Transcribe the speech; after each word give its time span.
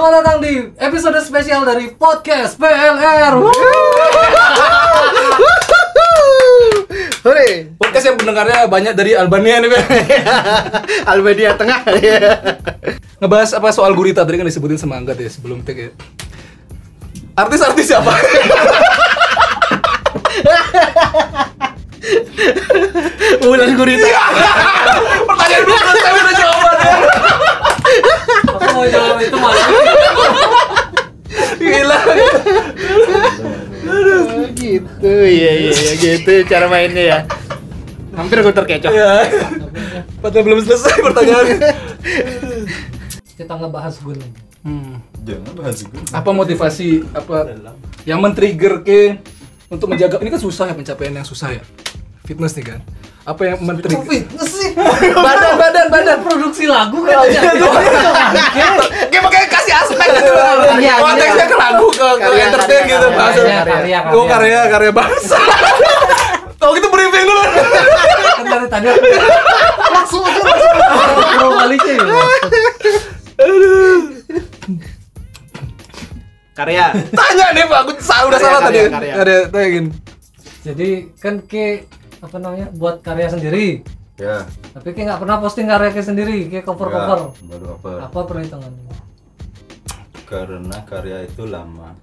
Selamat 0.00 0.16
datang 0.24 0.40
di 0.40 0.64
episode 0.80 1.20
spesial 1.20 1.60
dari 1.68 1.92
podcast 1.92 2.56
PLR. 2.56 3.36
Hore, 7.20 7.76
Podcast 7.76 8.08
yang 8.08 8.16
pendengarnya 8.16 8.64
banyak 8.64 8.96
dari 8.96 9.12
Albania 9.12 9.60
nih. 9.60 9.76
Albania 11.12 11.52
Tengah. 11.52 11.84
Ngebahas 13.20 13.52
apa 13.52 13.76
soal 13.76 13.92
gurita 13.92 14.24
tadi 14.24 14.40
kan 14.40 14.48
disebutin 14.48 14.80
sama 14.80 14.96
Anggat 14.96 15.20
ya 15.20 15.28
sebelum 15.28 15.60
tag 15.68 15.76
ya. 15.76 15.92
Artis-artis 17.36 17.92
siapa? 17.92 18.08
Bulan 23.44 23.76
gurita. 23.76 24.08
Pertanyaan 25.28 25.62
belum 25.68 25.76
selesai 25.76 26.12
udah 26.24 26.34
jawabannya. 26.40 27.49
Mau 28.80 28.88
jawab 28.88 29.20
itu 29.20 29.36
malah. 29.36 29.66
Gila. 31.60 31.98
gitu, 34.56 35.12
iya 35.28 35.52
iya 35.68 35.72
iya 35.72 35.92
gitu 36.00 36.32
cara 36.48 36.64
mainnya 36.72 37.04
ya. 37.04 37.18
Hampir 38.16 38.40
gue 38.40 38.54
terkecoh. 38.56 38.88
Ya. 38.88 39.28
Padahal 40.24 40.44
belum 40.48 40.64
selesai 40.64 40.96
pertanyaannya. 40.96 41.58
Kita 43.36 43.52
ngebahas 43.60 44.00
gun. 44.00 44.20
Hmm. 44.64 45.04
Jangan 45.28 45.52
bahas 45.52 45.84
gue. 45.84 46.00
Apa 46.16 46.30
motivasi 46.32 47.04
apa 47.12 47.52
yang 48.08 48.24
men-trigger 48.24 48.80
ke 48.80 49.20
untuk 49.68 49.92
menjaga 49.92 50.16
ini 50.24 50.32
kan 50.32 50.40
susah 50.40 50.72
ya 50.72 50.74
pencapaian 50.76 51.20
yang 51.20 51.28
susah 51.28 51.52
ya. 51.52 51.62
Fitness 52.30 52.54
nih 52.54 52.62
kan. 52.62 52.80
Apa 53.26 53.42
yang 53.42 53.58
men-trigger? 53.58 54.06
Fitness 54.06 54.54
sih. 54.54 54.70
badan 55.26 55.58
badan 55.58 55.86
badan 55.90 56.18
Produksi 56.22 56.70
lagu 56.70 57.02
kan 57.02 57.26
aja. 57.26 57.40
Kayak 59.10 59.22
pakai 59.26 59.50
kasih 59.50 59.74
aspek 59.82 60.06
gitu. 60.14 60.30
Iya, 60.78 60.94
Konteksnya 61.02 61.46
ke 61.50 61.56
lagu 61.58 61.90
ke 61.90 62.06
ke 62.06 62.22
Karya, 62.22 62.44
entertain 62.46 62.82
karya, 62.86 62.94
gitu 62.94 63.08
karya, 63.10 63.58
karya. 63.66 63.98
Oh 64.14 64.24
karya 64.30 64.60
karya 64.70 64.92
bangsa. 64.94 65.38
Kalau 66.62 66.72
gitu 66.78 66.86
briefing 66.86 67.26
dulu. 67.26 67.42
Kan 68.38 68.46
dari 68.46 68.66
tadi 68.70 68.86
aku 68.94 69.06
langsung 69.90 70.22
aja 70.22 70.40
langsung 70.46 71.52
baliknya 71.58 71.94
ya. 71.98 72.04
Karya. 76.54 76.84
Tanya 77.10 77.46
nih 77.58 77.64
Pak, 77.66 77.78
aku 77.82 77.90
udah 77.98 78.38
Karya, 78.38 78.38
salah 78.38 78.60
tadi. 78.62 78.78
karya, 78.86 78.90
karya. 78.94 79.12
Ada 79.18 79.36
tanyain. 79.50 79.86
Jadi 80.60 80.90
kan 81.16 81.34
ke 81.42 81.88
apa 82.20 82.36
namanya 82.36 82.68
buat 82.76 83.00
karya 83.00 83.28
sendiri. 83.32 83.84
Ya. 84.20 84.44
Tapi 84.76 84.92
ke 84.92 85.00
nggak 85.00 85.20
pernah 85.24 85.40
posting 85.40 85.64
karya 85.64 85.90
ke 85.96 86.04
sendiri, 86.04 86.44
ke 86.52 86.60
cover 86.60 86.92
cover. 86.92 87.18
ya, 87.32 87.44
Baru 87.48 87.66
apa? 87.80 87.90
Apa 88.04 88.20
perhitungannya? 88.28 88.92
Karena 90.28 90.76
karya 90.84 91.24
itu 91.24 91.48
lama. 91.48 91.96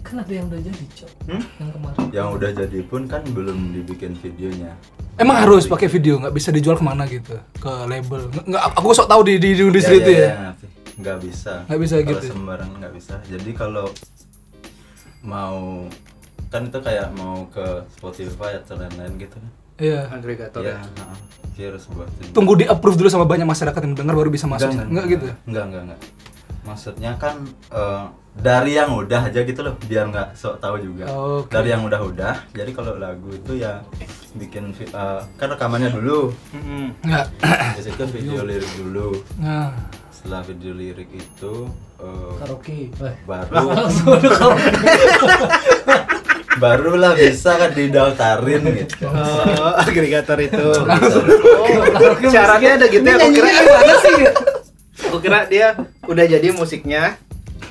Kan 0.00 0.20
ada 0.20 0.32
yang 0.32 0.48
udah 0.48 0.60
jadi 0.60 0.84
cok. 0.96 1.10
Hmm? 1.28 1.42
Yang 1.60 1.70
kemarin. 1.76 1.96
Yang 2.12 2.28
udah 2.36 2.50
jadi 2.64 2.80
pun 2.88 3.02
kan 3.04 3.22
belum 3.28 3.58
dibikin 3.76 4.16
videonya. 4.16 4.72
Emang 5.14 5.38
harus 5.38 5.70
pakai 5.70 5.86
video, 5.86 6.18
nggak 6.18 6.34
bisa 6.34 6.50
dijual 6.50 6.74
ke 6.74 6.82
mana 6.82 7.06
gitu 7.06 7.38
ke 7.60 7.72
label. 7.86 8.26
Nggak, 8.48 8.62
aku 8.74 8.90
sok 8.96 9.06
tahu 9.06 9.22
di 9.22 9.38
di 9.38 9.54
industri 9.54 10.02
itu 10.02 10.10
ya. 10.10 10.50
ngerti. 10.50 10.66
Nggak 10.98 11.18
bisa. 11.22 11.52
Nggak 11.68 11.80
bisa 11.80 11.94
kalau 12.00 12.10
gitu. 12.10 12.26
sembarang 12.32 12.70
nggak 12.80 12.92
bisa. 12.96 13.14
Jadi 13.30 13.50
kalau 13.54 13.86
mau 15.22 15.86
kan 16.54 16.70
itu 16.70 16.78
kayak 16.78 17.10
mau 17.18 17.50
ke 17.50 17.82
Spotify 17.98 18.62
atau 18.62 18.78
lain-lain 18.78 19.18
gitu 19.18 19.34
kan. 19.42 19.50
Iya. 19.74 20.06
Agregator. 20.06 20.62
Iya, 20.62 20.78
heeh. 20.78 21.18
Dia 21.58 21.66
harus 21.74 21.90
buatin. 21.90 22.30
Tunggu 22.30 22.54
di 22.54 22.64
approve 22.70 22.94
dulu 22.94 23.10
sama 23.10 23.26
banyak 23.26 23.42
masyarakat 23.42 23.80
yang 23.82 23.94
dengar 23.98 24.14
baru 24.14 24.30
bisa 24.30 24.46
masuk. 24.46 24.70
Enggak, 24.70 24.86
Nggak 24.86 25.04
gitu. 25.10 25.26
Enggak, 25.50 25.64
enggak, 25.66 25.82
enggak. 25.90 26.00
Maksudnya 26.62 27.10
kan 27.18 27.42
eh, 27.74 28.04
dari 28.38 28.78
yang 28.78 28.94
udah 28.94 29.20
aja 29.26 29.42
gitu 29.42 29.60
loh, 29.66 29.74
biar 29.82 30.14
nggak 30.14 30.38
sok 30.38 30.62
tahu 30.62 30.78
juga. 30.78 31.10
Oke. 31.10 31.50
Dari 31.50 31.74
yang 31.74 31.82
udah-udah. 31.90 32.54
Jadi 32.54 32.70
kalau 32.70 33.02
lagu 33.02 33.34
itu 33.34 33.58
ya 33.58 33.82
bikin 34.38 34.70
eh, 34.78 35.20
kan 35.34 35.48
rekamannya 35.50 35.90
dulu. 35.90 36.30
Situ 37.82 38.04
video 38.14 38.46
lirik 38.46 38.70
dulu. 38.78 39.18
Nah. 39.42 39.74
Setelah 40.14 40.40
video 40.46 40.72
lirik 40.72 41.10
itu 41.10 41.66
eh, 41.98 42.34
Karaoke. 42.38 42.94
Baru 43.26 43.74
Langsung 43.74 44.14
ada 44.16 44.28
karaoke. 44.30 44.70
barulah 46.58 47.12
bisa 47.18 47.58
kan 47.58 47.70
didaftarin 47.74 48.62
gitu. 48.84 49.06
Oh, 49.06 49.72
agregator 49.78 50.38
itu. 50.38 50.66
Karaoke 51.94 52.26
Syaratnya 52.30 52.70
ada 52.78 52.86
gitu 52.88 53.06
ya, 53.06 53.16
aku 53.18 53.28
kira 53.34 53.50
gimana 53.50 53.94
sih? 54.00 54.14
aku 55.04 55.18
kira 55.20 55.38
dia 55.50 55.68
udah 56.06 56.24
jadi 56.26 56.48
musiknya, 56.54 57.18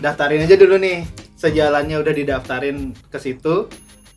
daftarin 0.04 0.44
aja 0.44 0.56
dulu 0.60 0.76
nih. 0.80 1.08
Sejalannya 1.40 2.00
udah 2.00 2.14
didaftarin 2.16 2.96
ke 3.12 3.20
situ. 3.20 3.68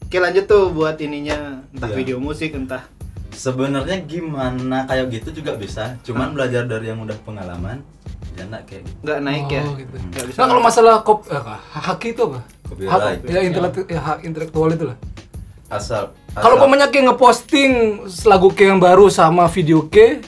Oke 0.06 0.22
lanjut 0.22 0.46
tuh 0.46 0.70
buat 0.70 0.94
ininya 1.02 1.66
entah 1.74 1.90
Iya. 1.90 1.98
video 1.98 2.22
musik 2.22 2.54
entah 2.54 2.86
Sebenarnya 3.34 4.00
gimana 4.06 4.86
kayak 4.86 5.10
gitu 5.10 5.42
juga 5.42 5.58
bisa. 5.58 5.98
Cuman 6.06 6.32
belajar 6.32 6.64
dari 6.64 6.88
yang 6.88 7.02
udah 7.02 7.18
pengalaman. 7.26 7.82
Ya 8.32 8.44
enggak 8.44 8.62
kayak 8.64 8.82
gitu. 8.84 8.98
nggak 9.02 9.18
naik 9.22 9.46
ya. 9.48 9.62
Oh, 9.62 9.74
gitu. 9.74 9.94
Nggak 10.06 10.24
bisa. 10.26 10.36
Nah, 10.36 10.46
kalau 10.46 10.60
masalah 10.60 10.94
kop 11.00 11.18
eh, 11.24 11.40
hak 11.72 12.00
itu 12.04 12.22
apa? 12.22 12.40
Copyright. 12.62 12.92
Hak, 12.92 13.00
ya, 13.24 13.40
intelek- 13.42 13.88
ya, 13.88 14.00
hak 14.02 14.18
intelektual 14.22 14.68
itu 14.70 14.84
lah. 14.84 14.96
Asal, 15.66 16.14
Kalau 16.32 16.56
pemainnya 16.56 16.86
kayak 16.86 17.10
ngeposting 17.10 17.72
lagu 18.22 18.48
ke 18.50 18.64
yang 18.64 18.78
baru 18.78 19.08
sama 19.08 19.48
video 19.48 19.84
ke 19.84 20.20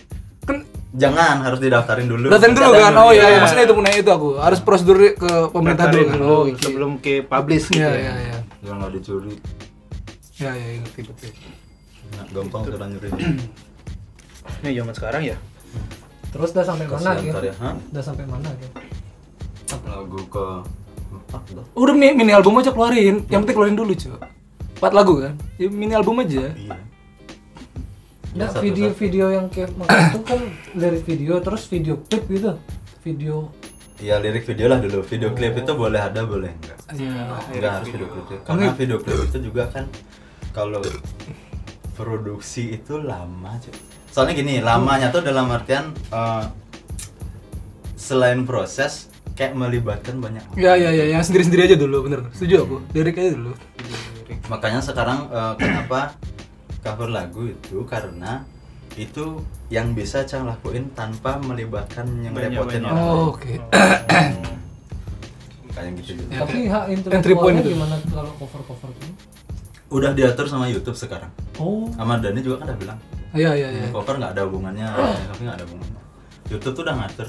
kan 0.43 0.65
Jangan 0.91 1.43
harus 1.43 1.59
didaftarin 1.59 2.05
dulu. 2.05 2.27
datang 2.27 2.53
dulu 2.53 2.73
kan? 2.73 2.91
Oh 2.97 3.11
iya, 3.11 3.21
Iya. 3.21 3.27
iya, 3.29 3.39
maksudnya 3.39 3.65
itu 3.65 3.75
punya 3.77 3.91
itu 3.93 4.09
aku. 4.09 4.29
Harus 4.37 4.59
prosedur 4.59 4.99
ke 5.13 5.31
pemerintah 5.49 5.87
dulu 5.87 6.01
Daftarin 6.01 6.09
kan. 6.09 6.19
dulu 6.19 6.33
Oh, 6.33 6.43
gitu. 6.49 6.61
sebelum 6.65 6.91
ke 6.97 7.23
publish 7.23 7.69
gitu. 7.69 7.79
Iya, 7.79 7.87
ya. 7.87 7.99
iya, 8.01 8.13
iya. 8.25 8.37
Biar 8.59 8.75
nggak 8.75 8.93
dicuri. 8.95 9.35
Ya, 10.39 10.51
ya, 10.51 10.67
ngerti 10.81 11.01
betul. 11.05 11.31
Nah, 12.09 12.25
gampang 12.33 12.63
terlanjurin. 12.65 13.13
Ini 14.59 14.71
zaman 14.75 14.95
sekarang 14.97 15.23
ya. 15.25 15.37
Terus 16.29 16.49
udah 16.53 16.65
sampai 16.65 16.87
mana 16.87 17.11
gitu? 17.21 17.39
Udah 17.93 18.03
sampai 18.05 18.25
mana 18.29 18.49
gitu? 18.61 18.75
Lagu 19.89 20.21
ke 20.29 20.47
empat 21.09 21.43
dah. 21.57 21.67
Udah 21.73 21.95
mi- 21.97 22.17
mini 22.17 22.33
album 22.37 22.61
aja 22.61 22.73
keluarin. 22.73 23.25
Yang 23.33 23.41
penting 23.45 23.57
keluarin 23.57 23.77
dulu, 23.77 23.93
cuy. 23.97 24.13
Empat 24.79 24.93
lagu 24.93 25.15
kan? 25.19 25.35
Ya, 25.57 25.67
mini 25.73 25.95
album 25.97 26.21
aja. 26.21 26.53
Iya. 26.53 26.77
Nah, 28.37 28.53
video-video 28.61 29.33
yang 29.33 29.47
kayak 29.49 29.73
itu 29.73 30.21
kan 30.23 30.41
lirik 30.77 31.03
video 31.09 31.41
terus 31.41 31.65
video 31.67 31.97
klip 32.07 32.29
gitu. 32.29 32.61
Video 33.03 33.51
Iya 33.99 34.23
lirik 34.23 34.47
video 34.47 34.71
lah 34.71 34.79
dulu. 34.79 35.03
Video 35.03 35.35
klip 35.35 35.59
itu 35.59 35.73
boleh 35.75 35.99
ada 35.99 36.23
boleh 36.23 36.55
enggak. 36.55 36.79
Iya. 36.95 37.35
Enggak 37.51 37.73
harus 37.83 37.89
video 37.91 38.09
klip. 38.15 38.41
Karena 38.47 38.71
video 38.77 38.97
klip 39.03 39.19
itu 39.27 39.39
juga 39.43 39.67
kan 39.75 39.91
kalau 40.55 40.79
produksi 41.99 42.79
itu 42.79 43.01
lama 43.03 43.59
cuy. 43.59 43.75
Soalnya 44.19 44.35
gini, 44.35 44.59
lamanya 44.59 45.15
tuh 45.15 45.23
dalam 45.23 45.47
artian 45.47 45.95
eh, 45.95 46.45
selain 47.95 48.43
proses 48.43 49.07
kayak 49.39 49.55
melibatkan 49.55 50.19
banyak 50.19 50.43
orang. 50.43 50.59
Ya, 50.59 50.75
ya, 50.75 50.91
ya, 50.91 51.07
yang 51.15 51.23
sendiri-sendiri 51.23 51.71
aja 51.71 51.77
dulu, 51.79 52.11
bener. 52.11 52.27
Setuju 52.35 52.67
aku. 52.67 52.77
Lirik 52.99 53.15
aja 53.15 53.39
dulu. 53.39 53.55
Makanya 54.51 54.83
sekarang 54.83 55.31
eh, 55.31 55.55
kenapa 55.55 56.19
cover 56.83 57.15
lagu 57.15 57.47
itu 57.47 57.87
karena 57.87 58.43
itu 58.99 59.39
yang 59.71 59.95
bisa 59.95 60.27
Cang 60.27 60.51
lakuin 60.51 60.91
tanpa 60.99 61.39
melibatkan 61.39 62.11
yang 62.19 62.35
repotin 62.35 62.83
Banyak-banyak. 62.83 62.91
orang. 62.91 63.15
Oh, 63.23 63.39
oke. 63.39 63.53
Kayak 65.79 65.91
gitu 66.03 66.19
gitu. 66.19 66.27
Ya. 66.27 66.43
tapi 66.43 66.67
hak 66.67 66.85
Entry 67.07 67.35
point 67.39 67.63
itu. 67.63 67.71
gimana 67.71 67.95
kalau 68.11 68.35
cover-cover 68.35 68.91
gitu? 68.99 69.15
Udah 69.95 70.11
diatur 70.11 70.51
sama 70.51 70.67
YouTube 70.67 70.99
sekarang. 70.99 71.31
Oh, 71.63 71.87
Sama 71.95 72.19
Dani 72.19 72.43
juga 72.43 72.67
kan 72.67 72.75
udah 72.75 72.79
bilang 72.83 72.99
Iya, 73.31 73.51
iya, 73.53 73.69
iya. 73.71 73.87
cover 73.91 74.17
nggak 74.17 74.33
ada 74.33 74.43
hubungannya, 74.45 74.89
tapi 75.29 75.41
nggak 75.43 75.57
ada 75.57 75.65
hubungannya. 75.65 76.01
YouTube 76.49 76.73
tuh 76.73 76.83
udah 76.83 76.97
ngatur 76.97 77.29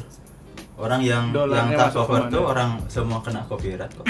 orang 0.77 1.01
yang 1.01 1.23
Dolarnya 1.29 1.59
yang 1.67 1.69
tak 1.77 1.91
cover 1.91 2.21
tuh 2.27 2.43
orang 2.45 2.69
semua 2.87 3.19
kena 3.19 3.43
copyright 3.45 3.91
kok. 3.91 4.07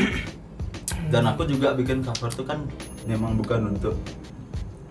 Dan 1.09 1.25
aku 1.25 1.41
juga 1.43 1.73
bikin 1.73 2.01
cover 2.01 2.29
tuh 2.29 2.45
kan 2.45 2.61
memang 3.03 3.33
bukan 3.35 3.73
untuk 3.73 3.97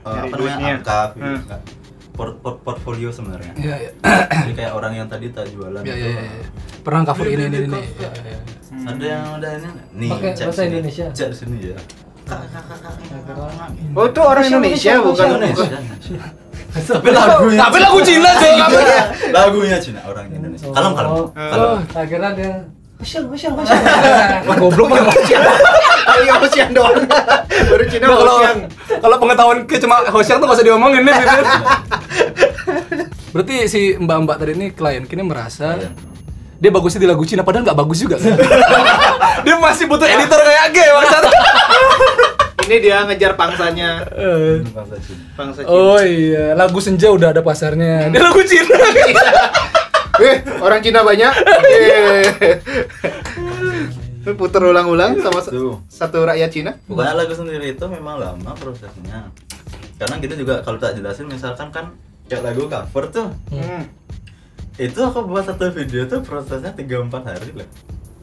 uh, 0.03 0.19
apa 0.19 0.35
namanya 0.35 0.59
angka, 0.75 1.01
Hmm. 1.15 1.39
nggak. 1.41 1.61
Port- 2.11 2.43
port- 2.43 2.59
portfolio 2.61 3.15
sebenarnya. 3.15 3.55
Iya, 3.55 3.77
iya. 3.79 3.93
Jadi 4.43 4.53
kayak 4.53 4.73
orang 4.75 4.91
yang 4.93 5.07
tadi 5.07 5.31
tak 5.31 5.47
jualan 5.49 5.79
Iya, 5.81 5.95
iya, 5.95 6.09
iya. 6.19 6.43
Pernah 6.83 7.07
cover 7.07 7.27
ini, 7.29 7.47
ini, 7.47 7.59
ini. 7.63 7.79
Iya, 7.95 8.11
iya, 8.11 8.11
iya. 8.27 8.39
Ada 8.91 9.05
yang 9.07 9.25
ada 9.39 9.49
ini 9.55 9.69
nih 9.95 10.11
Pakai 10.11 10.31
bahasa 10.35 10.51
sini. 10.57 10.67
Indonesia? 10.73 11.07
Cek 11.15 11.29
di 11.31 11.37
sini 11.37 11.57
ya. 11.63 11.79
Oh 13.95 14.05
itu 14.05 14.21
orang 14.21 14.45
Indonesia 14.45 14.93
bukan 14.99 15.27
Indonesia. 15.31 15.79
Tapi 16.69 17.09
lagunya 17.11 17.59
Tapi 17.65 17.79
lagu 17.81 17.99
Cina. 18.05 18.31
Iya, 18.37 18.67
lagunya 19.33 19.79
Cina 19.81 20.01
orang 20.05 20.29
Indonesia. 20.29 20.69
Kalem 20.69 20.93
kalem. 20.93 21.11
Oh. 21.11 21.27
Kalem. 21.33 21.81
tak 21.89 22.05
kira 22.13 22.29
dia 22.37 22.53
Hasyang, 22.99 23.31
hasyang, 23.31 23.55
hasyang. 23.63 24.59
Goblok 24.59 24.91
banget. 24.91 25.15
Kali 26.03 26.27
Hosiang 26.35 26.71
doang. 26.75 26.99
Baru 27.47 27.85
Cina 27.87 28.05
Nah, 28.11 28.55
kalau 28.99 29.17
pengetahuan 29.23 29.59
ke 29.71 29.79
cuma 29.79 30.03
Hosyang 30.11 30.43
tuh 30.43 30.51
gak 30.51 30.59
usah 30.59 30.67
diomongin 30.67 31.07
nih 31.07 31.15
gitu. 31.15 31.41
Berarti 33.39 33.57
si 33.71 33.81
mbak-mbak 33.95 34.37
tadi 34.43 34.53
ini 34.59 34.67
klien 34.75 35.07
kini 35.07 35.23
merasa 35.23 35.79
dia 36.59 36.71
bagusnya 36.75 37.07
di 37.07 37.09
lagu 37.09 37.23
Cina 37.23 37.47
padahal 37.47 37.71
nggak 37.71 37.79
bagus 37.79 38.03
juga 38.03 38.19
kan? 38.19 38.35
dia 39.47 39.55
masih 39.63 39.87
butuh 39.87 40.11
editor 40.11 40.43
kayak 40.43 40.67
G 40.75 40.79
maksud 40.91 41.25
Ini 42.69 42.77
dia 42.79 43.01
ngejar 43.03 43.33
pangsanya. 43.33 44.05
Eh, 44.13 44.61
Bangsa 44.69 44.97
Cina. 45.01 45.23
Pangsa 45.33 45.61
Cina. 45.65 45.73
oh 45.73 45.97
iya 45.99 46.53
lagu 46.53 46.77
senja 46.79 47.09
udah 47.09 47.33
ada 47.33 47.41
pasarnya 47.41 48.07
dia 48.13 48.21
lagu 48.21 48.45
Cina 48.45 48.69
Eh, 50.19 50.37
orang 50.59 50.79
Cina 50.79 51.01
banyak. 51.01 51.33
Yeay. 51.65 52.23
Puter 54.29 54.61
ulang-ulang 54.63 55.17
sama 55.17 55.41
sa- 55.41 55.49
Gitu. 55.49 55.81
satu 55.89 56.21
rakyat 56.23 56.51
Cina. 56.51 56.73
Pokoknya 56.85 57.15
lagu 57.15 57.33
sendiri 57.33 57.73
itu 57.73 57.85
memang 57.87 58.19
lama 58.19 58.53
prosesnya. 58.53 59.33
Karena 59.97 60.17
kita 60.19 60.35
juga 60.35 60.61
kalau 60.61 60.77
tak 60.77 60.93
jelasin 60.93 61.25
misalkan 61.25 61.71
kan 61.71 61.97
kayak 62.27 62.45
lagu 62.45 62.69
cover 62.69 63.05
tuh 63.09 63.29
Hmm. 63.49 63.89
itu 64.77 65.01
aku 65.01 65.25
buat 65.25 65.43
satu 65.43 65.73
video 65.73 66.05
tuh 66.05 66.21
prosesnya 66.21 66.71
3-4 66.71 67.25
hari 67.25 67.51
lah 67.57 67.65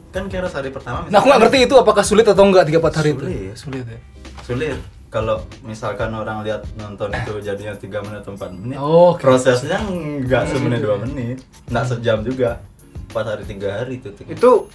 kan 0.08 0.24
kira 0.24 0.46
hari 0.46 0.70
pertama 0.70 1.04
nah 1.06 1.18
aku 1.18 1.26
nggak 1.26 1.40
ngerti 1.42 1.58
itu 1.60 1.74
apakah 1.74 2.00
sulit 2.00 2.24
atau 2.24 2.40
enggak 2.40 2.64
tiga 2.64 2.78
empat 2.78 2.94
hari 2.96 3.12
Sulit. 3.12 3.28
itu 3.28 3.52
sulit 3.52 3.84
ya 3.84 3.98
sulit 4.46 4.78
kalau 5.08 5.36
misalkan 5.62 6.10
orang 6.10 6.42
lihat 6.42 6.62
nonton 6.74 7.10
itu 7.10 7.40
jadinya 7.40 7.72
3 7.72 7.82
menit 8.00 8.20
atau 8.20 8.32
4 8.32 8.52
menit 8.54 8.78
Oh, 8.78 9.12
oke. 9.12 9.20
prosesnya 9.20 9.78
nggak 10.22 10.42
semenit 10.46 10.80
2 10.80 11.02
menit 11.04 11.38
nggak 11.66 11.84
sejam 11.84 12.22
juga 12.22 12.62
4 13.08 13.22
hari 13.26 13.44
3 13.44 13.66
hari 13.72 13.92
itu 13.96 14.08
tiga- 14.12 14.32
Itu 14.32 14.70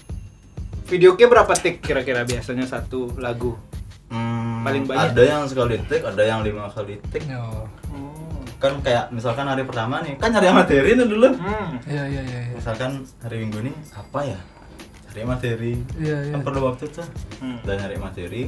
video 0.86 1.14
ke 1.14 1.24
berapa 1.26 1.52
tik 1.54 1.80
kira-kira 1.80 2.22
biasanya 2.22 2.66
satu 2.66 3.16
lagu? 3.18 3.56
Hmm, 4.08 4.60
paling 4.62 4.84
banyak. 4.84 5.04
ada 5.10 5.22
yang 5.24 5.42
sekali 5.46 5.80
take 5.82 6.04
ada 6.04 6.20
yang 6.22 6.42
lima 6.42 6.68
kali 6.68 7.00
take 7.08 7.24
oh. 7.32 7.64
kan 8.58 8.76
kayak 8.78 9.08
misalkan 9.10 9.48
hari 9.48 9.64
pertama 9.64 10.00
nih 10.00 10.16
kan 10.18 10.30
nyari 10.30 10.52
materi 10.52 10.90
nih 10.92 11.08
dulu 11.08 11.32
Hmm. 11.32 11.80
iya 11.86 12.04
iya 12.06 12.22
iya 12.22 12.40
iya. 12.44 12.54
misalkan 12.54 12.92
hari 13.18 13.40
minggu 13.40 13.64
nih 13.64 13.76
apa 13.90 14.20
ya 14.26 14.40
cari 15.06 15.24
materi 15.24 15.74
Iya, 15.98 16.18
iya. 16.22 16.34
kan 16.34 16.42
perlu 16.42 16.62
waktu 16.66 16.86
tuh 16.88 17.08
Hmm. 17.40 17.58
dan 17.62 17.80
nyari 17.80 17.98
materi 17.98 18.42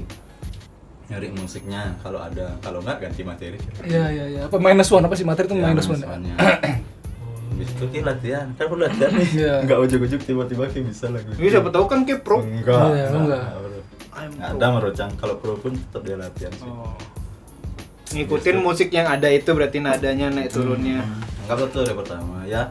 nyari 1.13 1.29
musiknya 1.31 1.93
kalau 1.99 2.17
ada 2.17 2.57
kalau 2.57 2.79
nggak 2.79 2.97
ganti 2.99 3.21
materi 3.21 3.57
Iya 3.79 4.05
iya 4.09 4.25
iya. 4.27 4.41
Apa 4.43 4.57
minus 4.57 4.89
one 4.89 5.05
apa 5.05 5.13
sih 5.13 5.21
materi 5.21 5.45
itu 5.45 5.55
Ya, 5.55 5.69
minus 5.69 5.85
one? 5.85 6.01
ya? 6.01 6.09
Habis 7.53 7.69
itu 7.69 7.85
ki 7.87 7.99
latihan 8.01 8.49
kan 8.51 8.65
perlu 8.65 8.81
latihan 8.81 9.11
nih 9.11 9.29
Iya. 9.31 9.55
nggak 9.63 9.79
ujuk-ujuk 9.79 10.21
tiba-tiba 10.23 10.65
ki 10.67 10.81
bisa 10.81 11.05
lagu 11.07 11.29
Ini 11.31 11.47
siapa 11.47 11.69
tahu 11.69 11.85
kan 11.85 12.01
ke 12.01 12.17
pro. 12.17 12.41
enggak 12.41 12.87
Iya, 12.91 13.05
enggak. 13.07 13.43
bro. 13.53 13.79
I'm 14.11 14.29
Nggak 14.31 14.49
pro. 14.49 14.57
ada 14.57 14.67
merocang 14.71 15.11
kalau 15.15 15.35
pro 15.35 15.53
pun 15.55 15.71
tetap 15.71 16.01
dia 16.01 16.17
latihan 16.17 16.51
sih 16.51 16.65
Oh. 16.65 16.97
Ngikutin 18.09 18.57
musik 18.59 18.89
yang 18.89 19.05
ada 19.07 19.25
itu 19.27 19.49
berarti 19.49 19.77
nadanya 19.79 20.29
naik 20.29 20.49
turunnya. 20.49 21.01
Hmm, 21.01 21.45
anggap 21.45 21.65
itu 21.67 21.77
hari 21.79 21.93
pertama 21.95 22.37
ya 22.43 22.61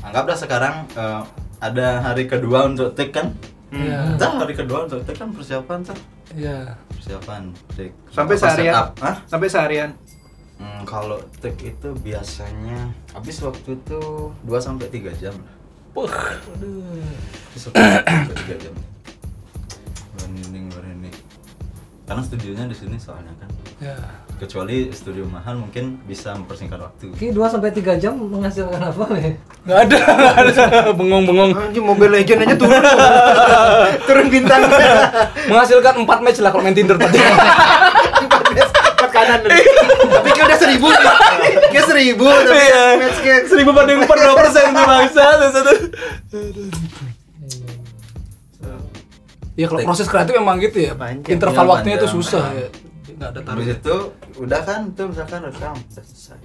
anggaplah 0.00 0.34
sekarang 0.34 0.74
eh, 0.90 1.20
ada 1.58 1.86
hari 2.02 2.24
kedua 2.26 2.66
untuk 2.66 2.92
take 2.92 3.08
kan 3.10 3.32
Hmm. 3.72 3.80
Iya. 3.88 4.00
Dah 4.20 4.32
hari 4.36 4.52
kedua 4.52 4.84
untuk 4.84 5.00
take 5.02 5.16
kan 5.16 5.32
persiapan 5.32 5.80
tuh 5.80 5.96
Iya. 6.36 6.76
persiapan 6.92 7.42
take 7.72 7.96
Sampai 8.12 8.36
Apa, 8.36 8.42
seharian. 8.44 8.74
Hah? 9.00 9.16
Sampai 9.24 9.48
seharian. 9.48 9.90
Hmm, 10.60 10.84
kalau 10.84 11.16
take 11.40 11.72
itu 11.72 11.88
biasanya 12.04 12.92
habis 13.10 13.40
waktu 13.40 13.74
itu 13.74 14.00
2 14.44 14.60
sampai 14.60 14.86
3 14.92 15.10
jam 15.16 15.32
lah. 15.34 15.56
Wah, 15.92 16.12
aduh. 16.52 17.00
Habis 17.48 17.62
waktu 17.66 17.80
2 17.80 18.04
sampai 18.04 18.36
3 18.46 18.56
jam. 18.60 18.74
Merinding, 20.14 20.66
merinding. 20.70 21.16
Karena 22.04 22.22
studionya 22.22 22.64
di 22.68 22.76
sini 22.76 22.96
soalnya 23.00 23.32
kan. 23.40 23.48
Ya. 23.82 23.98
Kecuali 24.38 24.90
studio 24.94 25.26
mahal 25.26 25.58
mungkin 25.58 25.98
bisa 26.06 26.34
mempersingkat 26.38 26.78
waktu. 26.78 27.10
Oke, 27.14 27.30
2 27.30 27.34
sampai 27.46 27.70
3 27.70 27.98
jam 27.98 28.14
menghasilkan 28.14 28.78
apa 28.78 29.04
nih? 29.14 29.34
Nggak 29.66 29.78
ada. 29.86 29.98
Bengong-bengong. 30.98 31.50
Anjing 31.54 31.82
Mobile 31.82 32.14
Legend 32.14 32.46
aja 32.46 32.54
turun. 32.54 32.82
turun 34.06 34.26
bintang. 34.30 34.66
Menghasilkan 35.50 35.94
4 36.06 36.24
match 36.26 36.38
lah 36.42 36.50
kalau 36.54 36.62
main 36.62 36.74
Tinder 36.74 36.94
tadi. 36.94 37.18
Empat 37.22 38.42
match, 38.54 38.70
empat 38.70 39.10
kanan. 39.10 39.40
tapi 40.10 40.28
kayak 40.30 40.46
udah 40.46 40.58
seribu 40.58 40.86
nih. 40.90 41.06
Kayak 41.70 41.86
seribu 41.90 42.26
tapi 42.30 42.62
Iya. 42.62 42.84
match 43.02 43.18
kayak 43.22 43.40
Seribu 43.50 43.70
banding 43.74 43.98
empat 44.06 44.18
dua 44.22 44.34
persen 44.38 44.64
tuh 44.70 44.84
bangsa. 44.86 45.24
Ya 49.52 49.66
kalau 49.68 49.80
proses 49.84 50.06
kreatif 50.06 50.34
memang 50.34 50.58
gitu 50.58 50.78
ya. 50.82 50.94
Panjang. 50.94 51.30
Interval 51.30 51.62
Iya, 51.66 51.70
waktunya 51.74 51.96
itu 51.98 52.08
susah 52.10 52.46
ya. 52.54 52.68
Nggak 53.22 53.30
ada 53.30 53.40
Habis 53.46 53.66
target. 53.70 53.78
itu 53.78 53.96
udah 54.36 54.60
kan 54.60 54.80
tuh 54.92 55.06
misalkan 55.08 55.40
rekam 55.44 55.74
udah 55.78 56.02
selesai. 56.02 56.40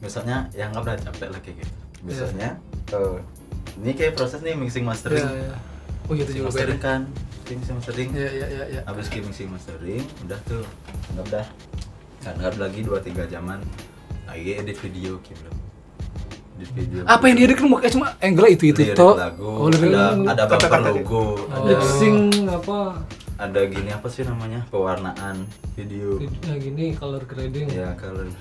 Biasanya 0.00 0.36
yang 0.52 0.68
nggak 0.72 0.82
berani 0.82 1.02
capek 1.04 1.28
lagi 1.30 1.50
gitu. 1.54 1.74
Biasanya 2.00 2.50
eh, 2.90 3.16
ini 3.78 3.90
kayak 3.94 4.12
proses 4.16 4.40
nih 4.40 4.54
mixing 4.54 4.82
mastering. 4.82 5.22
Iya, 5.22 5.30
iya. 5.46 5.56
Oh 6.04 6.12
gitu 6.12 6.30
juga 6.34 6.48
beda. 6.48 6.50
mastering 6.50 6.80
kan, 6.80 7.00
mixing 7.46 7.76
mastering. 7.76 8.08
Iya, 8.10 8.28
iya, 8.28 8.46
iya, 8.48 8.64
iya. 8.68 8.80
Habis 8.82 9.06
ke 9.06 9.22
mixing 9.22 9.46
mastering, 9.46 10.02
udah 10.20 10.38
tuh 10.42 10.66
anggap 11.14 11.26
dah. 11.30 11.46
Kan 12.20 12.32
anggap 12.36 12.54
lagi 12.58 12.80
2 12.82 12.98
3 12.98 13.30
jaman 13.30 13.58
lagi 14.26 14.50
edit 14.56 14.76
video 14.80 15.20
gitu. 15.22 15.46
Edit 16.56 16.70
video. 16.74 17.00
Apa 17.04 17.28
yang 17.28 17.36
diedit 17.38 17.54
kan 17.54 17.70
kayak 17.70 17.92
cuma 17.92 18.06
angle 18.18 18.48
itu 18.48 18.64
itu 18.66 18.82
Lirik 18.82 18.98
toh. 18.98 19.14
lagu, 19.14 19.46
Oh, 19.46 19.68
lirik 19.68 19.86
ada 19.86 20.10
lagu. 20.10 20.22
ada 20.26 20.42
bumper 20.48 20.80
logo, 20.90 21.22
ada 21.46 21.72
sync 21.94 22.50
apa? 22.50 22.80
Ada 23.40 23.60
gini 23.64 23.88
apa 23.88 24.04
sih 24.06 24.20
namanya? 24.20 24.68
pewarnaan 24.68 25.48
video. 25.72 26.20
Ya 26.44 26.54
gini 26.54 26.92
color 26.92 27.24
grading. 27.24 27.72
Ya 27.72 27.96
colornya 27.96 28.36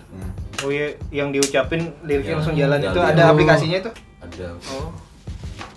Oh 0.60 0.68
iya, 0.68 0.92
yang 1.10 1.32
diucapin 1.32 1.96
liriknya 2.04 2.30
Ya, 2.30 2.38
langsung 2.38 2.54
jalan 2.54 2.80
itu 2.84 3.00
ada 3.00 3.22
Oh. 3.24 3.32
aplikasinya 3.32 3.78
itu. 3.80 3.92
ada. 4.20 4.48
Oh. 4.76 4.92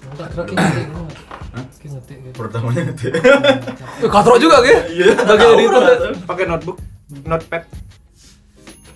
Enggak 0.05 0.29
kira 0.29 0.43
kayak 0.45 0.89
ngetik 1.53 1.89
ngetik 1.89 2.17
gitu. 2.21 2.35
Pertamanya 2.35 2.83
gitu. 2.91 3.05
Eh, 4.03 4.11
Katro 4.11 4.35
juga 4.37 4.57
gitu. 4.61 4.81
Iya. 4.93 5.07
Bagi 5.15 5.47
editor. 5.55 5.83
Pakai 6.27 6.45
notebook, 6.45 6.79
notepad. 7.23 7.63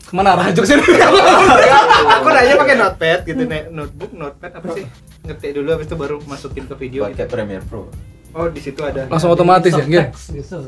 Ke 0.03 0.13
mana 0.13 0.35
arahnya 0.35 0.53
juga 0.53 0.67
sih? 0.67 0.77
aku 2.17 2.29
nanya 2.29 2.55
pakai 2.57 2.75
notepad 2.77 3.21
gitu 3.23 3.43
nih, 3.43 3.63
notebook, 3.71 4.11
notepad 4.13 4.53
apa 4.55 4.69
sih? 4.75 4.85
Ngetik 5.23 5.51
dulu 5.55 5.69
habis 5.71 5.87
itu 5.87 5.97
baru 5.97 6.17
masukin 6.25 6.67
ke 6.67 6.75
video. 6.77 7.07
Pakai 7.07 7.27
Premiere 7.27 7.63
Pro. 7.63 7.87
Oh, 8.37 8.53
di 8.53 8.61
situ 8.61 8.77
ada. 8.85 9.09
Langsung 9.09 9.33
otomatis 9.33 9.73
ya, 9.73 9.81
gitu. 9.81 9.97
Subtext 9.97 10.25
gitu. 10.31 10.59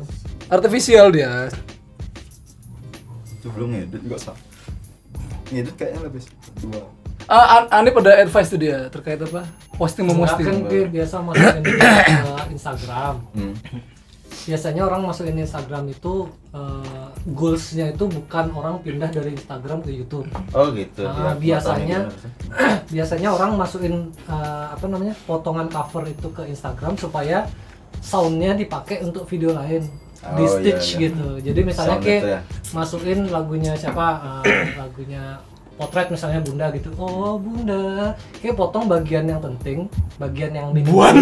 Artifisial 0.49 1.13
dia. 1.13 1.53
Itu 3.31 3.53
belum 3.53 3.69
ngedit 3.71 4.01
juga 4.01 4.17
sah. 4.19 4.37
Ngedit 5.53 5.77
kayaknya 5.77 6.01
lebih 6.09 6.25
dua. 6.65 6.81
Ah, 7.29 7.61
An- 7.61 7.85
Anip 7.85 8.01
ada 8.01 8.17
advice 8.19 8.49
tuh 8.49 8.57
dia 8.57 8.89
terkait 8.89 9.21
apa? 9.21 9.45
Posting 9.77 10.09
memposting. 10.09 10.49
kan 10.49 10.57
dia 10.65 10.89
biasa 10.89 11.21
masukin 11.21 11.61
ke 11.61 11.77
Instagram. 12.57 13.15
Hmm. 13.37 13.53
Biasanya 14.45 14.83
orang 14.83 15.05
masukin 15.05 15.37
Instagram 15.37 15.89
itu 15.89 16.25
eh, 16.51 17.07
goalsnya 17.29 17.93
itu 17.93 18.05
bukan 18.05 18.49
orang 18.53 18.81
pindah 18.81 19.09
dari 19.09 19.33
Instagram 19.33 19.81
ke 19.81 19.93
YouTube. 19.93 20.25
Oh 20.51 20.73
gitu. 20.73 21.05
Ah, 21.05 21.33
Ya, 21.33 21.33
biasanya- 21.37 22.09
biasanya 22.95 23.29
orang 23.31 23.53
masukin 23.55 23.95
eh, 24.25 24.67
apa 24.69 24.85
namanya 24.85 25.13
potongan 25.25 25.69
cover 25.69 26.05
itu 26.05 26.29
ke 26.31 26.43
Instagram 26.47 26.97
supaya 26.97 27.45
soundnya 28.01 28.55
dipakai 28.55 29.03
untuk 29.03 29.25
video 29.25 29.53
lain 29.53 29.85
di 30.19 30.27
Oh, 30.27 30.35
iya, 30.43 30.51
stitch 30.51 30.87
iya. 30.91 31.01
gitu 31.09 31.29
jadi 31.41 31.61
misalnya 31.63 31.95
Sound 31.95 32.05
kayak 32.05 32.23
ya? 32.27 32.41
masukin 32.75 33.19
lagunya 33.31 33.73
siapa 33.75 34.07
eh, 34.43 34.75
lagunya 34.83 35.39
potret 35.79 36.11
misalnya 36.11 36.43
bunda 36.43 36.67
gitu 36.75 36.91
oh 36.99 37.39
bunda 37.39 38.11
kayak 38.43 38.59
potong 38.59 38.91
bagian 38.91 39.31
yang 39.31 39.39
penting 39.39 39.87
bagian 40.19 40.51
yang 40.51 40.75
di 40.75 40.83
Buan. 40.83 41.15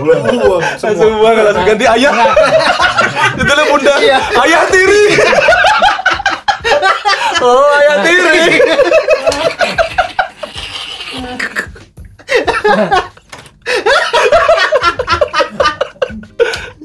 Buang 0.00 0.24
Langsung 0.80 1.12
buang 1.20 1.36
langsung 1.36 1.68
ganti 1.68 1.84
ayah. 1.84 2.32
Itu 3.40 3.52
lah 3.52 3.66
bunda. 3.68 3.94
Ayah 4.40 4.62
tiri. 4.72 5.04
oh, 7.44 7.68
ayah 7.76 7.96
tiri. 8.00 8.40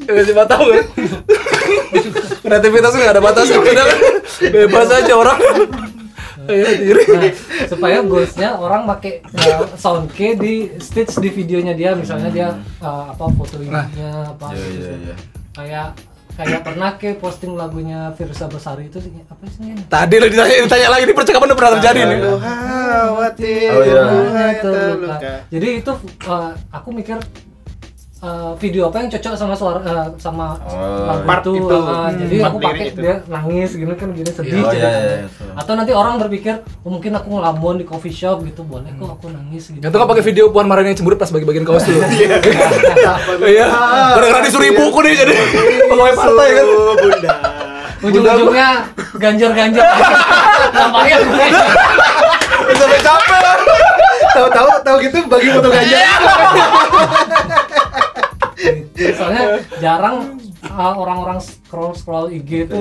Ya, 0.06 0.22
siapa 0.22 0.46
tahu 0.46 0.66
kan? 0.70 0.86
Kreativitas 2.46 2.94
nggak 2.94 3.14
ada 3.18 3.22
kan? 3.26 3.88
Bebas 4.54 4.90
aja 4.94 5.14
orang. 5.18 5.40
Nah, 6.46 7.32
supaya 7.66 7.98
goalsnya 8.02 8.50
orang 8.54 8.86
pakai 8.86 9.20
uh, 9.26 9.66
sound 9.76 10.10
K 10.10 10.34
di 10.36 10.54
stitch 10.78 11.18
di 11.18 11.30
videonya 11.30 11.74
dia 11.74 11.92
misalnya 11.94 12.30
dia 12.30 12.48
uh, 12.80 13.10
apa 13.10 13.26
foto 13.32 13.58
ibunya 13.58 13.82
apa 14.28 14.52
Iya 14.52 14.66
gitu. 14.66 14.78
iya 14.78 14.94
iya. 14.96 15.16
kayak 15.52 15.88
kayak 16.36 16.62
pernah 16.62 16.90
ke 16.94 17.16
posting 17.16 17.56
lagunya 17.56 18.12
Firsa 18.12 18.46
Besari 18.46 18.92
itu 18.92 19.00
apa 19.26 19.44
sih 19.48 19.72
ini? 19.72 19.82
Tadi 19.88 20.16
lo 20.20 20.28
ditanya, 20.28 20.68
ditanya 20.68 20.88
lagi, 20.92 21.04
ini 21.08 21.16
percakapan 21.16 21.48
udah 21.48 21.58
pernah 21.58 21.74
terjadi 21.80 22.00
nih. 22.04 22.18
Khawatir 22.20 23.72
Oh, 23.72 23.82
iya. 23.82 24.04
terluka. 24.60 25.16
Jadi 25.48 25.68
itu 25.80 25.92
uh, 26.28 26.52
aku 26.70 26.90
mikir 26.92 27.18
eh, 28.18 28.52
video 28.58 28.88
apa 28.88 28.98
yang 28.98 29.10
cocok 29.10 29.34
sama 29.34 29.54
suara 29.54 29.80
eh, 29.82 30.08
sama 30.18 30.56
Oh. 30.64 31.06
lagu 31.06 31.24
Part 31.24 31.44
itu, 31.44 31.52
itu. 31.58 31.76
ah, 31.76 31.84
Hmm. 32.06 32.16
jadi 32.18 32.36
Part 32.38 32.48
aku 32.48 32.58
pakai 32.60 32.86
itu. 32.88 33.00
dia 33.00 33.16
nangis 33.26 33.70
gini 33.72 33.94
kan 33.94 34.10
gini 34.12 34.30
sedih 34.30 34.52
Oh, 34.56 34.72
iya, 34.72 34.72
ceritanya. 34.72 34.90
iya, 34.90 35.14
iya, 35.14 35.26
itu. 35.26 35.44
atau 35.54 35.74
nanti 35.74 35.92
orang 35.92 36.16
berpikir 36.18 36.54
oh, 36.82 36.90
mungkin 36.90 37.12
aku 37.12 37.28
ngelamun 37.30 37.76
di 37.76 37.86
coffee 37.86 38.12
shop 38.12 38.42
gitu 38.42 38.62
boleh 38.62 38.88
kok 38.92 39.10
aku 39.12 39.26
nangis 39.30 39.64
gitu 39.70 39.82
Itu 39.82 39.94
kan 39.94 40.08
pakai 40.08 40.24
video 40.24 40.48
Puan 40.48 40.66
Maharani 40.66 40.90
yang 40.90 40.98
cemberut 40.98 41.16
pas 41.16 41.28
bagi-bagian 41.28 41.64
kaos 41.64 41.84
dulu. 41.84 42.00
Iya. 43.42 43.66
Gara-gara 44.16 44.42
disuruh 44.42 44.66
ibuku 44.66 45.00
nih 45.02 45.14
jadi 45.18 45.34
pegawai 45.86 46.14
partai 46.14 46.48
kan. 46.52 46.66
Bunda 46.96 47.34
ujung-ujungnya 47.98 48.70
ganjar-ganjar 49.16 49.82
nampaknya 50.76 51.18
sampai 52.72 53.00
capek 53.02 53.58
tahu-tahu 54.32 54.70
tahu 54.84 54.98
gitu 55.00 55.18
bagi 55.26 55.48
foto 55.50 55.70
ganja 55.70 55.98
Gitu. 55.98 57.65
Soalnya 59.16 59.44
jarang 59.78 60.40
uh, 60.66 60.94
orang-orang 60.96 61.38
scroll 61.44 61.94
scroll 61.94 62.32
IG 62.32 62.68
itu, 62.68 62.80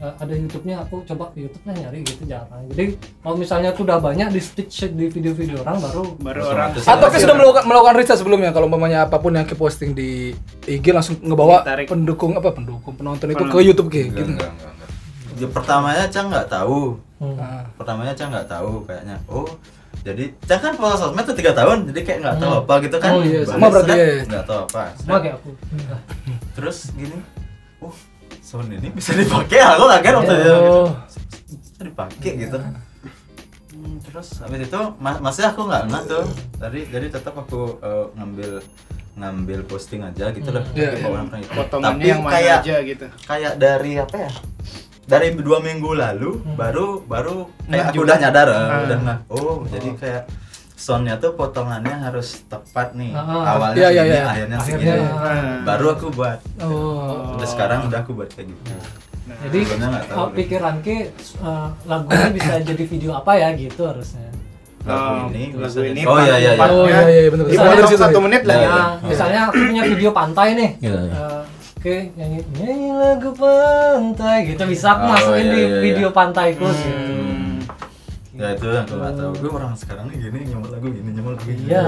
uh, 0.00 0.14
ada 0.18 0.32
YouTube-nya 0.34 0.82
aku 0.82 1.04
coba 1.04 1.30
ke 1.30 1.46
YouTube 1.46 1.64
lah 1.68 1.74
nyari 1.76 2.00
gitu 2.02 2.22
jarang. 2.26 2.62
Jadi 2.72 2.96
kalau 3.20 3.36
misalnya 3.36 3.70
tuh 3.76 3.84
udah 3.86 3.98
banyak 4.00 4.28
di 4.32 4.40
stitch 4.40 4.88
di 4.90 5.06
video-video 5.12 5.62
orang 5.62 5.78
baru 5.78 6.02
baru 6.18 6.40
orang 6.50 6.68
Atau 6.80 7.06
kan 7.12 7.18
sudah 7.20 7.36
melakukan 7.36 7.64
melakukan 7.68 7.94
riset 8.00 8.16
sebelumnya 8.18 8.50
kalau 8.50 8.66
umpamanya 8.66 9.06
apa 9.06 9.20
pun 9.20 9.36
yang 9.36 9.46
ke 9.46 9.54
posting 9.54 9.92
di 9.92 10.32
IG 10.64 10.90
langsung 10.90 11.20
ngebawa 11.20 11.62
Ditarik. 11.62 11.86
pendukung 11.92 12.32
apa 12.34 12.50
pendukung 12.50 12.94
penonton 12.96 13.30
itu 13.30 13.44
ke 13.44 13.46
Penonton. 13.46 13.62
YouTube 13.64 13.88
gitu. 13.92 14.10
enggak, 14.10 14.50
enggak, 14.50 14.72
enggak. 14.72 14.88
Ya, 15.34 15.50
pertamanya 15.50 16.06
Cang 16.06 16.30
nggak 16.30 16.46
tahu. 16.46 16.94
Hmm. 17.18 17.34
Nah, 17.34 17.66
Pertamanya 17.74 18.14
Cang 18.14 18.30
nggak 18.30 18.46
tahu 18.46 18.86
kayaknya. 18.86 19.18
Oh, 19.26 19.42
jadi 20.04 20.24
Cang 20.44 20.60
kan 20.60 20.72
follow 20.74 20.94
sosmed 20.94 21.24
tuh 21.24 21.32
tiga 21.32 21.50
tahun, 21.50 21.88
jadi 21.88 22.00
kayak 22.02 22.18
nggak 22.20 22.36
tahu 22.36 22.50
Hmm. 22.50 22.60
apa 22.60 22.74
gitu 22.78 22.96
kan. 22.98 23.10
Oh, 23.10 23.22
iya, 23.22 23.40
sama 23.42 23.66
berarti 23.66 23.92
ya. 23.92 24.06
Nggak 24.22 24.44
tahu 24.44 24.58
apa. 24.62 24.82
sama 24.94 25.16
kayak 25.18 25.34
aku. 25.34 25.50
Terus 26.54 26.76
gini, 26.92 27.16
oh, 27.80 27.94
sound 28.38 28.68
ini 28.68 28.88
bisa 28.90 29.10
dipakai. 29.12 29.58
Aku 29.58 29.84
kaget 29.88 30.14
waktu 30.14 30.34
itu. 30.36 30.54
Oh. 30.54 30.88
Bisa 31.48 31.82
dipakai 31.82 32.30
gitu. 32.38 32.58
Hmm, 33.74 33.96
terus 34.00 34.28
habis 34.38 34.60
itu 34.62 34.80
ma- 34.96 35.18
masih 35.18 35.44
aku 35.44 35.60
nggak 35.64 35.82
nggak 35.88 36.02
tuh. 36.06 36.24
Tadi 36.54 36.80
jadi 36.86 37.06
tetap 37.08 37.34
aku 37.34 37.80
eh, 37.80 38.06
ngambil 38.14 38.50
ngambil 39.14 39.60
posting 39.64 40.00
aja 40.00 40.30
gitu 40.30 40.48
loh. 40.48 40.62
Iya, 40.72 40.90
Di 40.90 40.96
iya. 40.96 41.02
bawah 41.02 41.20
orang 41.22 41.40
itu. 41.40 41.50
potongannya 41.50 41.96
Tapi 41.96 42.06
yang 42.06 42.20
mana 42.20 42.32
kayak 42.34 42.56
aja 42.60 42.74
gitu 42.82 43.06
kayak 43.24 43.52
dari 43.56 43.92
apa 43.96 44.16
ya 44.20 44.30
dari 45.04 45.28
dua 45.34 45.58
minggu 45.58 45.90
lalu 45.92 46.30
Hmm. 46.36 46.54
baru 46.54 46.86
baru 47.02 47.36
kayak 47.64 47.84
aku 47.86 47.94
juga. 47.94 48.04
udah 48.04 48.16
nyadar 48.18 48.46
eh, 48.46 48.56
Ah. 48.56 48.80
udah 48.82 48.98
nggak 48.98 49.18
oh 49.28 49.56
jadi 49.66 49.88
kayak 49.94 50.22
soundnya 50.74 51.14
tuh 51.16 51.32
potongannya 51.32 51.94
harus 51.98 52.42
tepat 52.44 52.92
nih 52.92 53.12
Ah. 53.12 53.54
awalnya 53.54 53.78
Iya, 53.78 53.88
iya, 53.90 54.02
segini 54.02 54.10
iya. 54.10 54.24
akhirnya 54.26 54.56
Akhirnya, 54.56 54.84
segini 54.90 55.14
ah. 55.14 55.58
baru 55.62 55.86
aku 55.92 56.06
buat 56.10 56.38
Oh. 56.58 57.34
Udah 57.34 57.46
sekarang 57.46 57.78
udah 57.84 57.98
aku 58.00 58.12
buat 58.12 58.28
kayak 58.28 58.48
gitu 58.48 58.62
Nah, 59.24 59.36
Jadi 59.42 59.58
oh, 60.12 60.28
deh. 60.28 60.36
pikiran 60.36 60.74
ke 60.80 61.08
uh, 61.40 61.72
lagunya 61.84 62.28
bisa 62.30 62.60
jadi 62.68 62.84
video 62.84 63.10
apa 63.14 63.32
ya 63.34 63.48
gitu 63.52 63.80
harusnya. 63.82 64.28
lagu 64.84 65.00
Oh, 65.00 65.32
ini 65.32 65.48
lagu 65.50 65.80
ini 65.80 66.00
oh 66.04 66.18
iya 66.18 66.36
iya 66.36 66.50
iya 66.52 66.60
Oh 66.62 66.84
iya 66.84 67.00
iya 67.02 67.18
iya, 67.18 67.30
benar 67.30 67.44
benar. 67.48 67.56
Misalnya 67.56 67.72
Ada 67.72 67.80
di 67.80 67.88
situ, 67.88 68.04
satu 68.04 68.18
menit 68.20 68.42
lah 68.44 68.52
Iya, 68.52 68.60
ya 68.60 68.68
Nah, 68.68 68.88
misalnya 69.02 69.40
aku 69.42 69.56
punya 69.64 69.82
video 69.86 70.10
pantai 70.12 70.48
nih. 70.52 70.70
Iya, 70.78 70.98
iya. 71.00 71.14
Eh, 71.16 71.40
Oke, 71.84 72.16
nyanyi 72.16 72.40
nyanyi 72.56 72.88
lagu 72.96 73.28
pantai 73.36 74.48
gitu 74.48 74.64
bisa 74.64 74.96
aku 74.96 75.04
Oh, 75.04 75.08
masukin 75.10 75.36
iya, 75.36 75.52
di 75.52 75.60
iya, 75.60 75.68
iya. 75.68 75.80
video 75.84 76.08
pantaiku 76.10 76.64
gitu. 76.64 76.88
Hmm. 76.88 77.60
ya 78.34 78.50
itu 78.50 78.66
yang 78.66 78.82
aku 78.82 78.94
nggak 78.96 79.12
tahu 79.14 79.32
gue 79.36 79.50
orang 79.52 79.72
sekarang 79.76 80.04
nih 80.08 80.16
gini 80.18 80.38
nyemot 80.48 80.72
lagu 80.72 80.86
gini 80.88 81.10
nyemot 81.12 81.36
lagu 81.36 81.44
gini 81.44 81.60
Iya. 81.68 81.82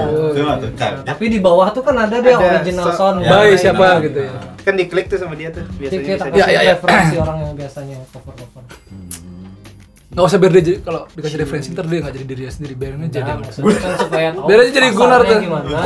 tuh 0.55 0.71
kaget 0.71 1.01
tapi 1.03 1.23
di 1.27 1.39
bawah 1.41 1.67
tuh 1.67 1.81
kan 1.81 1.97
ada 1.97 2.13
dia 2.15 2.29
Ada 2.31 2.45
original 2.55 2.85
so- 2.85 2.95
sound. 2.95 3.17
Ya, 3.19 3.29
Baik, 3.33 3.57
siapa 3.57 3.85
gitu 3.99 4.19
ya. 4.21 4.31
kan 4.61 4.73
diklik 4.75 5.05
tuh 5.07 5.17
sama 5.17 5.33
dia 5.33 5.49
tuh 5.49 5.65
biasanya 5.73 5.97
Dikit 5.97 6.13
bisa 6.13 6.23
aku 6.23 6.37
Ya, 6.37 6.45
ya, 6.47 6.61
ya. 6.61 6.71
referensi 6.71 7.15
orang 7.17 7.37
yang 7.41 7.53
biasanya 7.53 7.97
cover 8.07 8.33
cover. 8.37 8.63
Hmm. 8.63 9.06
Nggak 10.17 10.33
usah 10.33 10.37
biar 10.41 10.51
dia 10.57 10.63
jadi 10.65 10.77
kalau 10.81 11.01
dikasih 11.13 11.37
referensi 11.37 11.67
ntar 11.77 11.85
dia 11.85 12.01
nggak 12.01 12.13
jadi 12.17 12.25
dirinya 12.25 12.49
sendiri 12.49 12.73
biarin 12.73 13.05
aja. 13.05 13.19
Nah, 13.21 13.37
maksudnya 13.37 13.77
kan 13.77 13.91
supaya 14.01 14.29
Biar 14.33 14.57
aja 14.65 14.71
jadi 14.73 14.87
pasarnya 14.89 14.97
gunar 14.97 15.21
tuh. 15.21 15.39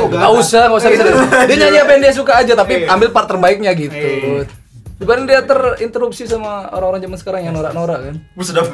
Nggak 0.08 0.32
usah, 0.40 0.62
nggak 0.72 0.80
usah 0.80 0.88
bisa. 0.88 1.04
Dia 1.44 1.56
nyanyi 1.60 1.78
apa 1.84 1.90
yang 1.92 2.00
dia 2.00 2.14
suka 2.16 2.32
aja, 2.40 2.52
tapi 2.56 2.72
Iya. 2.80 2.96
ambil 2.96 3.08
part 3.12 3.28
terbaiknya 3.28 3.76
gitu. 3.76 3.92
Iya. 3.92 4.48
Dibanding 4.96 5.26
dia 5.28 5.44
terinterupsi 5.44 6.24
sama 6.24 6.64
orang-orang 6.72 7.04
zaman 7.04 7.18
sekarang 7.20 7.40
yang 7.44 7.52
norak-norak 7.52 7.98
kan. 8.08 8.16
Gue 8.32 8.46
sudah 8.48 8.64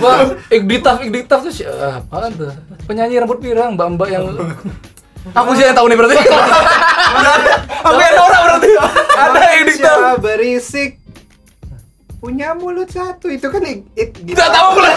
Wah, 0.00 0.32
Igditaf, 0.48 1.04
Igditaf 1.04 1.44
tuh 1.44 1.52
siapa 1.52 2.00
apaan 2.08 2.32
tuh? 2.32 2.48
Penyanyi 2.88 3.20
rambut 3.20 3.36
pirang, 3.36 3.76
mbak-mbak 3.76 4.08
yang 4.08 4.32
Aku 5.36 5.52
sih 5.52 5.68
yang 5.68 5.76
tahu 5.76 5.92
nih 5.92 5.98
berarti. 6.00 6.16
Aku 7.84 7.98
yang 8.00 8.16
norak 8.16 8.40
berarti. 8.48 8.70
Ada 9.12 9.40
Igditaf. 9.60 9.98
Berisik 10.24 11.01
punya 12.22 12.54
mulut 12.54 12.86
satu 12.86 13.26
itu 13.26 13.50
kan 13.50 13.58
gitu. 13.66 13.82
Tidak 14.22 14.48
tahu 14.54 14.78
pula. 14.78 14.94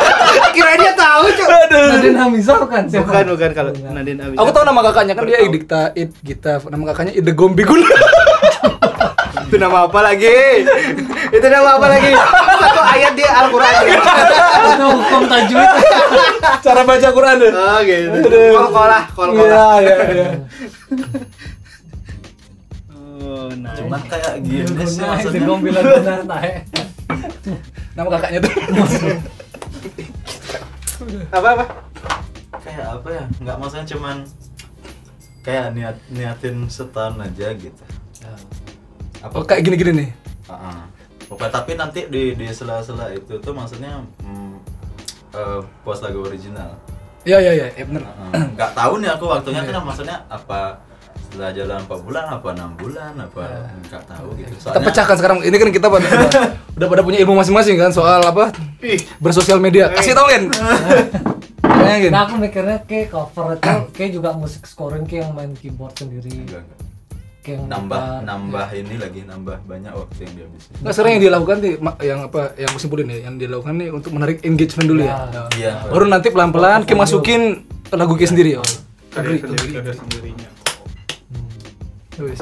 kira 0.56 0.76
dia 0.76 0.92
tahu 0.92 1.24
cok 1.24 1.48
Nadine 1.72 2.18
Hamizah 2.20 2.56
bukan 2.60 2.82
siapa? 2.84 3.08
bukan 3.08 3.24
bukan 3.32 3.50
kalau. 3.56 3.70
Nadine 3.72 4.20
Abis 4.20 4.36
Aku 4.36 4.50
tahu 4.52 4.64
nama 4.68 4.80
kakaknya 4.84 5.16
kan 5.16 5.24
dia 5.24 5.40
Igdikta, 5.40 5.96
Igditaf. 5.96 6.68
Nama 6.68 6.84
kakaknya 6.92 7.12
Ide 7.16 7.32
Gombigul. 7.32 7.80
itu 9.46 9.62
nama 9.62 9.86
apa 9.86 10.02
lagi 10.02 10.66
itu 11.30 11.46
nama 11.46 11.78
apa 11.78 11.86
lagi 11.86 12.10
satu 12.58 12.82
ayat 12.82 13.12
dia 13.14 13.30
Al-Quran 13.30 13.72
Itu 14.74 14.86
hukum 14.90 15.22
tajwid. 15.30 15.70
Cara 16.66 16.82
baca 16.82 17.08
Quran 17.14 17.34
deh. 17.38 17.52
oh 17.54 17.78
gitu 17.86 18.38
kol 18.58 18.66
kolah 18.74 19.04
kol 19.14 19.28
Iya, 19.30 19.38
kolah 19.38 19.74
iya, 19.78 19.96
iya. 20.10 20.28
Cuman 23.54 24.00
kayak 24.08 24.34
gini 24.44 24.84
sih 24.86 25.02
maksudnya 25.02 25.40
gombilan 25.46 25.82
benar 25.84 26.20
tahe. 26.26 26.52
Nama 27.96 28.08
kakaknya 28.12 28.38
tuh. 28.44 28.52
apa 31.30 31.48
apa 31.54 31.64
kayak 32.64 32.86
apa 32.98 33.08
ya 33.12 33.24
nggak 33.44 33.56
maksudnya 33.62 33.86
cuman 33.94 34.16
kayak 35.44 35.66
niat 35.76 35.96
niatin 36.10 36.66
setahun 36.66 37.20
aja 37.20 37.52
gitu 37.54 37.84
apa 39.22 39.34
Oh, 39.34 39.44
kayak 39.44 39.62
gini-gini 39.66 39.92
nih. 40.06 40.10
Ah, 40.46 40.54
ah. 40.54 40.80
Pokoknya 41.26 41.50
tapi 41.50 41.72
nanti 41.74 42.00
di 42.06 42.38
di 42.38 42.46
sela-sela 42.54 43.10
itu 43.10 43.34
tuh 43.42 43.50
maksudnya 43.50 43.98
mm, 44.22 44.54
eh, 45.34 45.60
post 45.82 46.06
lagu 46.06 46.22
original 46.22 46.78
Iya, 47.26 47.42
iya, 47.42 47.52
iya. 47.58 47.66
Ah, 47.74 48.30
ah. 48.30 48.46
nggak 48.54 48.70
tahu 48.78 49.02
nih 49.02 49.10
aku 49.10 49.24
waktunya 49.26 49.66
kan 49.66 49.82
maksudnya 49.82 50.22
apa 50.30 50.78
setelah 51.26 51.50
jalan 51.50 51.78
4 51.84 52.06
bulan 52.06 52.24
apa 52.30 52.48
enam 52.54 52.70
bulan 52.78 53.12
apa 53.18 53.44
nggak 53.90 54.02
tahu 54.06 54.28
gitu 54.38 54.54
Kita 54.54 54.62
soalnya 54.62 54.86
pecahkan 54.86 55.16
sekarang. 55.18 55.38
Ini 55.42 55.56
kan 55.58 55.68
kita 55.74 55.86
pada 55.90 56.06
udah, 56.06 56.30
udah 56.78 56.86
pada 56.86 57.02
punya 57.02 57.18
ilmu 57.26 57.34
masing-masing 57.42 57.76
kan 57.76 57.90
soal 57.90 58.22
apa 58.22 58.54
ih 58.80 59.02
bersosial 59.18 59.58
media. 59.58 59.90
Kasih 59.90 60.14
tau 60.14 60.30
kan? 60.30 60.46
Bayangin. 61.82 62.10
Nah 62.14 62.22
aku 62.30 62.34
mikirnya 62.38 62.78
kayak 62.86 63.10
cover 63.10 63.58
itu 63.58 63.74
kayak 63.90 64.10
juga 64.14 64.28
musik 64.38 64.62
scoring 64.64 65.04
kayak 65.04 65.26
yang 65.26 65.32
main 65.34 65.52
keyboard 65.58 65.92
sendiri. 65.98 66.30
Enggak, 66.30 66.62
enggak. 66.62 66.80
Kayak 67.42 67.58
yang 67.58 67.66
nambah 67.70 68.00
gitar. 68.00 68.22
nambah 68.26 68.66
ini 68.74 68.94
lagi 68.98 69.20
nambah 69.22 69.56
banyak 69.70 69.92
waktu 69.94 70.18
yang 70.26 70.34
dihabisin 70.34 70.70
Nggak 70.82 70.92
sekarang 70.98 71.12
yang 71.14 71.22
dilakukan 71.22 71.56
nih 71.62 71.74
yang 72.02 72.20
apa 72.26 72.40
yang 72.58 72.68
aku 72.74 72.78
simpulin 72.82 73.06
ya, 73.06 73.18
yang 73.26 73.34
dilakukan 73.38 73.74
nih 73.78 73.88
untuk 73.90 74.10
menarik 74.14 74.38
engagement 74.42 74.88
dulu 74.90 75.02
ya. 75.06 75.14
Ya. 75.30 75.42
iya 75.58 75.72
Baru 75.90 76.06
nanti 76.06 76.30
pelan-pelan 76.30 76.86
Ki 76.86 76.94
masukin 76.94 77.66
lagu 77.94 78.14
Ki 78.14 78.26
sendiri. 78.26 78.58
Oh. 78.58 78.66
karya 79.16 79.40
sendiri 79.40 79.80
karya 79.80 79.94
sendirinya 79.96 80.48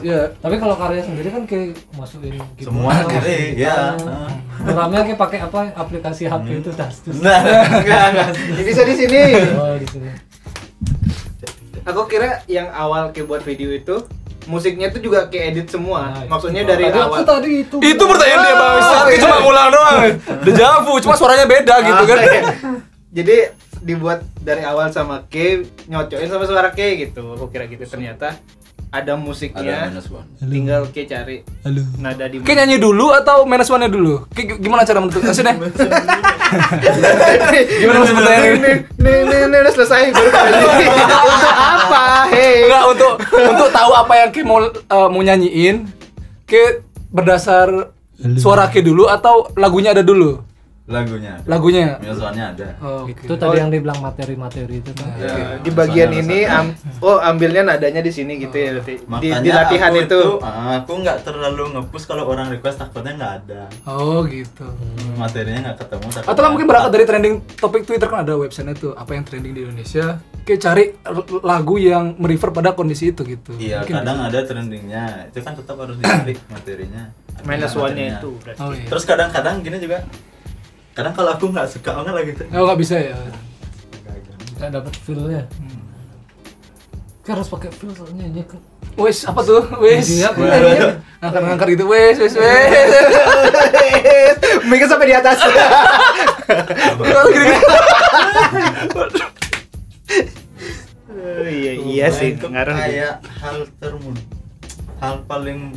Ya. 0.00 0.31
Tapi 0.37 0.54
kalau 0.57 0.75
karya 0.75 1.00
sendiri 1.00 1.28
kan 1.28 1.43
kayak 1.45 1.75
masukin 1.93 2.37
keyboard, 2.37 2.62
Semua 2.62 2.90
masukin 2.95 3.11
kiri, 3.16 3.38
gitar. 3.54 3.99
ya. 3.99 4.19
Drumnya 4.64 5.00
kayak 5.02 5.19
pakai 5.19 5.38
apa 5.40 5.59
aplikasi 5.75 6.23
HP 6.25 6.47
itu 6.57 6.71
das 6.73 6.95
dus. 7.00 7.19
nah 7.19 7.43
enggak 7.75 8.04
enggak 8.09 8.28
bisa 8.64 8.83
di 8.83 8.95
sini 8.95 9.23
Oh 9.52 9.75
di 9.75 9.87
sini. 9.87 10.11
aku 11.83 12.00
kira 12.07 12.40
yang 12.47 12.71
awal 12.71 13.11
kayak 13.11 13.26
buat 13.26 13.43
video 13.43 13.69
itu 13.69 14.07
musiknya 14.45 14.88
tuh 14.88 15.00
juga 15.00 15.26
kayak 15.26 15.45
edit 15.50 15.66
semua 15.69 16.12
Nah, 16.14 16.25
maksudnya 16.31 16.62
itu. 16.62 16.71
dari 16.71 16.85
Tadi 16.87 16.97
aku 16.97 17.09
awal 17.11 17.23
tadi 17.25 17.50
itu. 17.61 17.76
Itu 17.78 18.02
pertanyaan 18.04 18.40
dia 18.40 18.54
bang. 18.54 18.73
Oh, 18.73 18.83
Saat 18.85 19.07
iya. 19.07 19.19
cuma 19.19 19.37
ngulang 19.38 19.69
doang. 19.71 19.97
Dejavu, 20.43 20.93
cuma 20.99 21.14
suaranya 21.14 21.47
beda 21.47 21.75
gitu 21.83 21.97
Ah, 21.99 22.07
kan. 22.07 22.19
iya. 22.21 22.43
jadi 23.11 23.37
dibuat 23.81 24.21
dari 24.38 24.62
awal 24.62 24.88
sama 24.88 25.25
K 25.25 25.61
nyocokin 25.87 26.26
sama 26.26 26.45
suara 26.45 26.71
K 26.71 26.81
gitu 27.02 27.21
aku 27.33 27.49
kira 27.49 27.64
gitu 27.64 27.85
ternyata 27.85 28.37
ada 28.95 29.19
ada 29.19 29.19
musiknya 29.19 29.91
minus 29.91 30.07
one 30.07 30.23
tinggal 30.47 30.87
K 30.95 31.03
cari 31.11 31.43
Halo. 31.67 31.83
nada 31.99 32.31
di 32.31 32.39
Ki 32.47 32.55
nyanyi 32.55 32.79
dulu 32.79 33.11
atau 33.11 33.43
minus 33.43 33.67
one-nya 33.67 33.91
dulu? 33.91 34.23
Ki 34.31 34.47
gimana 34.47 34.87
cara 34.87 35.03
menentukan? 35.03 35.35
Sini. 35.39 35.51
Gimana 37.83 37.97
maksud 37.99 38.15
pertanyaan 38.15 38.47
ini? 38.47 38.55
nih 38.55 38.77
nih 39.03 39.19
nih 39.27 39.41
nih 39.51 39.59
udah 39.67 39.73
selesai 39.75 40.15
baru 40.15 40.31
untuk 41.35 41.55
apa 41.59 42.05
hei 42.31 42.71
Enggak 42.71 42.85
untuk 42.95 43.13
untuk 43.35 43.69
tahu 43.75 43.93
apa 43.99 44.13
yang 44.15 44.31
Ki 44.31 44.41
mau 44.47 44.63
eh, 44.63 45.09
mau 45.11 45.23
nyanyiin. 45.27 45.91
Ki 46.47 46.87
berdasar 47.11 47.91
suara 48.39 48.71
Ki 48.71 48.79
dulu 48.79 49.11
atau 49.11 49.51
lagunya 49.59 49.91
ada 49.91 50.07
dulu? 50.07 50.54
Lagunya 50.85 51.31
ada. 51.35 51.47
Lagunya. 51.49 51.97
Musicalnya 51.97 52.45
ada 52.53 52.69
Oh, 52.79 53.09
itu 53.09 53.25
oke. 53.26 53.41
tadi 53.41 53.57
yang 53.57 53.73
dibilang 53.73 53.99
materi-materi 53.99 54.79
itu 54.79 54.93
kan 54.93 55.17
Ya, 55.17 55.57
di 55.57 55.71
bagian 55.73 56.12
ini 56.12 56.45
rasanya. 56.45 56.61
am- 56.61 56.76
oh 57.00 57.17
ambilnya 57.19 57.62
nadanya 57.64 57.99
di 57.99 58.12
sini 58.12 58.37
gitu 58.37 58.53
ya 58.53 58.76
berarti. 58.76 59.00
di, 59.00 59.29
di 59.33 59.50
latihan 59.50 59.91
aku 59.91 60.05
itu, 60.05 60.21
ah, 60.38 60.76
aku 60.79 60.93
nggak 61.00 61.25
terlalu 61.25 61.64
ngepush 61.73 62.05
kalau 62.05 62.29
orang 62.29 62.53
request 62.53 62.76
takutnya 62.79 63.17
nggak 63.17 63.33
ada 63.43 63.62
Oh, 63.87 64.29
gitu. 64.29 64.69
materinya 65.14 65.59
nggak 65.64 65.79
ketemu 65.81 66.07
Atau 66.23 66.37
kan 66.38 66.50
mungkin 66.53 66.67
berangkat 66.67 66.91
dari 66.93 67.05
trending 67.07 67.35
topik 67.57 67.83
Twitter 67.83 68.05
kan 68.05 68.21
ada 68.21 68.37
website 68.37 68.69
itu 68.71 68.93
apa 68.93 69.11
yang 69.11 69.25
trending 69.25 69.53
di 69.53 69.61
Indonesia. 69.64 70.21
Kayak 70.45 70.61
cari 70.62 70.85
lagu 71.41 71.81
yang 71.81 72.12
merefer 72.14 72.53
pada 72.53 72.76
kondisi 72.76 73.09
itu 73.09 73.25
gitu. 73.25 73.57
iya 73.57 73.81
Mungkin 73.81 73.97
kadang 73.99 74.17
bisa. 74.19 74.29
ada 74.29 74.41
trendingnya 74.45 75.03
itu 75.25 75.41
kan 75.41 75.57
tetap 75.57 75.81
harus 75.81 75.97
dicari 75.97 76.37
materinya 76.47 77.09
minus 77.43 77.73
one-nya 77.73 78.21
itu 78.21 78.37
berarti. 78.38 78.61
Oh 78.61 78.71
iya. 78.71 78.85
terus 78.85 79.03
kadang-kadang 79.03 79.64
gini 79.64 79.81
juga 79.81 80.05
kadang 80.95 81.13
kalau 81.13 81.31
aku 81.33 81.51
nggak 81.51 81.67
suka 81.67 81.91
banget 81.93 82.15
lagi 82.15 82.31
tuh 82.35 82.47
Oh, 82.55 82.65
nggak 82.65 82.79
bisa 82.79 82.95
ya. 82.97 83.17
nggak 84.55 84.71
dapet 84.73 84.95
feel-nya 84.97 85.43
kan 87.21 87.35
harus 87.35 87.49
pakai 87.49 87.71
feel 87.71 87.91
soalnya 87.91 88.25
ini 88.27 88.43
kan 88.45 88.61
Wes, 88.95 89.27
apa 89.27 89.43
tuh? 89.43 89.59
Wes. 89.83 90.07
Iya, 90.07 90.31
iya. 90.39 91.03
Angkat-angkat 91.19 91.67
gitu, 91.75 91.91
wes, 91.91 92.15
wes, 92.15 92.31
wes. 92.31 92.71
Mikir 94.71 94.87
sampai 94.87 95.11
di 95.11 95.15
atas. 95.19 95.43
Oh, 101.11 101.43
iya 101.43 101.73
iya 101.81 102.07
sih 102.11 102.37
ngaruh. 102.37 102.75
kayak 102.75 103.15
hal 103.41 103.57
termud 103.79 104.19
hal 104.99 105.21
paling 105.27 105.75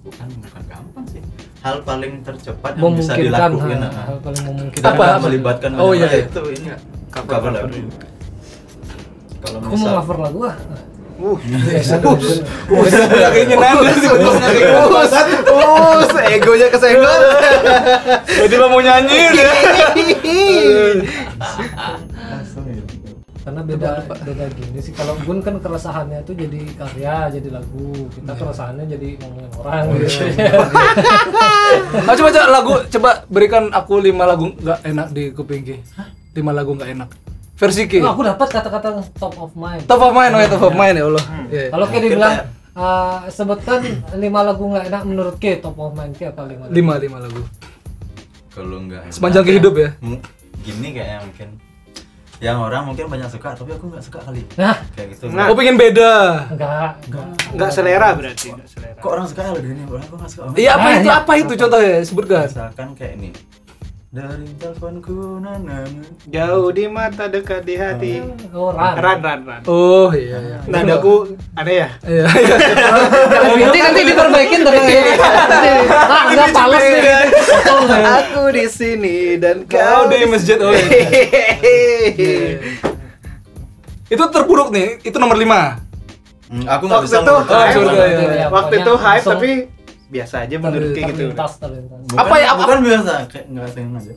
bukan 0.00 0.28
bukan 0.40 0.62
gampang 0.66 1.04
sih 1.08 1.20
hal 1.58 1.76
paling 1.82 2.22
tercepat 2.22 2.72
yang 2.78 2.94
bisa 2.94 3.12
dilakukan 3.18 3.78
ha, 3.82 3.88
ah. 3.90 4.04
hal 4.06 4.16
paling 4.22 4.42
memungkinkan. 4.46 4.94
Apa? 4.94 5.18
Melibatkan 5.18 5.70
Oh, 5.74 5.90
iya, 5.90 6.06
iya. 6.06 6.26
itu 6.30 6.42
ini 6.54 6.70
Cover- 7.10 7.40
cover 7.40 7.50
lagu. 7.50 7.72
kalau 9.38 9.58
aku 9.62 9.66
mau 9.66 9.74
misal 9.74 9.92
cover 10.02 10.16
lagu 10.22 10.40
ah. 10.46 10.56
Uh, 11.18 11.34
Kayaknya 13.34 13.58
nanda 13.58 13.90
sih, 13.90 14.06
kayak 14.06 14.70
uh, 15.50 16.30
egonya 16.30 16.70
kesenggol. 16.70 17.22
Jadi 18.22 18.54
mau 18.54 18.78
nyanyi 18.78 19.18
udah. 19.34 19.50
karena 23.48 23.64
beda 23.64 23.90
beda 24.28 24.44
gini 24.52 24.78
sih 24.84 24.92
kalau 24.92 25.16
Gun 25.24 25.40
kan 25.40 25.56
keresahannya 25.56 26.20
tuh 26.20 26.36
jadi 26.36 26.60
karya 26.76 27.32
jadi 27.32 27.48
lagu 27.48 28.04
kita 28.12 28.32
keresahannya 28.36 28.84
jadi 28.84 29.08
ngomongin 29.24 29.50
orang 29.56 29.84
gitu 30.04 30.20
Nah, 32.04 32.14
coba 32.20 32.28
coba 32.32 32.48
lagu, 32.48 32.72
coba 32.88 33.10
berikan 33.28 33.72
aku 33.72 34.00
lima 34.00 34.24
lagu 34.28 34.52
nggak 34.52 34.88
enak 34.88 35.06
di 35.12 35.32
kuping 35.32 35.64
Ki. 35.64 35.76
Lima 36.32 36.52
lagu 36.56 36.72
nggak 36.72 36.90
enak. 36.96 37.08
Versi 37.60 37.84
Ki. 37.84 38.00
Nah, 38.00 38.16
aku 38.16 38.24
dapat 38.24 38.48
kata-kata 38.48 39.04
top 39.16 39.36
of 39.36 39.52
mind 39.52 39.84
Top 39.84 40.00
of 40.00 40.12
mind, 40.16 40.32
oh 40.32 40.40
ya 40.40 40.48
top 40.48 40.64
of 40.68 40.74
mind 40.76 40.96
ya 40.96 41.04
Allah. 41.08 41.24
Iya. 41.48 41.64
kalau 41.72 41.86
kayak 41.88 42.02
dibilang 42.08 42.34
uh, 42.72 43.20
sebutkan 43.28 43.80
lima 44.16 44.40
lagu 44.44 44.64
nggak 44.64 44.84
enak 44.88 45.02
menurut 45.04 45.36
K 45.36 45.60
top 45.60 45.76
of 45.76 45.92
mind 45.92 46.16
K 46.16 46.32
apa 46.32 46.44
lima 46.48 46.64
lagu? 46.68 46.72
Lima 46.76 46.94
lima 46.96 47.18
lagu. 47.20 47.40
kalau 48.48 48.80
enggak 48.80 49.12
Sepanjang 49.12 49.44
kehidup 49.44 49.74
ya? 49.76 49.88
gini 50.58 50.88
kayaknya 50.90 51.18
mungkin 51.24 51.48
yang 52.38 52.56
orang 52.56 52.82
mungkin 52.84 53.06
banyak 53.06 53.26
suka 53.26 53.50
tapi 53.52 53.70
aku 53.72 53.88
nggak 53.88 53.98
suka 54.00 54.18
kali 54.20 54.42
nah 54.54 54.78
kayak 54.92 55.08
gitu 55.12 55.26
Nah. 55.28 55.44
Aku 55.44 55.54
pengen 55.54 55.74
beda. 55.74 56.46
enggak 56.48 56.90
enggak 57.04 57.26
Enggak 57.50 57.70
selera 57.70 58.08
berarti, 58.14 58.48
enggak 58.48 58.68
selera. 58.68 58.94
kok 58.96 59.10
orang 59.10 59.26
suka 59.26 59.40
lagu 59.44 59.58
ini 59.60 59.82
orang 59.84 60.04
aku 60.04 60.14
nggak 60.16 60.30
suka 60.30 60.42
Iya 60.54 60.70
apa 60.72 60.86
itu? 60.88 60.98
Banyak. 61.00 61.16
Apa 61.16 61.32
itu 61.36 61.52
contohnya? 61.56 61.96
Sebutkan. 62.00 62.44
misalkan 62.46 62.88
kayak 62.94 63.12
ini 63.16 63.28
dari 64.08 64.48
teleponku 64.56 65.36
nana 65.36 65.84
Jauh 66.32 66.72
di 66.72 66.88
mata, 66.88 67.28
dekat 67.28 67.68
di 67.68 67.76
hati. 67.76 68.24
oh 68.56 68.72
ran 68.72 68.96
Ran, 68.96 69.18
ran, 69.20 69.40
ran. 69.44 69.60
Oh 69.68 70.08
iya 70.16 70.40
iya. 70.40 70.58
Nadaku 70.64 71.36
aneh 71.52 71.84
ya? 71.84 71.88
Iya 72.08 72.24
iya. 72.24 72.56
nanti 73.60 73.78
nanti 73.84 74.00
diperbaikin 74.08 74.64
dari 74.64 74.80
ah 75.92 76.22
enggak 76.32 76.48
pales 76.56 76.80
nih 76.80 77.00
nggak 77.04 77.20
ya? 77.20 77.20
Aku 78.24 78.42
di 78.48 78.64
sini 78.72 79.36
dan 79.36 79.68
Kau 79.68 80.08
di 80.08 80.24
masjid 80.24 80.56
oh 80.56 80.72
iya. 80.72 80.88
Hehehe. 80.88 82.32
Itu 84.16 84.24
terburuk 84.32 84.72
nih, 84.72 85.04
itu 85.04 85.20
nomor 85.20 85.36
lima. 85.36 85.84
Hmm, 86.48 86.64
aku 86.64 86.88
nggak 86.88 87.04
Waktu 87.04 87.12
bisa 87.12 87.20
Oh, 87.28 87.92
iya, 87.92 88.48
waktu 88.48 88.74
itu 88.80 88.92
hype 88.96 89.26
tapi 89.28 89.50
biasa 90.08 90.34
aja 90.42 90.56
menurut 90.56 90.90
kayak 90.90 91.06
gitu. 91.06 91.20
terlintas 91.28 91.52
terlintas 91.56 91.98
Bukan- 92.02 92.18
Apa 92.18 92.34
ya, 92.34 92.46
apa- 92.48 92.60
bukan 92.62 92.78
biasa 92.80 93.12
kayak 93.28 93.44
nggak 93.46 93.68
sengaja 93.70 94.12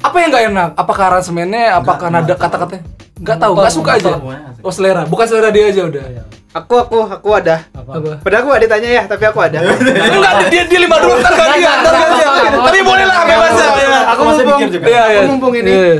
Apa 0.00 0.16
yang 0.18 0.28
nggak 0.28 0.44
enak? 0.46 0.68
Apakah 0.74 1.04
aransemennya? 1.08 1.62
Apakah 1.74 2.06
Nggak, 2.06 2.20
nada 2.20 2.26
nggak 2.26 2.36
tahu. 2.36 2.44
kata-katanya? 2.44 2.82
Nggak 3.16 3.38
tahu, 3.38 3.52
nggak 3.54 3.72
suka 3.72 3.90
aja. 3.94 4.12
Oh 4.60 4.68
selera, 4.68 5.02
bukan 5.04 5.24
selera 5.24 5.48
dia 5.48 5.64
aja 5.66 5.82
udah. 5.82 6.04
Iya. 6.04 6.22
Aku 6.52 6.74
aku 6.76 6.96
aku 7.08 7.28
ada. 7.32 7.56
apa 7.68 7.90
Apa? 7.94 8.10
Padahal 8.20 8.40
aku 8.40 8.48
gak 8.48 8.62
ditanya 8.62 8.88
ya, 8.92 9.02
tapi 9.04 9.24
aku 9.24 9.38
ada. 9.40 9.58
Enggak, 9.58 10.32
dia 10.48 10.62
dia 10.64 10.78
lima 10.78 10.96
dulu 10.96 11.14
ntar 11.16 11.32
ganti 11.32 11.58
ya, 11.58 11.72
ya. 11.80 12.48
Tapi 12.60 12.78
boleh 12.80 13.04
lah 13.04 13.16
bebas 13.22 13.52
ya. 13.52 13.68
Iya, 13.74 13.98
Aku 14.06 14.20
masih 14.22 14.42
mumpung, 14.44 14.58
mikir 14.60 14.68
juga. 14.70 14.84
Iya, 14.84 15.02
iya. 15.04 15.18
aku 15.18 15.30
mumpung 15.30 15.54
ini 15.56 15.70
Iya. 15.72 15.96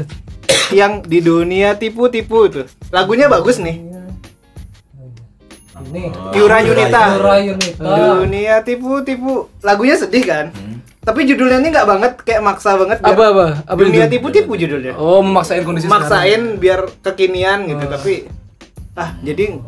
yang 0.70 0.92
di 1.00 1.18
dunia 1.20 1.68
tipu-tipu 1.74 2.38
tuh. 2.46 2.64
Lagunya 2.90 3.26
bagus 3.26 3.56
nih. 3.56 3.76
Ini 5.94 6.10
Oh, 6.10 6.34
Yura 6.34 6.58
Yunita. 6.58 7.02
Yura 7.14 7.36
Yunita 7.40 7.86
Dunia 8.18 8.54
tipu-tipu. 8.60 9.46
Lagunya 9.60 9.94
sedih 9.94 10.24
kan? 10.24 10.50
Hmm. 10.50 10.82
Tapi 11.00 11.22
judulnya 11.22 11.58
ini 11.58 11.68
nggak 11.68 11.86
banget 11.86 12.12
kayak 12.20 12.40
maksa 12.40 12.74
banget 12.74 12.98
biar 12.98 13.12
Apa 13.12 13.24
apa? 13.26 13.46
Apa 13.64 13.78
dunia 13.78 14.06
tipu-tipu 14.06 14.52
judulnya. 14.54 14.92
Oh, 14.94 15.20
memaksain 15.20 15.62
kondisi 15.62 15.84
sekarang. 15.84 16.02
Maksain 16.02 16.42
biar 16.56 16.80
kekinian 17.00 17.64
gitu, 17.66 17.84
tapi 17.86 18.14
ah 18.94 19.10
jadi 19.20 19.58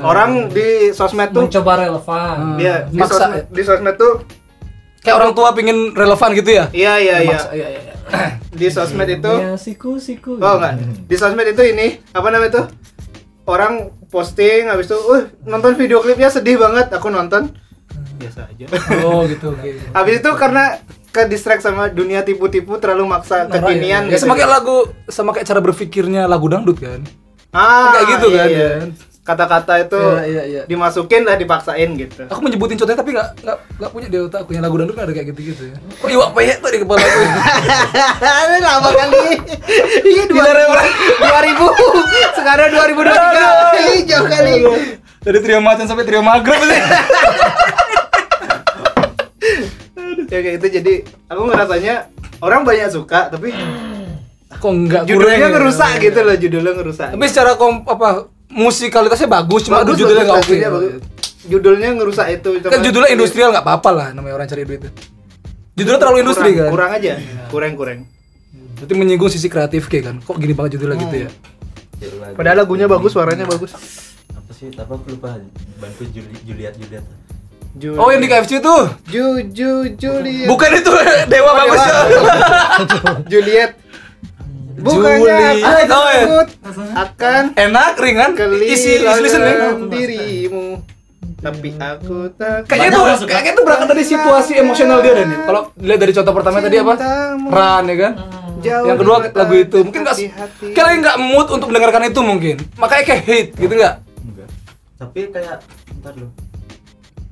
orang 0.00 0.48
di 0.48 0.90
sosmed 0.90 1.28
tuh 1.28 1.44
mencoba 1.44 1.72
relevan 1.80 2.36
Hmm. 2.36 2.56
dia 2.56 2.86
di 2.86 2.94
Maksa 2.96 3.14
sosmed, 3.20 3.44
di 3.48 3.62
sosmed 3.62 3.94
tuh 3.94 4.22
Kayak 4.98 5.16
orang 5.16 5.32
tua 5.32 5.50
pingin 5.50 5.92
relevan 5.92 6.30
gitu 6.32 6.50
ya? 6.52 6.64
iya 6.70 6.94
iya 6.96 7.16
iya 7.20 7.30
Maksa- 7.32 7.52
iya, 7.52 7.66
iya. 7.68 7.92
di 8.52 8.66
sosmed 8.68 9.08
itu 9.10 9.32
ya 9.34 9.52
siku 9.56 9.98
siku 9.98 10.36
oh 10.36 10.54
enggak 10.56 10.78
di 11.04 11.16
sosmed 11.16 11.42
itu 11.44 11.62
ini 11.64 11.98
apa 12.08 12.28
namanya 12.28 12.50
tuh 12.54 12.66
orang 13.44 13.90
posting 14.08 14.66
habis 14.66 14.86
itu 14.86 14.96
uh 14.96 15.22
nonton 15.44 15.72
video 15.74 16.00
klipnya 16.00 16.28
sedih 16.28 16.56
banget 16.56 16.88
aku 16.90 17.08
nonton 17.08 17.52
biasa 18.18 18.48
aja 18.48 18.66
Oh, 19.06 19.22
gitu. 19.24 19.52
Oke. 19.52 19.78
habis 19.92 20.14
itu 20.18 20.30
karena 20.34 20.80
ke 21.08 21.24
distract 21.24 21.62
sama 21.62 21.88
dunia 21.88 22.20
tipu-tipu 22.20 22.76
terlalu 22.76 23.08
maksa 23.08 23.46
kekinian 23.46 24.08
Ya 24.08 24.18
sama 24.18 24.34
kayak 24.34 24.50
lagu 24.50 24.76
sama 25.06 25.30
kayak 25.32 25.46
cara 25.46 25.60
berpikirnya 25.60 26.26
lagu 26.26 26.46
dangdut 26.46 26.76
kan? 26.76 27.00
ah 27.48 27.96
kayak 27.96 28.06
gitu 28.12 28.26
iya, 28.28 28.36
kan, 28.36 28.48
iya. 28.50 28.70
Kan? 29.28 29.36
kata-kata 29.36 29.72
itu 29.78 30.00
Iya, 30.00 30.24
iya, 30.24 30.42
iya. 30.42 30.62
dimasukin 30.64 31.22
lah 31.22 31.36
dipaksain 31.36 31.90
gitu 31.94 32.24
Aku 32.26 32.40
menyebutin 32.40 32.74
contohnya 32.74 32.96
tapi 32.96 33.12
nggak 33.12 33.28
nggak 33.44 33.58
nggak 33.76 33.90
punya 33.92 34.08
di 34.08 34.16
otakku 34.18 34.50
yang 34.50 34.64
lagu 34.64 34.74
dangdut 34.74 34.96
nggak 34.96 35.04
ada 35.04 35.14
kayak 35.14 35.28
gitu-gitu 35.28 35.62
ya. 35.68 35.76
Kok 35.94 36.08
iwak 36.08 36.30
peyek 36.32 36.56
tuh 36.58 36.70
di 36.70 36.78
kepala 36.80 36.98
aku. 36.98 37.20
Ini 38.48 38.58
lama 38.58 38.90
kali. 38.90 39.20
Iya 40.02 40.22
dua 40.26 40.44
dua 41.18 41.40
ribu. 41.44 41.66
Sekarang 42.32 42.68
dua 42.72 42.84
ribu 42.86 43.00
dua 43.02 43.16
tiga. 43.74 44.06
Jauh 44.08 44.26
kali. 44.26 44.54
Dari 45.18 45.38
trio 45.38 45.60
macan 45.60 45.84
sampai 45.84 46.08
trio 46.08 46.24
maghrib 46.24 46.58
sih. 46.58 46.80
Ya 50.28 50.44
kayak 50.44 50.60
gitu 50.60 50.66
jadi 50.78 50.94
aku 51.24 51.40
ngerasanya 51.48 52.12
orang 52.38 52.60
banyak 52.60 52.92
suka 52.92 53.32
tapi 53.32 53.48
Kok 54.48 54.68
enggak 54.68 55.02
judulnya 55.04 55.38
kurang 55.38 55.40
ya? 55.40 55.54
ngerusak 55.54 55.92
gitu 56.00 56.20
loh 56.20 56.34
judulnya 56.34 56.72
ngerusak. 56.74 57.08
Tapi 57.14 57.24
secara 57.28 57.54
kom 57.54 57.80
apa 57.84 58.26
musikalitasnya 58.50 59.26
bagus, 59.26 59.60
cuma 59.62 59.80
Bagus, 59.80 59.96
judulnya 59.96 60.24
bagus, 60.24 60.46
nggak 60.46 60.70
oke. 60.70 60.76
bagus. 60.76 60.92
Judulnya 61.44 61.88
ngerusak 61.94 62.26
itu. 62.30 62.50
Kan 62.62 62.80
judulnya 62.80 63.10
industrial 63.10 63.48
nggak 63.50 63.62
apa-apa 63.62 63.90
lah 63.90 64.06
namanya 64.10 64.34
orang 64.34 64.46
cari 64.46 64.62
duit. 64.62 64.82
Judulnya 65.72 65.96
terlalu 65.96 66.18
industri 66.20 66.50
kurang, 66.50 66.60
kan. 66.60 66.70
Kurang 66.70 66.90
aja. 66.92 67.12
Kurang 67.48 67.72
kurang. 67.74 67.98
Berarti 68.74 68.94
menyinggung 68.94 69.28
sisi 69.28 69.46
kreatif 69.46 69.86
kayak 69.86 70.04
kan. 70.04 70.16
Kok 70.20 70.36
gini 70.36 70.52
banget 70.52 70.76
judulnya 70.76 70.96
gitu 71.00 71.16
ya? 71.18 71.30
Ya, 71.98 72.08
lagu- 72.16 72.34
Padahal 72.34 72.56
lagunya 72.58 72.86
bagus, 72.86 73.10
suaranya 73.10 73.42
bagus. 73.44 73.74
apa 74.28 74.52
sih 74.52 74.70
tapi 74.70 74.86
aku 74.88 75.06
lupa 75.10 75.34
bantu 75.76 76.02
Juli, 76.08 76.30
Juliet 76.40 76.74
Juliet 76.74 77.04
Ju, 77.74 77.94
Oh 77.94 78.08
yang 78.08 78.18
di 78.18 78.26
KFC 78.26 78.58
tuh. 78.58 78.90
Ju 79.04 79.24
Ju 79.48 79.70
Juliet. 79.94 80.46
Bukan 80.46 80.70
itu 80.72 80.90
dewa 81.26 81.50
bagus 81.54 81.78
ya. 81.84 81.94
Juliet. 83.24 83.70
Bukannya 84.76 85.18
Juliet. 85.54 85.86
aku 85.86 85.92
Oh, 85.92 86.06
iya. 86.08 86.22
Akan 86.88 87.42
Enak, 87.54 87.92
ringan, 87.96 88.30
isi 88.60 88.96
isi 88.96 88.98
listening. 88.98 89.56
kehilangan 89.56 89.88
dirimu. 89.88 90.66
Tapi 91.38 91.68
aku 91.72 92.34
tak 92.34 92.66
Kayaknya 92.66 92.90
tuh, 92.92 93.04
kayaknya 93.24 93.52
tuh 93.54 93.62
berangkat 93.62 93.88
dari 93.88 94.02
situasi 94.02 94.52
emosional 94.56 94.98
dia 94.98 95.12
deh 95.14 95.24
nih. 95.24 95.38
Kalau 95.40 95.60
dilihat 95.72 96.00
dari 96.00 96.12
contoh 96.12 96.34
pertama 96.34 96.58
tadi 96.58 96.76
apa? 96.76 96.94
Ran 97.44 97.84
ya 97.84 97.96
kan? 97.96 98.12
Jauh 98.58 98.84
Yang 98.84 98.98
kedua 98.98 99.16
lagu 99.28 99.54
itu 99.54 99.78
mungkin 99.80 100.00
nggak, 100.02 100.16
hati. 100.18 100.66
kalian 100.74 100.98
nggak 100.98 101.16
mood 101.16 101.46
untuk 101.48 101.70
mendengarkan 101.70 102.10
itu 102.10 102.20
mungkin. 102.20 102.56
Makanya 102.74 103.04
kayak 103.04 103.22
hate 103.22 103.50
gitu 103.54 103.70
nggak? 103.72 103.94
enggak 104.18 104.48
tapi 104.98 105.20
kayak 105.30 105.62
ntar 105.96 106.10
lo 106.12 106.26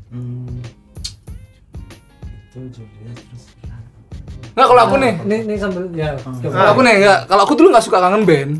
hmm, 0.06 0.62
itu 2.46 2.58
Juliet 2.72 3.18
terus 3.18 3.44
Nggak 4.54 4.66
kalau 4.70 4.82
aku 4.86 4.96
nih, 4.96 5.14
Ini 5.20 5.36
ini 5.44 5.54
sambil 5.58 5.84
ya. 5.92 6.16
coba. 6.16 6.48
kalau 6.48 6.70
aku 6.72 6.80
nih 6.80 6.94
enggak, 6.96 7.18
kalau 7.26 7.42
aku 7.42 7.52
dulu 7.52 7.68
nggak 7.68 7.84
suka 7.84 7.98
kangen 8.00 8.22
band. 8.24 8.52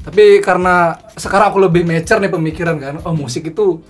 Tapi 0.00 0.40
karena 0.40 0.96
sekarang 1.14 1.52
aku 1.52 1.58
lebih 1.60 1.84
mature 1.84 2.18
nih 2.18 2.32
pemikiran 2.32 2.76
kan, 2.80 2.94
oh 3.04 3.12
musik 3.12 3.52
itu 3.52 3.84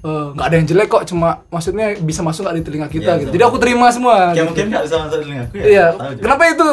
eh, 0.00 0.26
nggak 0.32 0.46
ada 0.46 0.56
yang 0.56 0.66
jelek 0.70 0.88
kok, 0.88 1.02
cuma 1.10 1.42
maksudnya 1.50 1.98
bisa 1.98 2.22
masuk 2.22 2.46
nggak 2.46 2.56
di 2.56 2.64
telinga 2.64 2.88
kita 2.88 3.10
Iya, 3.18 3.20
gitu. 3.26 3.30
Jadi 3.34 3.44
aku 3.44 3.56
terima 3.58 3.90
semua. 3.90 4.30
Kayak 4.30 4.34
gitu. 4.34 4.46
mungkin 4.46 4.64
nggak 4.70 4.84
bisa 4.86 4.96
masuk 5.02 5.18
telinga 5.18 5.42
aku 5.44 5.54
ya. 5.58 5.64
Iya. 5.66 5.86
Kenapa 6.22 6.42
itu? 6.48 6.68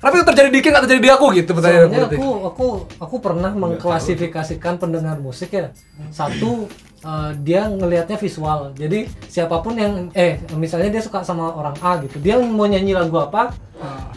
Kenapa 0.00 0.14
itu 0.16 0.26
terjadi 0.26 0.48
di 0.48 0.60
King 0.60 0.72
nggak 0.72 0.84
terjadi 0.88 1.02
di 1.02 1.10
aku 1.10 1.26
gitu 1.30 1.50
pertanyaan 1.52 1.86
Soalnya 1.86 2.08
aku 2.10 2.28
aku 2.42 2.66
aku 2.96 3.16
pernah 3.20 3.52
mengklasifikasikan 3.52 4.80
pendengar 4.80 5.20
musik 5.20 5.52
ya. 5.52 5.76
Satu 6.08 6.64
eh, 7.00 7.30
dia 7.38 7.68
ngelihatnya 7.68 8.16
visual. 8.16 8.72
Jadi 8.74 9.04
siapa 9.28 9.60
pun 9.60 9.76
yang 9.76 10.08
eh 10.12 10.40
misalnya 10.56 10.88
dia 10.90 11.02
suka 11.04 11.20
sama 11.20 11.52
orang 11.52 11.76
A 11.78 12.00
gitu. 12.00 12.16
Dia 12.16 12.40
mau 12.40 12.64
nyanyi 12.64 12.96
lagu 12.96 13.12
apa, 13.14 13.52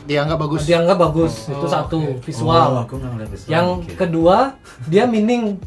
Dia 0.04 0.24
nggak 0.24 0.40
bagus. 0.40 0.64
dia 0.64 0.80
nggak 0.80 0.96
bagus. 0.98 1.48
itu 1.48 1.68
satu 1.68 2.00
oke. 2.16 2.24
visual. 2.24 2.70
Oh, 2.70 2.84
aku 2.84 2.96
visual. 3.00 3.52
Yang 3.52 3.68
Oke. 3.84 3.94
kedua 4.00 4.56
dia 4.88 5.04
meaning 5.04 5.60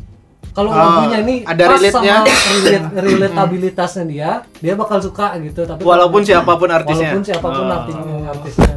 kalau 0.53 0.73
Oh, 0.73 0.77
lagunya 0.77 1.21
ini 1.21 1.45
ada 1.45 1.69
pas 1.69 1.77
relate-nya. 1.77 2.17
sama 2.25 2.33
relate, 2.65 2.87
relatabilitasnya 2.97 4.05
dia, 4.09 4.31
dia 4.57 4.73
bakal 4.73 5.05
suka 5.05 5.37
gitu. 5.41 5.69
Tapi 5.69 5.85
Walaupun 5.85 6.25
siapa 6.25 6.57
pun 6.57 6.73
artisnya. 6.73 7.13
walaupun 7.13 7.23
siapa 7.23 7.45
pun 7.47 7.65
Oh. 7.65 7.77
artinya 7.77 8.05
artisnya. 8.33 8.76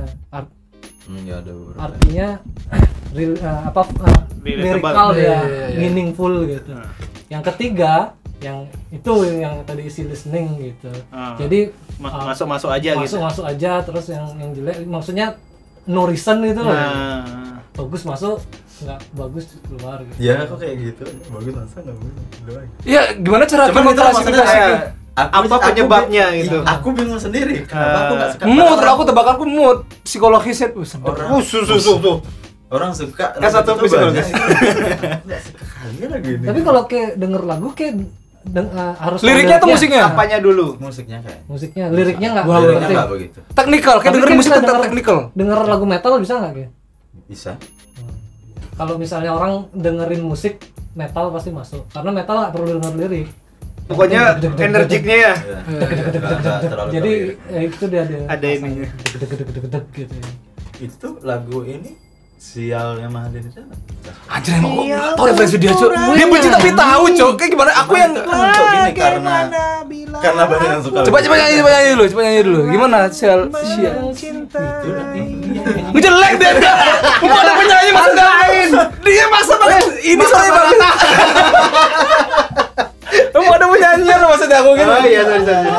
Hmm, 1.09 1.25
ya 1.25 1.41
ada 1.41 1.49
beberapa. 1.49 1.79
artinya 1.81 2.27
real, 3.17 3.33
eh, 3.33 3.61
apa 3.65 3.81
uh, 3.81 4.21
lyrical 4.45 5.09
Iya, 5.11 5.25
ya, 5.25 5.39
iya, 5.41 5.65
iya. 5.73 5.77
meaningful 5.81 6.45
gitu. 6.45 6.69
Nah. 6.69 6.93
Yang 7.27 7.43
ketiga, 7.49 8.13
yang 8.39 8.69
itu 8.89 9.13
yang 9.41 9.65
tadi 9.65 9.89
isi 9.89 10.05
listening 10.05 10.47
gitu. 10.61 10.93
Ah. 11.09 11.33
Jadi 11.35 11.73
Ma- 11.97 12.13
uh, 12.13 12.29
Masuk-masuk 12.29 12.69
aja 12.69 12.89
masuk 12.93 13.17
gitu. 13.19 13.25
masuk 13.25 13.45
aja 13.49 13.71
terus 13.81 14.05
yang 14.07 14.25
yang 14.37 14.49
jelek 14.53 14.85
maksudnya 14.85 15.27
no 15.89 16.05
reason 16.05 16.45
gitu 16.45 16.61
loh. 16.61 16.71
Nah, 16.71 17.57
Bagus 17.73 18.03
masuk, 18.03 18.43
nggak 18.83 18.99
bagus 19.15 19.45
keluar 19.63 20.03
gitu. 20.03 20.19
Ya 20.19 20.43
aku 20.43 20.59
kayak 20.59 20.75
gitu. 20.77 21.03
Bagus 21.31 21.53
masa 21.55 21.77
nggak 21.79 21.95
bagus. 21.95 22.13
Doang. 22.43 22.67
Iya, 22.83 23.01
gimana 23.17 23.43
cara 23.43 23.63
Cuman 23.71 23.83
itu 23.87 24.01
maksudnya 24.03 24.43
kayak 24.43 24.79
aku- 25.25 25.35
Apa 25.41 25.55
aku- 25.55 25.67
penyebabnya 25.67 26.23
aku- 26.25 26.39
gitu? 26.39 26.57
Aku 26.61 26.87
bingung 26.91 27.17
sendiri. 27.17 27.55
Kenapa 27.63 27.97
aku 27.99 28.13
nggak 28.13 28.29
suka? 28.31 28.43
Mood, 28.45 28.79
aku 28.81 29.01
tebak 29.03 29.27
aku 29.29 29.43
mood 29.45 29.77
psikologisnya 30.01 30.67
tuh 30.69 30.83
sedap. 30.83 31.11
Orang- 31.11 31.29
uh, 31.29 31.41
su, 31.41 31.59
su, 31.61 31.75
su, 31.75 31.93
su. 31.95 32.13
Orang 32.67 32.91
suka. 32.91 33.33
S1 33.35 33.65
lagu 33.65 33.75
itu 33.75 33.85
psikologis. 33.87 34.27
banyak. 34.29 35.25
Nggak 35.25 35.41
suka 35.41 35.63
kali 35.65 36.05
lagu 36.05 36.27
ini. 36.29 36.45
Tapi 36.45 36.59
kalau 36.61 36.81
kayak 36.85 37.09
denger 37.15 37.41
lagu 37.43 37.67
kayak 37.73 37.93
deng- 38.41 38.71
uh, 38.71 38.93
harus 38.95 39.19
Liriknya 39.19 39.57
atau 39.57 39.67
lihatnya 39.67 39.73
musiknya? 39.73 40.01
Apanya 40.07 40.37
dulu? 40.39 40.65
musiknya 40.77 41.17
kayak. 41.19 41.39
Musiknya, 41.45 41.85
liriknya 41.89 42.27
nggak 42.31 42.45
Wah, 42.45 42.57
Liriknya 42.59 42.79
penting. 42.79 42.95
nggak 42.95 43.09
begitu. 43.09 43.39
Teknikal, 43.51 43.95
kayak 43.95 44.05
Tapi 44.05 44.15
dengerin 44.15 44.29
kan 44.29 44.39
musik 44.39 44.51
tentang 44.53 44.79
teknikal. 44.79 45.17
Denger 45.33 45.59
lagu 45.65 45.85
metal 45.85 46.13
bisa 46.17 46.33
nggak 46.35 46.53
kayak? 46.53 46.71
Bisa. 47.25 47.51
Kalau 48.75 48.95
misalnya 48.95 49.31
orang 49.31 49.51
dengerin 49.71 50.21
musik 50.21 50.53
metal 50.93 51.25
pasti 51.29 51.49
masuk. 51.49 51.83
Karena 51.89 52.11
metal 52.13 52.35
nggak 52.37 52.53
perlu 52.53 52.67
denger 52.75 52.93
lirik. 52.95 53.27
Pokoknya 53.89 54.37
energiknya 54.61 55.15
ya. 55.17 55.33
Jadi 56.93 57.11
itu 57.65 57.83
dia 57.89 58.01
ada 58.05 58.17
Ada 58.29 58.47
ininya. 58.53 58.85
Deg-deg-deg-deg 59.17 59.85
gitu. 59.97 60.13
ya. 60.13 60.29
itu 60.79 61.07
lagu 61.27 61.67
ini 61.67 61.91
sialnya 62.39 63.11
Mahaden 63.11 63.51
itu 63.51 63.59
Anjir 64.31 64.55
emang 64.55 64.87
nggak 64.87 65.19
tahu 65.19 65.25
referensi 65.27 65.57
dia, 65.59 65.75
Cok. 65.75 65.91
Dia 66.15 66.25
benci 66.31 66.47
tapi 66.47 66.69
tahu, 66.71 67.03
Cok. 67.11 67.31
Kayak 67.35 67.49
gimana? 67.51 67.71
Aku 67.83 67.91
yang 67.99 68.11
untuk 68.15 68.23
gini 68.31 68.91
karena 68.95 69.35
karena 70.23 70.43
banyak 70.47 70.69
yang 70.71 70.81
suka 70.85 71.03
Coba 71.03 71.17
coba 71.19 71.35
ini. 71.35 71.41
nyanyi, 71.43 71.55
coba 71.59 71.69
nyanyi 71.75 71.89
dulu, 71.91 72.03
coba 72.07 72.21
nyanyi 72.23 72.41
dulu. 72.47 72.61
Gimana? 72.71 72.97
Sial, 73.11 73.39
sial. 73.51 73.95
Ngejelek 75.91 76.33
dia. 76.39 76.73
Mau 77.27 77.35
ada 77.35 77.51
penyanyi 77.59 77.91
masa 77.91 78.11
main? 78.15 78.69
Dia 79.03 79.25
masa 79.27 79.53
banget. 79.59 79.83
Ini 79.99 80.23
soalnya 80.23 80.51
banget. 80.55 80.79
Mau 83.31 83.51
ada 83.51 83.65
penyanyi 83.65 84.11
lo 84.11 84.25
maksudnya 84.27 84.57
aku 84.59 84.69
gitu. 84.73 84.87
Oh 84.87 85.01
iya, 85.01 85.21
sorry, 85.23 85.43
sorry. 85.43 85.69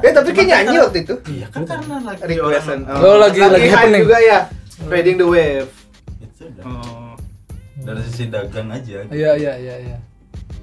Eh 0.00 0.12
tapi 0.12 0.28
kayak 0.30 0.48
nyanyi 0.48 0.76
waktu 0.78 0.98
itu. 1.00 1.14
Iya 1.26 1.46
kan 1.48 1.62
karena 1.64 1.96
lagi 2.00 2.20
Requestan. 2.26 2.78
Oh, 2.86 3.16
lagi- 3.16 3.40
lagi 3.40 3.68
happening. 3.68 4.02
juga 4.02 4.18
ya. 4.18 4.38
Riding 4.84 5.16
the 5.16 5.26
wave. 5.26 5.70
itu 6.16 6.42
udah 6.46 6.64
Oh. 6.64 7.14
dari 7.78 8.00
sisi 8.02 8.24
dagang 8.26 8.68
aja 8.68 9.06
Iya, 9.06 9.30
iya, 9.34 9.52
iya, 9.56 9.74
iya. 9.78 9.96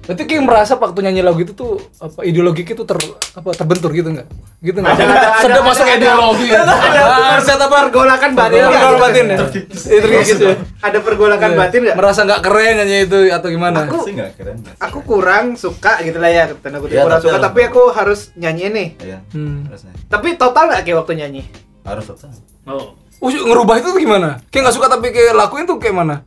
Berarti 0.02 0.22
kayak 0.26 0.42
merasa 0.42 0.74
waktu 0.74 0.98
nyanyi 0.98 1.22
lagu 1.22 1.38
itu 1.38 1.54
tuh 1.54 1.78
apa 1.96 2.26
ideologi 2.26 2.66
itu 2.66 2.82
ter 2.82 2.98
apa 3.32 3.54
terbentur 3.54 3.90
gitu 3.90 4.10
enggak? 4.10 4.26
Gitu 4.58 4.74
enggak? 4.76 4.98
Ada- 4.98 5.06
ada- 5.06 5.30
Sedap 5.38 5.54
ada- 5.54 5.68
masuk 5.70 5.86
ada- 5.86 5.94
ideologi. 5.94 6.46
Ah, 6.50 7.38
Set 7.38 7.56
apa? 7.56 7.76
Pergolakan 7.86 8.30
batin 8.34 8.58
Pergolakan 8.58 8.82
nggak? 8.82 9.00
batin 9.00 9.24
ya. 9.24 9.38
Itu 9.70 10.06
gitu. 10.26 10.44
ya. 10.44 10.56
Ada 10.80 10.98
pergolakan 10.98 11.48
Iya. 11.48 11.58
batin 11.58 11.80
nggak? 11.82 11.96
Merasa 11.96 12.20
nggak 12.22 12.40
keren 12.40 12.74
nyanyi 12.76 12.96
itu 13.04 13.18
atau 13.30 13.48
gimana? 13.48 13.78
Aku- 13.86 14.02
sih 14.02 14.12
nggak 14.12 14.30
keren? 14.34 14.56
Aku 14.80 14.98
kurang 15.02 15.44
suka 15.54 16.02
gitu 16.02 16.18
lah 16.18 16.30
ya, 16.30 16.44
tanda 16.52 16.78
kutip 16.78 16.92
Iya, 16.92 17.06
kurang 17.06 17.16
tapi 17.16 17.28
suka, 17.28 17.38
tapi 17.40 17.60
aku 17.62 17.82
harus 17.88 18.20
nyanyi 18.34 18.64
nih. 18.68 18.88
Iya, 18.98 19.18
Hmm. 19.30 19.64
harusnya. 19.64 19.92
Tapi 20.08 20.28
total 20.34 20.64
nggak 20.68 20.82
kayak 20.82 20.98
waktu 20.98 21.12
nyanyi? 21.16 21.42
harus 21.82 22.04
total 22.04 22.30
Oh. 22.62 22.94
Oh, 23.18 23.30
ngerubah 23.30 23.78
itu 23.78 23.86
tuh 23.88 23.98
gimana? 23.98 24.42
Kayak 24.50 24.66
nggak 24.66 24.76
suka 24.76 24.86
tapi 24.88 25.10
kayak 25.10 25.30
lakuin 25.32 25.62
tuh 25.62 25.78
kayak 25.78 25.94
mana? 25.94 26.26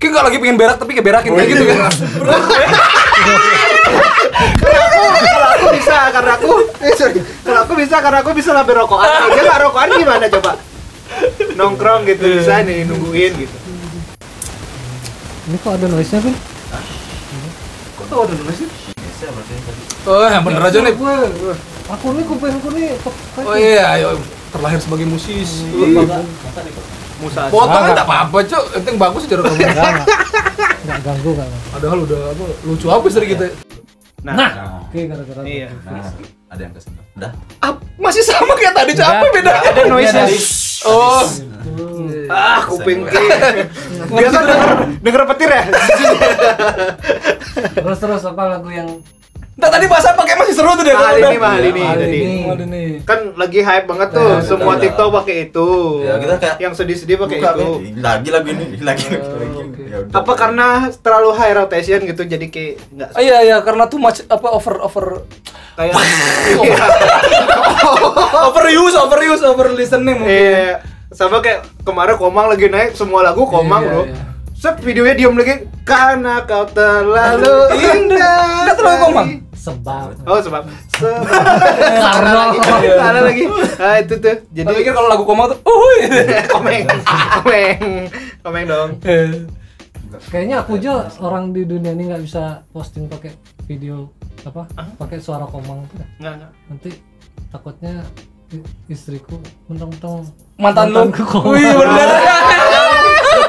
Kayak 0.00 0.10
nggak 0.16 0.24
lagi 0.24 0.36
pengen 0.40 0.56
berak 0.56 0.76
tapi 0.80 0.90
kayak 0.96 1.06
berakin 1.06 1.30
kayak 1.36 1.48
gitu 1.52 1.64
kan? 1.68 1.92
Kalau 5.20 5.48
aku 5.52 5.66
bisa 5.76 5.96
karena 6.08 6.32
aku 6.40 6.50
eh 6.80 6.92
sorry, 6.96 7.20
kalau 7.44 7.60
aku 7.68 7.72
bisa 7.76 7.96
karena 8.00 8.18
aku 8.24 8.30
bisa 8.32 8.50
label 8.56 8.74
rokokan. 8.80 9.04
Kalau 9.04 9.28
dia 9.30 9.42
nggak 9.44 9.60
rokokan 9.60 9.88
gimana 9.92 10.26
coba? 10.32 10.52
Nongkrong 11.52 12.08
gitu 12.08 12.24
Iya. 12.24 12.36
bisa 12.40 12.54
nih 12.64 12.88
nungguin 12.88 13.32
gitu. 13.44 13.56
Ini 15.50 15.56
kok 15.60 15.72
ada 15.76 15.86
noise-nya, 15.90 16.20
Vin? 16.22 16.36
Kok 17.98 18.04
tau 18.08 18.24
ada 18.24 18.34
berarti 18.40 18.64
tadi 19.60 19.82
Oh, 20.08 20.24
yang 20.24 20.40
bener 20.40 20.62
aja 20.64 20.78
nih. 20.80 20.96
Gue, 20.96 21.16
aku 21.92 22.06
nih 22.16 22.24
kupingku 22.24 22.68
nih 22.72 22.96
Oh 23.44 23.52
iya, 23.52 24.00
ayo 24.00 24.16
terlahir 24.48 24.80
sebagai 24.80 25.04
musisi. 25.04 25.68
Musa. 27.20 27.40
Potong 27.48 27.84
Enggak. 27.86 28.02
apa-apa. 28.02 28.36
Yang 28.42 28.64
penting 28.74 28.96
bagus 28.96 29.22
aja 29.24 29.36
rekaman. 29.36 30.04
Enggak, 30.80 30.98
ganggu 31.04 31.30
kan. 31.34 31.48
Padahal 31.70 31.98
udah 32.02 32.20
apa 32.30 32.44
lucu 32.64 32.86
apa 32.86 33.06
dari 33.06 33.26
kita. 33.28 33.44
Nah, 34.20 34.34
Nah, 34.36 34.50
oke 34.84 35.00
gara-gara 35.00 35.40
Iya. 35.42 35.68
nah 35.82 36.04
ada 36.46 36.60
yang 36.60 36.72
kesentuh 36.74 37.04
udah 37.14 37.32
Ap- 37.62 37.84
masih 37.96 38.20
sama 38.20 38.52
kayak 38.52 38.74
tadi, 38.74 38.92
Cok. 38.92 39.06
Apa 39.06 39.16
Enggak. 39.16 39.32
beda? 39.32 39.52
ada 39.62 39.82
noise-nya. 39.86 40.24
Oh. 40.82 41.24
Ah, 42.26 42.60
kuping. 42.64 43.04
Biasa 44.10 44.38
denger 44.40 44.70
denger 44.98 45.22
petir 45.28 45.50
ya? 45.50 45.62
terus 47.74 47.98
terus 47.98 48.22
apa 48.24 48.42
lagu 48.48 48.68
yang 48.68 48.88
Entar 49.60 49.68
tadi 49.70 49.86
bahasa 49.86 50.16
pakai 50.16 50.34
masih 50.34 50.54
seru 50.54 50.72
tuh 50.72 50.80
dia. 50.80 50.96
Mahal 50.96 51.20
ini, 51.20 51.36
mahal 51.36 51.60
ini 51.62 51.82
Mahal 51.82 51.98
tadi. 51.98 52.16
ini. 52.16 52.36
Mahal 52.40 52.58
ini. 52.64 52.84
Kan 53.02 53.36
lagi 53.36 53.60
hype 53.60 53.84
banget 53.84 54.08
tuh, 54.10 54.24
Nah, 54.26 54.40
semua 54.40 54.72
betul. 54.72 54.82
TikTok 54.82 55.08
pakai 55.14 55.36
itu. 55.44 55.68
Ya, 56.00 56.14
kita 56.16 56.34
kayak 56.34 56.56
yang 56.58 56.72
sedih-sedih 56.72 57.16
pakai 57.18 57.36
itu. 57.38 57.68
Lagi 57.98 58.28
lagu 58.30 58.48
ini 58.48 58.64
lagi 58.88 59.04
lagi 59.12 59.28
Oh. 59.52 59.68
Ya 59.82 59.96
udah. 60.00 60.16
Apa 60.16 60.32
karena 60.34 60.66
terlalu 60.96 61.30
high 61.34 61.52
rotation 61.52 62.00
gitu 62.00 62.22
jadi 62.24 62.46
kayak 62.46 62.72
nggak 62.88 63.08
Ah, 63.10 63.20
iya 63.20 63.36
iya 63.42 63.56
karena 63.60 63.84
too 63.84 63.98
much 63.98 64.22
apa 64.24 64.48
over 64.48 64.78
over 64.78 65.06
kayak 65.74 65.92
overuse 68.46 68.96
overuse 68.96 69.42
over 69.42 69.66
listening 69.70 70.16
mungkin. 70.16 70.30
eh 70.30 70.72
sama 71.10 71.38
kayak 71.38 71.66
kemarin 71.82 72.14
Komang 72.14 72.46
lagi 72.46 72.66
naik 72.66 72.94
semua 72.94 73.20
lagu 73.20 73.42
Komang 73.44 73.82
Iya, 73.82 73.90
bro. 73.90 74.02
iya. 74.04 74.14
Set 74.52 74.76
videonya 74.78 75.14
diem 75.16 75.34
lagi 75.34 75.54
karena 75.82 76.44
kau 76.44 76.64
terlalu 76.66 77.50
Iya, 77.72 77.90
indah. 77.96 78.40
nggak 78.62 78.76
terlalu 78.76 78.98
Komang. 79.02 79.28
Sebab 79.60 80.16
Oh 80.24 80.40
sebab 80.40 80.64
sebab 80.96 81.20
Karena 82.00 82.32
lagi 82.32 82.58
salah 82.64 83.22
lagi. 83.22 83.44
Ah 83.76 84.00
itu 84.00 84.14
tuh. 84.16 84.36
Jadi 84.50 84.70
pikir 84.72 84.92
kalau 84.96 85.08
lagu 85.12 85.24
koma 85.28 85.52
tuh, 85.52 85.60
oh 85.68 85.92
komeng 86.48 86.88
komeng 87.36 88.08
komeng 88.40 88.64
dong. 88.64 88.90
kayaknya 90.26 90.66
aku 90.66 90.74
aja 90.74 91.06
orang 91.22 91.54
di 91.54 91.62
dunia 91.62 91.94
ini 91.94 92.10
nggak 92.10 92.24
bisa 92.26 92.66
posting 92.74 93.06
pakai 93.06 93.30
video 93.70 94.10
apa 94.42 94.66
pakai 94.98 95.22
suara 95.22 95.46
komang 95.46 95.86
tuh 95.86 96.02
enggak. 96.18 96.50
nanti 96.66 96.90
takutnya 97.46 98.02
istriku 98.90 99.38
mentang-mentang 99.70 100.26
mantan 100.58 100.90
lu. 100.90 101.14
Wih 101.54 101.62
bener. 101.62 102.08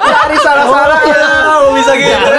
Cari 0.06 0.38
salah-salah. 0.38 1.00
Oh 1.50 1.74
bisa 1.74 1.92
gitu. 1.98 2.30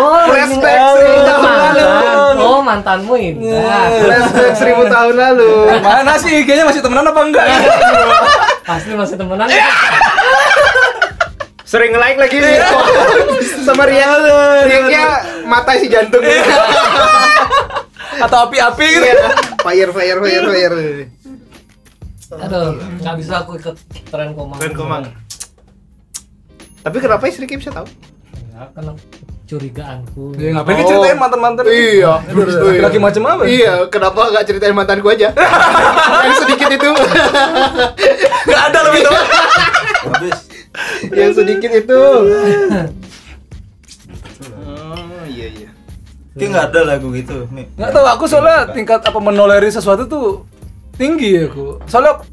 oh 0.00 0.24
Flashback 0.24 0.80
ini- 0.80 0.96
seribu 0.96 2.31
oh, 2.62 2.64
mantanmu 2.64 3.14
indah 3.18 3.90
Flashback 4.06 4.54
seribu 4.54 4.86
tahun 4.86 5.14
lalu. 5.18 5.50
Mana 5.82 6.14
sih 6.16 6.46
kayaknya 6.46 6.70
masih 6.70 6.80
temenan 6.80 7.10
apa 7.10 7.20
enggak? 7.26 7.46
pasti 8.62 8.94
masih 8.94 9.16
temenan 9.18 9.50
Sering 11.66 11.96
like 11.96 12.20
lagi 12.20 12.36
nih. 12.38 12.60
Sama 13.66 13.88
Rian. 13.88 14.20
Riannya 14.68 15.04
mata 15.48 15.74
si 15.80 15.88
jantung. 15.88 16.20
Atau 18.20 18.38
api-api 18.46 18.86
gitu. 18.86 19.08
Iya. 19.08 19.16
Fire 19.64 19.90
fire 19.90 20.18
fire 20.20 20.46
fire. 20.52 20.76
Aduh, 22.32 22.76
nggak 23.00 23.16
bisa 23.20 23.44
aku 23.44 23.56
ikut 23.56 23.76
tren 24.12 24.36
komang. 24.36 24.60
Keren 24.60 24.76
komang. 24.76 25.02
Tapi 26.82 26.96
kenapa 27.00 27.24
istri 27.28 27.48
Kim 27.48 27.60
bisa 27.62 27.72
tahu? 27.72 27.88
Ya, 28.52 28.68
karena 28.76 28.92
curigaanku. 29.52 30.24
Ya 30.40 30.48
ngapain 30.56 30.80
Oh. 30.80 30.88
ceritain 30.88 31.18
mantan-mantan? 31.20 31.64
Iya. 31.68 32.12
Laki 32.80 32.98
macam 32.98 33.22
apa? 33.28 33.42
Iya, 33.44 33.72
kenapa 33.92 34.32
nggak 34.32 34.44
ceritain 34.48 34.72
mantanku 34.72 35.12
aja? 35.12 35.28
Yang 36.24 36.36
sedikit 36.48 36.68
itu. 36.72 36.88
Enggak 38.48 38.62
ada 38.72 38.78
lebih 38.88 39.00
tuh. 39.04 39.14
Habis. 40.08 40.38
Yang 41.12 41.32
sedikit 41.44 41.70
itu. 41.70 42.00
Oh, 44.56 45.24
iya 45.28 45.46
iya. 45.52 45.70
Kayak 46.32 46.48
nggak 46.48 46.66
ada 46.72 46.80
lagu 46.88 47.08
gitu. 47.12 47.44
Mi. 47.52 47.68
Enggak 47.76 47.92
tahu 47.92 48.06
aku 48.08 48.24
soalnya 48.24 48.72
tingkat 48.72 49.04
apa 49.04 49.18
menoleri 49.20 49.68
sesuatu 49.68 50.08
tuh 50.08 50.48
tinggi 50.96 51.36
ya 51.36 51.52
aku. 51.52 51.84
Soalnya 51.84 52.24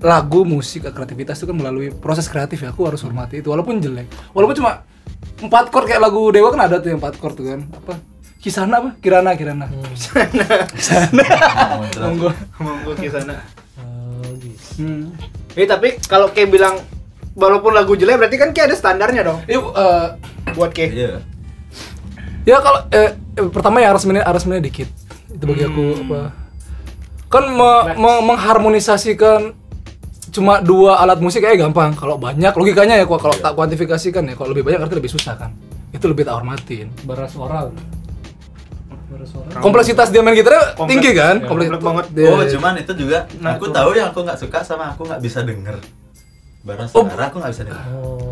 lagu, 0.00 0.46
musik, 0.46 0.86
kreativitas 0.86 1.42
itu 1.42 1.50
kan 1.50 1.56
melalui 1.58 1.90
proses 1.90 2.30
kreatif 2.30 2.62
ya. 2.62 2.70
Aku 2.70 2.86
harus 2.86 3.02
hormati 3.02 3.42
itu 3.42 3.50
walaupun 3.50 3.82
jelek. 3.82 4.06
Walaupun 4.30 4.54
cuma 4.54 4.86
empat 5.40 5.72
chord 5.72 5.86
kayak 5.88 6.02
lagu 6.02 6.28
Dewa 6.28 6.52
kan 6.52 6.68
ada 6.68 6.76
tuh 6.78 6.92
yang 6.92 7.00
empat 7.00 7.16
chord 7.16 7.34
tuh 7.34 7.46
kan. 7.48 7.60
Apa? 7.72 7.94
Kisana 8.40 8.80
apa? 8.80 8.90
Kirana, 8.98 9.36
Kirana. 9.36 9.68
Kisana. 9.92 10.44
Monggo. 12.00 12.32
Monggo 12.56 12.92
ke 12.96 13.08
sana. 13.08 13.36
Oh, 13.76 14.24
gitu. 14.36 14.80
Hmm. 14.80 15.12
Eh 15.52 15.64
tapi 15.64 16.00
kalau 16.02 16.32
kayak 16.32 16.48
bilang 16.48 16.80
walaupun 17.36 17.72
lagu 17.72 17.92
jelek 17.94 18.16
berarti 18.16 18.36
kan 18.36 18.50
kayak 18.50 18.72
ada 18.72 18.76
standarnya 18.76 19.22
dong 19.22 19.38
Yuk, 19.46 19.72
eh, 19.72 20.06
buat 20.52 20.70
kayak. 20.72 20.90
Iya. 20.92 21.12
ya 22.42 22.56
kalau 22.58 22.80
eh, 22.90 23.12
eh, 23.36 23.46
pertama 23.52 23.78
ya 23.78 23.92
aransemennya 23.92 24.24
aransemennya 24.24 24.64
dikit. 24.64 24.88
Itu 25.28 25.44
bagi 25.44 25.64
aku 25.64 25.84
apa? 26.08 26.20
Kan 27.28 27.44
me- 27.52 27.94
me- 27.94 28.22
mengharmonisasikan 28.24 29.52
cuma 30.30 30.62
dua 30.62 30.98
alat 30.98 31.18
musik 31.18 31.42
kayak 31.42 31.58
gampang. 31.58 31.94
Kalau 31.94 32.16
banyak 32.16 32.54
logikanya 32.54 32.98
ya 32.98 33.06
kalau 33.06 33.34
tak 33.34 33.52
kuantifikasikan 33.54 34.22
ya 34.30 34.34
kalau 34.34 34.50
lebih 34.54 34.66
banyak 34.66 34.80
artinya 34.82 34.98
lebih 35.02 35.12
susah 35.12 35.34
kan. 35.36 35.50
Itu 35.90 36.06
lebih 36.06 36.26
tak 36.26 36.38
hormatin. 36.38 36.90
Beras. 37.02 37.34
Beras 37.34 37.70
suara. 39.26 39.58
Kompleksitas 39.58 40.08
dia 40.14 40.22
main 40.22 40.38
gitarnya 40.38 40.78
Kompleks. 40.78 40.90
tinggi 40.90 41.10
kan? 41.18 41.34
Ya, 41.42 41.48
Kompleks 41.50 41.68
kompleks 41.68 41.84
banget. 41.84 42.06
Iya, 42.14 42.30
oh, 42.30 42.38
iya. 42.40 42.50
cuman 42.54 42.72
itu 42.78 42.92
juga 42.94 43.18
Nah, 43.42 43.50
aku 43.58 43.66
tahu 43.74 43.90
yang 43.98 44.08
aku 44.14 44.20
nggak 44.22 44.38
suka 44.38 44.58
sama 44.62 44.94
aku 44.94 45.02
nggak 45.02 45.20
bisa 45.20 45.42
denger. 45.42 45.76
Bara 46.62 46.86
Oh. 46.94 47.04
aku 47.08 47.36
nggak 47.42 47.52
bisa 47.52 47.64
denger. 47.66 47.84
Oh. 47.90 48.30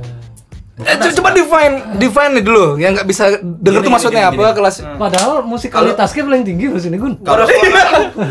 Eh, 0.78 0.94
co- 0.94 1.10
coba 1.10 1.34
define 1.34 1.74
define 1.98 2.32
nih 2.32 2.44
dulu 2.44 2.78
yang 2.78 2.94
nggak 2.94 3.02
bisa 3.04 3.34
denger 3.40 3.82
Gini, 3.82 3.84
tuh 3.84 3.92
maksudnya 3.92 4.22
gini, 4.22 4.30
apa 4.30 4.40
gini. 4.40 4.54
kelas 4.54 4.76
Padahal 4.94 5.34
musikalitasnya 5.42 6.22
paling 6.22 6.44
tinggi 6.46 6.64
di 6.68 6.78
sini, 6.78 6.96
Gun. 6.96 7.18
Kalau 7.18 7.44
gini 7.44 7.58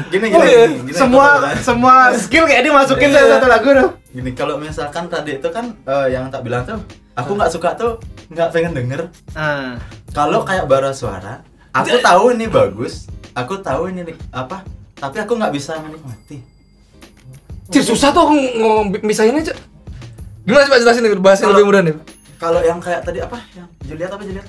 gini, 0.07 0.25
Oh, 0.31 0.41
iya. 0.41 0.63
gini, 0.65 0.87
gini, 0.87 0.95
semua 0.95 1.27
semua 1.59 1.93
skill 2.15 2.47
kayak 2.47 2.63
dimasukin 2.63 3.11
dalam 3.11 3.29
satu 3.35 3.47
lagu 3.47 3.69
tuh. 3.69 3.89
Gini, 4.09 4.31
kalau 4.31 4.55
misalkan 4.55 5.05
tadi 5.05 5.35
itu 5.35 5.49
kan 5.49 5.75
eh, 5.75 6.07
yang 6.09 6.31
tak 6.31 6.41
bilang 6.41 6.63
tuh, 6.63 6.79
aku 7.13 7.35
nggak 7.35 7.51
suka 7.51 7.75
tuh 7.75 7.99
nggak 8.29 8.47
pengen 8.49 8.71
denger. 8.73 9.01
Ah. 9.35 9.75
Kalau 10.09 10.41
kayak 10.41 10.65
bara 10.65 10.95
suara, 10.95 11.43
aku 11.69 11.99
tahu 11.99 12.31
ini 12.31 12.47
bagus, 12.47 13.05
aku 13.31 13.59
tahu 13.59 13.91
ini 13.91 14.01
nih, 14.03 14.15
apa, 14.31 14.63
tapi 14.95 15.19
aku 15.19 15.35
nggak 15.35 15.51
bisa 15.51 15.75
menikmati. 15.77 16.39
Cir, 17.67 17.83
susah 17.83 18.09
tuh 18.09 18.23
aku 18.23 18.33
ngomong 18.33 19.03
misahinnya, 19.03 19.43
Cak. 19.43 19.57
Gimana 20.41 20.63
coba 20.63 20.79
jelasin 20.79 21.03
nih 21.03 21.19
bahasa 21.19 21.43
yang 21.43 21.51
lebih 21.53 21.67
mudah 21.67 21.81
nih. 21.83 21.95
Kalau 22.37 22.61
yang 22.61 22.77
kayak 22.77 23.01
tadi 23.01 23.19
apa, 23.19 23.41
yang 23.57 23.67
Juliet 23.81 24.11
apa 24.13 24.21
Juliet? 24.21 24.47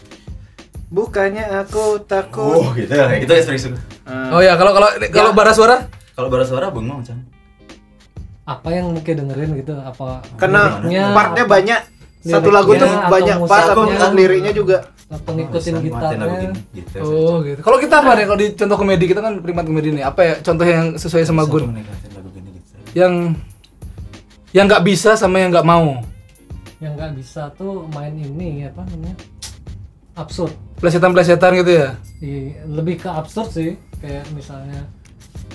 Bukannya 0.88 1.44
aku 1.64 2.00
takut. 2.04 2.64
Oh 2.64 2.72
gitu 2.72 2.92
ya, 2.92 3.12
itu 3.16 3.28
ya 3.28 3.42
sering 3.44 3.76
Ah. 4.08 4.32
Oh 4.32 4.40
ya, 4.40 4.56
kalau 4.56 4.72
kalau 4.72 4.88
kalau 5.12 5.30
bara 5.36 5.52
suara 5.52 5.84
Kalau 6.16 6.28
bara 6.32 6.44
suara 6.44 6.72
bengong 6.72 7.04
kan. 7.04 7.18
Apa 8.48 8.72
yang 8.72 8.96
mungkin 8.96 9.14
dengerin 9.24 9.50
gitu? 9.60 9.76
Apa 9.76 10.24
Karena 10.40 10.80
partnya 11.12 11.44
apa- 11.44 11.52
banyak. 11.52 11.80
Satu 12.18 12.50
lagu 12.50 12.74
tuh 12.74 12.88
banyak 12.88 13.36
atau 13.38 13.46
part 13.46 13.72
tapi 13.72 14.14
liriknya 14.16 14.50
juga. 14.50 14.90
Apa 15.08 15.32
ngikutin 15.32 15.72
Bisa 15.72 15.80
nikmatin 15.80 16.18
lagu 16.20 16.34
gitarnya? 16.36 16.40
gini, 16.44 16.58
gitu. 16.76 16.98
Oh 17.00 17.40
gitu. 17.40 17.60
Kalau 17.62 17.78
kita 17.80 17.94
apa 18.04 18.10
nih? 18.12 18.24
Kalau 18.28 18.38
di 18.40 18.46
contoh 18.52 18.76
komedi 18.76 19.04
kita 19.08 19.20
kan 19.24 19.32
primat 19.40 19.64
komedi 19.64 19.88
nih. 19.96 20.04
Apa 20.04 20.20
ya 20.20 20.34
contoh 20.42 20.66
yang 20.68 20.86
sesuai 21.00 21.24
sama 21.24 21.48
Gun? 21.48 21.72
gitu. 21.72 21.88
Yang 22.92 23.12
yang 24.52 24.64
nggak 24.68 24.84
bisa 24.84 25.14
sama 25.14 25.40
yang 25.40 25.48
nggak 25.48 25.64
mau. 25.64 26.02
Yang 26.78 26.92
nggak 26.94 27.12
bisa 27.18 27.42
tuh 27.58 27.86
main 27.90 28.14
ini 28.14 28.66
apa 28.66 28.86
namanya? 28.86 29.16
Absurd. 30.14 30.54
Plesetan-plesetan 30.78 31.58
gitu 31.62 31.72
ya. 31.74 31.88
Di, 32.22 32.54
lebih 32.66 33.02
ke 33.02 33.10
absurd 33.10 33.50
sih. 33.50 33.70
Kayak 33.98 34.30
misalnya 34.34 34.86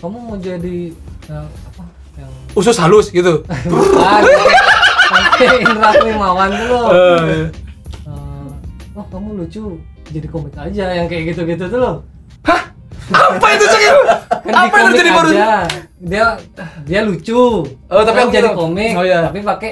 kamu 0.03 0.17
mau 0.19 0.36
jadi 0.36 0.91
eh, 1.31 1.47
apa 1.47 1.83
yang 2.19 2.31
Usus 2.59 2.75
halus 2.75 3.07
gitu. 3.12 3.43
kayak 5.39 5.57
Indra 5.63 5.89
tuh 5.95 6.12
loh. 6.67 6.88
Eh, 6.91 7.47
Eh, 8.03 8.49
oh 8.99 9.05
kamu 9.07 9.43
lucu 9.43 9.79
jadi 10.12 10.27
komik 10.27 10.53
aja 10.59 10.86
yang 10.93 11.07
kayak 11.07 11.33
gitu-gitu 11.33 11.65
tuh 11.71 11.79
loh 11.79 11.97
apa 13.10 13.48
itu 13.52 13.66
cek? 13.66 13.82
kan 14.44 14.54
Apa 14.62 14.74
yang 14.74 14.86
di 14.86 14.92
terjadi 14.94 15.12
baru? 15.12 15.30
aja 15.30 15.48
dia 16.00 16.26
dia 16.84 17.00
lucu 17.02 17.63
Oh, 17.86 18.02
tapi 18.02 18.18
aku 18.20 18.32
jadi 18.32 18.52
komik 18.52 18.92
Oh, 18.94 19.02
iya. 19.02 19.24
tapi 19.24 19.39
pakai 19.39 19.72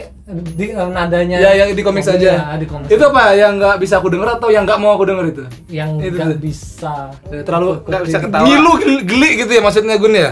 di 0.56 0.66
eh, 0.70 0.88
nadanya 0.88 1.38
Ya 1.38 1.52
yang 1.58 1.72
di 1.72 1.82
komik 1.82 2.02
saja. 2.02 2.30
Ya, 2.34 2.56
di 2.56 2.64
komik 2.64 2.88
Itu 2.88 3.04
apa 3.06 3.32
yang 3.34 3.56
nggak 3.58 3.76
bisa 3.78 3.98
aku 3.98 4.08
denger 4.10 4.30
atau 4.34 4.48
yang 4.48 4.64
nggak 4.64 4.78
mau 4.78 4.94
aku 4.94 5.04
denger 5.06 5.26
itu? 5.30 5.44
yang 5.70 5.96
Itu 5.98 6.16
nggak 6.18 6.40
bisa 6.40 7.12
Ya, 7.28 7.42
terlalu 7.42 7.84
Nggak 7.84 8.02
bisa 8.02 8.18
ketawa. 8.18 8.44
ngilu 8.44 8.72
geli, 9.02 9.30
gitu 9.38 9.52
ya 9.52 9.62
maksudnya 9.62 9.96
Gun 9.98 10.14
ya? 10.14 10.32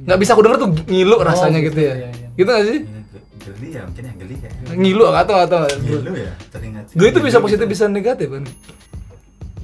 Nggak 0.00 0.18
bisa 0.18 0.30
aku 0.32 0.42
denger 0.42 0.58
tuh 0.58 0.70
ngilu 0.86 1.14
Oh, 1.14 1.20
rasanya 1.20 1.58
gitu, 1.58 1.72
gitu 1.74 1.80
ya. 1.82 1.94
iya, 1.94 2.08
iya. 2.10 2.28
Gitu 2.34 2.48
nggak 2.48 2.64
sih? 2.64 2.78
Ge- 2.80 3.24
geli 3.50 3.68
ya, 3.70 3.82
mungkin 3.84 4.02
ya 4.02 4.12
geli 4.14 4.34
ya. 4.38 4.50
Ngilu 4.74 5.04
atau 5.06 5.36
atau 5.38 5.58
Ngilu 5.78 6.12
ya, 6.14 6.32
teringat. 6.48 6.84
Gue 6.90 7.06
itu 7.06 7.20
bisa 7.20 7.36
Ngilu 7.36 7.44
positif 7.44 7.66
gitu. 7.66 7.72
bisa 7.76 7.84
negatif 7.86 8.28
kan? 8.30 8.44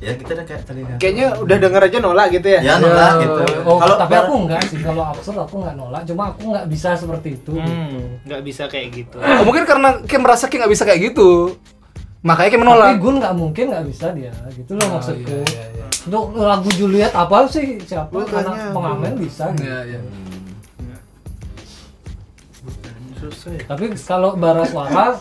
Ya 0.04 0.12
kita 0.14 0.30
udah 0.34 0.44
kayak 0.44 0.62
teringat. 0.62 0.96
Kayaknya 0.96 1.26
udah 1.36 1.56
denger 1.58 1.82
aja 1.82 1.98
nolak 1.98 2.26
gitu 2.30 2.46
ya. 2.46 2.60
Ya 2.60 2.74
nolak 2.76 3.10
Ya, 3.10 3.22
gitu. 3.22 3.42
oh 3.62 3.76
Kalau 3.76 3.96
tapi 3.96 4.14
aku 4.14 4.32
enggak 4.38 4.62
sih 4.64 4.78
kalau 4.78 5.02
absurd 5.02 5.38
aku 5.38 5.54
nggak 5.58 5.74
nolak 5.74 6.02
cuma 6.04 6.22
aku 6.28 6.42
nggak 6.46 6.66
bisa 6.68 6.88
seperti 6.92 7.28
itu 7.34 7.52
Hmm, 7.54 8.20
nggak 8.22 8.40
bisa 8.42 8.62
kayak 8.66 8.88
gitu. 8.92 9.16
Oh, 9.34 9.42
mungkin 9.42 9.64
karena 9.64 9.88
Kim 10.04 10.20
merasa 10.20 10.44
Kim 10.46 10.60
nggak 10.60 10.70
bisa 10.70 10.84
kayak 10.84 11.00
gitu. 11.06 11.56
Makanya 12.20 12.50
tapi 12.50 12.60
menolak. 12.60 12.90
Gun 12.98 13.16
nggak 13.18 13.34
mungkin 13.34 13.64
nggak 13.68 13.84
bisa 13.86 14.06
dia 14.12 14.32
gitu 14.50 14.72
loh 14.74 14.84
Oh, 14.84 14.90
maksudku 14.94 15.36
iya, 15.40 15.44
iya, 15.44 15.64
iya. 15.74 15.86
untuk 16.04 16.24
lagu 16.34 16.68
Juliet 16.70 17.12
apa 17.12 17.36
sih 17.46 17.76
siapa 17.80 18.08
Bukannya 18.10 18.44
anak 18.44 18.72
pengamen 18.72 19.12
bisa 19.16 19.44
gitu. 19.52 19.64
Iya, 19.64 19.78
iya. 19.86 20.00
Susah 23.14 23.50
ya. 23.50 23.62
tapi 23.64 23.84
kalau 23.98 24.36
bara 24.36 24.64
suara 24.64 25.16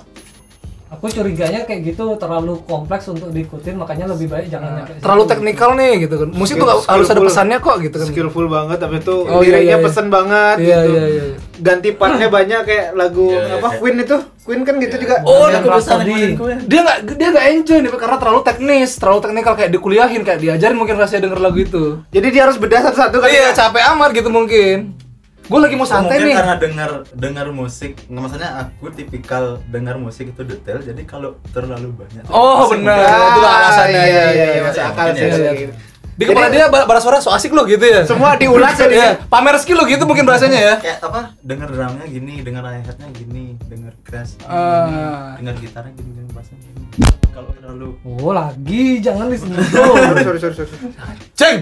aku 0.94 1.10
curiganya 1.10 1.62
kayak 1.64 1.82
gitu 1.86 2.06
terlalu 2.16 2.62
kompleks 2.64 3.06
untuk 3.06 3.28
diikutin 3.28 3.74
makanya 3.74 4.06
lebih 4.08 4.28
baik 4.28 4.48
jangan 4.48 4.70
nyampe 4.76 4.94
Nah, 4.94 5.02
Terlalu 5.02 5.22
situ. 5.22 5.32
teknikal 5.32 5.70
nih 5.74 5.94
gitu 6.00 6.16
kan. 6.16 6.30
Musik 6.32 6.56
tuh 6.56 6.68
Skillful. 6.68 6.88
harus 6.88 7.08
ada 7.08 7.22
pesannya 7.24 7.58
kok 7.58 7.76
gitu 7.80 7.96
kan. 7.96 8.08
Skillful 8.08 8.46
banget 8.48 8.78
tapi 8.78 8.96
itu 8.98 9.16
Oh, 9.20 9.42
iya, 9.42 9.50
liriknya 9.50 9.64
iya, 9.66 9.76
iya. 9.76 9.84
pesen 9.84 10.08
banget 10.08 10.56
Iya, 10.56 10.78
gitu. 10.80 10.92
iya, 10.92 11.04
iya. 11.08 11.24
Ganti 11.56 11.90
partnya 11.92 12.28
banyak 12.38 12.62
kayak 12.64 12.86
lagu 12.94 13.28
Iya, 13.28 13.42
iya, 13.42 13.54
apa 13.56 13.68
kayak- 13.68 13.80
Queen 13.80 13.98
itu. 14.00 14.18
Queen 14.44 14.62
kan 14.62 14.76
gitu 14.76 14.96
juga. 14.98 15.16
Oh, 15.24 15.48
di- 15.48 15.56
nikmatin 15.56 16.36
Dia 16.68 16.80
nggak 16.84 16.98
dia 17.16 17.28
nggak 17.32 17.46
enjoy 17.50 17.78
nih 17.80 17.92
karena 17.94 18.18
terlalu 18.18 18.42
teknis, 18.44 18.90
terlalu 18.94 19.20
teknikal 19.20 19.54
kayak 19.56 19.72
dikuliahin 19.72 20.22
kayak 20.22 20.40
diajarin 20.40 20.76
mungkin 20.76 20.96
rasanya 20.96 21.26
denger 21.26 21.40
lagu 21.40 21.58
itu. 21.58 21.84
Jadi 22.10 22.28
dia 22.28 22.44
harus 22.44 22.60
bedah 22.60 22.84
satu-satu 22.84 23.18
kan. 23.18 23.28
Iya, 23.28 23.52
capek 23.52 23.84
amat 23.90 24.10
gitu 24.12 24.28
mungkin. 24.28 25.00
Gue 25.44 25.60
lagi 25.60 25.76
mau 25.76 25.84
santai 25.84 26.08
mungkin 26.14 26.24
nih. 26.26 26.36
karena 26.36 26.56
dengar 26.56 26.90
dengar 27.12 27.48
musik 27.50 28.00
nggak 28.06 28.22
maksudnya 28.22 28.50
aku 28.58 28.86
tipikal 28.90 29.44
dengar 29.68 29.96
musik 29.96 30.30
itu 30.30 30.42
detail 30.42 30.80
jadi 30.80 31.02
kalau 31.04 31.36
terlalu 31.50 31.92
banyak 31.94 32.24
Oh, 32.28 32.64
benar. 32.66 32.96
mungkin- 32.96 33.32
Itu 33.34 33.42
alasannya, 33.44 33.92
Iya, 33.92 34.04
iya, 34.04 34.08
iya, 34.08 34.24
iya, 34.26 34.46
iya, 34.50 34.62
masuk 34.62 34.78
iya, 34.78 34.88
akal 34.90 35.04
mungkin 35.06 35.20
sih. 35.30 35.44
ya. 35.44 35.54
gitu. 35.54 35.74
Di 36.14 36.24
kepala 36.24 36.46
Jadi- 36.46 36.56
dia 36.56 36.66
ba- 36.70 36.86
bara 36.86 37.00
suara 37.00 37.18
so 37.18 37.30
asik 37.30 37.52
lo 37.52 37.66
gitu 37.66 37.82
ya. 37.82 38.02
Semua 38.04 38.36
diulas 38.36 38.78
jadi 38.78 38.96
Iya, 39.02 39.10
pamer 39.26 39.58
skill 39.58 39.76
lo 39.76 39.84
gitu 39.84 40.04
mungkin 40.04 40.24
bahasanya 40.24 40.56
ya. 40.56 40.74
kayak 40.78 41.02
apa 41.02 41.34
dengar 41.42 41.68
drumnya 41.68 42.06
gini 42.06 42.40
dengar 42.40 42.64
hi-hatnya 42.66 43.08
gini 43.12 43.58
dengar 43.64 43.94
crash 44.02 44.38
gini, 44.38 44.48
Ah. 44.48 45.34
dengar 45.36 45.54
gitarnya 45.56 45.92
gini 45.92 46.12
dengar 46.14 46.32
bassnya 46.34 46.56
gini 46.56 46.86
kalau 47.34 47.50
terlalu 47.52 47.90
oh 48.06 48.32
lagi 48.32 48.84
jangan 49.00 49.26
disentuh 49.28 49.66
sorry, 49.66 50.40
sorry, 50.40 50.54
sorry, 50.54 50.56
sorry. 50.56 51.18
Ceng. 51.34 51.58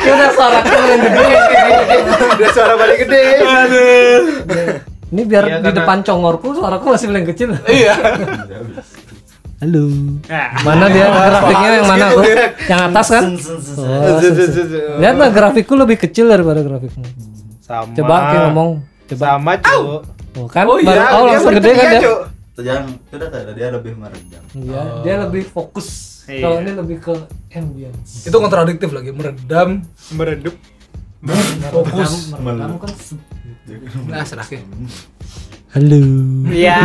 ya 0.00 0.12
udah 0.12 0.30
suara 0.30 0.58
yang 0.62 1.00
gede 1.02 1.26
Udah 2.34 2.48
suara 2.50 2.74
paling 2.74 2.98
gede. 2.98 3.22
ini 5.06 5.22
biar 5.24 5.44
Iya, 5.44 5.56
di 5.56 5.62
karena- 5.64 5.76
depan 5.76 5.98
congorku 6.02 6.48
suaraku 6.52 6.86
masih 6.88 7.06
paling 7.08 7.26
kecil 7.26 7.48
Iya. 7.64 7.94
halo 9.56 9.84
Nah. 10.24 10.48
mana 10.62 10.86
dia 10.88 11.06
grafiknya 11.08 11.68
yang 11.72 11.86
mana 11.88 12.04
aku 12.06 12.20
yang 12.64 12.80
atas 12.84 13.06
kan. 13.08 13.24
Oh, 13.74 14.18
lihat 14.98 15.14
lah 15.16 15.30
grafikku 15.30 15.74
lebih 15.74 15.96
kecil 15.98 16.26
daripada 16.26 16.60
grafikmu 16.60 17.04
Sama. 17.60 17.90
coba 17.92 18.14
kayak 18.28 18.42
ngomong 18.46 18.70
coba 19.06 19.24
Sama, 19.30 19.52
Cuk. 19.56 19.82
oh 20.34 20.46
kan 20.46 20.64
Oh, 20.64 20.76
iya, 20.76 20.86
baru 20.90 21.02
oh 21.12 21.24
langsung 21.28 21.54
gede 21.54 21.70
kan. 21.72 21.90
Itu 21.96 22.12
yang 22.56 22.86
sudah 23.08 23.26
tadi 23.26 23.50
dia 23.52 23.68
lebih 23.68 23.98
meredam 23.98 24.42
iya 24.54 24.82
dia 25.02 25.14
lebih 25.20 25.42
fokus 25.44 26.14
Iya. 26.24 26.40
kalau 26.40 26.56
ini 26.56 26.72
lebih 26.72 26.96
ke 27.04 27.12
ambience 27.52 28.24
Itu 28.24 28.40
kontradiktif 28.40 28.88
lagi, 28.88 29.12
meredam. 29.12 29.84
Meredup. 30.08 30.56
Fokus. 31.68 32.32
meredam 32.34 32.80
kan 32.80 32.88
Nah, 34.08 34.24
sedaknya. 34.24 34.64
halo 35.68 36.00
ya 36.48 36.80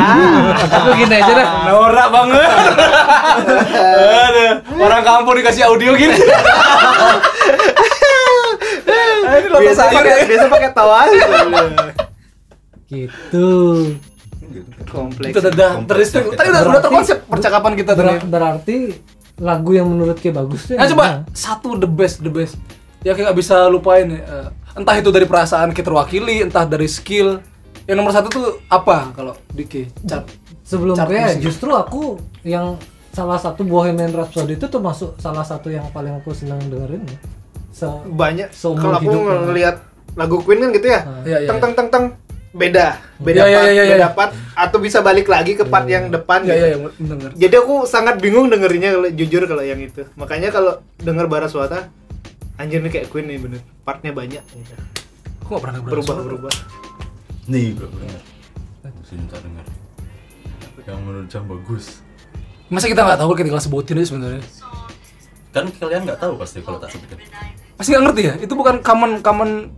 aku 0.60 0.91
gini 0.97 1.13
aja 1.13 1.32
dah 1.32 1.47
Norak 1.67 2.08
banget. 2.10 2.51
Aduh, 4.27 4.53
orang 4.75 5.01
kampung 5.05 5.36
dikasih 5.38 5.63
audio 5.63 5.95
gini. 5.95 6.19
Ini 9.29 9.47
pakai 9.47 10.03
ya. 10.03 10.25
biasa 10.25 10.45
pakai 10.49 10.71
tawa 10.73 10.99
gitu. 12.89 13.47
Gitu 14.52 14.70
kompleks 14.86 15.32
Itu 15.32 15.40
udah 15.42 15.72
teristrik. 15.84 16.24
Tadi 16.32 16.48
udah 16.48 16.62
udah 16.68 16.82
terkonsep 16.82 17.18
percakapan 17.26 17.72
kita 17.74 17.92
tadi. 17.94 18.08
Ber- 18.16 18.28
berarti 18.28 18.78
lagu 19.38 19.72
yang 19.72 19.88
menurut 19.88 20.16
Ki 20.16 20.30
bagus 20.30 20.68
tuh 20.68 20.76
Nah 20.76 20.86
coba 20.86 21.06
satu 21.32 21.76
the 21.76 21.88
best 21.88 22.20
the 22.20 22.28
best. 22.28 22.60
Ya 23.00 23.14
kayak 23.14 23.32
gak 23.32 23.38
bisa 23.38 23.66
lupain 23.66 24.12
eh, 24.12 24.48
entah 24.74 24.94
itu 24.94 25.08
dari 25.08 25.24
perasaan 25.24 25.72
kita 25.72 25.88
terwakili, 25.88 26.42
entah 26.42 26.64
dari 26.64 26.86
skill. 26.86 27.40
Yang 27.84 27.96
nomor 27.96 28.12
satu 28.12 28.28
tuh 28.28 28.46
apa 28.68 29.10
kalau 29.12 29.34
Diki? 29.50 29.88
Cat. 30.04 30.28
sebelum 30.62 30.94
musik. 30.94 31.42
justru 31.42 31.72
aku 31.72 32.02
yang 32.44 32.78
salah 33.10 33.36
satu 33.36 33.66
Bohemian 33.66 34.14
Rhapsody 34.14 34.54
itu 34.54 34.68
termasuk 34.68 35.18
salah 35.18 35.42
satu 35.42 35.68
yang 35.68 35.90
paling 35.90 36.14
aku 36.14 36.30
senang 36.30 36.62
dengerin 36.62 37.02
ya. 37.02 37.18
Se- 37.72 38.06
banyak 38.06 38.54
seumur 38.54 38.94
kalau 38.94 38.98
aku 38.98 39.06
hidup 39.08 39.22
ya. 39.24 39.38
ngelihat 39.44 39.76
lagu 40.14 40.36
Queen 40.40 40.60
kan 40.60 40.70
gitu 40.72 40.88
ya 40.88 41.00
Ah. 41.00 41.22
Iya, 41.24 41.38
iya, 41.40 41.48
teng 41.48 41.58
iya. 41.58 41.64
teng 41.64 41.74
teng 41.74 41.88
teng 41.90 42.06
beda 42.50 42.98
beda 43.22 43.40
Iya, 43.40 43.48
iya, 43.48 43.58
part 43.58 43.70
iya, 43.70 43.84
iya. 43.84 43.94
beda 43.94 44.08
part 44.12 44.32
atau 44.58 44.78
bisa 44.82 45.06
balik 45.06 45.30
lagi 45.30 45.54
ke 45.54 45.62
part 45.64 45.86
yang 45.86 46.10
depan 46.10 46.42
Ya 46.44 46.58
gitu. 46.58 46.66
ya 46.66 46.68
ya 46.68 46.78
benar. 46.98 47.32
jadi 47.38 47.56
aku 47.62 47.86
sangat 47.86 48.18
bingung 48.18 48.50
dengerinnya 48.50 48.98
kalau 48.98 49.10
jujur 49.14 49.44
kalau 49.46 49.62
yang 49.62 49.78
itu 49.78 50.02
makanya 50.18 50.50
kalau 50.50 50.82
denger 50.98 51.30
bara 51.30 51.46
suara 51.46 51.94
anjir 52.58 52.82
nih 52.82 52.90
kayak 52.90 53.08
Queen 53.14 53.30
nih 53.30 53.38
bener 53.38 53.62
partnya 53.86 54.12
banyak 54.12 54.42
gitu. 54.42 54.74
Aku 55.46 55.58
gak 55.58 55.64
pernah 55.64 55.80
berubah 55.80 56.16
berubah 56.20 56.54
nih 57.46 57.78
bro 57.78 57.88
dengar 57.88 58.22
sini 59.06 59.26
tak 59.26 59.42
dengar 59.42 59.66
yang 60.86 61.02
menurut 61.06 61.30
Jam 61.30 61.46
bagus 61.46 62.02
Masa 62.70 62.86
kita 62.86 63.02
nggak 63.02 63.18
tahu 63.18 63.34
ketika 63.34 63.58
sebutin 63.58 63.98
aja 63.98 64.14
sebenarnya? 64.14 64.42
kan 65.50 65.66
kalian 65.74 66.06
nggak 66.06 66.22
tahu 66.22 66.38
pasti 66.38 66.62
kalau 66.62 66.78
tak 66.78 66.94
sebutin 66.94 67.18
Pasti 67.74 67.90
nggak 67.96 68.04
ngerti 68.06 68.22
ya? 68.22 68.34
Itu 68.38 68.54
bukan 68.54 68.86
common 68.86 69.26
common 69.26 69.74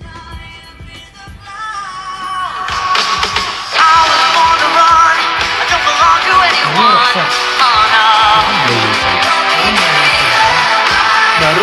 baru 7.12 7.24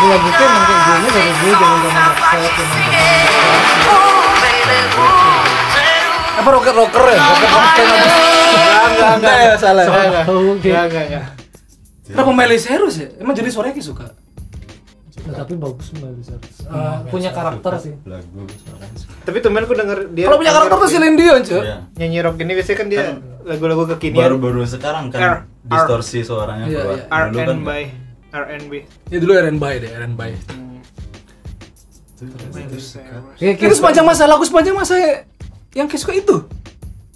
lagu-lagu 0.00 0.28
itu 0.32 0.42
emang 0.44 0.59
apa 6.50 6.58
rocker 6.58 6.74
rocker 6.74 7.04
ya? 7.06 7.18
Rocker 7.22 7.48
rocker 7.48 7.84
enggak 7.86 8.10
enggak 8.90 9.12
enggak 9.14 9.36
ya 9.38 9.54
salah. 9.56 9.84
enggak 9.86 10.02
enggak 10.02 10.58
kayak- 10.58 11.06
enggak 11.06 11.24
Kenapa 12.02 12.30
Miley 12.34 12.58
Cyrus 12.58 12.94
ya? 12.96 13.08
Emang 13.16 13.32
jadi 13.32 13.46
suaranya 13.48 13.70
Ki 13.70 13.84
suka? 13.84 14.06
Nah, 15.20 15.36
tapi 15.36 15.54
bagus 15.54 15.94
Miley 15.94 16.18
Cyrus. 16.20 16.56
Eh, 16.60 16.96
punya 17.06 17.30
karakter 17.30 17.72
sih 17.78 17.94
lagu 18.02 18.42
tapi 19.20 19.38
temenku 19.38 19.70
denger 19.72 20.10
dia 20.10 20.26
Kalau 20.26 20.36
punya 20.36 20.50
karakter 20.50 20.76
tuh. 20.76 20.90
Celine 20.90 21.14
Dion, 21.14 21.40
cuy. 21.40 21.60
Iya. 21.60 21.76
nyanyi 21.94 22.18
rock 22.18 22.36
ini 22.36 22.52
biasanya 22.52 22.76
kan 22.76 22.86
dia 22.88 23.02
lagu-lagu 23.42 23.82
kekinian 23.90 24.26
baru-baru 24.26 24.66
sekarang 24.66 25.06
kan 25.08 25.20
R. 25.20 25.36
distorsi 25.62 26.18
suaranya 26.20 26.66
Iya, 26.66 26.78
keluar 26.82 26.98
iya. 26.98 27.26
Dulu 27.28 27.38
kan 27.38 27.46
R&B 27.54 27.70
R&B 28.32 28.72
Ya 29.06 29.18
dulu 29.18 29.32
R&B 29.36 29.64
deh, 29.78 29.90
R&B. 29.92 30.20
Kayak- 33.38 33.56
Itu 33.60 33.74
sepanjang 33.74 34.04
masa 34.04 34.24
lagu 34.24 34.42
sepanjang 34.42 34.74
masa 34.74 34.94
ya, 34.94 35.24
yang 35.72 35.86
Ki 35.86 35.96
suka 35.96 36.12
itu. 36.12 36.36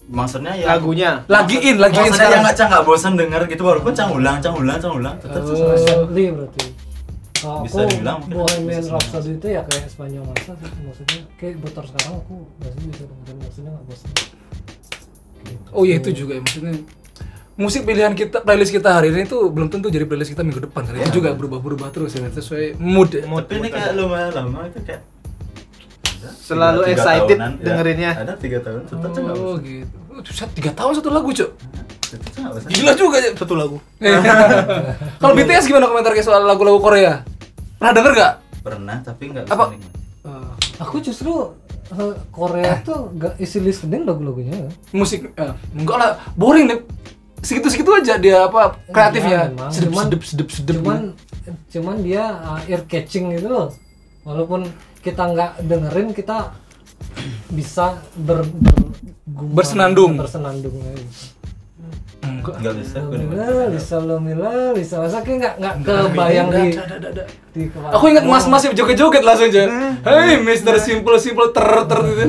maksudnya 0.04 0.52
ya 0.52 0.68
lagunya 0.70 1.24
Lagiin, 1.26 1.80
lagiin 1.80 2.06
maksudnya 2.06 2.12
sekarang. 2.12 2.30
yang 2.30 2.42
nggak 2.44 2.56
cang 2.56 2.68
nggak 2.68 2.84
bosan 2.84 3.12
denger 3.16 3.42
gitu 3.48 3.62
walaupun 3.62 3.92
cang 3.92 4.10
ulang 4.10 4.36
cang 4.38 4.54
ulang 4.54 4.76
cang 4.76 4.94
ulang 4.94 5.16
tetap 5.16 5.40
Oh. 5.40 5.48
sesuai 5.48 6.28
berarti 6.30 6.64
kalau 7.34 7.60
Bisa 7.60 7.76
aku 7.76 7.88
dibilang 7.90 8.16
mungkin 8.20 8.36
Bohemian 8.38 8.80
bisa 8.80 8.92
Rhapsody 8.94 9.30
itu 9.34 9.46
ya 9.48 9.60
kayak 9.64 9.84
sepanjang 9.86 10.24
masa 10.24 10.52
sih 10.54 10.80
maksudnya 10.80 11.20
kayak 11.34 11.54
putar 11.58 11.84
sekarang 11.84 12.12
aku 12.18 12.34
masih 12.58 12.80
bisa 12.84 13.02
dengerin 13.02 13.36
maksudnya 13.38 13.70
nggak 13.70 13.84
bosan 13.86 14.10
Oh 15.70 15.82
iya 15.82 15.94
itu 15.96 16.10
juga 16.14 16.32
ya 16.34 16.40
maksudnya. 16.40 16.72
Musik 17.54 17.84
pilihan 17.84 18.12
kita, 18.12 18.42
playlist 18.42 18.72
kita 18.72 18.90
hari 18.92 19.08
ini 19.08 19.24
tuh 19.24 19.46
belum 19.46 19.70
tentu 19.70 19.86
jadi 19.86 20.02
playlist 20.04 20.26
kita 20.28 20.42
minggu 20.42 20.58
depan 20.64 20.82
karena 20.82 21.00
itu 21.02 21.16
juga 21.16 21.30
berubah-berubah 21.32 21.88
terus 21.88 22.10
ya 22.12 22.26
sesuai 22.26 22.76
mood 22.76 23.08
ya. 23.10 23.22
tapi 23.24 23.56
ini 23.56 23.68
kayak 23.70 23.94
lumayan 23.94 24.32
lama 24.32 24.66
itu 24.66 24.82
kayak 24.82 25.06
ada 26.26 26.40
Selalu 26.40 26.78
tiga- 26.78 26.86
tiga 26.86 26.94
excited 26.96 27.36
tahunan, 27.36 27.52
ya. 27.52 27.64
dengerinnya. 27.64 28.10
ada 28.16 28.32
tiga 28.34 28.58
tahun 28.60 28.80
cang 28.84 28.98
nggak 29.00 29.36
Oh 29.36 29.54
gitu. 29.56 29.96
Oh, 30.08 30.20
Set 30.24 30.50
tiga 30.52 30.70
tahun 30.70 30.92
satu 30.94 31.10
lagu 31.10 31.28
cok. 31.28 31.50
Gila 32.68 32.92
juga 32.94 33.16
ya. 33.18 33.30
satu 33.34 33.54
lagu 33.54 33.76
Kalau 35.20 35.34
BTS 35.34 35.66
gimana 35.66 35.84
komentar 35.84 36.14
soal 36.20 36.42
lagu-lagu 36.42 36.78
Korea? 36.78 37.26
Pernah 37.76 37.92
denger 37.92 38.12
gak? 38.14 38.32
pernah 38.62 38.96
tapi 38.98 39.28
nggak 39.28 39.44
Apa? 39.46 39.64
nikmat. 39.68 39.92
aku 40.78 40.96
justru 40.98 41.52
eh, 41.90 42.14
Korea 42.30 42.80
tuh 42.80 43.12
gak 43.12 43.36
isi 43.36 43.58
listening 43.58 44.02
lagu-lagunya 44.02 44.56
ya. 44.58 44.70
Musik? 44.90 45.28
eh, 45.30 45.52
enggak 45.72 45.96
lah, 45.96 46.10
boring 46.32 46.64
deh. 46.66 46.80
Segitu-segitu 47.38 47.92
aja 47.92 48.16
dia 48.16 48.40
apa 48.42 48.80
kreatifnya. 48.88 49.50
Emang, 49.50 49.68
Sedep 49.68 49.90
cuman- 49.90 50.06
sedep 50.06 50.22
sedep 50.22 50.48
sedep. 50.48 50.74
cuman 50.78 51.12
cuman 51.68 51.96
dia 52.00 52.24
uh, 52.40 52.60
ear 52.64 52.80
catching 52.84 53.36
gitu 53.36 53.52
loh 53.52 53.68
walaupun 54.22 54.64
kita 55.04 55.22
nggak 55.28 55.52
dengerin 55.60 56.10
kita 56.10 56.56
bisa 57.52 58.00
ber, 58.16 58.42
bergumam, 58.48 59.52
Bersenandung. 59.52 60.12
bersenandung 60.16 60.74
aja. 60.80 61.04
Enggak. 62.24 62.56
nggak 62.56 62.74
bisa 62.80 62.96
nikmat. 63.04 63.36
Lomila, 63.36 63.64
Lisa 63.68 63.96
Lomila, 64.00 64.50
Lisa 64.72 64.96
masa 64.96 65.20
kayak 65.20 65.38
nggak 65.38 65.54
nggak 65.60 65.74
kebayang 65.84 66.48
di 66.48 66.64
di 67.52 67.62
kepala. 67.68 67.92
Aku 67.92 68.04
ingat 68.08 68.24
mas-mas 68.24 68.64
yang 68.64 68.72
joget-joget 68.72 69.20
langsung 69.20 69.52
aja. 69.52 69.62
Hei, 70.00 70.40
Mister 70.40 70.80
Simple 70.80 71.20
Simple 71.20 71.52
ter 71.52 71.68
ter 71.84 72.00
gitu. 72.00 72.24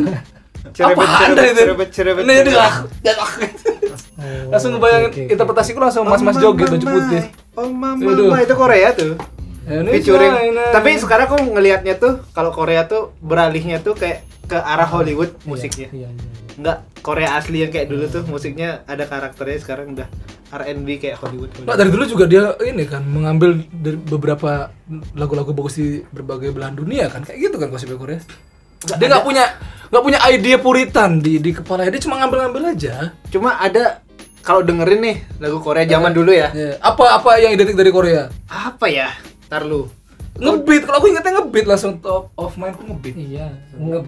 Cerebet, 0.75 1.07
Apa 1.07 1.85
cerebet, 1.87 2.19
itu? 2.19 2.27
Nah, 2.27 2.35
jadi 2.35 2.51
lah. 2.51 2.73
Oh, 3.15 4.51
Langsung 4.51 4.75
ngebayangin 4.75 5.07
oke. 5.07 5.23
interpretasiku 5.31 5.79
langsung 5.79 6.03
mas-mas 6.03 6.35
joget 6.35 6.67
baju 6.67 6.85
putih. 6.87 7.23
oh 7.55 7.69
mama 7.71 8.39
itu 8.41 8.55
Korea 8.55 8.89
tuh 8.91 9.15
Ini 9.15 9.34
featuring. 9.65 10.33
Tapi 10.71 10.89
sekarang 11.01 11.25
aku 11.29 11.37
ngelihatnya 11.57 11.97
tuh 11.97 12.21
kalau 12.31 12.53
Korea 12.53 12.85
tuh 12.85 13.17
beralihnya 13.19 13.81
tuh 13.81 13.97
kayak 13.97 14.25
ke 14.45 14.57
arah 14.57 14.87
Hollywood 14.87 15.33
musiknya. 15.49 15.89
Iya, 15.89 16.07
iya, 16.07 16.09
iya. 16.13 16.33
nggak 16.55 16.77
Korea 17.03 17.35
asli 17.35 17.67
yang 17.67 17.71
kayak 17.73 17.91
dulu 17.91 18.07
tuh 18.07 18.23
musiknya 18.31 18.87
ada 18.87 19.03
karakternya 19.03 19.59
sekarang 19.59 19.91
udah 19.91 20.07
R&B 20.55 20.87
kayak 21.01 21.17
Hollywood, 21.19 21.51
Nah, 21.67 21.75
dari 21.75 21.91
dulu 21.91 22.05
juga 22.07 22.25
dia 22.29 22.53
ini 22.63 22.87
kan 22.87 23.03
mengambil 23.03 23.59
dari 23.75 23.97
beberapa 23.99 24.71
lagu-lagu 25.17 25.51
bagus 25.51 25.75
di 25.81 25.99
berbagai 26.13 26.55
belahan 26.55 26.77
dunia 26.79 27.11
kan 27.11 27.27
kayak 27.27 27.49
gitu 27.49 27.55
kan 27.59 27.67
konsepnya 27.67 27.99
Korea. 27.99 28.21
Dia 28.85 29.07
nggak 29.09 29.25
punya 29.25 29.45
nggak 29.89 30.03
punya 30.05 30.19
ide 30.31 30.53
puritan 30.61 31.19
di 31.19 31.41
di 31.41 31.51
kepala 31.51 31.89
dia 31.89 31.99
cuma 31.99 32.21
ngambil-ngambil 32.21 32.71
aja. 32.71 33.11
cuma 33.33 33.57
ada 33.59 33.99
kalau 34.45 34.61
dengerin 34.61 35.01
nih 35.01 35.17
lagu 35.41 35.57
Korea 35.59 35.83
zaman 35.89 36.13
dulu 36.13 36.31
ya. 36.31 36.53
Ya, 36.53 36.77
apa 36.79 37.19
apa 37.19 37.41
yang 37.41 37.57
identik 37.57 37.75
dari 37.75 37.91
Korea? 37.91 38.29
apa 38.45 38.85
ya 38.87 39.09
tar 39.55 39.63
lu 39.63 39.87
Ngebeat, 40.35 40.83
kalau 40.83 40.99
aku 40.99 41.07
ingetnya 41.15 41.39
ngebeat 41.39 41.63
langsung 41.63 41.95
top 42.03 42.27
of 42.35 42.59
mind 42.59 42.75
aku 42.75 42.91
ngebeat. 42.91 43.15
Iya, 43.15 43.47
nge 43.71 44.03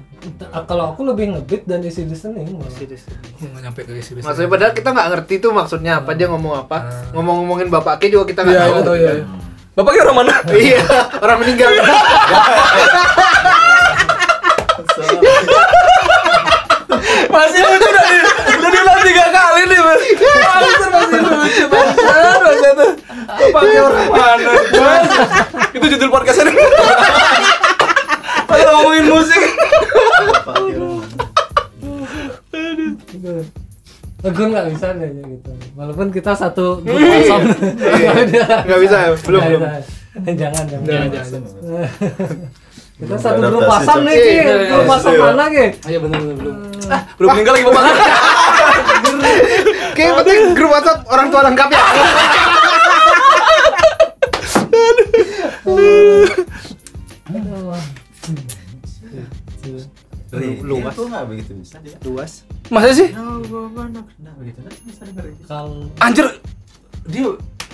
kalau 0.67 0.91
aku 0.91 1.07
lebih 1.07 1.31
ngebeat 1.31 1.63
dan 1.63 1.79
isi 1.87 2.03
listening 2.03 2.51
malah. 2.51 2.67
Nggak 2.67 3.61
nyampe 3.63 3.87
ke 3.87 3.95
isi 3.95 4.11
Maksudnya 4.11 4.51
padahal 4.51 4.75
kita 4.75 4.91
nggak 4.91 5.07
ngerti 5.07 5.39
tuh 5.39 5.55
maksudnya 5.55 6.03
apa 6.03 6.11
dia 6.19 6.27
ngomong 6.27 6.67
apa. 6.67 6.83
Ngomong-ngomongin 7.15 7.71
bapaknya 7.71 8.19
juga 8.19 8.27
kita 8.27 8.43
nggak 8.43 8.59
Iya, 8.59 8.67
tahu. 8.67 8.75
iya, 8.75 8.83
tahu 8.83 8.97
ya. 8.99 9.13
Bapaknya 9.71 10.01
orang 10.03 10.17
mana? 10.19 10.35
Iya, 10.67 10.83
orang 11.15 11.37
meninggal. 11.39 11.69
masih 17.31 17.59
lucu 17.63 17.87
udah 17.87 18.36
diulang 18.77 19.01
tiga 19.01 19.25
kali 19.27 19.61
nih 19.65 19.79
mas 19.79 20.01
Bangsat, 20.37 20.89
masih 20.91 21.19
lucu 21.19 21.65
bangsat 21.67 22.37
bangsat 22.39 22.75
bapaknya 23.27 23.79
orang 23.81 24.07
mana 24.07 24.51
Bangsat. 24.69 25.29
itu 25.73 25.85
judul 25.89 26.09
podcast 26.09 26.39
ini 26.41 26.53
Padahal 28.47 28.73
ngomongin 28.79 29.05
musik 29.07 29.41
gue 34.19 34.45
nggak 34.45 34.67
bisa 34.71 34.87
deh 34.93 35.09
gitu 35.13 35.51
walaupun 35.73 36.07
kita 36.09 36.31
satu 36.33 36.81
grup 36.81 36.99
kosong 36.99 37.43
Nggak 38.65 38.79
bisa 38.81 38.95
ya? 38.97 39.09
Belum, 39.21 39.41
belum. 39.41 39.61
bisa. 39.61 39.79
jangan 40.35 40.63
jangan, 40.65 40.83
Jangan, 40.83 41.07
jangan. 41.13 41.41
kita 42.97 43.05
Belum 43.05 43.19
satu 43.21 43.39
grup 43.39 43.61
Cok. 43.61 43.99
nih. 44.01 44.15
Iya, 44.17 44.43
grup 44.65 44.81
iya, 44.81 44.89
pasam 44.89 45.11
iya. 45.13 45.21
mana 45.21 45.43
ki 45.47 45.65
Ayo 45.85 45.97
bener 46.01 46.17
bener 46.19 46.35
belum. 46.35 46.55
Ah, 46.87 47.01
belum 47.13 47.29
meninggal 47.29 47.53
lagi 47.53 47.65
bapak. 47.67 47.83
Kayak 49.97 50.13
penting 50.23 50.39
grup 50.53 50.71
WhatsApp 50.71 50.99
orang 51.09 51.27
tua 51.33 51.41
lengkap 51.47 51.69
ya. 51.73 51.81
Luas. 60.67 60.93
itu 60.93 61.03
nggak 61.07 61.23
begitu 61.31 61.51
bisa 61.59 61.77
dia. 61.79 61.97
Luas. 62.03 62.31
Masa 62.67 62.91
sih? 62.91 63.09
No, 63.15 63.39
begitu 64.37 64.59
bisa 64.85 65.03
kalau 65.47 65.87
Anjir. 66.03 66.27
Dia 67.07 67.23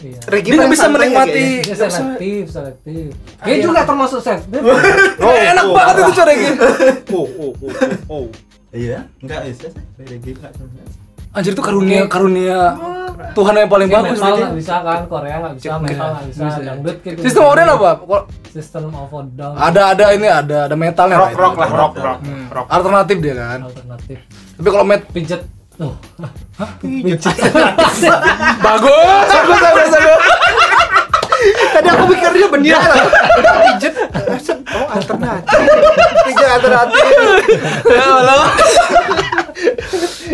iya 0.04 0.20
dia 0.30 0.68
bisa 0.70 0.86
santai 0.86 1.10
ya 1.10 1.26
menikmati. 1.26 1.46
dia 1.64 1.74
bisa- 1.74 1.90
selektif 1.90 2.44
selektif 2.52 3.10
dia 3.46 3.56
juga 3.64 3.82
termasuk 3.88 4.20
selektif 4.22 4.62
Oh, 5.26 5.34
enak 5.34 5.66
banget 5.74 5.96
itu 6.04 6.12
cara 6.14 6.32
gitu. 6.38 6.68
Oh, 7.14 7.28
oh, 7.40 7.52
oh, 7.58 7.72
oh, 7.72 7.82
oh. 8.12 8.26
Iya, 8.74 9.06
nggak 9.22 9.40
bisa 9.54 9.70
sih. 9.70 9.84
Reggae 10.02 10.34
nggak 10.34 10.54
bisa. 10.54 11.03
Anjir 11.34 11.52
itu 11.52 11.62
karunia 11.62 12.06
karunia 12.06 12.78
Tuhan 13.34 13.54
yang 13.56 13.66
paling 13.68 13.90
bagus. 13.90 14.14
metal 14.16 14.34
nggak 14.36 14.54
bisa 14.54 14.76
kan 14.80 15.00
Korea 15.08 15.36
nggak 15.40 15.54
bisa 15.56 15.72
metal 15.80 16.08
nggak 16.12 16.26
bisa 16.30 16.42
Bisa. 16.44 16.60
dangdut 16.62 16.98
gitu 17.00 17.20
Sistem 17.20 17.44
oranye 17.44 17.72
apa? 17.72 17.92
Kok 18.00 18.24
sistem 18.48 18.84
of 18.92 19.10
a 19.10 19.20
down 19.32 19.54
ada 19.56 19.82
ada 19.90 20.06
ini 20.14 20.28
ada 20.28 20.58
ada 20.70 20.76
metalnya 20.76 21.18
Rock, 21.18 21.34
rock 21.34 21.56
lah, 21.58 21.70
rock, 21.72 21.94
rock, 21.98 22.20
Hmm. 22.22 22.46
rock. 22.48 22.68
Alternatif 22.70 23.18
dia 23.18 23.34
kan. 23.34 23.60
alternatif 23.64 24.18
Tapi 24.54 24.68
kalau 24.70 24.86
met 24.86 25.02
pijet 25.10 25.42
tuh 25.74 25.94
bagus, 28.62 29.26
bagus, 29.26 29.60
bagus, 29.60 29.90
bagus. 29.90 30.20
Tadi 31.74 31.88
aku 31.90 32.04
pikirnya 32.08 32.48
bener. 32.50 32.80
Udah 33.34 33.56
pijet. 33.68 33.94
Oh, 34.74 34.88
alternatif. 34.90 35.60
Pijet 36.26 36.50
alternatif. 36.52 37.04
Ya 37.86 38.04
Allah. 38.06 38.48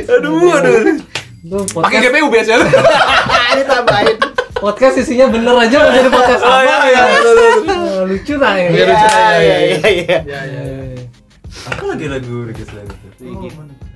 Aduh, 0.09 0.53
aduh. 0.53 0.75
Pakai 1.71 1.97
podcast, 1.97 2.11
GPU 2.11 2.27
biasanya. 2.29 2.57
Ini 3.55 3.63
tambahin. 3.65 4.17
podcast 4.59 4.95
isinya 4.99 5.25
bener 5.25 5.55
aja 5.55 5.75
mau 5.79 5.87
jadi 5.87 6.09
podcast 6.11 6.43
Oh, 6.43 6.51
apa 6.51 6.59
iya, 6.59 6.75
ya 6.83 6.89
iya, 6.91 7.01
betul. 7.07 7.35
Oh, 7.71 8.01
lucu 8.03 8.33
nah 8.35 8.53
ya 8.53 8.67
Iya. 8.67 8.83
Iya, 8.83 8.97
iya, 9.39 9.57
iya, 9.63 9.87
iya. 9.87 10.17
Ya, 10.19 10.39
ya, 10.43 10.61
ya. 10.67 11.03
Apa 11.65 11.83
lagi 11.87 12.05
lagu 12.05 12.35
itu? 12.43 12.63
Reggae. 12.67 13.49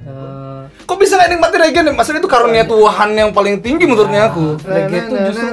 Eh, 0.04 0.62
Kok 0.84 0.96
bisa 0.96 1.16
nggak 1.16 1.30
nikmati 1.30 1.56
reggae 1.60 1.84
nih? 1.84 1.94
Maksudnya 1.94 2.20
itu 2.20 2.32
karunia 2.32 2.64
Tuhan 2.64 3.10
yang 3.12 3.30
paling 3.32 3.60
tinggi 3.60 3.84
menurutnya 3.84 4.32
aku. 4.32 4.56
reggae 4.64 5.04
itu 5.04 5.16
justru 5.28 5.48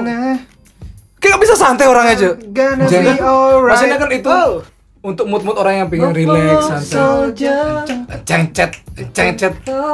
Kayak 1.21 1.37
bisa 1.37 1.53
santai 1.53 1.85
orangnya 1.85 2.13
aja. 2.13 2.29
Gonna 2.49 2.85
Jangan. 2.85 3.13
be 3.13 3.21
alright. 3.21 3.71
Maksudnya 3.71 3.97
kan 3.97 4.09
itu 4.09 4.27
Oh. 4.27 4.53
untuk 5.01 5.25
mood-mood 5.25 5.53
orang 5.55 5.75
yang 5.75 5.87
pengen 5.87 6.11
relax, 6.11 6.59
santai. 6.83 7.45
Cengcet, 8.21 8.71
cengcet. 9.11 9.53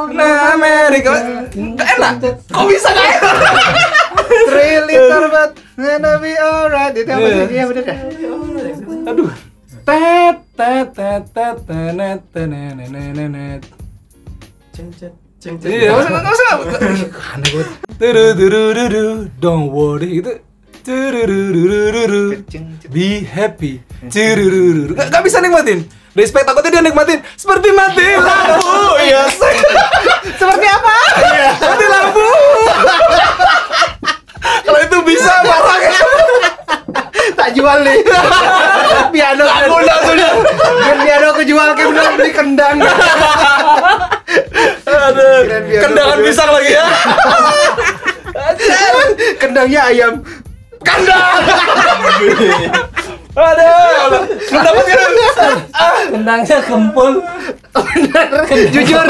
Nah, 0.09 0.55
Amerika. 0.55 1.11
Nggak 1.51 1.88
enak. 1.93 2.13
Kok 2.47 2.65
bisa 2.65 2.88
nggak 2.89 3.07
enak? 3.13 3.36
Three 4.47 4.78
liter 4.84 5.23
but 5.28 5.51
gonna 5.75 6.13
be 6.17 6.32
alright. 6.34 6.91
Itu 6.91 7.07
apa 7.07 7.19
Iya. 7.21 7.36
sih? 7.38 7.47
Iya 7.51 7.63
bener 7.65 7.84
dah. 7.84 7.97
Aduh. 9.07 9.30
Tet 9.84 10.38
tet 10.53 10.88
tet 10.91 11.23
tet 11.32 11.57
tenet 11.63 12.19
tenet 12.32 12.75
nenet. 12.88 13.61
Cengcet, 14.71 15.11
cengcet. 15.39 15.67
Iya, 15.71 15.89
masa 15.91 16.09
masa 16.13 16.43
aneh 17.36 17.49
banget. 17.51 17.67
Turu 17.97 18.25
turu 18.36 18.61
turu, 18.71 19.05
don't 19.39 19.71
worry 19.71 20.19
itu. 20.19 20.32
Be 22.88 23.19
happy. 23.27 23.83
Gak, 24.95 25.11
gak 25.11 25.23
bisa 25.27 25.43
nikmatin. 25.43 25.83
Respect 26.15 26.47
takutnya 26.47 26.79
dia 26.79 26.83
nikmatin 26.88 27.19
seperti 27.35 27.75
mati 27.75 28.07
lampu. 28.15 28.79
Iya. 29.07 29.27
Seperti 30.33 30.65
apa? 30.65 30.95
Mati 31.59 31.85
lampu. 31.85 32.27
Kalau 34.63 34.79
itu 34.79 34.97
bisa 35.03 35.33
marah. 35.43 35.77
Tak 37.35 37.49
jual 37.51 37.77
nih. 37.83 37.97
Piano. 39.11 39.43
Aku 39.45 39.75
udah 39.77 39.97
udah. 40.07 40.31
Kan 40.88 40.97
piano 41.03 41.25
aku 41.35 41.41
jual 41.43 41.67
kayak 41.75 41.88
bener 41.91 42.15
beli 42.15 42.31
kendang. 42.31 42.77
Aduh. 44.88 45.39
Kendangan 45.83 46.17
pisang 46.23 46.49
lagi 46.49 46.71
ya. 46.71 46.85
Kendangnya 49.38 49.81
ayam. 49.91 50.23
Kandang. 50.88 51.41
Aduh. 53.38 54.21
Belum 54.49 54.61
dapat 54.65 54.83
kan? 54.88 55.11
kendangnya 56.07 56.57
kempul 56.65 57.21
Jujur. 58.73 59.05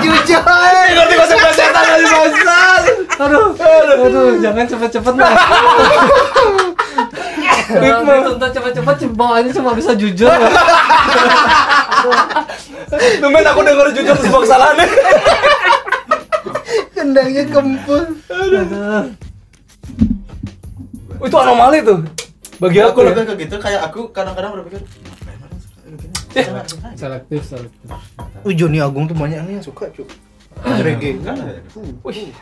Jujur. 0.00 0.40
Ngerti 0.90 1.14
konsep 1.20 1.36
setan 1.52 1.84
lagi 1.84 2.06
bangsat. 2.08 2.84
aduh 3.20 3.52
aduh 4.00 4.40
jangan 4.40 4.64
cepet-cepet 4.64 5.14
nah 5.20 5.32
Ritme. 7.70 8.14
Dituntut 8.24 8.50
cepet-cepet 8.50 8.96
bawaannya 9.12 9.52
cuma 9.52 9.76
bisa 9.76 9.92
jujur 9.92 10.32
Tumben 13.20 13.44
aku 13.44 13.60
denger 13.60 13.86
jujur 13.92 14.16
sebuah 14.16 14.40
kesalahan 14.48 14.76
Kendangnya 16.96 17.44
kempul. 17.52 18.02
aduh 18.32 19.12
Itu 21.20 21.36
anomali 21.36 21.78
tuh. 21.84 22.00
Bagi 22.60 22.78
aku 22.84 22.92
aku 22.92 23.00
lebih 23.08 23.24
ya. 23.24 23.28
ke 23.28 23.34
gitu 23.48 23.56
kayak 23.56 23.80
aku 23.88 24.00
kadang-kadang 24.12 24.52
berpikir 24.60 24.84
jangan. 26.30 26.64
selektif 26.94 27.40
selektif 27.42 27.88
Uh, 28.40 28.52
Joni 28.56 28.80
Agung 28.80 29.04
tuh 29.04 29.12
banyak 29.12 29.36
nih 29.44 29.60
yang 29.60 29.64
suka, 29.64 29.84
Cuk. 29.92 30.08
Reggae. 30.80 31.20
Ya. 31.20 31.36
Wih. 32.00 32.32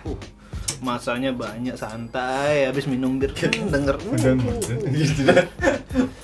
Masanya 0.79 1.35
banyak 1.35 1.74
santai, 1.74 2.70
habis 2.70 2.87
minum 2.87 3.18
bir 3.18 3.35
hmm, 3.35 3.66
denger. 3.66 3.99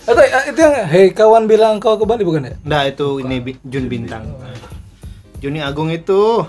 Atau 0.06 0.22
eh, 0.22 0.44
itu 0.54 0.58
yang 0.62 0.74
Hei 0.86 1.10
kawan 1.10 1.50
bilang 1.50 1.82
kau 1.82 1.98
ke 1.98 2.06
Bali 2.06 2.22
bukan 2.22 2.46
ya? 2.46 2.54
Nah, 2.62 2.86
itu 2.86 3.18
ini 3.18 3.42
Jun 3.66 3.90
Bintang. 3.90 4.30
Joni 5.42 5.58
Agung 5.58 5.90
itu 5.90 6.46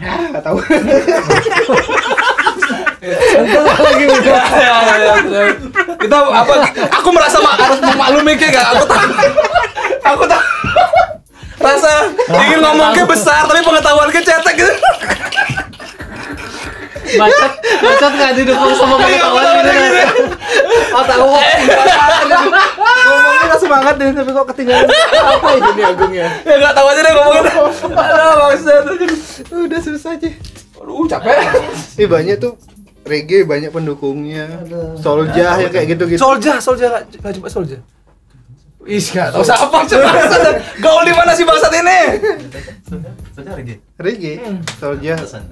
Ah, 0.00 0.40
tahu. 0.40 0.56
lagi 3.00 4.04
udah 4.04 4.44
Kita 6.00 6.16
apa? 6.20 6.52
Aku 7.00 7.08
merasa 7.12 7.40
mak 7.40 7.56
harus 7.56 7.80
memaklumi 7.80 8.36
kayak 8.36 8.60
gak? 8.60 8.66
Aku 8.76 8.84
tak. 8.84 9.08
Aku 10.04 10.24
tak. 10.28 10.42
Rasa 11.60 12.08
ingin 12.40 12.64
ngomongnya 12.64 13.04
besar 13.04 13.44
tapi 13.44 13.60
pengetahuannya 13.60 14.20
cetek 14.20 14.54
gitu. 14.56 14.72
bacot 17.10 17.52
bacot 17.58 18.12
nggak 18.14 18.32
didukung 18.38 18.70
sama 18.78 18.94
pengetahuan 19.02 19.42
gitu 19.50 19.70
kan 19.74 19.82
Otak 20.94 21.16
aku. 21.18 21.26
Ngomongnya 21.26 23.42
nggak 23.50 23.60
semangat 23.60 23.94
deh, 23.98 24.14
tapi 24.14 24.30
kok 24.30 24.46
ketinggalan. 24.54 24.86
Apa 25.18 25.46
ya 25.50 25.58
Joni 25.58 25.82
Agung 25.82 26.12
ya? 26.14 26.28
Ya 26.46 26.54
gak 26.62 26.74
tahu 26.78 26.86
aja 26.86 27.00
deh 27.02 27.12
ngomongin. 27.14 27.44
Aduh 27.98 28.34
maksud. 28.46 28.84
Udah 29.50 29.80
susah 29.82 30.14
aja. 30.14 30.30
Aduh 30.78 31.10
capek. 31.10 31.34
Ih 31.98 32.06
banyak 32.06 32.38
tuh 32.38 32.54
reggae 33.02 33.42
banyak 33.42 33.70
pendukungnya. 33.70 34.46
Soljah 34.96 35.56
ya 35.58 35.68
kayak 35.68 35.96
gitu-gitu. 35.96 36.20
Solja, 36.20 36.60
Solja 36.60 36.86
gak, 36.90 37.02
gak 37.18 37.32
coba 37.40 37.48
Solja. 37.48 37.78
Is 38.84 39.12
gak 39.12 39.30
tau 39.30 39.44
siapa 39.44 39.84
coba. 39.84 40.10
Gaul 40.80 41.02
di 41.04 41.12
mana 41.12 41.32
sih 41.32 41.44
bangsat 41.44 41.72
ini? 41.74 42.00
Sudah 43.32 43.52
reggae. 43.54 43.76
Reggae, 43.96 44.34
Soljah. 44.76 45.16
Pesan. 45.20 45.44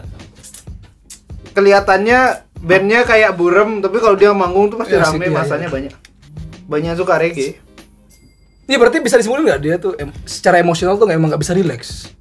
Kelihatannya 1.52 2.18
bandnya 2.58 3.02
kayak 3.02 3.34
burem, 3.34 3.80
tapi 3.80 3.98
kalau 3.98 4.14
dia 4.14 4.30
manggung 4.32 4.70
tuh 4.70 4.78
pasti 4.78 4.94
Ya, 4.94 5.04
rame, 5.04 5.26
iya, 5.26 5.32
masanya 5.32 5.66
iya. 5.66 5.74
banyak. 5.74 5.92
Banyak 6.68 6.92
suka 6.96 7.14
reggae. 7.16 7.56
Iya 8.68 8.76
berarti 8.76 9.00
bisa 9.00 9.16
disimpulin 9.16 9.48
nggak 9.48 9.60
dia 9.64 9.74
tuh 9.80 9.96
em- 9.96 10.12
secara 10.28 10.60
emosional 10.60 11.00
tuh 11.00 11.08
nggak 11.08 11.16
emang 11.16 11.28
nggak 11.32 11.40
bisa 11.40 11.56
relax. 11.56 12.12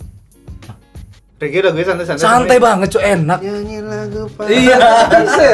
Reggae 1.38 1.62
lagunya 1.62 1.86
santai-santai. 1.86 2.18
Santai 2.20 2.58
banget 2.58 2.88
cuy 2.90 3.04
enak. 3.06 3.40
Nyanyi 3.40 3.78
lagu 3.80 4.22
Iya, 4.44 4.78
bisa. 5.16 5.50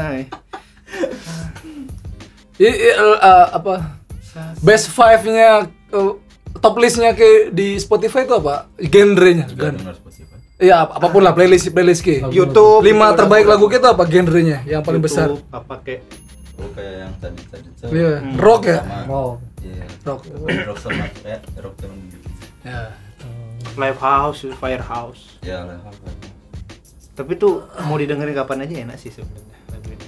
Hai. 0.00 0.20
I, 2.56 2.64
i- 2.64 2.96
eh, 2.96 3.46
apa 3.50 4.00
best 4.58 4.88
five-nya 4.88 5.64
eh, 5.92 6.12
top 6.56 6.74
listnya 6.76 7.12
ke 7.12 7.52
di 7.52 7.76
Spotify 7.76 8.24
itu 8.24 8.32
apa? 8.34 8.72
Genrenya. 8.78 9.44
Gen-. 9.46 9.76
Iya 10.56 10.88
ap- 10.88 10.96
apa 10.96 11.12
pun 11.12 11.20
lah 11.20 11.36
playlist 11.36 11.68
playlist 11.68 12.00
ke. 12.00 12.24
YouTube. 12.26 12.80
Lima 12.80 13.12
terbaik 13.12 13.44
lagu 13.44 13.68
kita 13.68 13.92
apa 13.92 14.04
genrenya 14.04 14.64
yang 14.64 14.80
paling 14.80 15.04
besar? 15.04 15.28
YouTube, 15.28 15.52
Apa 15.52 15.74
kayak 15.80 16.00
Oh 16.56 16.72
kayak 16.72 16.92
yang 16.98 17.12
tadi 17.20 17.40
tadi 17.52 17.68
tuh. 17.76 17.92
Iya, 17.92 18.12
Hmm. 18.16 18.32
rock 18.40 18.62
ya. 18.64 18.80
Sama- 18.80 19.04
wow 19.06 19.28
Iya. 19.60 19.84
Rock. 20.02 20.20
Rock 20.64 20.78
sama 20.80 21.04
kayak 21.14 21.40
rock 21.60 21.74
temen 21.76 21.98
gitu. 22.08 22.28
Ya. 22.64 22.80
Live 23.74 23.98
house 23.98 24.46
firehouse 24.54 25.36
ya 25.40 25.62
level 25.62 25.90
tapi 27.12 27.32
tuh 27.34 27.54
mau 27.82 27.96
didengerin 27.96 28.34
kapan 28.34 28.62
aja 28.62 28.74
enak 28.82 28.96
sih 28.96 29.08
sebenarnya 29.08 29.56
lagu 29.68 29.88
ini. 29.88 30.06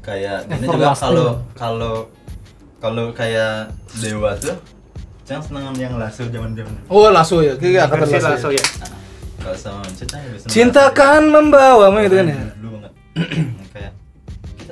kayak 0.00 0.38
ini 0.50 0.66
juga 0.66 0.88
kalau 0.92 1.28
kalau 1.54 1.94
kalau 2.76 3.04
kayak 3.10 3.70
dewa 3.96 4.34
tuh 4.34 4.58
jangan 5.22 5.42
senengan 5.44 5.74
yang 5.76 5.94
lasso 5.94 6.24
zaman 6.26 6.52
zaman 6.52 6.72
Oh, 6.86 7.08
lasso 7.08 7.38
ya. 7.38 7.52
Kayak 7.54 7.86
angkatan 7.86 8.00
versi 8.02 8.16
lasso. 8.16 8.28
lasso 8.30 8.48
ya. 8.50 8.64
ya 8.64 8.86
kalau 9.38 9.56
sama 9.56 9.82
cinta 9.88 10.16
ya 10.16 10.28
bisa 10.30 10.46
Cintakan 10.46 11.22
membawamu 11.28 11.98
itu 12.00 12.14
kan 12.16 12.26
ya. 12.26 12.36
dulu 12.54 12.68
banget 12.76 12.92
kayak 13.72 13.92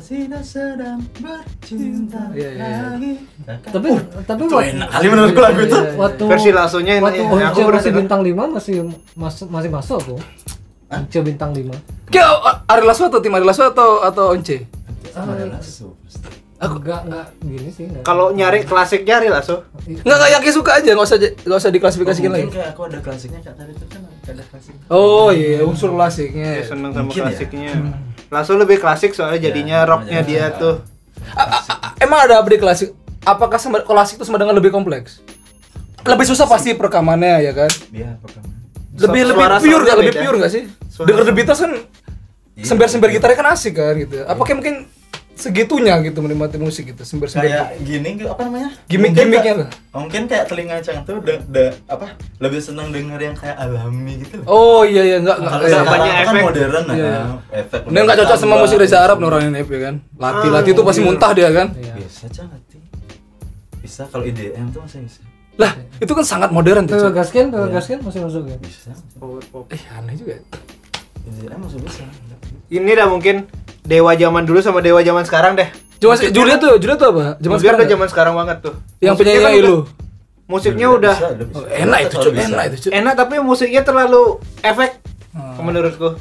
kita 0.07 0.38
sudah 0.38 0.42
sedang 0.42 0.98
bercinta 1.16 2.22
Iya, 2.30 2.48
iya, 2.48 2.62
iya. 2.62 2.78
lagi. 2.86 3.12
Tapi 3.44 3.88
tapi 4.22 4.40
itu 4.40 4.54
waktu- 4.54 4.70
enak 4.72 4.88
kali 4.88 5.07
menurutku 5.09 5.40
lagu 5.40 5.61
itu. 5.61 5.76
Iya, 5.76 5.90
waktu 5.96 6.22
versi 6.24 6.50
lassonya 6.50 6.92
ini 6.94 7.04
waktu 7.04 7.22
Once 7.22 7.44
aku 7.44 7.59
masih 7.68 7.90
dengar. 7.90 7.98
bintang 7.98 8.20
5 8.22 8.42
masih 8.48 8.74
masuk 9.14 9.46
masih 9.48 9.70
masuk 9.70 10.00
Hah? 10.86 11.02
Once 11.02 11.18
bintang 11.20 11.50
5 11.50 11.74
Kayak 12.07 12.28
uh, 12.38 12.57
Ari 12.68 12.84
Lasso 12.84 13.02
atau 13.04 13.18
tim 13.18 13.32
Ari 13.32 13.42
Lasso 13.42 13.62
atau 13.64 14.00
atau 14.00 14.30
Once? 14.30 14.57
ada 15.16 15.44
lasso. 15.48 15.96
Pasti. 16.00 16.28
Aku 16.57 16.76
enggak 16.78 17.04
enggak 17.04 17.26
gini 17.42 17.68
sih 17.68 17.84
enggak 17.84 18.00
kalau 18.02 18.30
nyari 18.30 18.62
klasik 18.62 19.02
nyari 19.02 19.28
lasso? 19.28 19.64
Enggak 19.82 20.16
enggak 20.16 20.30
yakin 20.32 20.52
suka 20.54 20.70
aja, 20.74 20.90
enggak 20.90 21.04
usah 21.04 21.18
enggak 21.18 21.59
usah 21.59 21.70
diklasifikasikan 21.70 22.30
mungkin 22.30 22.46
lagi. 22.46 22.54
kayak 22.54 22.68
aku 22.70 22.80
ada 22.86 22.98
klasiknya 23.00 23.40
tadi 23.42 23.72
itu 23.72 23.84
kan 23.86 24.00
ada 24.24 24.44
klasik 24.46 24.72
Oh 24.88 25.28
iya, 25.28 25.61
unsur 25.62 25.90
dia 25.90 25.96
klasiknya. 25.98 26.48
seneng 26.62 26.90
sama 26.92 27.04
Mungkin 27.04 27.22
ya. 27.61 27.74
Lasso 28.29 28.53
lebih 28.53 28.77
klasik 28.77 29.12
soalnya 29.12 29.39
jadinya 29.43 29.79
Ya, 29.79 29.87
rocknya 29.87 30.20
makanya. 30.20 30.49
dia 30.49 30.57
tuh 30.57 30.74
A- 31.29 31.43
a- 31.43 31.62
a- 31.64 31.93
Emang 31.99 32.22
ada 32.22 32.39
update 32.39 32.59
klasik? 32.59 32.89
Apakah 33.22 33.57
sama 33.57 33.81
klasik 33.81 34.16
itu 34.16 34.24
sama 34.24 34.37
dengan 34.37 34.53
lebih 34.53 34.68
kompleks? 34.68 35.18
Lebih 36.03 36.22
susah 36.24 36.45
pasti 36.45 36.70
perekamannya 36.70 37.43
ya 37.43 37.53
kan? 37.53 37.70
dia 37.89 38.14
pertama 38.16 38.47
Lebih 38.95 39.22
lebih 39.27 39.45
pure 39.61 39.83
nggak? 39.83 39.97
Lebih 39.99 40.14
pure 40.16 40.37
nggak 40.39 40.53
sih? 40.53 40.62
Dengar 40.99 41.24
The. 41.24 41.33
Beatles 41.33 41.59
kan 41.59 41.72
Iya, 42.55 42.64
sembar-sembar 42.64 43.09
iya. 43.09 43.16
gitarnya 43.16 43.37
kan 43.37 43.49
asik 43.53 43.74
kan 43.74 43.93
gitu. 43.95 44.16
Apakah 44.22 44.57
mungkin 44.57 44.89
segitunya 45.37 45.95
gitu 46.01 46.18
menikmati 46.18 46.57
musik 46.57 46.89
gitu, 46.89 47.03
sembar-sembar 47.03 47.45
kayak 47.45 47.68
gini 47.80 48.09
apa 48.24 48.41
namanya 48.43 48.72
lah. 49.55 49.68
kayak- 49.68 49.93
mungkin 49.93 50.22
kayak 50.24 50.45
telinga 50.47 50.76
cang 50.80 50.99
tuh 51.03 51.20
udah, 51.20 51.37
udah 51.45 51.68
apa 51.87 52.07
lebih 52.39 52.59
seneng 52.59 52.89
denger 52.89 53.20
yang 53.22 53.37
kayak 53.37 53.55
alami 53.55 54.12
gitu 54.18 54.41
loh 54.41 54.47
Oh 54.47 54.80
iya 54.82 55.03
iya 55.05 55.16
enggak 55.18 55.37
enggak. 55.37 55.53
kalau 55.53 55.68
Nggak 55.68 55.84
banyak 55.87 56.09
tuh 56.09 56.16
kan 56.16 56.32
efek. 56.32 56.43
modern 56.43 56.72
lah 56.72 56.82
Iya, 56.89 57.05
kan 57.05 57.12
iya. 57.12 57.61
efek 57.61 57.80
nggak 58.03 58.16
cocok 58.18 58.37
sama 58.37 58.55
musik 58.57 58.76
Reza 58.76 58.99
Arab 58.99 59.16
nih 59.18 59.26
orang 59.26 59.43
ini 59.47 59.61
ya 59.61 59.80
kan. 59.82 59.95
Lati 60.16 60.47
Lati 60.49 60.68
itu 60.70 60.82
pasti 60.82 61.01
muntah 61.03 61.30
dia 61.30 61.49
kan. 61.51 61.66
Iya. 61.74 61.95
bisa 61.97 62.26
cang 62.28 62.49
hati 62.49 62.78
bisa 63.78 64.03
kalau 64.09 64.24
IDM 64.24 64.66
tuh 64.68 64.80
masih 64.82 65.01
bisa 65.03 65.20
Lah, 65.57 65.72
itu 65.97 66.12
kan 66.12 66.20
sangat 66.20 66.53
modern 66.53 66.84
tuh. 66.84 67.01
Gaskin, 67.09 67.49
Iya. 67.49 67.72
Gaskin 67.72 67.99
masih 68.01 68.20
masuk 68.20 68.45
ya. 68.45 68.57
bisa 68.59 68.93
power 69.16 69.41
pop 69.47 69.64
Eh, 69.68 69.80
aneh 69.91 70.12
juga. 70.12 70.37
Masih 71.27 71.79
bisa 71.79 72.03
ini 72.68 72.93
dah 72.93 73.07
mungkin 73.07 73.47
dewa 73.83 74.12
zaman 74.12 74.43
dulu 74.43 74.59
sama 74.59 74.79
dewa 74.79 74.99
zaman 75.01 75.22
sekarang 75.22 75.55
deh 75.55 75.66
Cuma 75.97 76.12
sih 76.12 76.29
Julia 76.29 76.55
tuh, 76.57 76.77
Julia 76.77 76.95
tuh 76.95 77.09
apa? 77.11 77.24
Zaman 77.39 77.57
sekarang. 77.57 77.79
udah 77.79 77.89
zaman 77.89 78.07
sekarang 78.07 78.35
banget 78.35 78.57
tuh 78.61 78.74
Yang 78.99 79.14
penyanyi 79.16 79.41
kan 79.41 79.53
udah- 79.57 79.87
musiknya 80.47 80.87
Udah 80.87 80.95
udah 80.95 81.14
bisa, 81.16 81.27
udah 81.29 81.47
bisa. 81.47 81.57
Oh, 81.57 81.64
enak 81.66 81.99
itu, 82.01 82.16
bisa. 82.29 82.47
Enak 82.47 82.64
itu, 82.64 82.77
Cuk. 82.79 82.91
enak 82.93 83.14
tapi 83.16 83.35
musiknya 83.41 83.83
terlalu 83.83 84.22
efek 84.61 84.91
Hmm. 85.31 85.61
menurutku 85.62 86.16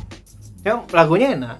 ya 0.61 0.81
lagunya 0.91 1.33
enak 1.33 1.57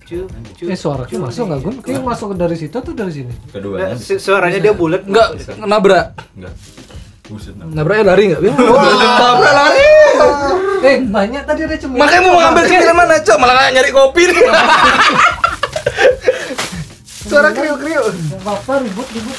Cu, 0.00 0.24
cu, 0.26 0.64
Eh 0.64 0.74
suaraku 0.74 1.10
cu. 1.10 1.20
masuk 1.20 1.44
nggak 1.44 1.60
gue? 1.60 1.72
Kayaknya 1.80 2.00
masuk 2.02 2.28
dari 2.32 2.56
situ 2.56 2.74
atau 2.74 2.90
dari 2.90 3.12
sini? 3.12 3.32
keduanya 3.46 3.92
Nah, 3.92 4.18
suaranya 4.18 4.58
dia 4.58 4.72
bulat 4.72 5.04
Enggak 5.04 5.28
nabrak. 5.60 6.06
enggak 6.32 6.52
buset 7.26 7.54
nah. 7.54 7.68
Nabraknya 7.68 8.04
lari 8.08 8.22
enggak? 8.26 8.40
Nabrak 8.40 9.52
lari. 9.54 9.84
Eh 10.78 10.96
banyak 11.02 11.42
tadi 11.42 11.60
ada 11.64 11.76
cemilan. 11.76 12.00
Makanya 12.00 12.22
mau 12.22 12.38
ngambil 12.38 12.64
cemilan 12.64 12.94
mana, 12.94 13.14
Cok? 13.18 13.36
Malah 13.36 13.54
kayak 13.56 13.72
nyari 13.74 13.90
kopi 13.90 14.22
nih. 14.26 14.36
suara 17.28 17.52
kriuk 17.52 17.76
kriuk 17.76 18.04
Nggak 18.08 18.40
apa-apa 18.40 18.72
ribut 18.80 19.06
ribut. 19.12 19.36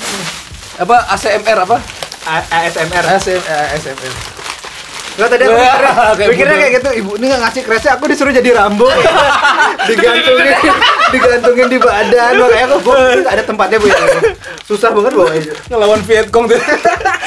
apa 0.78 0.96
ASMR 1.10 1.58
apa? 1.66 1.78
ASMR 2.54 3.04
ASM 3.10 3.42
ASMR. 3.42 4.14
Nggak 5.18 5.30
tadi 5.36 5.44
aku 5.44 5.52
mikirnya, 5.52 5.92
kayak 6.16 6.30
mikirnya 6.32 6.56
kayak 6.56 6.74
gitu, 6.80 6.90
ibu 6.96 7.12
ini 7.20 7.26
nggak 7.28 7.42
ngasih 7.44 7.62
kresnya, 7.68 7.92
aku 8.00 8.08
disuruh 8.08 8.32
jadi 8.32 8.56
Rambo 8.56 8.88
digantungin, 9.90 10.56
digantungin 11.12 11.68
di 11.68 11.76
badan, 11.76 12.40
makanya 12.40 12.66
aku 12.72 12.78
gue 12.88 13.00
ada 13.28 13.44
tempatnya 13.44 13.84
bu 13.84 13.92
ya, 13.92 14.00
susah 14.64 14.96
banget 14.96 15.12
bawa. 15.12 15.36
Ngelawan 15.68 16.00
Vietcong 16.08 16.46
tuh. 16.48 16.56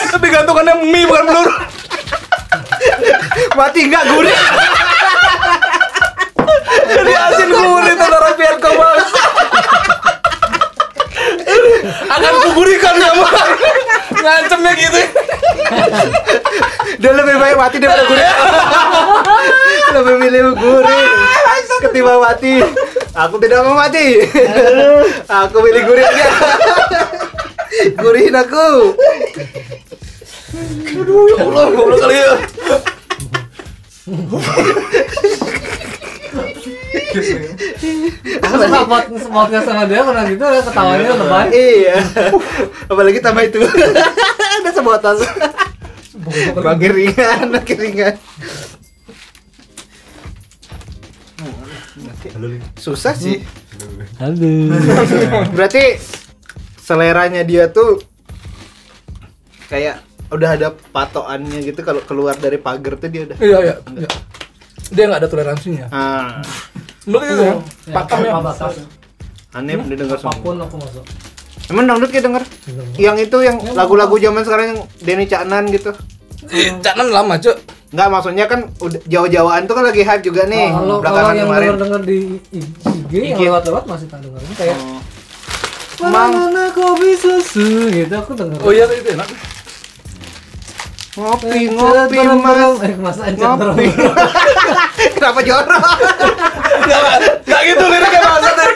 Tapi 0.09 0.27
gantungannya 0.31 0.75
mie 0.81 1.05
bukan 1.05 1.25
peluru. 1.27 1.53
Mati 3.53 3.81
nggak 3.87 4.05
gurih, 4.11 4.39
Jadi 6.89 7.13
asin 7.13 7.49
gurih 7.53 7.95
tuh 7.95 8.07
orang 8.11 8.35
Vietcong 8.37 8.77
bang. 8.77 8.99
Akan 12.11 12.35
kuburikan 12.49 12.95
kamu. 12.97 13.25
Ngancemnya 14.23 14.73
gitu. 14.79 15.01
dia 17.03 17.11
lebih 17.11 17.35
baik 17.35 17.57
mati 17.59 17.77
daripada 17.83 18.05
gurih, 18.07 18.29
lebih 19.91 20.15
milih 20.23 20.43
gurih 20.55 21.07
ketimbang 21.83 22.21
mati. 22.23 22.63
Aku 23.13 23.37
tidak 23.43 23.67
mau 23.67 23.77
mati, 23.77 24.25
aku 25.29 25.57
milih 25.61 25.83
gurih 25.85 26.05
aja. 26.07 26.29
Gurihin 27.99 28.37
aku. 28.37 28.95
Aduh 30.53 31.25
ya 31.33 31.49
Allah, 31.49 31.65
goblok 31.73 31.99
kali 32.05 32.17
ya. 32.21 32.33
Aku 38.43 38.85
pot 38.89 39.05
podcast 39.33 39.65
sama 39.69 39.89
dia 39.89 40.05
karena 40.05 40.23
gitu 40.29 40.45
ya 40.45 40.61
ketawanya 40.61 41.13
lebay. 41.17 41.49
Iya. 41.57 41.97
Apalagi 42.89 43.19
tambah 43.25 43.43
itu. 43.49 43.65
Ada 43.65 44.71
sebutan. 44.77 45.17
Makin 46.61 46.91
ringan, 46.93 47.47
makin 47.49 47.77
ringan. 47.81 48.15
Susah 52.77 53.17
sih. 53.17 53.41
Halo. 54.21 54.77
Berarti 55.57 55.97
seleranya 56.77 57.41
dia 57.41 57.73
tuh 57.73 58.05
kayak 59.73 60.05
udah 60.33 60.51
ada 60.51 60.69
patokannya 60.73 61.61
gitu 61.63 61.81
kalau 61.81 62.01
keluar 62.03 62.35
dari 62.35 62.57
pagar 62.57 62.97
tuh 62.97 63.09
dia 63.09 63.23
udah. 63.25 63.37
Iya 63.39 63.59
iya. 63.63 63.75
iya. 63.95 64.09
Dia 64.89 65.05
nggak 65.07 65.21
ada 65.21 65.29
toleransinya. 65.29 65.87
Ah, 65.89 66.41
Menurut 67.03 67.25
itu 67.25 67.35
ya, 67.37 67.55
Ya, 67.89 67.93
pakamnya. 67.93 68.31
aneh 69.53 69.75
udah 69.77 69.97
denger 69.99 70.19
Apa 70.19 70.33
pun 70.35 70.55
semua. 70.55 70.65
aku 70.65 70.77
masuk. 70.79 71.05
Emang 71.69 71.85
dangdut 71.85 72.09
kayak 72.09 72.25
denger? 72.25 72.43
Yang 72.97 73.17
itu 73.23 73.37
yang 73.41 73.57
lagu-lagu 73.73 74.17
zaman 74.17 74.43
sekarang 74.43 74.67
yang 74.69 74.81
Denny 74.99 75.25
Caknan 75.25 75.69
gitu. 75.69 75.93
Ih, 76.49 76.75
Caknan 76.81 77.09
lama, 77.09 77.37
Cuk. 77.37 77.57
Enggak, 77.93 78.09
maksudnya 78.09 78.45
kan 78.47 78.73
udah 78.81 79.01
Jawa-Jawaan 79.05 79.69
tuh 79.69 79.75
kan 79.77 79.85
lagi 79.85 80.01
hype 80.01 80.25
juga 80.25 80.49
nih 80.49 80.65
Kalau 80.67 80.81
kalau 80.81 81.01
belakangan 81.05 81.35
yang 81.37 81.47
kemarin. 81.47 81.67
denger 81.69 81.79
denger 81.79 82.03
di 82.03 82.19
IG, 82.89 83.13
yang 83.29 83.41
lewat-lewat 83.45 83.83
masih 83.85 84.07
tak 84.09 84.19
dengerin 84.21 84.53
kayak 84.57 84.77
Oh. 86.01 86.09
Mana 86.09 86.73
kopi 86.73 87.15
susu 87.15 87.87
gitu 87.87 88.11
aku 88.11 88.33
denger. 88.35 88.59
Oh 88.59 88.73
iya 88.73 88.89
itu 88.89 89.13
enak. 89.13 89.29
Ngopi 91.13 91.47
Encet 91.47 91.77
ngopi 91.77 92.17
berem-berem. 92.17 92.73
mas 92.73 92.85
Eh 92.89 92.95
mas 92.97 93.19
encet 93.21 93.45
ngopi. 93.45 93.87
Kenapa 95.17 95.41
jorok? 95.45 95.85
Enggak 97.45 97.63
gitu 97.69 97.85
liriknya 97.85 98.21
maksudnya. 98.25 98.67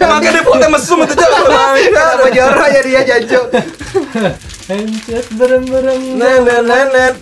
Makanya 0.00 0.30
dia 0.32 0.42
foto 0.42 0.66
mesum 0.72 0.98
itu, 1.04 1.14
Cuk. 1.14 1.46
Kenapa 1.92 2.28
jorok 2.32 2.66
ya 2.72 2.80
dia 2.80 3.00
jancuk? 3.04 3.44
Encet 4.72 5.26
berem-berem. 5.36 6.00
Nenet 6.16 6.60
nenet. 6.64 7.14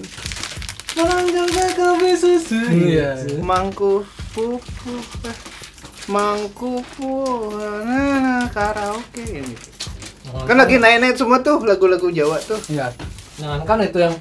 Melanggar 0.99 1.71
kopi 1.75 2.11
susu. 2.15 2.59
Iya. 2.71 3.19
gitu. 3.23 3.43
Mangku 3.43 4.03
pu 4.35 4.59
pu 4.59 4.93
eh. 5.27 5.37
Mangku 6.11 6.83
pu 6.95 7.11
nah, 7.55 8.47
karaoke 8.55 9.23
gitu. 9.47 9.69
Kan 10.47 10.61
lagi 10.61 10.77
naik-naik 10.77 11.17
semua 11.17 11.43
tuh 11.43 11.63
lagu-lagu 11.67 12.07
Jawa 12.11 12.39
tuh. 12.43 12.59
Iya. 12.71 12.95
Jangan 13.39 13.61
kan 13.63 13.79
itu 13.87 13.99
yang 14.03 14.15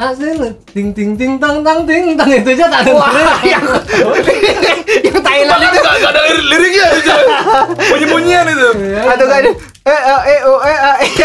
Asli 0.00 0.32
ting 0.72 0.96
ting 0.96 1.12
ting 1.12 1.36
tang 1.36 1.60
tang 1.60 1.84
ting 1.84 2.16
tang 2.16 2.32
itu 2.32 2.56
aja 2.56 2.72
tak 2.72 2.88
dengerin. 2.88 3.28
yang 3.52 3.60
yang 5.04 5.18
Thailand 5.20 5.60
itu 5.60 5.76
Enggak 5.84 6.08
ada 6.08 6.20
lirik 6.24 6.46
liriknya 6.48 6.86
itu. 6.96 7.12
Bunyi-bunyian 7.92 8.48
itu. 8.48 8.68
Iya. 8.80 9.12
atau 9.12 9.26
kan 9.28 9.44
eh 9.44 10.00
eh 10.00 10.20
eh 10.24 10.38
oh 10.48 10.56
eh 10.64 10.78
ah, 10.80 10.96
eh 11.04 11.10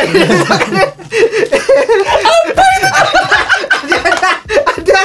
ada 4.76 5.00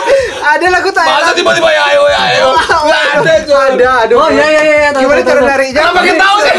ada 0.51 0.67
lagu 0.67 0.91
Masa 0.91 1.07
Thailand 1.07 1.31
tiba-tiba 1.39 1.71
ya 1.71 1.83
ayo 1.95 2.03
ya 2.11 2.19
ayo. 2.27 2.49
Enggak 2.59 3.03
ada, 3.23 3.33
Cuk. 3.47 3.55
ada 3.55 3.89
aduh 4.03 4.19
Oh 4.19 4.29
iya 4.35 4.47
iya 4.51 4.63
iya. 4.67 4.89
tahu, 4.91 4.99
gimana 4.99 5.23
cara 5.23 5.41
nariknya 5.47 5.79
Kenapa 5.79 6.01
kita 6.03 6.19
tahu 6.19 6.37
sih? 6.43 6.55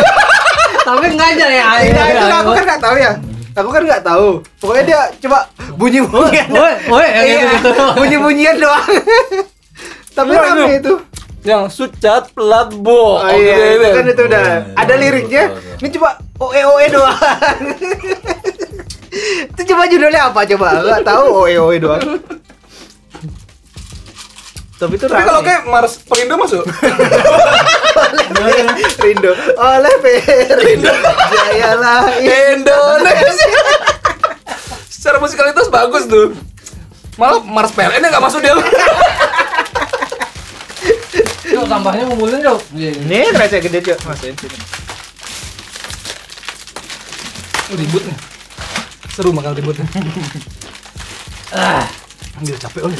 Tapi 0.82 1.06
enggak 1.12 1.30
aja 1.36 1.48
ya. 1.52 1.66
Iya, 1.84 2.04
itu 2.08 2.24
ayo. 2.24 2.40
aku 2.40 2.50
kan 2.56 2.64
nggak 2.72 2.80
tahu 2.80 2.96
ya 2.96 3.12
Aku 3.52 3.68
kan 3.68 3.84
nggak 3.84 4.02
tahu. 4.02 4.42
Pokoknya 4.58 4.84
dia 4.86 5.02
coba 5.22 5.40
bunyi-bunyian. 5.76 6.48
Woi, 6.50 6.74
woi, 6.88 7.08
yang 7.08 7.26
Iya, 7.26 7.36
gitu-gitu. 7.52 7.84
bunyi-bunyian 8.00 8.56
doang. 8.58 8.88
Tapi 10.12 10.32
rame 10.32 10.64
itu. 10.68 10.72
itu. 10.78 10.94
Yang 11.42 11.64
sucat 11.74 12.30
pelat 12.32 12.70
bo. 12.78 13.18
Oh, 13.18 13.28
iya, 13.28 13.74
itu 13.74 13.88
kan 13.92 14.06
itu 14.06 14.22
udah 14.24 14.40
Oh, 14.40 14.46
iya. 14.46 14.58
ada 14.78 14.94
liriknya. 14.94 15.44
Ini 15.82 15.88
coba 15.98 16.10
oe 16.38 16.62
oe 16.62 16.86
doang. 16.88 17.18
itu 19.52 19.62
coba 19.68 19.84
judulnya 19.86 20.22
apa 20.30 20.42
coba? 20.48 20.68
Enggak 20.80 21.02
tahu 21.04 21.26
oe 21.44 21.54
oe 21.58 21.76
doang. 21.78 22.02
Tapi 24.82 24.98
itu 24.98 25.06
Tapi 25.06 25.22
kalau 25.30 25.46
kayak 25.46 25.70
Mars 25.70 26.02
Perindo 26.02 26.42
masuk. 26.42 26.66
Rindo 29.06 29.32
oleh 29.54 29.94
Perindo 30.02 30.90
Jaya 31.30 31.78
lahir 31.78 32.58
Indonesia. 32.58 33.62
Secara 34.90 35.22
musikalitas 35.22 35.70
bagus 35.70 36.10
tuh. 36.10 36.34
Malah 37.22 37.46
Mars 37.46 37.70
PLN 37.78 38.02
yang 38.02 38.10
nggak 38.10 38.26
masuk 38.26 38.42
dia. 38.42 38.58
Yuk, 41.52 41.66
sampahnya 41.70 42.10
ngumpulin 42.10 42.42
yuk. 42.42 42.58
Ini 42.74 43.38
rasa 43.38 43.62
gede 43.62 43.86
cuy 43.86 43.94
masukin 44.02 44.34
sini. 44.34 44.58
Ribut 47.78 48.02
nih. 48.02 48.18
Seru 49.14 49.30
makan 49.30 49.54
ributnya. 49.54 49.86
ah, 51.54 51.86
ambil 52.42 52.58
capek 52.58 52.82
oleh. 52.84 53.00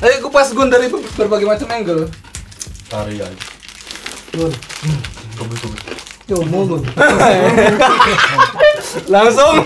Ayo 0.00 0.14
gue 0.20 0.30
pas 0.30 0.44
gun 0.46 0.68
dari 0.68 0.86
ber- 0.86 1.08
berbagai 1.16 1.46
macam 1.48 1.68
angle. 1.68 2.04
Tari 2.86 3.16
aja. 3.16 3.32
Yun. 4.32 4.52
Kebut 5.34 5.58
kebut. 5.58 5.80
Yuk, 6.28 6.42
mulun. 6.46 6.82
Langsung. 9.08 9.64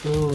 Tuh. 0.00 0.32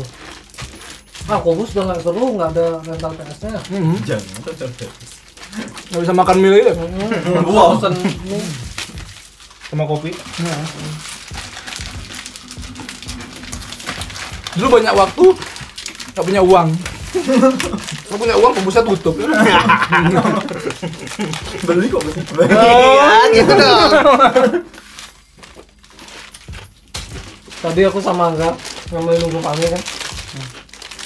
Ah, 1.23 1.39
Kobus 1.39 1.71
udah 1.71 1.83
nggak 1.87 2.01
seru, 2.03 2.35
nggak 2.35 2.49
ada 2.51 2.65
rental 2.83 3.11
PS-nya. 3.15 3.61
Hmm, 3.71 3.95
Jangan. 4.03 4.43
Nggak 4.43 6.01
bisa 6.03 6.13
makan 6.13 6.35
mie 6.37 6.51
lagi 6.51 6.63
ya. 6.67 6.73
Wow. 7.47 7.79
Bosen 7.79 7.93
nih. 7.95 8.43
Sama 9.71 9.87
kopi. 9.87 10.11
Dulu 14.53 14.67
banyak 14.79 14.93
waktu, 14.93 15.25
nggak 16.13 16.25
punya 16.25 16.41
uang. 16.45 16.69
Nggak 18.09 18.19
punya 18.21 18.35
uang, 18.37 18.51
pembusnya 18.57 18.83
tutup. 18.85 19.15
Beli 21.65 21.87
kok. 21.89 22.01
Iya, 22.53 23.09
gitu 23.33 23.53
dong. 23.53 23.91
Tadi 27.63 27.81
aku 27.87 27.99
sama 28.03 28.27
Angga 28.29 28.51
ngambil 28.91 29.15
nunggu 29.23 29.39
kami 29.39 29.65
kan. 29.71 29.81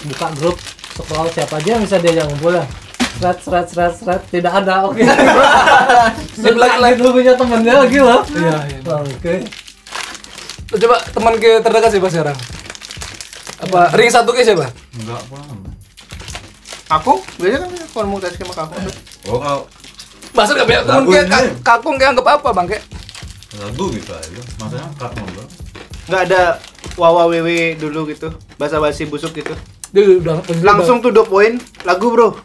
Buka 0.08 0.28
grup 0.42 0.58
scroll 0.98 1.30
siapa 1.30 1.62
aja 1.62 1.70
yang 1.78 1.84
bisa 1.86 1.98
diajak 2.02 2.26
ngumpul 2.28 2.58
ya. 2.58 2.66
Seret, 3.18 3.38
seret, 3.42 3.66
seret, 3.70 3.94
seret, 3.98 4.22
tidak 4.30 4.54
ada. 4.62 4.90
Oke. 4.90 5.02
Sip 6.38 6.54
lagi, 6.58 6.78
lagi 6.78 6.96
dulu 7.02 7.22
punya 7.22 7.34
temennya 7.34 7.74
lagi 7.86 7.98
loh. 8.02 8.22
Iya, 8.34 8.58
iya. 8.70 8.94
Oke. 8.94 9.34
Coba 10.68 10.98
teman 11.16 11.34
ke 11.40 11.62
terdekat 11.64 11.90
siapa 11.94 12.10
sekarang? 12.12 12.38
Apa 13.60 13.90
ring 13.94 14.10
satu 14.10 14.30
ke 14.32 14.42
siapa? 14.42 14.70
Enggak 14.94 15.22
paham. 15.26 15.58
Aku 16.90 17.20
biasanya 17.36 17.68
kan 17.68 17.72
komunikasi 17.92 18.38
sama 18.38 18.54
kamu. 18.56 18.78
Oh 19.26 19.38
kalau 19.38 19.64
Masa 20.32 20.54
nggak 20.54 20.68
punya 20.68 20.82
teman 20.84 20.96
Lagu 21.00 21.10
kayak 21.10 21.28
kakung 21.66 21.96
kayak 21.98 22.12
anggap 22.14 22.28
apa 22.32 22.50
bang 22.54 22.68
kayak? 22.70 22.84
lagu 23.58 23.86
gitu 23.90 24.12
aja. 24.12 24.42
Maksudnya 24.56 24.86
kak 24.96 25.10
ngobrol. 25.12 25.48
Nggak 26.06 26.22
ada 26.30 26.42
wawa 26.94 27.24
wewe 27.26 27.74
dulu 27.74 28.06
gitu. 28.06 28.30
Basa-basi 28.56 29.04
busuk 29.04 29.34
gitu. 29.34 29.58
Dia 29.90 30.04
udah 30.16 30.38
udah- 30.40 30.62
Langsung 30.64 31.02
to 31.02 31.10
the 31.10 31.24
point. 31.24 31.58
Lagu 31.82 32.08
bro. 32.08 32.38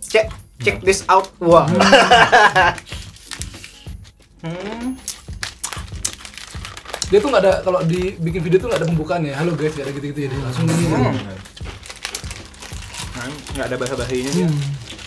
Cek 0.00 0.30
check 0.58 0.78
this 0.80 1.02
out. 1.06 1.26
Wah. 1.36 1.66
Hmm. 4.40 4.94
dia 7.06 7.18
tuh 7.18 7.30
nggak 7.30 7.42
ada 7.42 7.54
kalau 7.62 7.80
di 7.82 8.18
bikin 8.18 8.42
video 8.42 8.58
tuh 8.58 8.66
nggak 8.66 8.80
ada 8.82 8.88
pembukaannya. 8.88 9.32
Halo 9.32 9.54
guys, 9.54 9.72
nggak 9.72 9.86
ada 9.86 9.92
gitu-gitu 9.94 10.20
ya. 10.26 10.28
Dia 10.28 10.40
langsung 10.42 10.64
gini. 10.66 10.86
Nah, 10.90 11.14
Nggak 13.54 13.66
ada 13.66 13.76
bahasa-bahasinya 13.76 14.30
dia. 14.32 14.46
Hmm. 14.46 14.60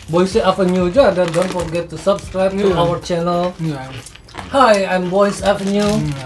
Boise 0.10 0.40
Avenue 0.42 0.90
juga 0.90 1.14
dan 1.14 1.30
don't 1.30 1.52
forget 1.54 1.86
to 1.86 1.96
subscribe 1.96 2.50
to 2.52 2.66
Iya. 2.66 2.76
our 2.76 2.98
channel. 3.00 3.54
Iya. 3.62 3.78
Hi, 4.50 4.88
I'm 4.90 5.14
Boys 5.14 5.46
Avenue. 5.46 5.86
Iya. 5.86 6.26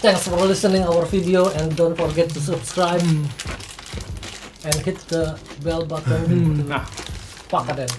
Thanks 0.00 0.24
for 0.24 0.38
listening 0.44 0.86
our 0.86 1.02
video 1.04 1.50
and 1.58 1.74
don't 1.74 1.92
forget 1.92 2.30
to 2.30 2.40
subscribe 2.40 3.02
Hmm. 3.02 3.26
and 4.62 4.76
hit 4.80 5.00
the 5.10 5.34
bell 5.60 5.82
button. 5.82 6.22
Hmm. 6.24 6.70
Nah, 6.70 6.86
Pak 7.50 7.66
Kaden. 7.66 7.90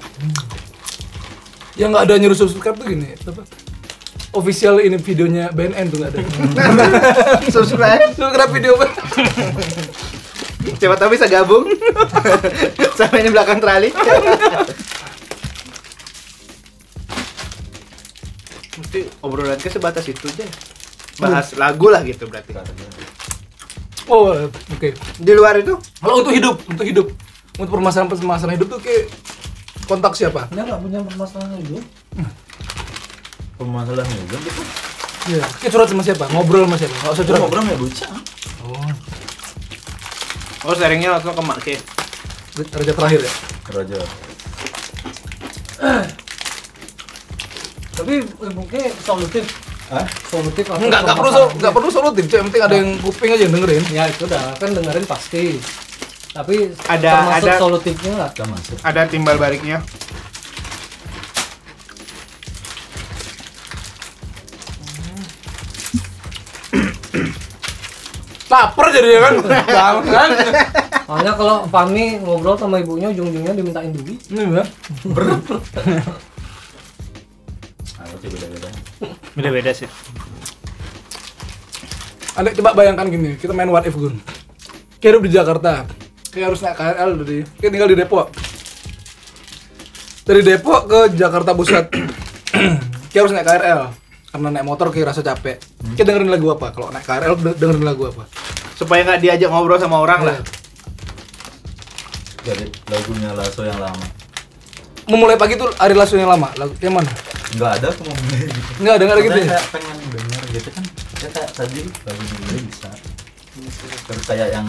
Yang 1.75 1.89
nggak 1.91 2.03
ada 2.07 2.13
nyuruh 2.15 2.37
subscribe 2.37 2.77
tuh 2.77 2.87
gini. 2.87 3.11
Apa? 3.19 3.43
Official 4.31 4.79
ini 4.79 4.95
videonya 4.95 5.51
BNN 5.51 5.91
tuh 5.91 5.97
nggak 5.99 6.11
ada. 6.15 6.19
subscribe. 7.55 8.15
subscribe 8.15 8.51
video 8.55 8.79
apa? 8.79 8.87
Siapa 10.79 10.95
tahu 10.95 11.19
bisa 11.19 11.27
gabung. 11.27 11.67
Sama 12.97 13.19
ini 13.19 13.27
belakang 13.27 13.59
trali. 13.59 13.91
Mesti 18.79 19.01
obrolan 19.19 19.59
ke 19.59 19.67
sebatas 19.67 20.07
itu 20.07 20.31
aja. 20.31 20.47
Bahas 21.19 21.51
lagu 21.59 21.91
lah 21.91 21.99
gitu 22.07 22.23
berarti. 22.31 22.55
Oh, 24.07 24.47
oke. 24.47 24.89
Di 25.19 25.31
luar 25.35 25.59
itu 25.59 25.75
Kalau 25.99 26.23
untuk 26.23 26.31
hidup, 26.31 26.55
untuk 26.71 26.87
hidup, 26.87 27.07
untuk 27.59 27.71
permasalahan-permasalahan 27.75 28.55
hidup 28.55 28.79
tuh 28.79 28.79
kayak 28.79 29.11
kontak 29.91 30.15
siapa? 30.15 30.47
Dia 30.55 30.63
nggak 30.63 30.79
punya 30.79 30.99
permasalahan 31.03 31.59
itu. 31.59 31.83
Permasalahan 33.61 34.09
juga 34.25 34.37
gitu. 34.41 34.61
Iya. 35.29 35.45
Kayak 35.61 35.71
curhat 35.77 35.87
sama 35.93 36.01
siapa? 36.01 36.25
Ngobrol 36.33 36.65
sama 36.65 36.77
siapa? 36.81 36.95
Nggak 36.97 37.13
usah 37.13 37.25
curhat. 37.29 37.41
Ngobrol 37.45 37.63
ya 37.63 37.77
bocah. 37.77 38.11
Oh, 38.65 38.89
Oh, 40.61 40.73
sharingnya 40.73 41.09
langsung 41.13 41.33
ke 41.33 41.41
Mak 41.41 41.57
raja 42.51 42.91
terakhir 42.93 43.19
ya. 43.21 43.33
Raja. 43.71 43.97
Tapi 47.91 48.13
eh, 48.25 48.51
mungkin 48.53 48.81
solutif. 49.01 49.45
Hah? 49.91 50.05
Solutif 50.31 50.65
atau 50.71 50.79
Enggak, 50.79 51.01
enggak 51.03 51.17
perlu 51.19 51.31
enggak 51.51 51.73
perlu 51.75 51.89
solutif, 51.91 52.23
Cek. 52.31 52.37
yang 52.39 52.47
penting 52.47 52.63
ada 52.63 52.75
yang 52.79 52.89
kuping 53.03 53.29
aja 53.35 53.43
yang 53.43 53.53
dengerin. 53.53 53.83
Ya 53.91 54.03
itu 54.07 54.23
dah 54.25 54.55
kan 54.55 54.69
dengerin 54.71 55.05
pasti. 55.05 55.59
Tapi 56.31 56.71
Ada- 56.87 57.11
termasuk 57.11 57.43
ada- 57.43 57.59
solutifnya 57.59 58.11
nggak? 58.15 58.31
Kita 58.33 58.45
masuk. 58.47 58.75
Ada 58.81 59.01
timbal 59.11 59.35
baliknya. 59.35 59.83
Lapar 68.51 68.91
jadi 68.91 69.09
ya 69.15 69.19
kan? 69.23 69.33
Jangan. 69.63 70.29
Soalnya 71.07 71.33
kalau 71.39 71.57
Fami 71.71 72.19
ngobrol 72.19 72.59
sama 72.59 72.83
ibunya 72.83 73.07
ujung-ujungnya 73.11 73.55
dimintain 73.55 73.95
duit. 73.95 74.19
Ini 74.27 74.43
ya. 74.43 74.63
Ayo 77.99 78.15
coba 78.19 78.31
beda-beda. 78.35 78.69
Beda-beda 79.39 79.71
sih. 79.71 79.87
Anda 82.35 82.51
coba 82.55 82.75
bayangkan 82.75 83.07
gini, 83.11 83.35
kita 83.35 83.51
main 83.51 83.71
what 83.71 83.87
if 83.87 83.95
Gun. 83.95 84.19
Kayak 85.03 85.19
hidup 85.19 85.23
di 85.27 85.31
Jakarta, 85.35 85.71
kayak 86.31 86.45
harus 86.51 86.59
naik 86.63 86.77
KRL 86.79 87.11
dari, 87.23 87.37
kayak 87.59 87.71
tinggal 87.75 87.89
di 87.91 87.97
Depok. 87.99 88.27
Dari 90.23 90.41
Depok 90.47 90.81
ke 90.87 90.99
Jakarta 91.19 91.51
Pusat, 91.51 91.85
kayak 93.11 93.21
harus 93.27 93.33
naik 93.35 93.47
KRL. 93.47 94.00
Karena 94.31 94.47
naik 94.47 94.63
motor 94.63 94.87
kayak 94.95 95.11
rasa 95.11 95.21
capek. 95.21 95.59
Kayak 95.99 96.07
dengerin 96.07 96.31
lagu 96.31 96.47
apa? 96.55 96.71
Kalau 96.71 96.87
naik 96.87 97.03
KRL 97.03 97.35
de- 97.35 97.57
dengerin 97.59 97.83
lagu 97.83 98.03
apa? 98.07 98.23
Supaya 98.79 99.03
nggak 99.03 99.19
diajak 99.19 99.51
ngobrol 99.51 99.75
sama 99.75 99.99
orang 99.99 100.23
lah. 100.23 100.37
Dari 102.41 102.71
lagunya 102.87 103.35
Lasso 103.35 103.67
yang 103.67 103.77
lama. 103.77 104.05
Memulai 105.11 105.35
pagi 105.35 105.59
tuh 105.59 105.67
Ari 105.75 105.91
Lasso 105.91 106.15
yang 106.15 106.31
lama, 106.31 106.47
lagu 106.55 106.71
yang 106.79 106.95
mana? 106.95 107.11
Enggak 107.51 107.71
ada 107.83 107.87
aku 107.91 108.01
mau 108.07 108.15
mulai 108.15 108.47
gitu. 108.47 108.71
Enggak 108.79 108.93
ada, 108.95 109.03
enggak 109.03 109.17
ada 109.19 109.23
gitu 109.27 109.39
ya? 109.39 109.47
kayak 109.51 109.65
pengen 109.75 109.97
denger 110.07 110.43
gitu 110.55 110.69
kan. 110.71 110.83
Ya 111.19 111.29
kayak 111.35 111.51
tadi 111.51 111.81
lagu 112.07 112.23
dulu 112.23 112.57
bisa. 112.71 112.89
Terus 114.07 114.23
kayak 114.23 114.47
yang 114.55 114.67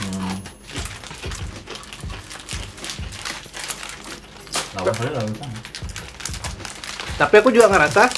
hmm, 0.00 0.34
lawan 4.74 4.94
kali 4.96 5.10
lawan 5.12 5.32
kan. 5.36 5.50
Tapi 7.14 7.34
aku 7.38 7.50
juga 7.50 7.70
ngerasa 7.70 8.10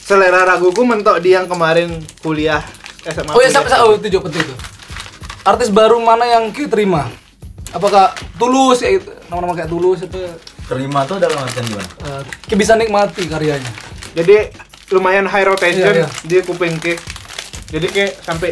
selera 0.00 0.46
laguku 0.46 0.82
mentok 0.82 1.18
di 1.18 1.34
yang 1.34 1.44
kemarin 1.44 1.90
kuliah 2.20 2.62
SMA. 3.02 3.32
Oh 3.32 3.38
ya, 3.38 3.48
kuliah. 3.48 3.52
sampai 3.52 3.70
oh, 3.82 3.94
itu 3.94 4.08
juga 4.08 4.30
penting 4.30 4.44
tuh. 4.46 4.58
Artis 5.42 5.68
baru 5.68 5.98
mana 5.98 6.26
yang 6.26 6.50
kita 6.50 6.74
terima? 6.74 7.06
Apakah 7.70 8.14
tulus 8.34 8.80
ya 8.80 8.96
itu 8.96 9.06
nama-nama 9.28 9.52
kayak 9.54 9.68
tulus 9.68 10.00
itu 10.00 10.16
Terima 10.66 11.06
tuh 11.06 11.22
dalam 11.22 11.38
artian 11.38 11.62
gimana? 11.62 11.86
eh, 11.86 12.22
kita 12.42 12.56
bisa 12.56 12.72
nikmati 12.74 13.30
karyanya. 13.30 13.70
Jadi 14.16 14.50
lumayan 14.90 15.26
high 15.26 15.46
rotation 15.46 15.86
Iya, 15.86 16.02
iya. 16.02 16.08
di 16.22 16.42
kuping 16.42 16.78
ke 16.78 16.98
jadi 17.66 17.86
kayak 17.86 18.12
sampai 18.22 18.50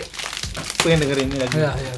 pengen 0.78 1.02
dengerin 1.02 1.26
ini 1.26 1.38
lagi 1.38 1.54
Iya, 1.56 1.70
iya. 1.74 1.94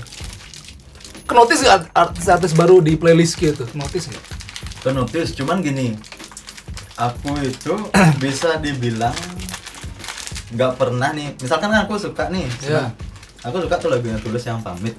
Kenotis 1.25 1.61
nggak 1.61 1.91
artis-artis 1.91 2.53
baru 2.53 2.79
di 2.79 2.95
playlist 2.95 3.37
gitu? 3.37 3.65
Notice 3.73 4.09
nggak? 4.09 4.25
Penotis, 4.81 5.35
cuman 5.35 5.59
gini 5.59 5.97
aku 6.97 7.31
itu 7.41 7.75
bisa 8.23 8.57
dibilang 8.59 9.15
nggak 10.53 10.73
pernah 10.79 11.13
nih 11.13 11.35
misalkan 11.37 11.69
kan 11.69 11.85
aku 11.85 11.99
suka 11.99 12.31
nih 12.31 12.47
Iya. 12.63 12.91
aku 13.43 13.61
suka 13.61 13.77
tuh 13.77 13.91
lagunya 13.91 14.19
tulus 14.19 14.43
yang 14.43 14.61
pamit 14.61 14.97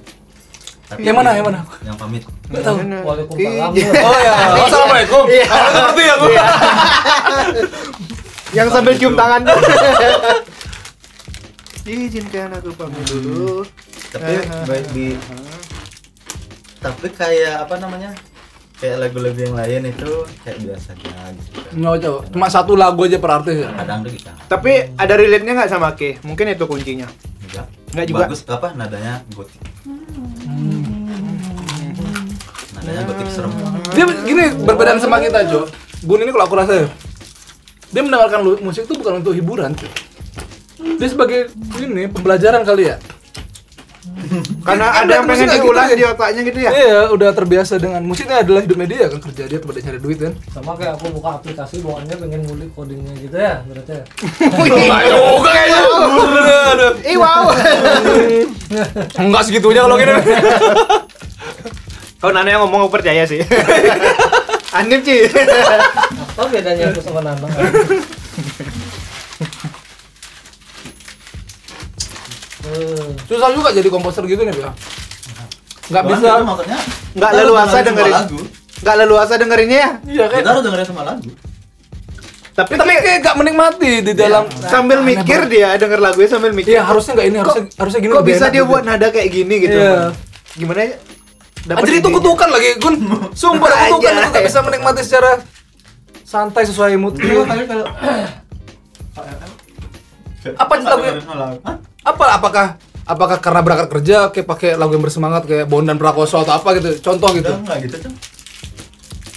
Tapi 0.88 1.04
Yang 1.04 1.20
mana, 1.20 1.36
yang 1.36 1.44
mana? 1.44 1.60
yang 1.84 1.96
pamit 2.00 2.24
Nggak 2.48 2.64
tahu. 2.64 2.80
Waalaikumsalam. 2.80 3.70
Iya. 3.76 3.90
Oh 4.00 4.18
ya, 4.24 4.32
assalamualaikum. 4.64 5.24
Iya. 5.28 5.44
Ngerti 5.52 6.04
aku. 6.08 6.26
yang 8.56 8.68
sambil 8.72 8.96
cium 8.96 9.12
tangan 9.12 9.44
izinkan 11.88 12.52
aku 12.52 12.70
pamit 12.76 13.04
dulu 13.04 13.64
tapi 14.12 14.44
baik 14.68 14.86
di 14.92 15.08
tapi 16.78 17.08
kayak 17.12 17.64
apa 17.64 17.74
namanya 17.80 18.12
kayak 18.78 18.96
lagu-lagu 19.02 19.34
yang 19.36 19.54
lain 19.58 19.82
itu 19.90 20.10
kayak 20.46 20.58
biasa 20.62 20.94
aja 20.94 21.34
gitu 21.34 21.58
Nyocok. 21.74 22.30
Cuma 22.30 22.46
satu 22.46 22.78
lagu 22.78 23.02
aja 23.02 23.18
per 23.18 23.30
artis 23.34 23.56
ya. 23.58 23.68
kadang 23.74 24.06
tuh 24.06 24.12
kita 24.14 24.30
tapi 24.46 24.72
ada 24.94 25.14
relate 25.18 25.42
nya 25.42 25.52
nggak 25.58 25.70
sama 25.70 25.92
ke 25.92 26.22
mungkin 26.22 26.54
itu 26.54 26.64
kuncinya 26.64 27.10
enggak 27.44 27.66
Enggak 27.90 28.06
juga. 28.06 28.18
bagus 28.24 28.40
apa 28.46 28.68
nadanya 28.72 29.20
gotik 29.34 29.60
nadanya 32.74 33.02
gotik 33.04 33.28
serem 33.28 33.52
Dia 33.92 34.04
gini 34.22 34.44
berbeda 34.62 35.00
sama 35.02 35.18
kita, 35.18 35.42
Jo. 35.50 35.66
Gun 36.06 36.22
ini 36.22 36.30
kalau 36.30 36.46
aku 36.46 36.54
rasa 36.54 36.72
ya, 36.78 36.88
dia 37.90 38.02
mendengarkan 38.06 38.46
musik 38.62 38.86
itu 38.86 38.94
bukan 38.94 39.18
untuk 39.18 39.34
hiburan, 39.34 39.74
cuy. 39.74 39.90
Dia 40.94 41.08
sebagai 41.10 41.50
ini 41.82 42.06
pembelajaran 42.06 42.62
kali 42.62 42.94
ya. 42.94 42.96
Karena 44.60 44.86
Kan 44.88 45.00
ada 45.04 45.12
yang 45.14 45.26
pengen 45.26 45.46
nggak 45.46 45.60
diulas 45.60 45.84
gitu 45.84 45.92
ya? 45.92 45.96
di 45.96 46.04
otaknya 46.06 46.42
gitu 46.42 46.58
ya 46.58 46.70
Iya, 46.70 46.98
udah 47.10 47.28
terbiasa 47.30 47.74
dengan 47.76 48.02
musiknya 48.02 48.40
adalah 48.40 48.60
hidupnya 48.60 48.86
dia 48.86 49.04
kan 49.06 49.20
kerja 49.20 49.42
dia 49.44 49.58
tempat 49.58 49.74
dia 49.76 49.84
cari 49.84 49.98
duit 49.98 50.18
kan. 50.18 50.32
Sama 50.48 50.72
kayak 50.74 50.92
aku 50.96 51.06
buka 51.12 51.28
aplikasi 51.36 51.80
bawaannya 51.80 52.16
pengen 52.16 52.40
ngulik 52.44 52.70
codingnya 52.72 53.12
gitu 53.16 53.36
ya, 53.36 53.54
berarti 53.64 53.92
ya. 53.92 54.02
Ayo, 54.88 55.20
kayaknya. 55.40 55.80
Ih 57.04 57.16
wow 57.16 57.44
Enggak 59.18 59.42
segitunya 59.44 59.82
kalau 59.82 59.96
gini. 59.96 60.12
Kau 62.18 62.34
Nana 62.34 62.48
yang 62.48 62.66
ngomong 62.66 62.86
aku 62.86 62.98
percaya 62.98 63.22
sih 63.22 63.38
Anip 64.78 65.06
Ci 65.06 65.30
Apa 66.34 66.50
bedanya 66.50 66.90
aku 66.90 66.98
sama 66.98 67.22
Nana? 67.22 67.46
Susah 73.28 73.52
juga 73.52 73.68
jadi 73.70 73.88
komposer 73.88 74.24
gitu 74.24 74.40
nih, 74.40 74.54
ya. 74.54 74.72
Enggak 75.86 76.02
Cuman 76.02 76.12
bisa. 76.14 76.28
itu 76.30 76.44
maksudnya 76.44 76.78
Nggak 77.14 77.32
leluasa 77.34 77.76
dengerin 77.76 77.86
dengerin. 77.86 78.12
semua 78.12 78.18
lagu 78.18 78.38
Gak 78.78 78.94
leluasa 78.96 79.34
dengerinnya 79.34 79.78
ya 79.78 79.90
Iya 80.06 80.24
kan. 80.26 80.38
kita 80.38 80.48
harus 80.48 80.62
dengerin 80.62 80.86
semua 80.86 81.04
lagu 81.04 81.30
Tapi, 82.52 82.70
Tapi 82.74 82.92
kayak 82.94 83.18
gak 83.20 83.36
menikmati 83.36 83.92
di 84.02 84.12
dalam 84.12 84.44
sambil 84.60 84.98
mikir 85.00 85.40
dia 85.46 85.74
denger 85.74 85.98
lagunya 85.98 86.28
sambil 86.28 86.50
mikir 86.52 86.74
Iya, 86.74 86.82
harusnya 86.84 87.12
enggak 87.14 87.26
ini, 87.26 87.36
harusnya 87.38 87.62
harusnya 87.72 88.00
gini 88.00 88.12
Kok 88.12 88.24
bisa 88.24 88.44
dia 88.46 88.60
gitu. 88.60 88.68
buat 88.68 88.82
nada 88.82 89.06
kayak 89.08 89.28
gini 89.28 89.54
gitu 89.60 89.76
Iya. 89.76 90.12
Gimana 90.54 90.80
ya 90.84 90.96
Dapet 91.58 91.84
Anjir 91.84 91.94
itu 91.96 92.08
kutukan 92.08 92.48
lagi, 92.48 92.68
Gun. 92.78 92.94
Sumpah 93.34 93.68
kutukan 93.90 94.12
itu 94.14 94.28
gak 94.30 94.44
bisa 94.46 94.58
menikmati 94.60 95.00
secara 95.02 95.30
santai 96.22 96.64
sesuai 96.64 96.96
mood 96.96 97.16
Iya, 97.16 97.32
lu. 97.34 97.42
kayak 97.44 97.66
kalau 97.66 97.86
Apa 100.54 100.72
lagu? 100.76 101.02
Apa 102.04 102.24
apakah 102.32 102.66
apakah 103.08 103.40
karena 103.40 103.60
berangkat 103.64 103.88
kerja 103.88 104.16
kayak 104.28 104.46
pakai 104.46 104.70
lagu 104.76 104.92
yang 104.92 105.02
bersemangat 105.02 105.48
kayak 105.48 105.64
Bondan 105.66 105.96
Prakoso 105.96 106.44
atau 106.44 106.60
apa 106.60 106.76
gitu? 106.76 107.00
Contoh 107.00 107.32
gitu. 107.32 107.48
Udah 107.48 107.58
enggak 107.64 107.78
gitu 107.88 107.96
tuh 108.04 108.12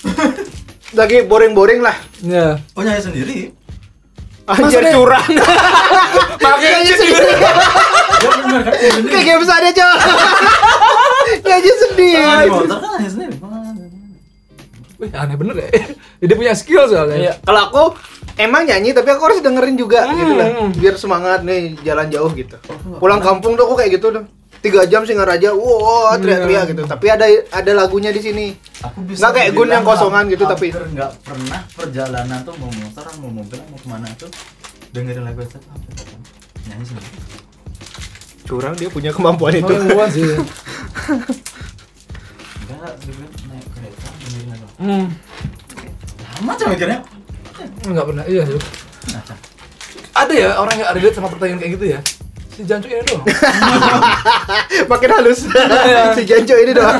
Lagi 0.99 1.23
boring-boring 1.23 1.79
lah. 1.79 1.95
Ya 2.19 2.59
oh 2.75 2.81
nyanyi 2.83 3.01
sendiri? 3.01 3.37
Anjir 4.43 4.83
Maksudnya- 4.83 4.93
curang. 4.93 5.27
Nyanyi 6.61 6.93
sendiri. 6.93 7.31
Kayak 9.07 9.23
game 9.23 9.43
ada 9.47 9.69
coy 9.71 9.93
Nyanyi 11.41 11.71
sendiri. 11.79 12.21
Ah, 12.27 12.43
motor 12.45 12.77
kan 12.77 12.89
nyanyi 12.99 13.09
sendiri. 13.09 13.35
Wih, 15.01 15.09
aneh 15.17 15.33
bener 15.33 15.55
ya. 15.57 15.67
Dia 16.21 16.35
punya 16.37 16.53
skill 16.53 16.85
soalnya. 16.85 17.17
Iya, 17.17 17.33
kalau 17.41 17.61
aku 17.71 17.83
emang 18.41 18.63
nyanyi 18.63 18.91
tapi 18.91 19.09
aku 19.09 19.21
harus 19.23 19.39
dengerin 19.39 19.75
juga 19.75 20.03
Hmm. 20.03 20.15
gitu 20.15 20.33
lah. 20.33 20.47
Biar 20.73 20.95
semangat 20.95 21.39
nih 21.41 21.77
jalan 21.79 22.07
jauh 22.07 22.31
gitu. 22.31 22.57
Pulang 22.97 23.19
kampung 23.19 23.53
tuh 23.53 23.63
aku 23.63 23.75
kayak 23.75 23.95
gitu 23.95 24.09
tuh. 24.11 24.25
Tiga 24.59 24.85
jam 24.85 25.01
Singaraja 25.01 25.49
wow 25.51 26.13
teriak-teriak 26.15 26.63
Iya. 26.63 26.71
gitu. 26.71 26.83
Tapi 26.85 27.05
ada 27.07 27.25
ada 27.49 27.71
lagunya 27.75 28.09
di 28.09 28.19
sini. 28.19 28.53
Aku 28.79 29.01
bisa 29.01 29.17
Nggak 29.23 29.31
kayak 29.35 29.49
Gun 29.51 29.69
yang 29.71 29.81
kosongan 29.83 30.23
gitu, 30.27 30.43
tapi- 30.43 30.69
nggak 30.69 31.11
pernah 31.19 31.61
perjalanan 31.71 32.39
tuh 32.41 32.53
mau 32.55 32.69
motor 32.69 33.05
mau 33.17 33.31
mobil 33.31 33.57
mau 33.63 33.77
ke 33.77 33.87
mana 33.87 34.05
tuh 34.15 34.29
dengerin 34.91 35.23
lagu 35.23 35.41
itu 35.41 35.57
nyanyi 36.67 36.85
sendiri. 36.85 37.09
Curang 38.43 38.75
dia 38.75 38.89
punya 38.89 39.09
kemampuan 39.09 39.53
itu. 39.55 39.63
Itu 39.63 39.73
ilmuwan 39.79 40.09
sih. 40.09 40.23
Enggak 42.61 42.93
dulu 42.99 43.23
naik 43.47 43.65
kereta 43.71 44.07
dengerin 44.19 44.47
lagu. 44.51 44.65
Hmm. 44.77 45.05
lama 46.31 46.51
aja 46.51 46.65
mikirnya 46.67 46.99
nggak 47.67 48.05
pernah 48.07 48.23
iya 48.27 48.43
sih. 48.45 48.57
Ada 50.11 50.33
ya 50.35 50.49
orang 50.59 50.75
yang 50.77 50.89
relate 50.93 51.15
sama 51.15 51.27
pertanyaan 51.31 51.59
kayak 51.59 51.73
gitu 51.79 51.85
ya? 51.97 51.99
Si 52.51 52.61
Jancu 52.67 52.87
ini 52.91 53.01
doang. 53.07 53.23
Makin 54.91 55.09
halus. 55.15 55.39
Iya. 55.47 56.13
si 56.13 56.21
Janco 56.27 56.55
ini 56.59 56.71
doang. 56.75 56.99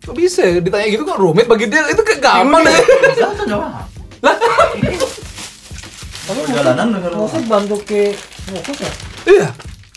Kok 0.00 0.14
bisa 0.16 0.40
ya? 0.42 0.58
ditanya 0.58 0.88
gitu 0.88 1.04
kok 1.04 1.20
rumit? 1.20 1.44
Bagi 1.44 1.68
dia 1.68 1.84
itu 1.92 2.00
kayak 2.00 2.20
gampang 2.24 2.64
deh. 2.64 2.72
Bisa 3.12 3.28
tuh 3.36 3.44
jawab 3.44 3.70
lah. 4.24 4.36
Kamu 6.26 6.40
Perjalanan 6.46 6.86
dengerin 6.94 7.18
musik 7.18 7.44
bantu 7.50 7.76
ke 7.82 8.14
fokus 8.48 8.78
ya? 8.80 8.92
iya. 9.28 9.48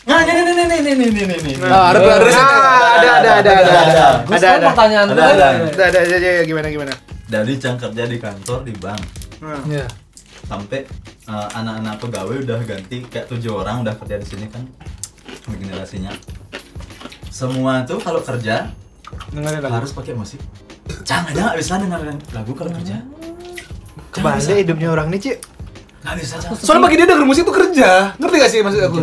Nah 0.03 0.20
ini 0.28 0.36
ini 0.36 0.51
ini 0.51 0.76
ini 0.84 0.91
ini 0.91 1.22
ini 1.24 1.36
ini 1.39 1.51
Nah, 1.64 1.95
ada 1.95 1.99
ada 2.03 2.11
ada 2.11 2.28
ada 2.28 3.09
ada 3.16 3.32
ada 3.39 3.51
ada 3.55 3.72
ada. 3.88 4.05
Ada 4.36 4.68
pertanyaan 4.76 5.07
Ada, 5.16 5.24
ada. 5.24 5.47
ada 5.64 5.86
ada 5.88 5.99
ada 6.03 6.18
ada. 6.20 6.43
Gimana 6.43 6.68
gimana 6.68 6.91
dari 7.34 7.57
jam 7.57 7.73
kerja 7.81 8.05
di 8.05 8.17
kantor 8.21 8.59
di 8.61 8.73
bank. 8.77 9.01
Nah. 9.41 9.65
Iya. 9.65 9.89
sampai 10.43 10.84
uh, 11.31 11.47
anak-anak 11.55 12.03
pegawai 12.03 12.36
udah 12.43 12.59
ganti 12.67 12.99
kayak 13.07 13.31
tujuh 13.31 13.63
orang 13.63 13.79
udah 13.79 13.95
kerja 13.95 14.19
di 14.19 14.27
sini 14.27 14.45
kan 14.51 14.67
generasinya. 15.47 16.11
Semua 17.31 17.88
tuh 17.88 18.03
kalau 18.03 18.19
kerja 18.19 18.67
dengerin 19.31 19.63
lagu. 19.63 19.71
harus 19.71 19.95
pakai 19.95 20.13
musik. 20.19 20.43
Jangan 21.07 21.31
aja 21.31 21.39
nggak 21.47 21.57
bisa 21.63 21.79
dengerin 21.79 22.17
lagu 22.36 22.51
kalau 22.59 22.71
kerja. 22.75 22.97
Kebalik 24.11 24.67
hidupnya 24.67 24.88
orang 24.91 25.07
nih 25.15 25.19
Ci. 25.23 25.31
Nggak 26.03 26.15
bisa 26.19 26.36
jangan. 26.43 26.59
soalnya 26.59 26.81
bagi 26.91 26.95
dia 26.99 27.07
denger 27.07 27.25
musik 27.25 27.43
itu 27.47 27.53
kerja. 27.55 27.89
Ngerti 28.19 28.36
gak 28.36 28.51
sih 28.51 28.59
maksud 28.59 28.81
aku? 28.84 28.99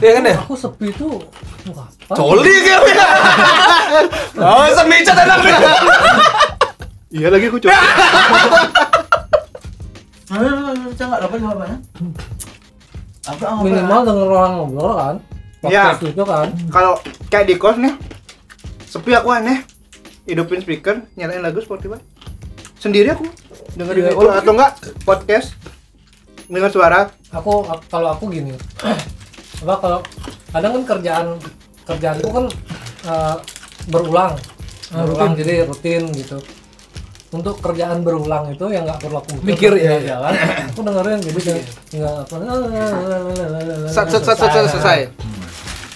Iya 0.00 0.10
kan 0.16 0.22
ya? 0.24 0.36
Aku 0.40 0.54
sepi 0.56 0.88
tuh. 0.96 1.20
Apa? 1.62 1.84
coli 2.18 2.54
kayak 2.66 2.80
oh 4.34 4.66
semicat 4.74 5.14
enak 5.14 5.38
nih 5.46 5.54
iya 7.12 7.28
lagi 7.28 7.46
aku 7.46 7.60
coba 7.60 7.76
nggak 11.02 11.18
dapat 11.20 11.38
jawabannya. 11.38 11.78
Apa? 13.22 13.44
Minimal 13.60 14.00
denger 14.02 14.28
orang 14.28 14.52
ngobrol 14.56 14.92
kan. 14.94 15.16
Iya. 15.62 15.84
Podcast 15.92 16.02
itu 16.08 16.22
kan. 16.24 16.46
kalau 16.72 16.92
kayak 17.28 17.46
di 17.46 17.54
kos 17.54 17.76
nih 17.76 17.94
sepi 18.82 19.14
aku 19.14 19.30
aneh 19.30 19.62
hidupin 20.24 20.58
speaker 20.58 21.06
nyalain 21.14 21.38
lagu 21.38 21.62
Spotify 21.62 22.02
sendiri 22.76 23.14
aku 23.14 23.30
dengerin 23.72 24.02
Iya, 24.02 24.10
itu 24.10 24.18
walaupun- 24.18 24.40
atau 24.42 24.52
enggak 24.52 24.72
podcast 25.06 25.54
dengar 26.48 26.66
suara 26.68 27.00
Aku 27.30 27.62
ak- 27.64 27.86
kalau 27.86 28.10
aku 28.10 28.26
gini. 28.28 28.58
apa 29.62 29.74
kalau 29.78 30.00
kadang 30.50 30.72
kan 30.74 30.98
kerjaan 30.98 31.26
kerjaan 31.84 32.16
itu 32.18 32.28
kan 32.28 32.44
eh, 33.06 33.36
berulang. 33.86 34.32
Ah, 34.90 35.06
berulang 35.06 35.32
jadi 35.34 35.62
rutin 35.62 36.10
gitu. 36.10 36.42
Untuk 37.32 37.64
kerjaan 37.64 38.04
berulang 38.04 38.52
itu 38.52 38.68
yang 38.68 38.84
nggak 38.84 39.00
perlu 39.00 39.16
aku 39.18 39.40
Mikir, 39.40 39.72
ya, 39.80 39.96
iya. 39.96 40.16
kan. 40.20 40.32
Aku 40.68 40.84
dengerin 40.84 41.16
jadi 41.24 41.40
kayak 41.40 41.62
nggak 41.96 42.14
apa. 42.28 42.34
sat 43.88 44.06
sat 44.12 44.22
sat 44.22 44.36
sat 44.36 44.50
sat 44.52 44.68
selesai 44.68 45.00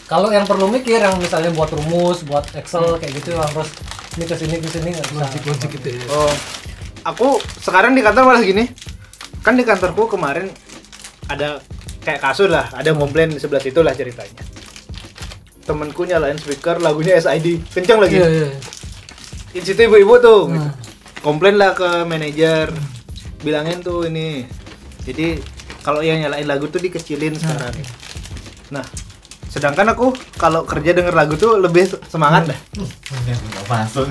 Kalau 0.06 0.30
yang 0.30 0.46
perlu 0.46 0.70
mikir 0.70 1.02
yang 1.02 1.18
misalnya 1.18 1.50
buat 1.52 1.68
rumus, 1.74 2.24
buat 2.24 2.46
Excel 2.54 2.96
kayak 2.96 3.12
gitu 3.20 3.34
yang 3.34 3.42
harus 3.42 3.68
ini 4.16 4.24
ke 4.24 4.32
sini 4.34 4.56
ke 4.56 4.68
sini 4.70 4.88
nggak 4.90 5.06
bisa. 5.12 5.20
logik 5.20 5.42
logik 5.44 5.70
gitu 5.76 5.88
ya 5.92 6.04
oh 6.08 6.32
aku 7.04 7.36
sekarang 7.60 7.92
di 7.92 8.00
kantor 8.00 8.22
malah 8.24 8.40
gini 8.40 8.64
kan 9.44 9.54
di 9.54 9.62
kantorku 9.62 10.08
kemarin 10.08 10.48
ada 11.28 11.60
kayak 12.00 12.24
kasus 12.24 12.48
lah 12.48 12.64
ada 12.72 12.96
komplain 12.96 13.28
di 13.28 13.38
sebelah 13.38 13.60
situ 13.60 13.84
lah 13.84 13.92
ceritanya 13.92 14.40
temenku 15.68 16.06
nyalain 16.06 16.38
speaker 16.40 16.80
lagunya 16.80 17.18
SID 17.18 17.60
kencang 17.68 17.98
lagi 18.00 18.16
iya 18.16 18.28
iya 18.30 18.48
di 19.52 19.60
situ 19.60 19.80
ibu-ibu 19.84 20.14
tuh 20.16 20.40
Hmm. 20.48 20.54
gitu. 20.56 20.70
Komplain 21.26 21.58
lah 21.58 21.74
ke 21.74 22.06
manajer 22.06 22.70
bilangin 23.42 23.82
tuh 23.82 24.06
ini 24.06 24.46
jadi 25.02 25.42
kalau 25.82 25.98
yang 25.98 26.22
nyalain 26.22 26.46
lagu 26.46 26.70
tuh 26.70 26.78
dikecilin 26.78 27.34
sekarang 27.34 27.74
nah 28.70 28.86
sedangkan 29.50 29.90
aku 29.90 30.14
kalau 30.36 30.62
kerja 30.62 30.94
denger 30.94 31.10
lagu 31.10 31.34
tuh 31.34 31.58
lebih 31.58 31.82
semangat 32.06 32.46
dah 32.46 32.58
sih. 32.70 32.86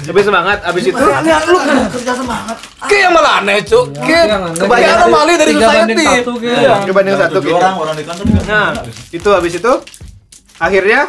lebih 0.10 0.24
semangat 0.26 0.60
abis 0.66 0.90
itu 0.90 1.06
Ya 1.24 1.40
lu 1.46 1.56
kerja 1.88 2.14
semangat 2.18 2.58
kayak 2.84 3.02
yang 3.02 3.14
malah 3.14 3.34
aneh, 3.40 3.64
Cuk. 3.64 3.96
Aneh. 3.96 4.52
kebanyakan 4.58 4.98
anomali 5.00 5.34
dari 5.38 5.54
society. 5.54 5.94
satu, 5.96 6.32
kayak. 6.36 6.60
Iya. 6.60 6.74
Dibanding 6.84 7.14
Yang 7.14 7.24
satu 7.24 7.38
tujuh 7.38 7.48
gitu. 7.48 7.58
orang 7.58 7.76
orang 7.78 7.96
di 7.96 8.04
kantor 8.04 8.26
nah 8.44 8.68
itu 9.14 9.30
habis 9.32 9.54
itu 9.56 9.74
akhirnya 10.58 11.02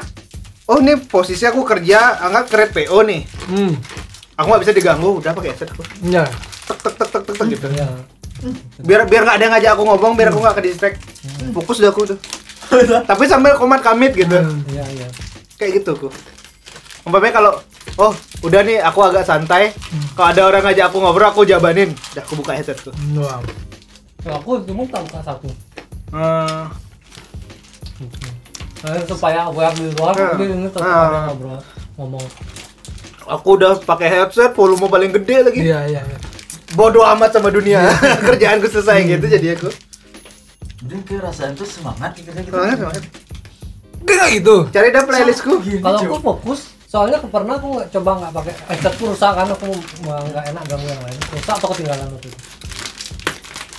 oh 0.66 0.78
ini 0.78 0.94
posisi 1.00 1.42
aku 1.42 1.60
kerja 1.64 1.98
anggap 2.20 2.44
keret 2.46 2.70
PO 2.72 2.98
nih 3.02 3.22
Hmm. 3.46 3.72
Aku 4.36 4.46
nggak 4.46 4.62
bisa 4.62 4.72
diganggu. 4.72 5.10
Udah 5.18 5.32
pakai 5.32 5.50
headset 5.52 5.68
aku. 5.72 5.82
Ya. 6.04 6.24
tek 6.66 6.78
tek 6.78 6.94
tek 6.94 7.08
tek 7.10 7.22
tek, 7.24 7.34
tek 7.36 7.46
gitu. 7.50 7.66
Ya. 7.72 7.88
biar 8.84 9.08
biar 9.08 9.24
nggak 9.24 9.36
ada 9.40 9.44
yang 9.48 9.54
ngajak 9.56 9.70
aku 9.72 9.82
ngomong 9.82 10.12
biar 10.12 10.28
aku 10.28 10.40
nggak 10.44 10.56
ke 10.60 10.62
distract. 10.62 10.96
Fokus 11.56 11.80
dah 11.80 11.90
aku 11.90 12.04
tuh 12.04 12.18
tapi 13.06 13.24
sambil 13.30 13.54
komat 13.56 13.80
kamit 13.80 14.12
gitu. 14.12 14.36
Iya, 14.68 14.84
iya. 14.90 15.08
kayak 15.56 15.80
gitu 15.80 15.94
aku. 15.96 16.08
Umpamanya 17.06 17.38
kalau 17.38 17.52
oh 17.96 18.12
udah 18.42 18.60
nih 18.66 18.82
aku 18.82 18.98
agak 19.06 19.22
santai. 19.22 19.70
Kalau 20.18 20.28
ada 20.34 20.42
orang 20.44 20.62
ngajak 20.66 20.90
aku 20.90 20.98
ngobrol 20.98 21.30
aku 21.30 21.46
jabanin. 21.46 21.94
Udah 22.12 22.22
aku 22.26 22.34
buka 22.36 22.52
headsetku 22.58 22.90
Wow. 23.14 23.40
Kalau 24.20 24.36
aku 24.42 24.50
cuma 24.66 24.82
buka 24.84 25.20
satu. 25.22 25.48
Eh, 26.12 26.64
Eh, 28.86 29.02
supaya 29.08 29.48
aware 29.48 29.72
di 29.72 29.88
luar, 29.96 30.12
tapi 30.14 30.46
ini 30.46 30.68
tetap 30.68 30.84
Ah. 30.84 31.08
ada 31.08 31.18
ngobrol 31.32 31.58
ngomong. 31.96 32.26
Aku 33.28 33.48
udah 33.54 33.78
pakai 33.80 34.08
headset 34.08 34.52
volume 34.52 34.86
paling 34.86 35.10
gede 35.12 35.36
lagi 35.42 35.60
Iya, 35.64 35.80
iya, 35.88 36.00
iya. 36.00 36.18
bodoh 36.72 37.02
amat 37.08 37.30
sama 37.32 37.48
dunia 37.48 37.86
kerjaanku 38.26 38.66
selesai 38.66 38.98
gitu 39.04 39.26
jadi 39.28 39.54
aku 39.54 39.68
dia 40.78 40.98
kayak 41.02 41.22
rasain 41.24 41.52
tuh 41.52 41.64
semangat 41.64 42.14
gitu 42.14 42.30
gitu 42.30 42.48
semangat 42.48 42.78
semangat 42.78 43.04
Kayak 43.98 44.28
gitu. 44.34 44.56
cari 44.68 44.88
dah 44.88 45.02
playlistku 45.02 45.58
Kalau 45.80 45.98
aku 45.98 46.16
fokus, 46.20 46.60
soalnya 46.86 47.16
aku 47.16 47.26
pernah 47.26 47.54
aku 47.54 47.82
coba 47.90 48.10
nggak 48.16 48.32
pakai 48.32 48.52
headsetku 48.70 49.04
rusak 49.04 49.32
kan 49.32 49.48
aku 49.48 49.66
nggak 50.04 50.44
enak 50.46 50.62
ganggu 50.64 50.86
yang 50.86 51.02
lain. 51.02 51.18
Rusak 51.28 51.54
atau 51.56 51.68
ketinggalan 51.74 52.06
waktu 52.08 52.28
itu. 52.28 52.38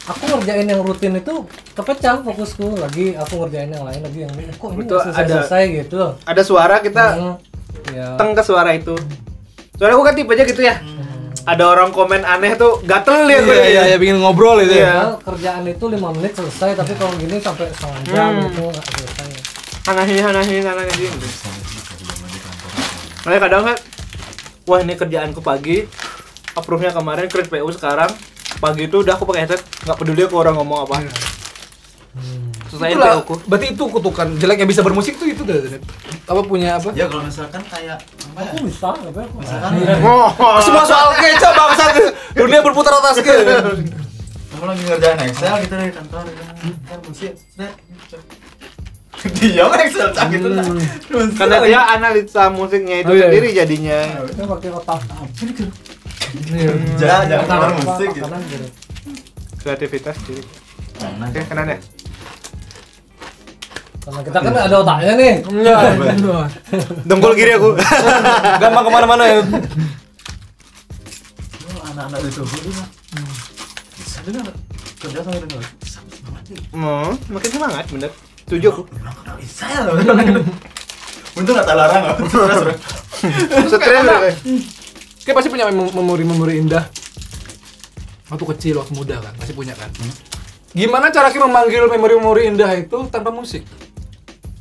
Aku 0.07 0.23
ngerjain 0.25 0.63
yang 0.65 0.81
rutin 0.81 1.13
itu 1.15 1.33
kepecah 1.73 2.19
fokusku 2.21 2.75
lagi 2.75 3.11
aku 3.13 3.33
ngerjain 3.41 3.69
yang 3.69 3.83
lain 3.83 4.01
lagi 4.01 4.19
yang 4.19 4.31
ini 4.33 4.51
kok 4.51 4.69
ini 4.69 4.79
Betul, 4.81 4.99
selesai 5.01 5.21
ada- 5.21 5.31
selesai 5.37 5.63
gitu. 5.77 5.99
ada 6.17 6.41
suara 6.41 6.75
kita 6.79 7.05
Hmm, 7.13 7.35
ya. 7.89 8.07
teng 8.15 8.31
ke 8.31 8.41
suara 8.41 8.71
itu 8.73 8.95
soalnya 9.77 9.93
aku 9.93 10.03
kan 10.03 10.13
tipenya 10.13 10.43
gitu 10.43 10.61
ya 10.61 10.75
ada 11.43 11.63
orang 11.65 11.89
komen 11.89 12.21
aneh 12.21 12.53
tuh 12.53 12.83
gatel 12.83 13.23
ya 13.23 13.39
gue 13.39 13.55
Iya, 13.55 13.81
iya, 13.85 13.95
bikin 13.95 14.19
ngobrol 14.19 14.59
itu 14.59 14.73
ya. 14.73 14.75
Iya. 14.75 14.91
Padahal 14.91 15.15
kerjaan 15.23 15.63
itu 15.65 15.85
lima 15.87 16.09
menit 16.11 16.33
selesai 16.33 16.75
tapi 16.75 16.91
kalau 16.93 17.15
gini 17.15 17.39
sampai 17.39 17.71
setengah 17.71 18.01
jam 18.05 18.31
Hmm. 18.35 18.47
itu 18.47 18.63
nggak 18.65 18.83
selesai. 18.85 19.29
anahin 19.87 20.23
anahin 20.25 20.63
anahin 20.65 21.13
Makanya 23.19 23.39
kadang 23.41 23.63
kan 23.65 23.77
wah 24.65 24.79
ini 24.79 24.93
kerjaanku 24.93 25.39
pagi 25.39 25.87
approve-nya 26.51 26.91
kemarin 26.91 27.27
create 27.27 27.47
PU 27.47 27.71
sekarang 27.71 28.11
pagi 28.57 28.83
itu 28.83 28.99
udah 28.99 29.13
aku 29.13 29.23
pakai 29.23 29.45
headset 29.45 29.63
nggak 29.83 29.95
peduli 29.95 30.21
aku 30.23 30.35
orang 30.35 30.55
ngomong 30.55 30.83
apa 30.83 30.95
selesai 32.77 32.93
Itulah, 32.93 33.09
PU 33.11 33.21
ku 33.25 33.33
berarti 33.43 33.67
itu 33.73 33.83
kutukan 33.89 34.27
jelek 34.37 34.57
yang 34.61 34.69
bisa 34.69 34.81
bermusik 34.81 35.17
tuh 35.17 35.25
itu. 35.25 35.41
Dad. 35.41 35.81
Apa 36.23 36.41
punya 36.45 36.77
apa? 36.77 36.93
ya 36.93 37.09
kalau 37.09 37.25
misalkan 37.25 37.61
kayak 37.65 37.97
apa 37.97 38.39
ya 38.39 38.47
Aku 38.47 38.57
bisa, 38.63 38.89
tapi 38.93 39.19
aku 39.19 39.35
misalkan 39.41 39.71
oh, 40.05 40.29
Semua 40.61 40.83
soal 40.85 41.09
kecap 41.15 41.51
bangsat. 41.51 41.89
Dunia 42.31 42.61
berputar 42.61 42.93
atas 42.95 43.17
ke. 43.19 43.33
kamu 44.47 44.65
lagi 44.67 44.83
ngerjain 44.85 45.19
Excel 45.21 45.53
gitu 45.61 45.73
dari 45.75 45.91
kantor 45.91 46.21
gitu. 46.25 46.41
kan 46.81 46.97
musik 47.05 47.31
gitu. 47.37 48.17
diam 49.37 49.69
Excel 49.71 50.07
cak 50.09 50.25
gitu 50.29 50.47
nah 50.49 50.65
karena 51.37 51.55
dia 51.61 51.81
analisa 51.87 52.43
musiknya 52.49 53.01
itu 53.01 53.09
Oh, 53.09 53.13
iya, 53.13 53.29
sendiri 53.29 53.47
jadinya 53.53 53.99
Kita 54.25 54.43
pakai 54.45 54.69
otak. 54.73 54.99
Iya. 56.49 56.71
jangan 56.97 57.23
jangan 57.29 57.71
musik 57.77 58.09
apa, 58.09 58.17
gitu 58.17 58.27
kiri. 58.49 58.67
kreativitas 59.57 60.17
diri 60.25 60.43
Nah, 60.97 61.29
oke 61.29 61.41
kanan 61.45 61.77
Karena 64.07 64.21
kita 64.23 64.39
kan 64.39 64.53
ada 64.55 64.75
otaknya 64.79 65.13
nih. 65.19 65.33
Iya. 65.51 65.77
dengkul 67.11 67.35
kiri 67.35 67.59
aku 67.59 67.75
Gampang 68.63 68.83
ke 68.87 68.91
mana-mana 68.95 69.23
ya. 69.27 69.43
Oh, 71.67 71.79
anak-anak 71.91 72.19
itu 72.23 72.43
bisa 73.97 74.19
dengar 74.23 74.47
kerja 75.01 75.19
sama 75.25 75.37
dengar 75.43 75.63
semangat 75.83 76.43
nih 76.47 76.61
oh, 76.77 77.11
makin 77.31 77.49
semangat 77.49 77.85
bener 77.89 78.11
setuju 78.45 78.67
aku 78.69 78.81
Orang 78.93 79.15
kena 79.23 79.33
bisa 79.41 79.65
ya 79.67 79.79
loh 79.87 79.93
untung 81.37 81.53
nggak 81.57 81.67
talarang 81.67 82.03
loh 82.05 82.15
stres 83.67 84.03
loh, 84.05 84.17
guys. 84.21 84.37
Kayak 85.25 85.35
pasti 85.43 85.49
punya 85.51 85.67
mem- 85.67 85.91
memori-memori 85.91 86.55
indah. 86.55 86.87
Waktu 88.31 88.45
kecil, 88.55 88.79
waktu 88.79 88.93
muda 88.95 89.19
kan, 89.19 89.33
pasti 89.35 89.51
punya 89.51 89.75
kan. 89.75 89.91
Gimana 90.71 91.11
cara 91.11 91.33
kita 91.33 91.43
memanggil 91.49 91.89
memori-memori 91.91 92.47
indah 92.47 92.71
itu 92.79 92.95
tanpa 93.11 93.33
musik? 93.33 93.65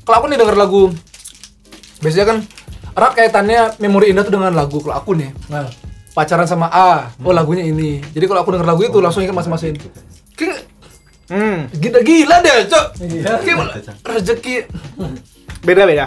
Kalau 0.07 0.17
aku 0.23 0.27
nih 0.31 0.39
denger 0.39 0.55
lagu, 0.55 0.95
biasanya 1.99 2.27
kan 2.31 2.39
erat 2.95 3.13
kaitannya 3.19 3.61
memori 3.83 4.15
indah 4.15 4.23
tuh 4.23 4.39
dengan 4.39 4.55
lagu. 4.55 4.79
Kalau 4.79 4.95
aku 4.95 5.19
nih 5.19 5.35
Nah, 5.51 5.67
pacaran 6.15 6.47
sama 6.47 6.71
A, 6.71 7.11
oh 7.27 7.35
lagunya 7.35 7.67
ini. 7.67 7.99
Jadi 8.15 8.25
kalau 8.31 8.47
aku 8.47 8.55
denger 8.55 8.71
lagu 8.71 8.87
itu 8.87 9.03
langsung 9.03 9.27
ingat 9.27 9.35
masa-masa 9.35 9.67
itu. 9.67 9.91
Kayak 10.39 10.63
hmm 11.27 11.75
gila-gila 11.75 12.39
deh, 12.39 12.71
cok. 12.71 12.85
Iya. 13.03 13.35
Kayak 13.43 13.57
rezeki. 14.07 14.55
beda 15.67 15.83
beda 15.83 16.07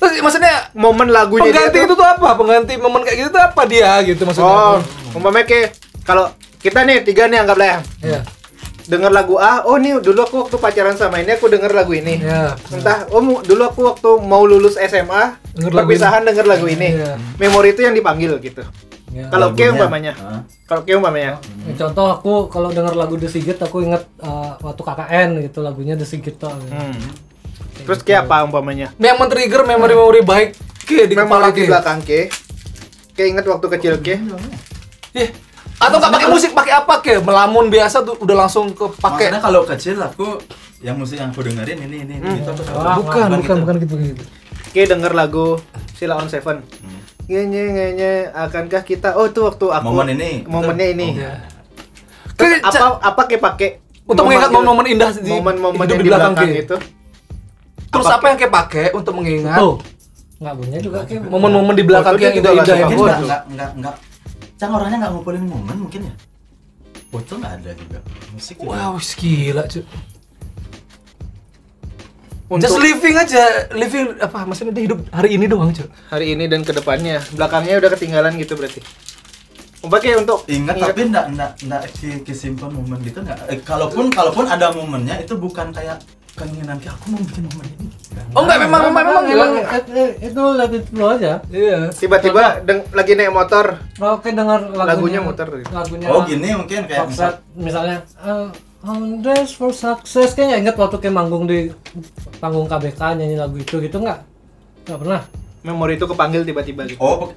Terus 0.00 0.22
maksudnya 0.22 0.70
momen 0.72 1.10
lagunya 1.10 1.50
pengganti 1.50 1.76
dia 1.76 1.84
itu 1.84 1.94
tuh 1.98 2.06
apa? 2.06 2.28
Pengganti 2.38 2.72
momen 2.78 3.02
kayak 3.02 3.16
gitu 3.20 3.28
tuh 3.34 3.42
apa 3.42 3.62
dia 3.66 3.90
gitu 4.06 4.22
maksudnya? 4.22 4.48
oh 4.48 4.78
umpamanya 5.12 5.44
kayak 5.44 5.74
kalau 6.06 6.30
kita 6.62 6.86
nih 6.86 7.02
tiga 7.04 7.26
nih 7.28 7.42
anggaplah 7.42 7.66
ya 7.66 7.78
Iya. 8.00 8.20
Denger 8.90 9.14
lagu 9.14 9.38
A, 9.38 9.62
oh 9.62 9.78
nih 9.78 10.02
dulu 10.02 10.26
aku 10.26 10.36
waktu 10.42 10.56
pacaran 10.58 10.98
sama 10.98 11.22
ini 11.22 11.38
aku 11.38 11.46
denger 11.46 11.70
lagu 11.70 11.94
ini. 11.94 12.18
Iya. 12.18 12.58
Entah, 12.74 13.06
oh 13.14 13.22
dulu 13.22 13.62
aku 13.62 13.80
waktu 13.86 14.10
mau 14.18 14.42
lulus 14.42 14.74
SMA, 14.74 15.38
Denger 15.54 15.70
lagu 15.70 15.86
perpisahan 15.86 16.26
denger 16.26 16.46
lagu 16.50 16.66
ini. 16.66 16.98
Iya. 16.98 17.14
Memori 17.38 17.70
itu 17.70 17.86
yang 17.86 17.94
dipanggil 17.94 18.42
gitu. 18.42 18.66
Ya. 19.10 19.26
Kalau 19.30 19.54
K 19.54 19.74
umpamanya, 19.74 20.14
kalau 20.66 20.86
K 20.86 20.94
umpamanya, 20.94 21.42
Ya, 21.66 21.74
contoh 21.74 22.06
aku 22.14 22.46
kalau 22.46 22.70
denger 22.70 22.94
lagu 22.94 23.18
The 23.18 23.26
Sigit 23.26 23.58
aku 23.58 23.82
inget 23.82 24.06
eh, 24.22 24.52
waktu 24.62 24.82
KKN 24.86 25.28
gitu 25.50 25.58
lagunya 25.66 25.94
The 25.98 26.06
Sigit 26.06 26.38
tuh. 26.38 26.50
hmm. 26.50 27.30
terus 27.86 28.06
kayak 28.06 28.30
apa 28.30 28.46
umpamanya? 28.46 28.94
Yang 29.02 29.16
men-trigger 29.18 29.62
memori-memori 29.66 30.22
baik 30.22 30.48
ke 30.86 31.10
di 31.10 31.14
kepala 31.18 31.50
Memori 31.50 31.58
di 31.58 31.62
ke. 31.66 31.70
belakang 31.70 31.98
K, 32.06 32.10
K 33.14 33.18
inget 33.26 33.46
waktu 33.50 33.66
kecil 33.66 33.94
K. 33.98 34.08
Ih, 35.10 35.30
Atau 35.80 35.96
nggak 35.96 36.12
pakai 36.12 36.28
musik, 36.28 36.50
pakai 36.52 36.72
apa 36.76 36.94
ke? 37.00 37.14
Melamun 37.24 37.72
biasa 37.72 38.04
tuh 38.04 38.14
udah 38.20 38.36
langsung 38.44 38.76
ke 38.76 38.84
pakai. 39.00 39.32
Maksudnya 39.32 39.40
kalau 39.40 39.60
kecil 39.64 39.96
aku 39.96 40.36
yang 40.84 41.00
musik 41.00 41.16
yang 41.16 41.32
aku 41.32 41.40
dengerin 41.40 41.88
ini 41.88 42.04
ini, 42.04 42.14
ini 42.20 42.28
gitu 42.44 42.52
aku 42.52 42.62
tahu. 42.68 42.76
Wah, 42.76 42.96
Bukan, 43.00 43.28
bukan, 43.32 43.40
gitu. 43.40 43.54
bukan 43.64 43.76
gitu 43.80 43.94
gitu. 43.96 44.22
K 44.70 44.76
denger 44.86 45.12
lagu 45.16 45.56
Sila 45.96 46.20
on 46.20 46.28
Seven. 46.28 46.60
Hmm. 46.60 47.00
Ngenye 47.24 47.62
ngenye 47.72 48.10
akankah 48.28 48.82
kita 48.84 49.16
oh 49.16 49.24
itu 49.24 49.40
waktu 49.40 49.66
aku 49.72 49.88
Momen 49.88 50.08
ini. 50.20 50.44
momennya 50.44 50.86
ini. 50.92 51.08
Oh. 51.08 51.16
Iya. 51.16 51.32
Terus 52.36 52.60
apa 52.60 53.00
apa 53.00 53.22
K 53.24 53.32
pakai 53.40 53.68
Untuk 54.04 54.26
mengingat 54.26 54.50
momen-momen 54.50 54.86
indah 54.90 55.10
di 55.14 55.30
momen-momen 55.30 55.86
di 55.86 55.96
belakang 56.02 56.34
belakang 56.34 56.50
itu. 56.50 56.76
Terus 57.90 58.06
Apa, 58.06 58.16
apa 58.18 58.24
yang 58.26 58.38
kayak 58.38 58.52
pakai 58.52 58.86
untuk 58.92 59.12
mengingat 59.14 59.58
Tuh. 59.58 59.76
Nggak 60.40 60.54
punya 60.60 60.78
juga 60.82 60.98
kayak 61.08 61.22
momen-momen 61.24 61.74
di 61.78 61.84
belakang 61.86 62.14
yang 62.20 62.34
indah-indah 62.36 62.76
itu? 62.84 63.04
enggak, 63.06 63.42
enggak, 63.48 63.70
enggak. 63.80 63.94
Cang 64.60 64.76
orangnya 64.76 65.00
enggak 65.00 65.12
ngumpulin 65.16 65.44
momen 65.48 65.88
mungkin 65.88 66.12
ya. 66.12 66.14
Foto 67.08 67.40
enggak 67.40 67.52
ada 67.64 67.70
juga. 67.72 67.98
Musik 68.36 68.60
juga. 68.60 68.76
Wow, 68.76 69.00
gila 69.00 69.64
cuy. 69.64 69.84
Untuk 72.50 72.66
Just 72.66 72.82
living 72.82 73.14
aja, 73.16 73.42
living 73.72 74.20
apa 74.20 74.42
maksudnya 74.44 74.74
dia 74.76 74.84
hidup 74.90 75.00
hari 75.14 75.38
ini 75.38 75.48
doang 75.48 75.72
cuy. 75.72 75.88
hari 76.12 76.36
ini 76.36 76.44
dan 76.44 76.60
ke 76.60 76.76
depannya, 76.76 77.24
belakangnya 77.32 77.80
udah 77.80 77.90
ketinggalan 77.96 78.36
gitu 78.36 78.52
berarti. 78.52 78.84
Umpamanya 79.80 80.20
untuk 80.20 80.44
Ingat 80.44 80.76
tapi 80.76 81.08
enggak 81.08 81.26
enggak 81.32 81.50
enggak 81.64 81.82
kesimpan 82.28 82.68
momen 82.68 83.00
gitu 83.00 83.24
enggak. 83.24 83.40
Eh, 83.48 83.64
kalaupun 83.64 84.12
kalaupun 84.12 84.44
ada 84.44 84.76
momennya 84.76 85.24
itu 85.24 85.40
bukan 85.40 85.72
kayak 85.72 86.04
keinginan 86.32 86.76
kayak 86.78 86.94
aku 86.94 87.04
mau 87.10 87.20
bikin 87.20 87.42
momen 87.46 87.66
ini. 87.72 87.86
Oh 88.32 88.42
enggak 88.42 88.58
memang 88.60 88.80
memang 88.86 88.94
memang 88.94 89.24
emang 89.24 89.50
memang. 89.50 89.50
eh, 89.66 89.82
eh, 89.92 90.10
itu 90.24 90.42
it 90.58 90.84
flow 90.86 91.08
aja. 91.10 91.32
Iya. 91.48 91.78
tiba-tiba 91.90 92.62
deng- 92.62 92.86
lagi 92.90 93.12
naik 93.14 93.30
motor, 93.30 93.76
Oke 93.98 94.30
dengar 94.30 94.62
lagunya, 94.66 94.86
Lagunya 94.88 95.20
muter. 95.20 95.48
Lagunya. 95.66 96.06
Oh 96.08 96.22
gini 96.22 96.48
mungkin 96.54 96.86
kayak 96.86 97.06
misal 97.06 97.30
misalnya 97.52 97.96
On 98.80 99.20
Dress 99.20 99.52
for 99.52 99.70
Success 99.70 100.32
kayaknya 100.32 100.56
inget 100.58 100.76
waktu 100.76 100.96
kayak 100.96 101.12
manggung 101.12 101.44
di 101.44 101.68
panggung 102.40 102.64
KBK 102.64 103.00
nyanyi 103.14 103.36
lagu 103.36 103.60
itu 103.60 103.76
gitu 103.76 104.00
nggak? 104.00 104.18
Nggak 104.88 104.98
pernah. 104.98 105.22
memori 105.60 106.00
itu 106.00 106.08
kepanggil 106.08 106.40
tiba-tiba 106.40 106.88
gitu. 106.88 106.96
Oh, 106.96 107.28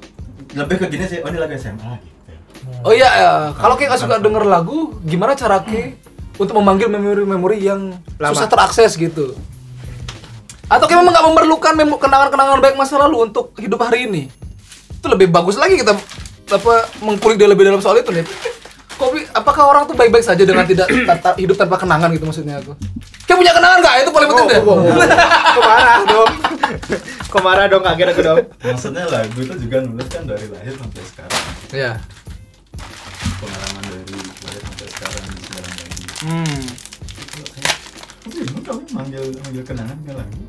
lebih 0.56 0.80
ke 0.80 0.88
gini 0.88 1.04
sih. 1.04 1.20
Oh, 1.20 1.28
ini 1.28 1.36
lagu 1.36 1.60
SMA 1.60 2.00
gitu. 2.00 2.32
Oh 2.80 2.96
iya, 2.96 3.10
ya. 3.12 3.32
kalau 3.52 3.76
kayak 3.76 4.00
suka 4.00 4.16
denger 4.16 4.48
lagu, 4.48 4.96
gimana 5.04 5.36
cara 5.36 5.60
ke 5.60 6.00
untuk 6.36 6.56
memanggil 6.58 6.90
memori-memori 6.90 7.62
yang 7.62 7.94
Lama. 8.18 8.34
susah 8.34 8.50
terakses 8.50 8.98
gitu. 8.98 9.38
Atau 10.66 10.86
kayak 10.88 11.06
memang 11.06 11.14
nggak 11.14 11.28
memerlukan 11.30 11.74
kenangan-kenangan 12.00 12.58
baik 12.60 12.76
masa 12.76 12.98
lalu 12.98 13.30
untuk 13.30 13.54
hidup 13.60 13.78
hari 13.80 14.10
ini. 14.10 14.32
Itu 14.98 15.12
lebih 15.12 15.30
bagus 15.30 15.60
lagi 15.60 15.78
kita 15.78 15.94
apa 16.50 16.74
mengkulik 17.00 17.38
dia 17.38 17.50
lebih 17.50 17.66
dalam 17.66 17.80
soal 17.80 18.00
itu 18.00 18.10
nih. 18.10 18.26
Kopi, 18.94 19.26
apakah 19.34 19.74
orang 19.74 19.84
tuh 19.90 19.98
baik-baik 19.98 20.22
saja 20.22 20.46
dengan 20.46 20.64
tidak 20.64 20.86
tanpa- 21.10 21.36
hidup 21.36 21.58
tanpa 21.58 21.76
kenangan 21.78 22.14
gitu 22.14 22.26
maksudnya 22.26 22.62
aku? 22.62 22.78
Kayak 23.26 23.38
punya 23.42 23.54
kenangan 23.54 23.78
nggak? 23.82 23.94
Itu 24.06 24.12
paling 24.14 24.30
penting 24.30 24.48
deh. 24.50 24.60
Kok 25.58 25.62
marah 25.62 25.98
dong? 26.06 26.32
Kok 27.28 27.42
marah 27.42 27.66
dong 27.66 27.84
kaget 27.84 28.08
aku 28.10 28.22
dong? 28.22 28.38
Maksudnya 28.62 29.04
lagu 29.10 29.40
itu 29.42 29.56
juga 29.60 29.78
nulis 29.82 30.08
kan 30.10 30.24
dari 30.24 30.46
lahir 30.48 30.74
sampai 30.78 31.02
sekarang. 31.06 31.42
Iya. 31.74 31.92
Pengalaman 33.42 33.84
Hmm. 36.24 36.63
Bingung 38.32 38.63
kami 38.63 38.84
manggil 38.95 39.24
manggil 39.43 39.63
kenangan 39.67 39.97
nggak 40.07 40.15
lagu. 40.15 40.39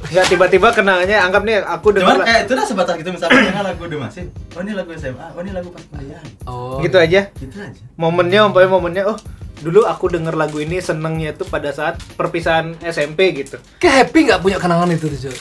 Nggak 0.00 0.26
tiba-tiba 0.32 0.68
kenangannya 0.72 1.16
anggap 1.20 1.42
nih 1.44 1.56
aku 1.60 1.92
Cuman 1.92 1.96
dengar 2.00 2.16
kayak 2.24 2.40
itu 2.48 2.52
dah 2.56 2.64
sebatas 2.64 2.94
gitu 2.96 3.10
misalnya 3.20 3.60
lagu 3.60 3.82
udah 3.84 3.98
masih. 4.08 4.24
Oh 4.56 4.60
ini 4.64 4.72
lagu 4.72 4.90
SMA, 4.96 5.26
oh 5.36 5.40
ini 5.44 5.52
lagu 5.52 5.68
pas 5.68 5.84
kuliah. 5.92 6.22
Oh. 6.48 6.80
gitu 6.80 6.96
aja. 6.96 7.28
Gitu 7.36 7.56
aja. 7.60 7.80
Momennya 8.00 8.48
umpamanya 8.48 8.70
momennya 8.72 9.02
oh 9.12 9.18
dulu 9.60 9.84
aku 9.84 10.08
denger 10.08 10.32
lagu 10.40 10.56
ini 10.56 10.80
senengnya 10.80 11.36
tuh 11.36 11.44
pada 11.44 11.68
saat 11.68 12.00
perpisahan 12.16 12.80
SMP 12.80 13.36
gitu. 13.36 13.60
Kayak 13.76 14.08
happy 14.08 14.18
nggak 14.32 14.40
punya 14.40 14.56
kenangan 14.56 14.88
itu 14.88 15.12
tuh? 15.12 15.36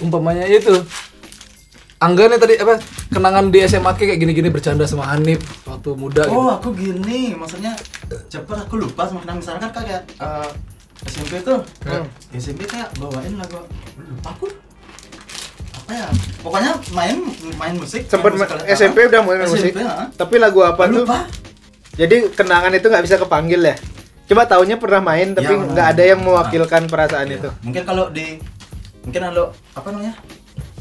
Umpamanya 0.00 0.48
itu. 0.48 0.72
Angga 1.98 2.24
nih 2.24 2.38
tadi 2.38 2.54
apa 2.54 2.78
kenangan 3.10 3.50
di 3.50 3.58
SMA 3.60 3.90
kayak 3.92 4.16
gini-gini 4.16 4.48
bercanda 4.48 4.86
sama 4.86 5.02
Hanif 5.04 5.42
waktu 5.64 5.90
muda 5.92 6.22
gitu. 6.22 6.30
Oh 6.32 6.46
aku 6.48 6.70
gini, 6.72 7.34
maksudnya 7.34 7.74
cepet 8.28 8.54
aku 8.56 8.78
lupa 8.78 9.02
sama 9.02 9.18
kenangan 9.20 9.42
misalkan 9.42 9.70
kayak 9.72 10.06
eh, 10.14 10.48
SMP 11.04 11.42
tuh, 11.42 11.58
Hmm. 11.82 12.06
SMP 12.32 12.62
kayak 12.64 12.94
bawain 12.96 13.34
lagu 13.34 13.66
lupa 13.98 14.30
aku 14.30 14.46
apa 15.76 15.90
ya? 15.92 16.06
Pokoknya 16.38 16.70
main 16.92 17.18
main 17.56 17.74
musik. 17.74 18.06
Sempet 18.06 18.30
main 18.30 18.40
ma- 18.40 18.50
musik- 18.52 18.70
SMP 18.70 18.98
udah 19.04 19.20
mulai 19.20 19.38
main 19.40 19.50
musik. 19.50 19.72
SMP, 19.72 19.82
ha? 19.82 20.06
Tapi 20.08 20.34
lagu 20.36 20.60
apa 20.60 20.82
tuh? 20.86 21.02
lupa. 21.02 21.26
Jadi 21.94 22.30
kenangan 22.30 22.70
itu 22.72 22.86
nggak 22.86 23.04
bisa 23.04 23.16
kepanggil 23.16 23.58
ya. 23.60 23.74
Coba 24.24 24.46
taunya 24.46 24.76
pernah 24.76 25.02
main 25.02 25.34
tapi 25.34 25.50
Iya, 25.50 25.66
nggak 25.66 25.74
pernah. 25.82 25.90
ada 25.90 26.02
yang 26.04 26.20
mewakilkan 26.20 26.82
perasaan 26.86 27.26
Iya. 27.26 27.36
itu. 27.36 27.48
Mungkin 27.60 27.82
kalau 27.82 28.06
di 28.08 28.38
mungkin 29.02 29.20
kalau 29.24 29.46
apa 29.72 29.88
namanya? 29.90 30.14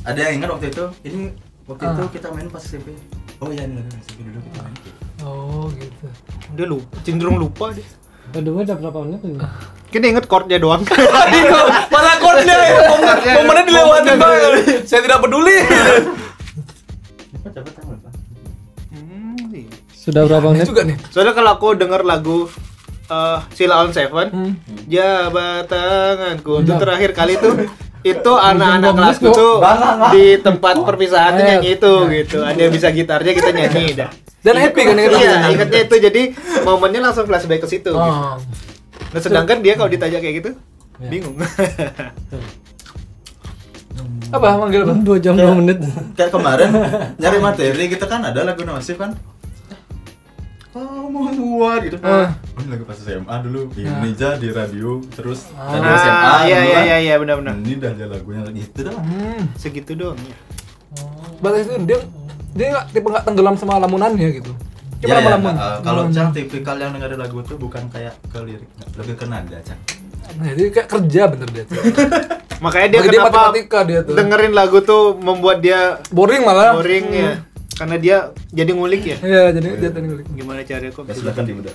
Ada 0.08 0.20
yang 0.22 0.34
ingat 0.38 0.50
waktu 0.50 0.68
itu? 0.70 0.86
Ini 1.04 1.20
waktu 1.66 1.84
Ah. 1.84 1.94
itu 1.94 2.04
kita 2.10 2.28
main 2.32 2.48
pas 2.48 2.64
SMP. 2.64 2.96
Oh 3.38 3.50
iya 3.50 3.64
ini 3.64 3.78
lagu 3.78 3.92
SMP 3.94 4.20
dulu 4.24 4.40
kita 4.42 4.60
main. 4.62 4.76
Oh, 5.20 5.68
gitu. 5.74 6.06
Dia 6.54 6.66
lupa, 6.66 6.96
cenderung 7.02 7.38
lupa 7.38 7.66
dia. 7.72 7.84
Aduh, 8.30 8.56
udah 8.58 8.76
berapa 8.76 9.00
menit 9.02 9.22
ini? 9.24 9.40
Kita 9.88 10.06
inget 10.06 10.26
chordnya 10.26 10.58
doang. 10.58 10.84
Mana 11.94 12.12
chordnya 12.18 12.56
ya? 12.56 12.72
Momen- 12.88 13.20
Momennya 13.36 13.64
dilewatin 13.66 14.16
banget. 14.16 14.52
Saya 14.84 15.02
tidak 15.02 15.20
peduli. 15.20 15.58
Tahu 17.46 17.64
apa? 17.90 18.10
Hmm, 18.90 19.36
iya. 19.50 19.72
Sudah 19.90 20.22
berapa 20.24 20.48
menit? 20.50 20.66
juga 20.66 20.84
nih. 20.84 20.98
Soalnya 21.10 21.34
kalau 21.34 21.52
aku 21.54 21.68
denger 21.74 22.02
lagu 22.04 22.48
eh 23.06 23.40
Sila 23.50 23.80
on 23.80 23.92
Seven, 23.92 24.28
Hmm. 24.30 24.54
jabat 24.86 25.66
tanganku 25.66 26.60
itu 26.60 26.74
terakhir 26.74 27.12
kali 27.14 27.36
tuh 27.38 27.56
itu 28.02 28.32
anak-anak 28.32 28.94
kelasku 28.94 29.28
tuh 29.32 29.54
di 30.12 30.38
tempat 30.38 30.78
perpisahan 30.80 31.34
tuh 31.34 31.42
Eh, 31.42 31.48
nyanyi 31.50 31.70
itu 31.76 31.94
gitu. 32.14 32.38
Ada 32.42 32.60
yang 32.60 32.74
bisa 32.74 32.88
gitarnya 32.90 33.32
kita 33.32 33.50
nyanyi 33.52 33.86
dah. 33.94 34.10
Dan 34.38 34.56
happy 34.56 34.82
kan 34.82 34.96
Iya, 34.96 35.34
ingetnya 35.50 35.80
itu 35.84 35.96
jadi 36.00 36.22
momennya 36.62 37.02
langsung 37.02 37.26
flashback 37.26 37.64
ke 37.64 37.68
situ. 37.68 37.90
gitu. 37.90 37.98
Oh. 37.98 38.38
Nah, 39.08 39.20
sedangkan 39.20 39.60
dia 39.60 39.74
kalau 39.76 39.88
ditanya 39.88 40.20
kayak 40.20 40.36
gitu, 40.40 40.50
Ya. 40.98 41.10
bingung. 41.10 41.36
Apa 44.28 44.60
manggil 44.60 44.84
apa? 44.84 44.94
Dua 45.00 45.18
jam 45.18 45.40
dua 45.40 45.56
menit. 45.56 45.80
Kayak 46.14 46.32
kemarin 46.36 46.70
nyari 47.16 47.40
materi 47.40 47.84
gitu 47.88 48.06
kan 48.06 48.20
ada 48.22 48.44
lagu 48.44 48.62
Nasif 48.62 49.00
kan. 49.00 49.16
Oh 50.78 51.10
mau 51.10 51.26
buat 51.28 51.80
gitu. 51.82 51.98
Ah. 52.00 52.38
Oh, 52.54 52.60
ini 52.60 52.70
lagu 52.70 52.84
pas 52.84 52.94
SMA 52.96 53.36
dulu. 53.42 53.74
Ini 53.74 53.90
aja 54.08 54.30
di 54.36 54.50
radio 54.50 55.02
terus 55.10 55.50
Ah. 55.52 55.74
radio 55.74 55.90
SMA. 55.96 56.14
Ah, 56.24 56.42
iya 56.44 56.58
iya 56.60 56.70
kan. 56.72 56.84
iya 56.84 56.98
iya 57.00 57.14
benar-benar. 57.18 57.54
Ini 57.58 57.74
dah 57.76 57.92
ada 57.92 58.06
lagunya 58.08 58.42
gitu 58.54 58.80
dah. 58.84 58.94
Hmm. 58.94 59.42
Segitu 59.56 59.92
doang. 59.94 60.20
ya. 60.20 60.38
Batas 61.40 61.66
itu 61.66 61.74
dia 61.84 61.98
dia 62.54 62.66
nggak 62.72 62.86
tipe 62.92 63.08
nggak 63.08 63.24
tenggelam 63.24 63.56
sama 63.56 63.78
lamunannya 63.78 64.30
gitu. 64.36 64.52
Cuma 64.98 65.06
Ya, 65.08 65.14
ya, 65.16 65.18
lama-lamun. 65.20 65.54
uh, 65.56 65.78
kalau 65.80 66.04
Cang 66.10 66.30
tipikal 66.32 66.74
yang 66.76 66.90
dengerin 66.92 67.20
lagu 67.20 67.42
tuh 67.42 67.54
bukan 67.56 67.86
kayak 67.88 68.18
ke 68.24 68.38
lirik, 68.40 68.66
lebih 68.96 69.14
ke 69.14 69.26
nada 69.26 69.58
Cang. 69.62 69.78
Nah, 70.36 70.50
jadi 70.52 70.70
kayak 70.72 70.90
kerja 70.92 71.22
bener 71.28 71.48
dia. 71.52 71.66
Makanya 72.58 72.88
dia 72.90 73.00
dia 73.00 73.10
kenapa 73.14 73.30
matematika 73.30 73.80
dia 73.84 74.00
tuh. 74.02 74.18
dengerin 74.18 74.50
lagu 74.52 74.78
tuh 74.82 75.14
membuat 75.16 75.62
dia 75.62 76.02
Boring 76.10 76.42
malah. 76.42 76.74
boring 76.74 77.06
ya. 77.08 77.32
Karena 77.78 77.96
dia 77.96 78.18
jadi 78.50 78.72
ngulik 78.74 79.04
ya. 79.06 79.18
Iya, 79.22 79.44
jadi 79.54 79.68
dia 79.78 79.90
tadi 79.94 80.06
ngulik. 80.08 80.26
Gimana 80.34 80.60
caranya 80.62 80.92
kok 80.92 81.04
Ya 81.04 81.08
bisa 81.08 81.20
sudah 81.22 81.34
kan 81.34 81.44
di 81.46 81.54
udah. 81.54 81.74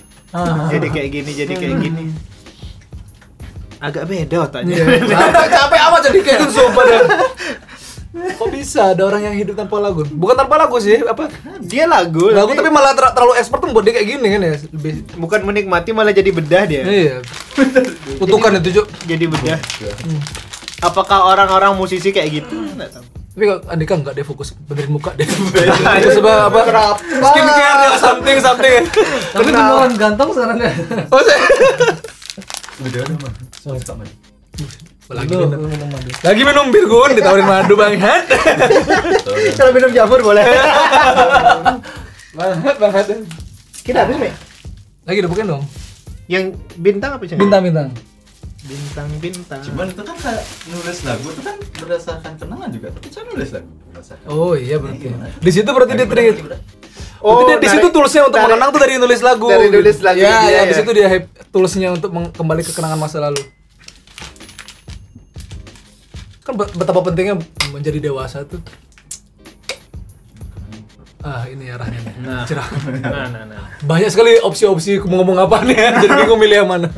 jadi 0.67 0.87
kayak 0.91 1.09
gini, 1.09 1.31
jadi 1.31 1.53
kayak 1.55 1.75
gini. 1.79 2.03
Agak 3.87 4.03
beda 4.07 4.37
otaknya. 4.43 4.75
Iya. 4.75 4.85
Capek, 5.11 5.45
capek 5.49 5.79
amat 5.81 6.01
jadi 6.03 6.19
kayak 6.21 6.37
gitu 6.39 6.53
sumpah 6.53 6.83
dah. 6.83 7.01
Kok 8.13 8.49
bisa 8.53 8.93
ada 8.93 9.09
orang 9.09 9.25
yang 9.25 9.35
hidup 9.35 9.57
tanpa 9.57 9.81
lagu? 9.81 10.05
Bukan 10.05 10.37
tanpa 10.37 10.55
lagu 10.55 10.77
sih, 10.77 11.01
apa? 11.01 11.33
Dia 11.59 11.89
lagu, 11.89 12.29
Lagu 12.29 12.53
tapi 12.53 12.69
malah 12.69 12.93
ter- 12.93 13.09
terlalu 13.09 13.33
expert 13.35 13.57
tuh 13.59 13.73
buat 13.73 13.81
dia 13.81 13.89
kayak 13.91 14.07
gini 14.07 14.27
kan 14.29 14.41
ya. 14.43 14.55
Lebih 14.69 14.91
bukan 15.17 15.39
menikmati 15.41 15.89
malah 15.91 16.13
jadi 16.13 16.29
bedah 16.29 16.63
dia. 16.63 16.83
Iya. 16.85 17.15
Kutukan 18.21 18.61
itu, 18.61 18.69
Cuk. 18.77 18.87
Jadi 19.09 19.25
bedah. 19.25 19.57
Apakah 20.83 21.31
orang-orang 21.31 21.79
musisi 21.79 22.11
kayak 22.11 22.43
gitu? 22.43 22.55
Nggak 22.75 22.99
tahu. 22.99 23.05
Tapi 23.33 23.43
kalau 23.49 23.61
Andika 23.65 23.93
enggak 23.97 24.13
dia 24.13 24.25
fokus 24.27 24.53
benerin 24.69 24.93
muka 24.93 25.09
dia. 25.17 25.25
Itu 26.03 26.21
sebab 26.21 26.53
apa? 26.53 26.59
Skincare 27.01 27.81
ya 27.81 27.89
something 27.97 28.37
something. 28.37 28.81
Tapi 29.33 29.43
beneran 29.49 29.93
ganteng 29.97 30.29
sekarang 30.35 30.57
ya. 30.61 30.71
Oh, 31.09 31.21
saya. 31.23 31.41
Udah 32.83 32.99
udah 33.09 33.17
mah. 33.23 33.33
Suka 33.57 33.93
mah. 33.97 34.05
Lagi 35.13 35.33
Lu, 35.35 35.45
minum. 35.45 35.89
madu. 35.91 36.09
Lagi 36.23 36.41
minum 36.45 36.65
bir 36.71 36.85
Gun, 36.87 37.11
ditawarin 37.13 37.45
madu 37.45 37.73
banget. 37.75 38.23
Kalau 39.59 39.71
minum 39.75 39.91
jamur 39.91 40.21
boleh. 40.23 40.45
banget 42.33 42.75
banget. 42.79 43.05
Kita 43.83 44.07
habis, 44.07 44.15
Mek. 44.17 44.33
Lagi 45.03 45.19
dibukain 45.21 45.47
dong. 45.49 45.63
Yang 46.31 46.55
bintang 46.79 47.19
apa 47.19 47.23
sih? 47.27 47.35
Bintang-bintang. 47.35 47.91
Bintang 48.63 49.09
bintang. 49.19 49.59
Cuman 49.61 49.85
itu 49.87 50.01
kan 50.01 50.15
kayak 50.15 50.39
nulis 50.65 50.99
lagu 51.03 51.27
itu 51.27 51.41
kan 51.41 51.55
berdasarkan 51.77 52.31
kenangan 52.37 52.69
juga. 52.71 52.87
Tapi 52.89 53.07
cara 53.11 53.25
nulis 53.27 53.49
lagu 53.51 53.69
berdasarkan. 53.87 54.25
Oh 54.25 54.53
iya 54.53 54.75
berarti. 54.77 55.05
Gimana? 55.05 55.27
Di 55.35 55.51
situ 55.51 55.67
berarti 55.67 55.93
dia 55.93 56.07
treat. 56.07 56.35
Oh, 57.19 57.39
Oh, 57.39 57.47
di 57.49 57.67
situ 57.67 57.87
toolsnya 57.87 58.23
untuk 58.23 58.35
dari- 58.35 58.47
mengenang 58.49 58.69
tuh 58.69 58.81
dari 58.81 58.95
nulis 58.97 59.19
lagu. 59.19 59.47
dari 59.47 59.67
nulis 59.67 59.97
lagu 59.99 60.19
Ya, 60.19 60.43
dia 60.43 60.49
ya, 60.49 60.61
di 60.63 60.71
ya. 60.71 60.77
situ 60.79 60.91
dia 60.91 61.07
toolsnya 61.49 61.89
untuk 61.91 62.07
kembali 62.31 62.61
ke 62.61 62.71
kenangan 62.71 62.99
masa 62.99 63.19
lalu. 63.19 63.39
Kan 66.43 66.53
be- 66.55 66.73
betapa 66.73 66.99
pentingnya 67.01 67.39
menjadi 67.69 67.99
dewasa 68.01 68.43
tuh. 68.43 68.59
Ah, 71.19 71.47
ini 71.47 71.71
arahnya 71.71 71.99
nih. 72.01 72.15
Nah. 72.19 72.43
Cerah. 72.43 72.67
Nah, 72.99 73.27
nah, 73.27 73.43
nah. 73.47 73.63
Banyak 73.81 74.11
sekali 74.11 74.35
opsi-opsi 74.39 74.99
mau 75.01 75.23
ngomong 75.23 75.39
apa 75.41 75.63
nih, 75.63 75.75
jadi 76.03 76.13
bingung 76.17 76.35
milih 76.35 76.57
yang 76.59 76.69
mana. 76.69 76.91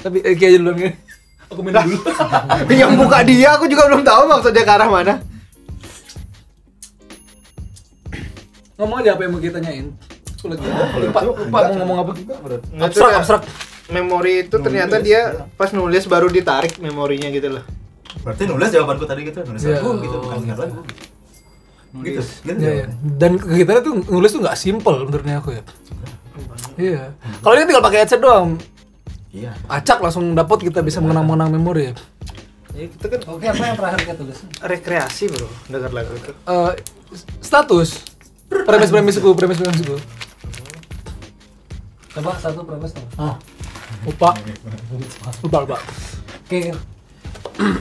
Tapi 0.00 0.18
eh, 0.24 0.34
kayak 0.36 0.60
duluan 0.60 0.76
gini. 0.76 0.92
Aku 1.50 1.60
minum 1.66 1.82
dulu. 1.82 2.00
yang 2.80 2.94
buka 2.94 3.18
dia 3.26 3.58
aku 3.58 3.66
juga 3.66 3.90
belum 3.90 4.02
tahu 4.06 4.22
maksudnya 4.30 4.62
ke 4.64 4.72
arah 4.72 4.88
mana. 4.88 5.14
ngomong 8.80 9.04
aja 9.04 9.12
apa 9.12 9.20
yang 9.28 9.32
mau 9.36 9.42
kita 9.44 9.60
tanyain. 9.60 9.86
Aku 10.40 10.48
lagi 10.48 10.64
lupa, 10.64 11.20
lupa 11.20 11.58
mau 11.68 11.76
ngomong 11.84 11.98
apa. 12.00 12.12
Nah, 12.72 12.88
Abstrak, 12.88 13.12
itu 13.12 13.18
abstrak. 13.20 13.42
Memori 13.92 14.48
itu 14.48 14.56
ternyata 14.56 14.96
dia 15.04 15.44
pas 15.60 15.68
nulis 15.76 16.08
baru 16.08 16.32
ditarik 16.32 16.80
memorinya 16.80 17.28
gitu 17.28 17.60
loh. 17.60 17.64
Berarti 18.24 18.48
nulis 18.48 18.72
jawabanku 18.72 19.04
tadi 19.04 19.28
gitu, 19.28 19.44
nulis 19.44 19.60
lagu 19.68 20.00
gitu, 20.00 20.16
bukan 20.16 20.36
denger 20.40 20.58
lagu. 20.64 20.80
Gitu. 20.80 22.22
Gitu. 22.22 22.22
Iya, 22.56 22.70
iya. 22.72 22.86
Dan 23.02 23.36
kita 23.36 23.84
tuh 23.84 24.00
nulis 24.08 24.30
tuh 24.32 24.40
nggak 24.40 24.56
simple 24.56 24.96
menurutnya 25.04 25.44
aku 25.44 25.50
ya. 25.52 25.62
Iya. 26.80 27.02
Kalau 27.44 27.54
ini 27.58 27.66
tinggal 27.68 27.84
pakai 27.84 27.98
headset 28.06 28.22
doang, 28.22 28.56
Iya. 29.30 29.54
acak 29.70 30.02
langsung 30.02 30.34
dapat 30.34 30.58
kita 30.66 30.82
bisa 30.82 30.98
mengenang-menang 30.98 31.54
memori 31.54 31.90
ya. 31.90 31.94
Ya, 32.70 32.86
kita 32.86 33.06
kan 33.10 33.20
Oke, 33.30 33.46
apa 33.46 33.62
yang 33.62 33.76
terakhir 33.78 34.00
kita 34.02 34.14
tulis? 34.18 34.38
rekreasi 34.62 35.24
bro 35.30 35.46
dengar 35.66 35.90
lagu 35.90 36.10
itu. 36.14 36.30
Eh, 36.34 36.72
status 37.38 38.02
premis-premisku, 38.50 39.28
premis-premisku. 39.34 39.96
Coba 42.10 42.34
satu 42.42 42.66
premis 42.66 42.90
dong. 42.90 43.06
Ah. 43.16 43.38
Lupa. 44.02 44.34
Lupa, 45.42 45.58
lupa. 45.62 45.76
Oke, 46.46 46.74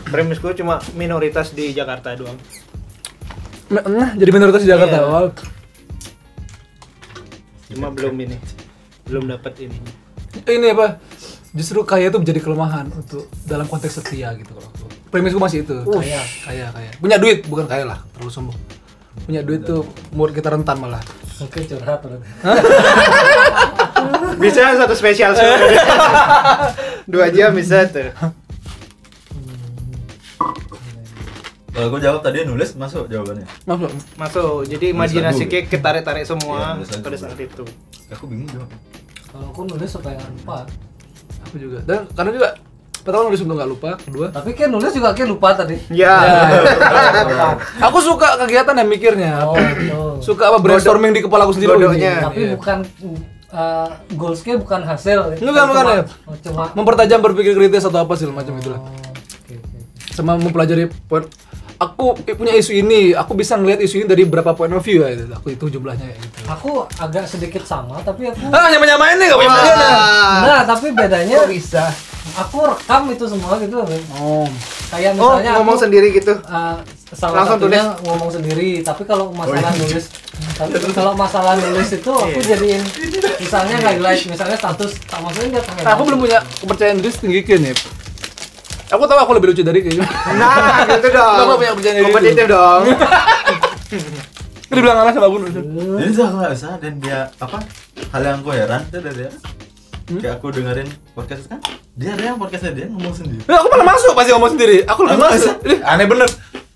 Premisku 0.06 0.52
cuma 0.54 0.82
minoritas 0.94 1.56
di 1.56 1.72
Jakarta 1.72 2.12
doang. 2.14 2.36
Nah, 3.70 4.12
jadi 4.18 4.30
minoritas 4.30 4.66
di 4.66 4.70
Jakarta. 4.70 4.98
Iya. 5.00 5.08
Oh, 5.08 5.30
Cuma 7.70 7.88
belum 7.94 8.18
ini. 8.20 8.36
Belum 9.06 9.30
dapat 9.30 9.54
ini. 9.62 9.78
ini 10.46 10.68
apa? 10.74 10.98
Justru 11.54 11.82
kaya 11.82 12.14
itu 12.14 12.18
menjadi 12.22 12.40
kelemahan 12.46 12.86
untuk 12.94 13.26
dalam 13.50 13.66
konteks 13.66 14.02
setia 14.02 14.34
gitu 14.38 14.54
kalau 14.54 14.70
aku. 14.70 14.86
Premisku 15.10 15.42
masih 15.42 15.66
itu. 15.66 15.74
Kaya, 15.90 16.22
kaya, 16.46 16.66
kaya. 16.70 16.92
Punya 17.02 17.18
duit 17.18 17.42
bukan 17.50 17.66
kaya 17.66 17.86
lah, 17.90 18.00
terlalu 18.14 18.30
sombong. 18.30 18.58
Punya 19.26 19.42
duit 19.42 19.66
tuh 19.66 19.84
umur 20.14 20.30
kita 20.30 20.54
rentan 20.54 20.78
malah. 20.78 21.02
Oke 21.40 21.66
curhat 21.66 22.04
berarti. 22.04 22.28
Bisa 24.44 24.76
satu 24.76 24.94
spesial. 24.94 25.34
Dua 27.12 27.32
jam 27.34 27.56
bisa 27.58 27.90
tuh. 27.90 28.14
Kalau 31.74 31.88
gue 31.96 32.02
jawab 32.04 32.20
tadi 32.20 32.44
nulis 32.44 32.76
masuk 32.76 33.08
jawabannya. 33.08 33.48
Masuk. 33.64 33.92
Masuk. 34.20 34.68
Jadi 34.68 34.92
imajinasi 34.92 35.48
kayak 35.48 35.72
ketarik-tarik 35.72 36.28
semua 36.28 36.76
pada 36.84 37.18
saat 37.18 37.40
itu. 37.40 37.64
Aku 38.12 38.28
bingung 38.28 38.52
jawab. 38.52 38.70
Kalau 39.32 39.48
aku 39.56 39.62
nulis 39.64 39.90
supaya 39.90 40.20
nggak 40.20 40.32
lupa. 40.44 40.68
Aku 41.50 41.58
juga. 41.58 41.82
Dan 41.82 42.06
karena 42.14 42.32
juga 42.32 42.48
pertama 43.00 43.32
nulis 43.32 43.42
untuk 43.42 43.56
nggak 43.58 43.70
lupa, 43.72 43.90
kedua 43.98 44.28
Tapi 44.30 44.50
kan 44.54 44.70
nulis 44.70 44.92
juga 44.94 45.10
kayak 45.18 45.30
lupa 45.34 45.50
tadi. 45.58 45.82
Ya. 45.90 46.20
aku 47.90 47.98
suka 48.06 48.38
kegiatan 48.46 48.76
yang 48.78 48.90
mikirnya. 48.90 49.34
Oh, 49.50 49.58
betul. 49.58 50.12
Suka 50.22 50.54
apa 50.54 50.58
brainstorming 50.62 51.12
di 51.18 51.26
kepala 51.26 51.50
aku 51.50 51.58
sendiri. 51.58 51.74
Tapi 51.74 51.98
Iya. 51.98 52.54
bukan 52.54 52.78
uh, 53.50 53.90
goalsnya 54.14 54.62
bukan 54.62 54.86
hasil. 54.86 55.42
Enggak, 55.42 55.66
bukan 55.74 55.84
cuma, 55.84 55.94
ya. 55.96 56.04
cuma 56.46 56.64
mempertajam 56.78 57.20
berpikir 57.24 57.58
kritis 57.58 57.84
atau 57.88 58.06
apa 58.06 58.14
sih 58.14 58.30
macam 58.30 58.54
itulah. 58.62 58.78
Oh, 58.78 58.94
oke, 58.94 59.54
oke. 59.58 59.78
Sama 60.14 60.38
mempelajari 60.38 60.92
aku 62.00 62.16
punya 62.34 62.56
isu 62.56 62.72
ini, 62.74 63.12
aku 63.12 63.36
bisa 63.36 63.60
ngelihat 63.60 63.84
isu 63.84 64.00
ini 64.00 64.06
dari 64.08 64.24
berapa 64.24 64.56
point 64.56 64.72
of 64.72 64.80
view 64.80 65.04
ya 65.04 65.12
itu. 65.12 65.28
Aku 65.30 65.52
itu 65.52 65.66
jumlahnya 65.70 66.08
kayak 66.08 66.20
gitu. 66.24 66.38
Aku 66.48 66.70
agak 66.96 67.28
sedikit 67.28 67.62
sama 67.62 68.00
tapi 68.00 68.32
aku 68.32 68.40
Ah, 68.50 68.72
nyama-nyamain 68.72 69.20
nih 69.20 69.28
enggak 69.28 69.38
punya 69.38 69.52
pilihan. 69.52 69.76
ya? 69.76 69.92
Nah, 70.40 70.62
tapi 70.64 70.88
bedanya 70.92 71.44
bisa? 71.44 71.92
aku 72.30 72.62
rekam 72.62 73.10
itu 73.10 73.26
semua 73.26 73.58
gitu. 73.58 73.84
Oh. 74.16 74.48
Kayak 74.88 75.18
Oh, 75.18 75.36
misalnya 75.36 75.52
ngomong 75.60 75.76
aku, 75.76 75.84
sendiri 75.84 76.08
gitu. 76.14 76.34
uh, 76.46 76.78
salah 77.10 77.42
Langsung 77.42 77.58
satunya 77.58 77.84
ngomong 78.00 78.30
sendiri, 78.30 78.70
tapi 78.80 79.02
kalau 79.04 79.34
masalah 79.34 79.74
nulis 79.76 80.06
tapi 80.56 80.72
kalau 80.94 81.14
masalah 81.18 81.54
nulis 81.58 81.90
itu 81.90 82.12
aku 82.14 82.40
jadiin 82.40 82.80
misalnya 83.36 83.76
highlight, 83.82 84.24
misalnya 84.24 84.56
status 84.56 84.96
tak 85.04 85.20
maksudnya 85.20 85.58
nggak 85.58 85.84
Nah, 85.84 85.92
aku 85.98 86.04
belum 86.06 86.20
punya 86.22 86.40
kepercayaan 86.64 86.98
diri 87.02 87.12
setinggi 87.12 87.42
Ken 87.44 87.62
ya. 87.66 87.74
Aku 88.90 89.04
tahu 89.06 89.20
aku 89.20 89.32
lebih 89.34 89.48
lucu 89.50 89.62
dari 89.62 89.80
Ken. 89.80 90.02
Nah, 90.02 90.82
gitu 90.88 91.10
dong. 91.14 91.36
Kenapa 91.36 91.54
punya 91.56 91.74
percaya 91.74 91.94
diri 91.94 92.06
Kompetitif 92.06 92.46
dong. 92.48 92.82
Ini 94.70 94.74
dibilang 94.76 95.00
anak 95.00 95.14
sama 95.14 95.26
aku. 95.26 95.38
Jadi 95.46 96.12
saya 96.12 96.30
nggak 96.30 96.52
usah 96.54 96.74
dan 96.78 96.94
dia 96.98 97.20
apa 97.36 97.58
hal 98.12 98.22
yang 98.22 98.38
aku 98.40 98.50
heran 98.52 98.82
itu 98.84 98.98
dari 99.00 99.18
dia. 99.20 99.32
Kayak 100.10 100.34
aku 100.36 100.50
dengerin 100.50 100.90
podcast 101.14 101.46
kan, 101.46 101.62
dia 101.94 102.10
ada 102.12 102.24
yang 102.24 102.38
podcastnya 102.38 102.74
dia 102.74 102.86
ngomong 102.88 103.14
sendiri. 103.14 103.46
Nah, 103.46 103.62
aku 103.62 103.68
malah 103.70 103.88
masuk 103.88 104.12
pasti 104.14 104.30
ngomong 104.32 104.52
sendiri. 104.52 104.78
Aku 104.84 105.00
lebih 105.06 105.16
Emang 105.16 105.30
masuk. 105.32 105.56
Ih, 105.64 105.80
aneh 105.84 106.06
bener. 106.06 106.30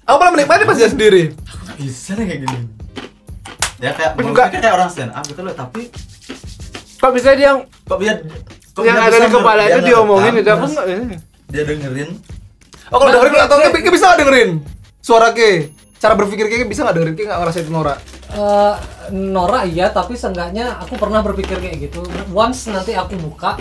Aku 0.04 0.16
malah 0.16 0.32
menikmati 0.32 0.64
pasti 0.64 0.80
dia 0.80 0.92
sendiri. 0.92 1.24
Kok 1.34 1.76
bisa 1.76 2.12
nih 2.14 2.26
kayak 2.28 2.40
gini? 2.46 2.58
Ya 3.78 3.90
kayak 3.92 4.12
Aku 4.14 4.22
juga- 4.24 4.48
kayak 4.48 4.70
orang 4.72 4.86
stand 4.88 5.12
up 5.12 5.26
gitu 5.26 5.42
loh, 5.42 5.50
tapi 5.52 5.90
Kok 6.96 7.10
bisa 7.12 7.34
dia 7.34 7.52
yang 7.52 7.60
kok 7.84 7.98
biar 7.98 8.16
kok 8.72 8.82
yang 8.82 8.96
dia 8.96 9.04
ada 9.04 9.12
bisa 9.12 9.28
di 9.28 9.34
kepala 9.34 9.62
dia 9.62 9.76
itu 9.76 9.82
diomongin 9.84 10.34
itu 10.36 10.50
aku 10.50 10.66
enggak 10.66 10.86
Dia 11.54 11.64
dengerin 11.64 12.18
Oh, 12.90 12.98
kalau 12.98 13.10
Nah, 13.10 13.16
dengerin 13.16 13.42
atau 13.46 13.56
kayak- 13.58 13.74
kayak 13.80 13.94
bisa 13.94 14.06
nggak 14.06 14.20
dengerin 14.20 14.50
suara 15.00 15.28
ke? 15.32 15.70
Cara 15.98 16.14
berpikir 16.14 16.46
kayak 16.46 16.68
bisa 16.68 16.82
nggak 16.84 16.96
dengerin 16.98 17.16
kayak 17.16 17.28
nggak 17.30 17.40
ngerasain 17.40 17.68
Nora? 17.70 17.96
Eh, 18.34 18.74
Nora 19.14 19.60
iya, 19.64 19.88
tapi 19.88 20.14
seenggaknya 20.14 20.78
aku 20.78 20.98
pernah 20.98 21.22
berpikir 21.22 21.58
kayak 21.58 21.78
gitu. 21.80 22.02
Once 22.30 22.68
nanti 22.68 22.92
aku 22.92 23.14
buka, 23.16 23.56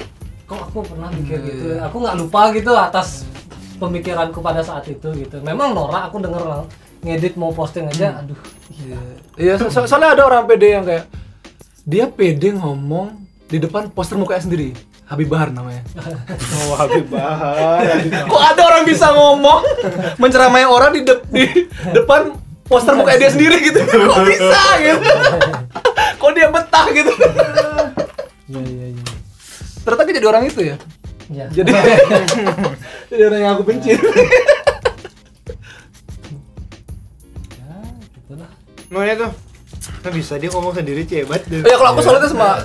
kok 0.44 0.60
aku 0.66 0.82
pernah 0.82 1.08
mikir 1.08 1.36
Hmm, 1.36 1.46
gitu. 1.46 1.64
iya. 1.70 1.86
Aku 1.86 1.96
nggak 2.00 2.16
lupa 2.16 2.50
gitu 2.50 2.72
atas 2.72 3.28
pemikiranku 3.76 4.40
pada 4.40 4.60
saat 4.60 4.84
itu 4.86 5.08
gitu. 5.12 5.38
Memang 5.40 5.72
Nora 5.72 6.08
aku 6.08 6.18
denger 6.18 6.42
lang- 6.42 6.68
ngedit 7.00 7.34
mau 7.34 7.52
posting 7.52 7.86
aja, 7.86 8.08
Hmm. 8.10 8.20
aduh. 8.26 8.40
Iya, 9.34 9.56
so- 9.56 9.70
so- 9.70 9.86
soalnya 9.86 10.12
ada 10.12 10.22
orang 10.24 10.44
pede 10.44 10.72
yang 10.72 10.84
kayak 10.84 11.06
dia 11.82 12.06
pede 12.06 12.52
ngomong 12.52 13.16
di 13.46 13.58
depan 13.58 13.88
poster 13.88 14.16
mukanya 14.16 14.42
sendiri. 14.42 14.72
Habib 15.12 15.28
Bahar 15.28 15.52
namanya. 15.52 15.84
Oh, 16.64 16.74
Habib 16.74 17.06
Bahar. 17.06 17.84
Kok 18.24 18.42
ada 18.42 18.62
orang 18.64 18.82
bisa 18.82 19.12
ngomong 19.12 19.60
menceramai 20.16 20.64
orang 20.64 20.96
di, 20.96 21.04
de- 21.04 21.24
di 21.28 21.44
depan 21.92 22.32
poster 22.64 22.96
mukanya 22.96 23.28
dia 23.28 23.30
sendiri 23.30 23.60
gitu? 23.60 23.76
Kok 23.84 24.24
bisa 24.24 24.62
gitu? 24.80 25.04
Kok 26.20 26.30
dia 26.32 26.48
betah 26.48 26.86
gitu? 26.88 27.12
Iya 28.48 28.62
iya 28.62 28.86
iya. 28.96 29.04
Ternyata 29.82 30.02
dia 30.08 30.14
jadi 30.16 30.28
orang 30.28 30.44
itu 30.48 30.60
ya. 30.64 30.76
Ya. 31.28 31.46
Jadi 31.48 31.70
jadi 33.12 33.22
orang 33.28 33.40
yang 33.40 33.52
aku 33.52 33.64
benci. 33.64 33.92
ya, 33.92 34.00
gitu 38.12 38.32
lah. 38.32 38.50
Makanya 38.88 39.14
tuh 39.18 39.30
Nah, 39.82 40.10
bisa 40.10 40.34
dia 40.34 40.48
ngomong 40.48 40.72
sendiri 40.72 41.02
tuh. 41.02 41.26
Oh 41.26 41.36
ya 41.62 41.76
kalau 41.76 41.90
aku 41.92 42.00
soalnya 42.00 42.26
sama 42.26 42.58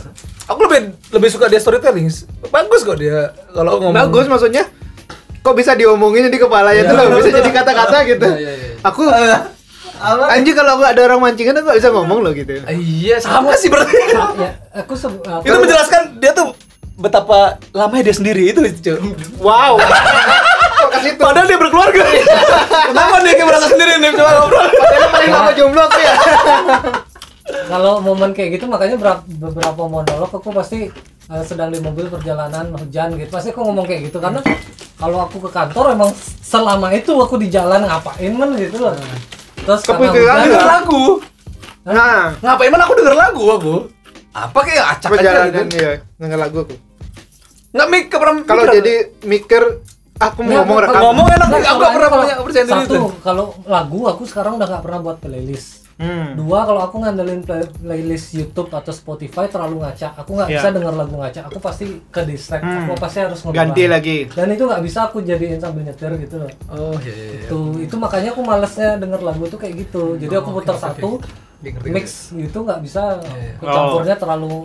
aku 0.46 0.60
lebih 0.66 0.80
lebih 1.12 1.30
suka 1.30 1.46
dia 1.46 1.58
storytelling. 1.58 2.10
Bagus 2.48 2.82
kok 2.82 2.98
dia 2.98 3.34
kalau 3.52 3.78
ngomong. 3.78 3.94
Bagus 3.94 4.26
maksudnya. 4.26 4.66
Kok 5.42 5.56
bisa 5.56 5.74
diomongin 5.74 6.28
di 6.28 6.36
kepalanya 6.36 6.84
tuh 6.84 6.96
loh, 6.98 7.18
bisa 7.18 7.32
jadi 7.34 7.52
kata-kata 7.54 7.98
gitu. 8.12 8.28
Iya, 8.28 8.38
iya, 8.38 8.54
iya. 8.54 8.74
Aku 8.84 9.08
anjir 10.28 10.54
kalau 10.54 10.78
nggak 10.78 10.92
ada 10.94 11.02
orang 11.08 11.20
mancingan 11.24 11.56
aku 11.56 11.66
nggak 11.66 11.80
bisa 11.80 11.90
ngomong 11.90 12.20
loh 12.20 12.32
gitu. 12.36 12.62
Iya, 12.68 13.18
sama 13.18 13.56
sih 13.56 13.72
berarti. 13.72 13.96
ya, 14.44 14.52
aku 14.76 14.94
aku- 14.94 15.46
itu 15.46 15.58
menjelaskan 15.58 16.20
dia 16.20 16.36
tuh 16.36 16.52
betapa 16.98 17.62
lamanya 17.72 18.12
dia 18.12 18.16
sendiri 18.18 18.52
itu, 18.52 18.60
cuy. 18.60 18.98
Wow. 19.40 19.78
Kok 20.78 20.90
ke 20.94 21.00
situ? 21.02 21.22
Padahal 21.22 21.48
dia 21.48 21.58
berkeluarga. 21.58 22.04
Kenapa 22.86 23.18
dia 23.24 23.34
kayak 23.34 23.48
merasa 23.48 23.66
sendiri 23.66 23.98
nih 23.98 24.14
coba 24.14 24.30
ngobrol? 24.36 24.68
Padahal 24.68 25.10
paling 25.10 25.32
lama 25.34 25.52
jomblo 25.58 25.82
aku 25.82 25.98
ya. 25.98 26.14
Kalau 27.66 28.00
momen 28.00 28.32
kayak 28.32 28.50
gitu 28.54 28.66
makanya 28.66 28.96
berapa, 28.96 29.22
beberapa 29.26 29.84
monolog 29.84 30.30
aku 30.30 30.52
pasti 30.52 30.92
eh, 31.26 31.44
sedang 31.44 31.70
di 31.70 31.80
mobil 31.80 32.08
perjalanan 32.08 32.72
hujan 32.74 33.16
gitu 33.16 33.30
pasti 33.30 33.50
aku 33.50 33.64
ngomong 33.64 33.84
kayak 33.84 34.08
gitu 34.08 34.18
karena 34.18 34.44
kalau 34.96 35.24
aku 35.24 35.40
ke 35.40 35.50
kantor 35.50 35.94
emang 35.94 36.12
selama 36.42 36.92
itu 36.92 37.14
aku 37.14 37.36
di 37.36 37.48
jalan 37.48 37.84
ngapain 37.84 38.32
men 38.32 38.52
gitu 38.56 38.80
loh 38.80 38.92
terus 39.58 39.82
karena 39.82 40.08
Kepikiran 40.08 40.36
Denger 40.42 40.64
lagu. 40.66 41.04
Nah, 41.84 42.36
Ngapain 42.38 42.68
man 42.68 42.82
aku 42.82 42.94
denger 42.96 43.16
lagu 43.16 43.44
aku? 43.50 43.76
Apa 44.30 44.60
kayak 44.62 44.86
acak 44.94 45.08
aja 45.08 45.12
perjalanan 45.14 45.66
gitu. 45.66 45.76
iya, 45.78 45.92
denger 46.16 46.36
lagu 46.38 46.58
aku. 46.62 46.76
Nggak 47.70 47.88
mik 47.90 48.06
pernah 48.10 48.36
Kalau 48.44 48.64
mikir. 48.64 48.76
jadi 48.76 48.94
mikir 49.24 49.64
aku 50.18 50.40
mau 50.42 50.48
Nggak, 50.50 50.60
ngomong 50.62 50.78
rekam. 50.82 51.00
ngomong 51.02 51.28
enak, 51.30 51.48
Nggak, 51.48 51.64
aku 51.64 51.78
nggak 51.78 51.92
pernah 51.94 52.10
kalau- 52.10 52.22
punya 52.22 52.36
percaya 52.38 52.66
diri 52.66 52.74
satu 52.74 52.92
itu. 52.92 53.02
kalau 53.22 53.46
lagu 53.64 54.00
aku 54.06 54.24
sekarang 54.24 54.54
udah 54.56 54.68
nggak 54.68 54.84
pernah 54.84 55.00
buat 55.02 55.18
playlist 55.18 55.87
Hmm. 55.98 56.38
dua 56.38 56.62
kalau 56.62 56.78
aku 56.80 57.02
ngandelin 57.02 57.42
play- 57.42 57.66
playlist 57.74 58.30
YouTube 58.32 58.70
atau 58.70 58.90
Spotify 58.90 59.46
terlalu 59.46 59.82
ngaca 59.82 60.14
aku 60.14 60.30
nggak 60.32 60.46
Iya. 60.48 60.56
bisa 60.56 60.70
denger 60.70 60.94
lagu 60.94 61.16
ngaca 61.16 61.42
aku 61.44 61.58
pasti 61.58 61.86
ke 62.06 62.22
distract 62.22 62.62
Hmm. 62.62 62.86
aku 62.86 62.94
pasti 62.96 63.18
harus 63.20 63.40
ngubah. 63.42 63.58
Ganti 63.58 63.84
lagi. 63.88 64.18
dan 64.30 64.48
itu 64.48 64.64
nggak 64.64 64.84
bisa 64.84 65.00
aku 65.04 65.18
jadiin 65.20 65.58
sambil 65.58 65.82
nyetir 65.82 66.14
gitu 66.16 66.38
loh 66.38 66.52
Oh 66.70 66.94
iya 67.00 67.10
iya. 67.10 67.26
iya. 67.34 67.42
itu 67.44 67.58
itu 67.82 67.96
makanya 67.96 68.30
aku 68.30 68.42
malesnya 68.42 68.96
denger 68.96 69.22
lagu 69.22 69.44
tuh 69.48 69.58
kayak 69.58 69.74
gitu 69.80 70.04
jadi 70.16 70.34
aku 70.36 70.46
Oh, 70.46 70.54
oke, 70.54 70.58
putar 70.62 70.76
oke, 70.76 70.84
satu 70.84 71.10
ngerti, 71.60 71.90
mix 71.90 72.08
gitu 72.32 72.58
nggak 72.62 72.80
bisa 72.80 73.18
Iya, 73.18 73.34
iya. 73.34 73.54
aku 73.58 73.66
campurnya 73.68 74.16
terlalu 74.16 74.56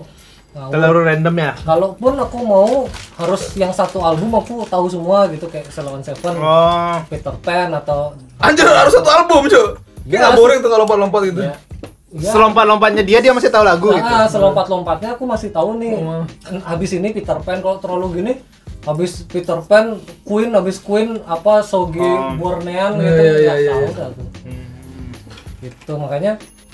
ngawur. 0.52 0.68
Terlalu 0.70 0.98
random 1.02 1.34
ya. 1.38 1.52
kalaupun 1.58 2.12
aku 2.14 2.38
mau 2.38 2.68
harus 3.16 3.42
yang 3.54 3.72
satu 3.72 3.98
album 3.98 4.28
aku 4.34 4.68
tahu 4.68 4.84
semua 4.86 5.24
gitu 5.26 5.48
kayak 5.48 5.64
Salon 5.66 6.04
Seven 6.04 6.36
Oh. 6.36 7.00
Peter 7.08 7.32
Pan 7.38 7.72
atau 7.72 8.12
Anjir 8.36 8.68
harus 8.68 8.92
satu 8.92 9.08
album 9.08 9.48
cuy. 9.48 9.80
Iya, 10.02 10.18
Kita 10.18 10.28
boring 10.34 10.58
tuh 10.58 10.68
kalau 10.68 10.82
lompat-lompat 10.82 11.20
gitu. 11.24 11.40
ya, 11.42 11.54
ya. 12.12 12.30
Selompat-lompatnya 12.30 13.02
dia 13.02 13.18
dia 13.18 13.30
masih 13.30 13.48
tahu 13.48 13.62
lagu 13.62 13.88
gitu. 13.90 14.02
Ah, 14.04 14.26
selompat-lompatnya 14.26 15.14
aku 15.14 15.24
masih 15.24 15.48
tahu 15.48 15.78
nih. 15.78 15.94
Oh. 15.96 16.24
Habis 16.62 16.90
ini 16.92 17.10
Peter 17.10 17.38
Pan 17.38 17.58
kalau 17.58 17.78
terlalu 17.78 18.06
gini 18.16 18.32
habis 18.82 19.22
Peter 19.24 19.62
Pan 19.62 19.94
Queen 20.22 20.50
habis 20.50 20.76
Queen 20.76 21.22
apa 21.22 21.62
Sogi 21.62 22.02
Oh. 22.02 22.34
Bornean 22.34 22.94
Iya, 22.94 23.06
gitu 23.06 23.22
iya, 23.22 23.32
nggak 23.32 23.56
iya, 23.56 23.70
tahu 23.70 23.80
iya. 23.80 23.90
dah 23.92 24.06
aku. 24.08 24.22
Gitu 25.60 25.92
makanya 25.94 26.32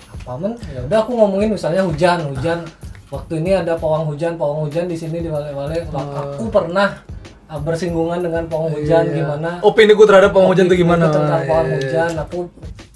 apa 0.09 0.32
men 0.34 0.52
ya 0.66 0.80
udah 0.82 0.98
aku 0.98 1.10
ngomongin 1.14 1.52
misalnya 1.52 1.84
hujan 1.84 2.24
hujan 2.26 2.64
waktu 3.09 3.32
ini 3.38 3.50
ada 3.55 3.76
pawang 3.76 4.09
hujan 4.09 4.34
pawang 4.34 4.64
hujan 4.64 4.84
di 4.84 4.96
sini 4.96 5.20
di 5.20 5.28
Wale-Wale 5.28 5.84
aku 5.84 6.48
pernah 6.48 7.05
ah, 7.44 7.60
bersinggungan 7.60 8.20
dengan 8.20 8.48
pawang 8.48 8.72
hujan 8.72 9.05
Oh. 9.05 9.06
Iya. 9.06 9.16
gimana 9.18 9.50
Opini 9.60 9.92
ku 9.92 10.02
terhadap 10.02 10.32
pawang 10.32 10.48
hujan 10.48 10.64
tuh 10.66 10.76
gimana? 10.76 11.06
tentang 11.06 11.28
Iya, 11.38 11.46
pawang 11.46 11.66
iya, 11.66 11.70
iya. 11.70 11.78
hujan 11.78 12.10
aku 12.18 12.38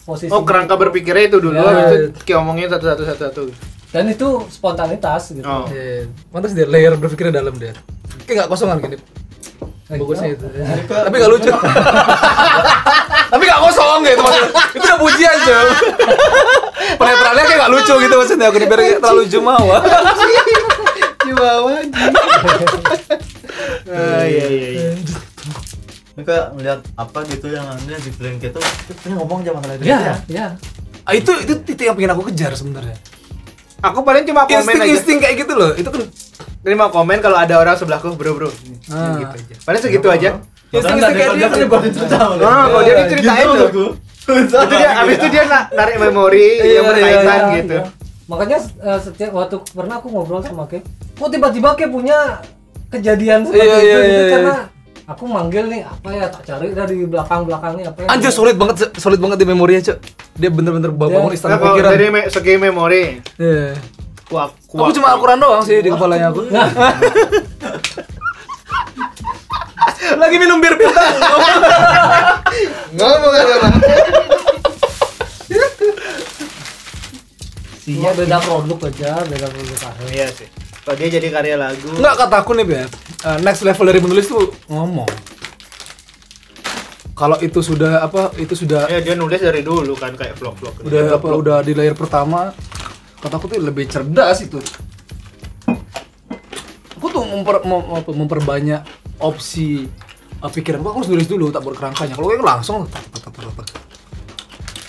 posisi 0.02 0.28
Oh, 0.28 0.42
kerangka 0.42 0.74
berpikirnya 0.74 1.24
itu 1.26 1.38
dulu 1.38 1.54
Ya. 1.54 1.62
habis 1.64 2.10
itu 2.10 2.18
kayak 2.22 2.38
ngomongin 2.38 2.68
satu-satu 2.68 3.02
satu-satu. 3.04 3.42
dan 3.88 4.04
itu 4.06 4.28
spontanitas 4.48 5.22
gitu 5.30 5.44
Oh. 5.44 5.64
Iya, 5.66 6.08
Mantas 6.28 6.52
dia 6.52 6.64
layer 6.64 6.96
berpikirnya 6.96 7.38
dalam 7.38 7.52
dia. 7.54 7.76
Kayak 8.24 8.36
nggak 8.38 8.50
kosongan 8.50 8.76
gini. 8.80 8.96
Bagusnya 9.84 10.28
itu. 10.32 10.46
Tapi 11.04 11.14
nggak 11.14 11.30
lucu. 11.30 11.50
Tapi 13.32 13.42
nggak 13.42 13.62
kosong 13.62 13.98
gitu 14.02 14.20
maksudnya. 14.20 14.50
Itu 14.72 14.82
udah 14.82 14.98
pujian 14.98 15.36
cuy. 15.38 15.66
Penetralnya 16.94 17.44
kayak 17.44 17.58
nggak 17.58 17.72
lucu 17.72 17.94
gitu 18.00 18.14
maksudnya. 18.16 18.46
Aku 18.48 18.56
kayak 18.58 18.70
terlalu 18.98 19.22
jumawa. 19.28 19.78
Bawah. 21.32 21.80
Ah, 23.84 24.24
iya 24.24 24.46
iya 24.48 24.68
iya. 24.72 24.90
Ini 26.12 26.22
kayak 26.22 26.46
ngeliat 26.52 26.80
apa 26.94 27.18
gitu 27.24 27.46
yang 27.48 27.64
aneh 27.64 27.96
di 27.96 28.10
film 28.10 28.36
gitu 28.36 28.60
Dia 28.60 29.12
ngomong 29.14 29.40
aja 29.40 29.50
masalah 29.52 29.74
itu 29.74 29.84
ya 29.84 29.98
ya 30.26 30.46
Ah, 31.02 31.12
itu 31.12 31.32
itu 31.36 31.52
titik 31.60 31.82
yang 31.82 31.96
pengen 31.98 32.14
aku 32.14 32.30
kejar 32.30 32.54
sebenarnya. 32.54 32.94
Aku 33.82 34.06
paling 34.06 34.22
cuma 34.22 34.46
komen 34.46 34.54
Insting 34.54 34.78
aja. 34.78 34.86
insting 34.88 35.18
kayak 35.18 35.34
gitu 35.36 35.52
loh. 35.52 35.74
Itu 35.74 35.90
kan 35.90 36.06
Terima 36.62 36.86
komen 36.86 37.18
kalau 37.18 37.34
ada 37.34 37.58
orang 37.58 37.74
sebelahku, 37.74 38.14
bro 38.14 38.30
bro. 38.32 38.46
Ah. 38.86 39.18
Gitu 39.18 39.34
aja. 39.34 39.54
Paling 39.66 39.80
segitu 39.82 40.06
aja. 40.06 40.38
insting-insting 40.70 41.16
kayak 41.18 41.30
dia 41.34 41.48
tuh. 41.50 41.66
Ah, 42.40 42.64
kalau 42.64 42.82
dia 42.82 42.94
diceritain 43.02 43.46
tuh. 43.46 43.66
Gitu 43.66 43.84
Itu 44.22 44.56
dia, 44.70 44.90
abis 44.96 45.14
itu 45.18 45.26
dia 45.28 45.44
na- 45.44 45.66
narik 45.68 45.98
memori 45.98 46.46
Iya, 46.54 46.78
yang 46.78 46.84
berkaitan 46.86 47.26
Ya, 47.42 47.54
gitu. 47.58 47.74
ya. 47.74 47.84
makanya 48.22 48.58
eh, 48.62 48.98
setiap 49.02 49.30
waktu 49.34 49.58
pernah 49.68 49.98
aku 49.98 50.06
ngobrol 50.08 50.38
sama 50.38 50.62
Ke 50.64 50.78
kok 51.12 51.26
tiba-tiba 51.26 51.74
Ke 51.74 51.90
punya 51.90 52.38
kejadian 52.86 53.42
seperti 53.42 53.58
Iya, 53.58 53.66
itu 53.66 53.82
iya, 53.82 53.82
gitu 53.82 53.98
iya, 53.98 54.14
iya. 54.14 54.30
karena 54.30 54.54
aku 55.04 55.24
manggil 55.24 55.64
nih 55.66 55.82
apa 55.82 56.08
ya 56.08 56.26
tak 56.26 56.42
cari 56.44 56.70
dari 56.70 57.02
belakang 57.02 57.42
belakangnya 57.42 57.90
apa 57.90 57.98
ya 58.00 58.08
Anjir 58.08 58.30
solid 58.30 58.54
banget 58.54 58.76
solid 58.96 59.18
banget 59.18 59.36
di 59.36 59.46
memorinya, 59.46 59.82
Cok. 59.84 59.98
Dia 60.34 60.48
bener-bener 60.48 60.90
bangun 60.90 61.26
Dia- 61.26 61.34
istana 61.34 61.52
Nah, 61.52 61.62
pikiran. 61.68 61.90
dari 61.90 62.06
me- 62.08 62.28
segi 62.28 62.54
memori, 62.56 63.18
Iya. 63.36 63.74
kuak 64.24 64.50
Aku 64.68 64.92
cuma 64.92 65.08
Al-Quran 65.10 65.38
doang 65.38 65.60
sih 65.60 65.76
di 65.76 65.88
kepalanya 65.88 66.28
aku. 66.28 66.46
Nah. 66.50 66.68
Lagi 70.14 70.36
minum 70.36 70.58
bir 70.58 70.74
bintang. 70.74 71.14
ngomong 72.92 73.32
aja 73.32 73.54
lah. 73.58 73.72
Iya 77.82 78.10
beda 78.12 78.38
produk 78.38 78.78
aja 78.84 79.10
beda 79.22 79.46
produk 79.48 79.78
akhir 79.84 80.06
Iya 80.08 80.26
sih. 80.32 80.48
Kalau 80.82 80.96
dia 80.98 81.08
jadi 81.08 81.28
karya 81.30 81.54
lagu, 81.54 81.94
Enggak 81.94 82.14
kata 82.18 82.36
aku 82.42 82.58
nih, 82.58 82.66
Beb. 82.66 82.90
Eh, 83.22 83.38
next 83.40 83.62
level 83.62 83.86
dari 83.86 84.00
menulis 84.02 84.26
tuh 84.26 84.50
ngomong. 84.66 85.06
Kalau 87.12 87.38
itu 87.38 87.62
sudah 87.62 88.02
apa? 88.02 88.34
Itu 88.34 88.58
sudah 88.58 88.90
ya 88.90 88.98
dia 88.98 89.14
nulis 89.14 89.38
dari 89.38 89.62
dulu 89.62 89.94
kan 89.94 90.18
kayak 90.18 90.34
vlog-vlog. 90.36 90.82
gitu. 90.82 90.90
udah 90.90 91.04
apa 91.14 91.26
udah 91.30 91.56
di 91.62 91.72
layer 91.72 91.94
pertama 91.94 92.50
kata 93.22 93.38
aku 93.38 93.46
tuh 93.46 93.62
lebih 93.62 93.86
cerdas 93.86 94.42
itu 94.42 94.58
aku 96.98 97.06
tuh 97.06 97.22
memper, 97.22 97.62
mem- 97.62 98.02
memperbanyak 98.18 98.82
opsi 99.22 99.86
uh, 100.42 100.50
pikiran 100.50 100.82
aku 100.82 100.98
harus 100.98 101.10
nulis 101.10 101.30
dulu 101.30 101.54
tak 101.54 101.62
berkerangkanya 101.62 102.18
kalau 102.18 102.34
yang 102.34 102.42
langsung 102.42 102.90
tak, 102.90 102.98
tak, 103.14 103.30
tak, 103.30 103.32
tak, 103.38 103.54
tak. 103.62 103.66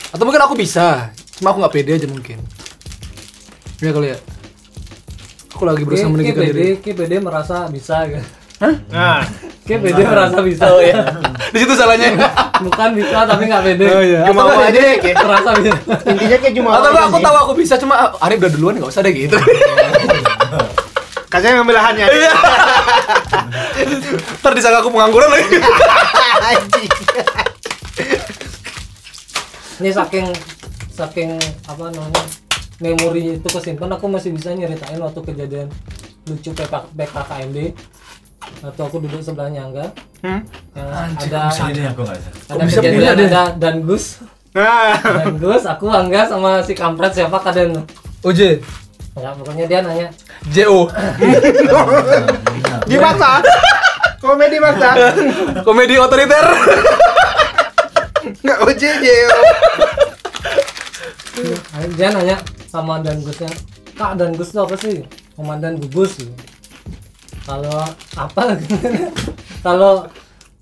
atau 0.10 0.24
mungkin 0.26 0.41
aku 0.41 0.56
bisa 0.57 1.14
cuma 1.38 1.53
aku 1.53 1.61
nggak 1.61 1.74
pede 1.78 1.91
aja 1.94 2.07
mungkin 2.10 2.41
ya 3.78 3.94
kali 3.94 4.10
ya 4.10 4.18
aku 5.54 5.64
lagi 5.64 5.84
berusaha 5.86 6.10
meninggikan 6.10 6.44
KPD 6.44 6.54
diri. 6.58 6.70
KPD 6.82 7.14
merasa 7.22 7.70
bisa 7.70 8.04
gitu 8.10 8.26
Nah, 8.64 9.20
KPD 9.68 10.00
merasa 10.08 10.40
bisa. 10.40 10.72
Oh 10.72 10.80
ya 10.80 11.04
di 11.54 11.58
situ 11.60 11.74
salahnya. 11.76 12.16
Bukan 12.64 12.96
bisa 12.96 13.28
tapi 13.28 13.52
nggak 13.52 13.60
pede 13.60 13.86
Oh, 13.92 14.00
iya. 14.00 14.24
cuma 14.24 14.48
aku 14.48 14.60
aja 14.64 14.80
deh, 14.80 14.96
kayak 15.04 15.20
merasa 15.20 15.50
bisa. 15.60 15.76
Intinya 16.08 16.38
kayak 16.40 16.54
cuma 16.56 16.70
atau 16.80 16.90
aku 16.96 17.18
tahu 17.20 17.36
aku 17.44 17.54
bisa 17.60 17.76
cuma 17.76 17.94
ah, 18.00 18.10
Arif 18.24 18.40
udah 18.40 18.52
duluan 18.56 18.74
nggak 18.80 18.88
usah 18.88 19.04
deh 19.04 19.12
gitu. 19.12 19.36
Kasih 21.34 21.60
ngambil 21.60 21.76
lahannya. 21.76 22.08
Iya. 22.08 22.32
ntar 24.40 24.54
disangka 24.56 24.80
aku 24.80 24.90
pengangguran 24.94 25.28
lagi. 25.28 25.60
Anjing. 26.44 26.92
ini 29.82 29.90
saking 29.92 30.28
saking 30.94 31.36
apa 31.68 31.92
namanya 31.92 32.24
memori 32.82 33.38
itu 33.38 33.48
kesimpan 33.48 33.91
aku 33.94 34.06
masih 34.10 34.34
bisa 34.34 34.54
nyeritain 34.54 34.98
waktu 34.98 35.20
kejadian 35.22 35.68
lucu 36.26 36.50
PK, 36.56 36.74
PKKMB 36.95 37.58
atau 38.64 38.84
aku 38.88 38.98
duduk 39.04 39.20
sebelahnya 39.24 39.68
enggak 39.68 39.91
Hmm? 40.24 40.40
yang 40.72 40.88
ada 41.20 41.52
Ini 41.68 41.91
aku 41.91 42.08
nggak 42.08 42.16
ada 42.48 42.64
bisa 42.64 42.80
kejadian 42.80 43.28
ada 43.28 43.44
dan 43.60 43.84
Gus. 43.84 44.24
Nah, 44.56 44.95
dan 45.04 45.36
Gus 45.36 45.68
aku 45.68 45.91
angga 45.91 46.24
sama 46.32 46.64
si 46.64 46.72
kampret 46.72 47.12
siapa 47.12 47.44
kaden? 47.44 47.84
OJ 48.24 48.64
ya 49.14 49.30
pokoknya 49.36 49.66
dia 49.68 49.80
nanya. 49.84 50.08
JO 50.50 50.88
dimaksa. 52.88 53.44
Komedi 54.24 54.58
maksa. 54.64 55.12
komedi 55.68 56.00
otoriter. 56.00 56.45
Enggak 58.41 58.58
OJJ. 58.64 59.06
dia 62.00 62.10
nanya 62.16 62.40
sama 62.74 62.98
dan 63.00 63.22
Gusnya. 63.22 63.54
Kak 63.94 64.18
dan 64.18 64.34
Gus 64.34 64.50
itu 64.50 64.58
apa 64.58 64.74
sih? 64.82 65.06
Komandan 65.38 65.78
gugus 65.78 66.18
gitu. 66.18 66.34
kalau 67.45 67.86
apa? 68.18 68.58
Kalau 69.66 70.10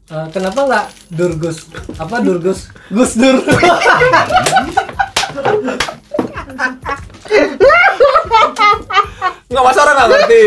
eh, 0.07 0.27
kenapa 0.29 0.59
nggak 0.67 0.85
Durgus 1.09 1.71
apa 1.95 2.19
Durgus 2.19 2.67
Gus? 2.91 3.15
Dur. 3.15 3.39
Nggak 9.51 9.63
masa 9.67 9.79
orang 9.83 9.95
nggak 9.95 10.09
ngerti? 10.09 10.43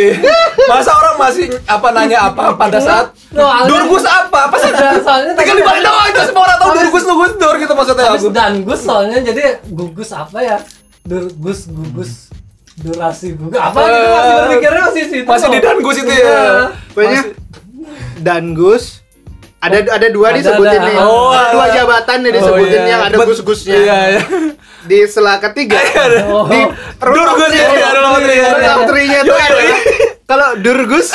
Masa 0.65 0.91
orang 0.97 1.15
masih 1.20 1.47
apa 1.69 1.89
nanya 1.93 2.19
apa 2.24 2.57
pada 2.57 2.78
saat 2.81 3.07
ada- 3.36 3.69
durgus 3.69 4.05
apa? 4.09 4.49
Apa 4.49 4.57
sih 4.57 4.70
soalnya 5.05 5.32
tinggal 5.36 5.57
dibalik 5.61 5.82
doang 5.85 6.09
itu 6.09 6.20
semua 6.24 6.43
orang 6.49 6.57
tahu 6.57 6.70
durgus 6.73 7.05
durgus 7.05 7.32
dur 7.36 7.55
gitu 7.61 7.73
maksudnya 7.77 8.05
aku. 8.11 8.28
dan 8.32 8.53
Gus 8.65 8.81
soalnya 8.81 9.19
jadi 9.20 9.61
gugus 9.69 10.09
apa 10.09 10.39
ya 10.41 10.57
Durgus 11.05 11.68
gugus 11.68 12.32
durasi 12.74 13.36
gugus 13.36 13.55
apa 13.55 13.76
gitu 13.78 14.09
masih 14.09 14.32
berpikirnya 14.40 14.82
masih 14.82 15.05
situ 15.06 15.28
masih 15.28 15.48
di 15.48 15.60
dangus 15.60 15.97
itu 15.97 16.10
Iya. 16.10 16.24
ya 16.24 16.40
Pokoknya 16.90 17.20
Masih- 17.22 17.36
dan 18.18 18.44
Gus 18.52 18.85
ada 19.60 19.78
ada 19.81 20.06
dua 20.09 20.28
Ada, 20.28 20.36
disebutin 20.36 20.76
ada. 20.76 20.89
nih. 20.89 20.97
Oh, 21.01 21.32
Ada 21.32 21.48
dua 21.52 21.64
ada. 21.64 21.72
jabatan 21.72 22.16
nih 22.20 22.31
Oh, 22.31 22.36
disebutin 22.36 22.81
iya. 22.81 22.90
yang 22.90 23.01
ada 23.02 23.16
gus-gusnya. 23.18 23.76
iya 23.76 23.98
iya 24.10 24.20
Di 24.85 24.98
sela 25.09 25.40
ketiga. 25.40 25.81
Oh. 26.28 26.44
Di 26.44 26.60
Durgus 27.01 27.52
ya 27.52 27.66
iya 27.70 27.86
ada 27.89 28.01
tuh 29.24 29.36
Yoi, 29.36 29.44
ada. 29.44 29.76
Kalau 30.24 30.48
Durgus 30.59 31.09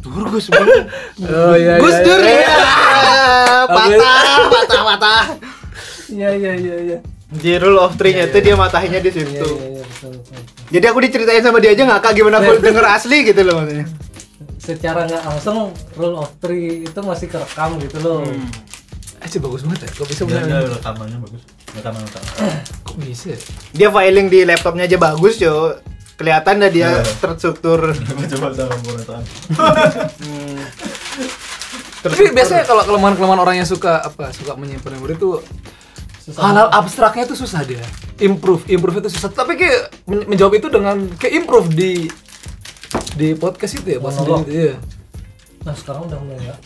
Durgus 0.00 0.44
bener. 0.48 0.84
oh 1.24 1.54
iya 1.56 1.76
Gus 1.76 1.92
iya, 1.92 2.04
Dur 2.04 2.20
iya. 2.20 2.36
ya. 2.40 2.56
Patah, 3.74 4.36
patah, 4.52 4.82
patah. 4.86 5.22
iya 6.08 6.28
iya 6.30 6.52
iya 6.54 6.76
iya 6.84 6.98
Di 7.34 7.52
rule 7.56 7.78
of 7.78 7.94
three-nya 7.94 8.26
itu 8.26 8.38
dia 8.40 8.54
matahinnya 8.54 8.98
di 8.98 9.10
iya 9.10 9.18
situ. 9.20 9.48
iya 9.50 9.68
iya. 9.74 9.84
Jadi 10.70 10.84
aku 10.86 10.98
diceritain 11.00 11.40
sama 11.40 11.58
dia 11.58 11.70
aja 11.70 11.84
ngakak 11.84 12.12
gimana 12.12 12.38
aku 12.38 12.58
denger 12.58 12.84
asli 12.84 13.24
gitu 13.24 13.42
loh 13.42 13.58
maksudnya. 13.58 13.86
secara 14.56 15.04
nggak 15.04 15.22
langsung 15.22 15.56
rule 15.92 16.16
of 16.16 16.32
three 16.38 16.82
itu 16.82 16.98
masih 16.98 17.28
kerekam 17.28 17.76
gitu 17.78 18.00
loh 18.00 18.24
eh 19.16 19.28
sih 19.28 19.36
bagus 19.36 19.60
banget 19.62 19.84
ya 19.84 19.90
kok 19.92 20.06
bisa 20.06 20.22
punya 20.22 20.40
dia 20.40 20.64
rekamannya 20.66 21.18
bagus 21.20 21.42
rekaman 21.70 22.00
utama 22.00 22.28
kok 22.80 22.96
bisa 22.96 23.26
ya? 23.28 23.38
Dia 23.74 23.88
filing 23.90 24.26
di 24.26 24.40
laptopnya 24.42 24.84
aja 24.84 24.96
bagus, 24.96 25.36
yo. 25.36 25.76
Kelihatan 26.14 26.54
dah 26.58 26.70
dia 26.70 26.88
Iya. 26.94 27.12
terstruktur. 27.18 27.92
Coba 28.32 28.46
sama 28.50 28.72
pemerintahan 28.78 29.24
Hmm. 30.16 30.58
tapi 32.00 32.30
biasanya 32.30 32.64
kalau 32.64 32.82
kelemahan 32.84 33.14
kelemahan 33.14 33.40
orang 33.42 33.56
yang 33.58 33.66
suka 33.66 33.98
apa 33.98 34.28
suka 34.30 34.52
menyimpan 34.54 34.92
memori 34.94 35.12
itu 35.14 35.40
Susah. 36.24 36.40
hal-hal 36.40 36.68
abstraknya 36.72 37.28
itu 37.28 37.36
susah 37.36 37.60
dia. 37.62 37.84
Improve 38.16 38.64
improve 38.66 38.96
itu 38.98 39.12
susah. 39.12 39.28
Tapi 39.28 39.54
kayak 39.54 39.92
men- 40.04 40.24
menjawab 40.26 40.56
itu 40.56 40.68
dengan 40.68 40.96
kayak 41.14 41.44
improve 41.44 41.68
di 41.70 42.08
di 43.14 43.34
podcast 43.34 43.76
itu 43.76 43.88
ya 43.88 43.98
pas 43.98 44.14
Monolog. 44.14 44.42
sendiri 44.42 44.50
itu 44.50 44.64
ya 44.64 44.76
nah 45.64 45.72
sekarang 45.72 46.02
udah 46.04 46.18
mulai 46.20 46.44
ya. 46.44 46.56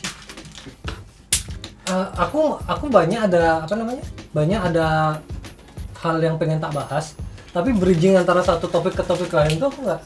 Eh, 1.89 2.07
aku 2.15 2.61
aku 2.61 2.85
banyak 2.87 3.21
ada 3.27 3.65
apa 3.65 3.75
namanya? 3.75 4.05
Banyak 4.31 4.61
ada 4.61 4.87
hal 5.99 6.17
yang 6.19 6.37
pengen 6.37 6.59
tak 6.59 6.71
bahas. 6.71 7.17
Tapi 7.49 7.73
bridging 7.73 8.15
antara 8.15 8.45
satu 8.45 8.69
topik 8.69 8.93
ke 8.93 9.03
topik 9.03 9.33
lain 9.33 9.57
tuh 9.57 9.73
aku 9.73 9.83
nggak 9.83 10.01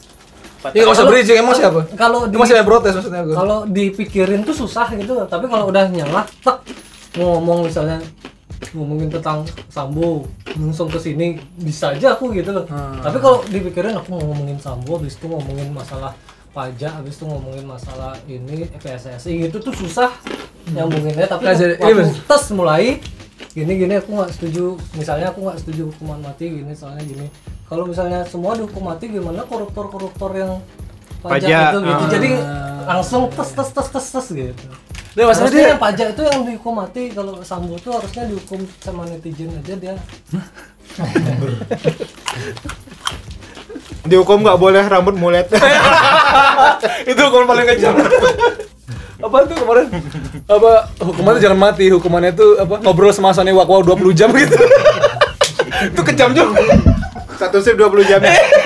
ya 0.71 0.79
nggak 0.79 0.95
usah 0.95 1.03
Kalau- 1.03 1.11
bridging 1.11 1.37
emang 1.37 1.55
siapa? 1.59 1.79
kalau 1.93 2.19
di, 2.23 2.39
masih 2.39 2.63
protes 2.63 2.95
maksudnya 2.95 3.19
aku? 3.19 3.35
kalau 3.35 3.57
dipikirin 3.67 4.41
tuh 4.41 4.55
susah 4.55 4.87
gitu. 4.95 5.13
Tapi 5.27 5.45
kalau 5.45 5.67
udah 5.67 5.91
nyala 5.91 6.23
tek 6.39 6.57
ngomong 7.13 7.67
misalnya 7.67 7.99
ngomongin 8.71 9.09
tentang 9.09 9.41
sambo 9.67 10.25
langsung 10.49 10.87
ke 10.87 10.97
sini 10.97 11.35
bisa 11.55 11.91
aja 11.91 12.13
aku 12.13 12.31
gitu 12.31 12.51
loh. 12.51 12.65
Hmm. 12.65 12.99
tapi 12.99 13.17
kalau 13.17 13.41
dipikirin 13.45 13.93
aku 13.93 14.07
mau 14.11 14.21
ngomongin 14.23 14.57
sambo 14.57 14.97
habis 14.97 15.13
itu 15.13 15.25
ngomongin 15.25 15.69
masalah 15.69 16.13
pajak 16.49 16.93
habis 16.93 17.13
itu 17.13 17.25
ngomongin 17.25 17.65
masalah 17.65 18.13
ini 18.25 18.69
PSSI 18.77 19.47
gitu 19.47 19.57
tuh 19.59 19.73
susah 19.75 20.13
nyambunginnya 20.67 21.25
tapi 21.25 21.43
Nah, 21.43 21.53
jadi- 21.53 21.77
waktu 21.77 22.01
iya, 22.07 22.23
tes 22.23 22.43
mulai 22.51 22.85
gini 23.51 23.73
gini 23.75 23.93
aku 23.93 24.09
nggak 24.11 24.31
setuju. 24.31 24.65
Misalnya 24.93 25.29
aku 25.29 25.45
nggak 25.45 25.59
setuju 25.59 25.93
hukuman 25.93 26.17
mati 26.19 26.49
gini 26.49 26.73
soalnya 26.73 27.03
gini. 27.03 27.29
Kalau 27.63 27.85
misalnya 27.85 28.21
semua 28.23 28.53
dihukum 28.53 28.81
mati 28.81 29.05
gimana 29.07 29.43
koruptor 29.43 29.89
koruptor 29.89 30.33
yang 30.33 30.57
pajak, 31.21 31.45
Pajak, 31.45 31.69
itu 31.69 31.79
gitu? 31.79 31.93
Ah. 31.99 32.09
jadi 32.09 32.29
langsung 32.83 33.21
tes 33.29 33.49
tes 33.49 33.69
tes 33.69 33.87
tes 33.89 34.05
tes 34.09 34.25
gitu 34.31 34.65
Masalah 35.13 35.45
Harusnya 35.45 35.61
dia 35.61 35.71
yang 35.77 35.81
pajak 35.81 36.07
itu 36.17 36.21
yang 36.25 36.41
dihukum 36.41 36.73
mati. 36.73 37.03
Kalau 37.13 37.37
sambo 37.45 37.77
tuh 37.77 37.93
harusnya 37.93 38.25
dihukum 38.25 38.65
sama 38.81 39.05
netizen 39.05 39.53
aja 39.53 39.73
dia. 39.77 39.93
Dihukum 44.09 44.41
nggak 44.41 44.57
boleh 44.57 44.81
rambut 44.89 45.13
mulet. 45.13 45.45
itu 47.13 47.21
hukuman 47.21 47.45
paling 47.45 47.65
kejam. 47.77 47.93
Apa 49.21 49.37
tuh 49.45 49.55
kemarin? 49.55 49.85
Apa 50.49 50.71
hukumannya 50.97 51.39
jangan 51.45 51.59
mati. 51.61 51.85
Hukumannya 51.93 52.33
tuh 52.33 52.57
apa 52.57 52.81
ngobrol 52.81 53.13
sama 53.13 53.37
Sony 53.37 53.53
Wakwa 53.53 53.85
20 53.85 54.17
jam 54.17 54.33
gitu. 54.33 54.57
Itu 55.93 56.01
kejam 56.01 56.33
juga. 56.33 56.57
Satu 57.37 57.61
shift 57.61 57.77
20 57.77 58.09
jam 58.09 58.19
ya. 58.23 58.33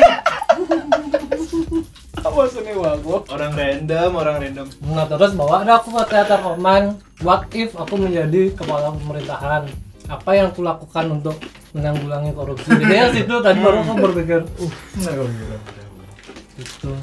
apa 2.22 2.40
Sony 2.50 2.74
Wakwa 2.74 3.18
Orang 3.30 3.54
random, 3.54 4.10
orang 4.18 4.36
random. 4.42 4.68
Nah 4.90 5.06
terus 5.06 5.32
bawa 5.38 5.62
ada 5.62 5.78
aku 5.82 5.94
ke 5.94 6.04
teater 6.10 6.40
Oman 6.42 6.98
What 7.22 7.50
if 7.54 7.74
aku 7.74 7.98
menjadi 7.98 8.54
kepala 8.54 8.94
pemerintahan 8.94 9.70
apa 10.08 10.30
yang 10.32 10.56
aku 10.56 10.64
lakukan 10.64 11.20
untuk 11.20 11.36
menanggulangi 11.76 12.32
korupsi 12.32 12.72
jadi 12.80 12.96
ya 12.96 13.06
situ 13.12 13.36
tadi 13.44 13.60
baru 13.60 13.84
aku 13.84 13.94
berpikir 14.00 14.40
uh 14.40 14.74
gitu 16.58 16.96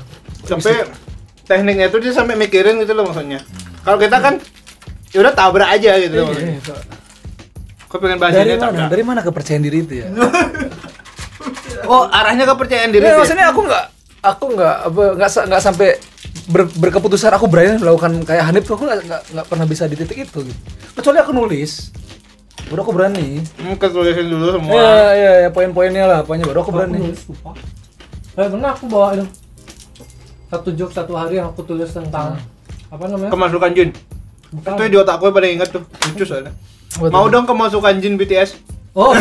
Sampai 0.49 0.89
tekniknya 1.45 1.93
itu 1.93 2.01
dia 2.01 2.13
sampai 2.17 2.35
mikirin 2.35 2.81
gitu 2.83 2.97
loh 2.97 3.07
maksudnya. 3.07 3.45
Kalau 3.85 4.01
kita 4.01 4.19
kan 4.19 4.41
ya 5.13 5.19
udah 5.21 5.33
tabrak 5.37 5.69
aja 5.69 6.01
gitu 6.01 6.17
loh. 6.17 6.33
maksudnya. 6.33 6.59
Kau 7.87 8.03
pengen 8.03 8.19
bahas 8.19 8.35
dari 8.35 8.51
ini 8.51 8.59
mana 8.59 8.65
tabrak. 8.67 8.89
dari 8.91 9.03
mana 9.07 9.21
kepercayaan 9.23 9.63
diri 9.63 9.79
itu 9.87 9.95
ya 10.03 10.07
Oh, 11.93 12.09
arahnya 12.09 12.49
kepercayaan 12.49 12.91
diri. 12.91 13.05
Ya, 13.05 13.13
ya? 13.15 13.19
maksudnya 13.21 13.47
aku 13.53 13.61
nggak 13.69 13.85
aku 14.25 14.45
nggak 14.57 14.77
apa 14.89 15.03
nggak 15.21 15.31
nggak 15.53 15.63
sampai 15.63 15.89
ber- 16.49 16.73
berkeputusan 16.81 17.37
aku 17.37 17.45
berani 17.45 17.77
melakukan 17.77 18.25
kayak 18.25 18.49
Hanif 18.49 18.65
tuh 18.65 18.81
aku 18.81 18.89
nggak 18.89 19.01
nggak 19.05 19.23
nggak 19.37 19.47
pernah 19.47 19.67
bisa 19.69 19.85
di 19.85 19.97
titik 20.01 20.25
itu 20.25 20.39
gitu. 20.49 20.61
Kecuali 20.97 21.19
aku 21.21 21.33
nulis, 21.37 21.93
baru 22.73 22.81
aku 22.81 22.93
berani. 22.97 23.45
Hmm, 23.61 23.77
ketulisin 23.77 24.27
dulu 24.27 24.57
semua. 24.57 24.73
Ya, 24.73 24.97
ya, 25.13 25.33
ya 25.45 25.49
poin-poinnya 25.53 26.05
lah, 26.09 26.21
poinnya 26.25 26.49
baru 26.49 26.65
aku 26.65 26.73
aku 26.73 26.79
berani. 26.81 26.99
nulis 27.05 27.21
lupa 27.29 27.53
eh 28.35 28.51
benar 28.51 28.75
aku 28.75 28.91
bawain 28.91 29.23
satu 30.51 30.75
joke 30.75 30.91
satu 30.91 31.15
hari 31.15 31.39
yang 31.39 31.55
aku 31.55 31.63
tulis 31.63 31.87
tentang 31.87 32.35
apa 32.91 33.05
namanya 33.07 33.31
Kemasukan 33.31 33.71
Jin. 33.71 33.91
Bukan. 34.51 34.75
Itu 34.75 34.83
di 34.87 34.97
otak 34.99 35.17
gue 35.19 35.31
paling 35.31 35.53
inget 35.55 35.71
tuh. 35.71 35.83
Lucu 35.83 36.25
soalnya. 36.27 36.51
Tuh? 36.95 37.11
Mau 37.11 37.27
dong 37.27 37.47
kemasukan 37.47 37.95
Jin 37.99 38.19
BTS. 38.19 38.59
oh 38.95 39.11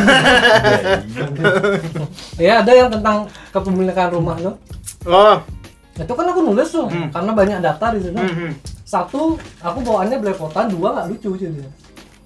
ya 2.37 2.61
ada 2.61 2.71
yang 2.73 2.93
tentang 2.93 3.25
kepemilikan 3.49 4.13
rumah 4.13 4.37
tuh 4.37 4.53
Oh. 5.05 5.37
itu 5.93 6.09
kan 6.09 6.25
aku 6.25 6.39
nulis 6.43 6.67
tuh 6.67 6.85
Hmm. 6.85 7.09
karena 7.09 7.31
banyak 7.31 7.57
data 7.59 7.85
di 7.91 7.99
situ 8.01 8.15
Hmm, 8.15 8.33
hmm. 8.33 8.51
satu 8.83 9.37
aku 9.59 9.77
bawaannya 9.79 10.17
belepotan 10.17 10.67
dua 10.67 10.91
nggak 10.91 11.07
lucu 11.09 11.29
jadi 11.37 11.63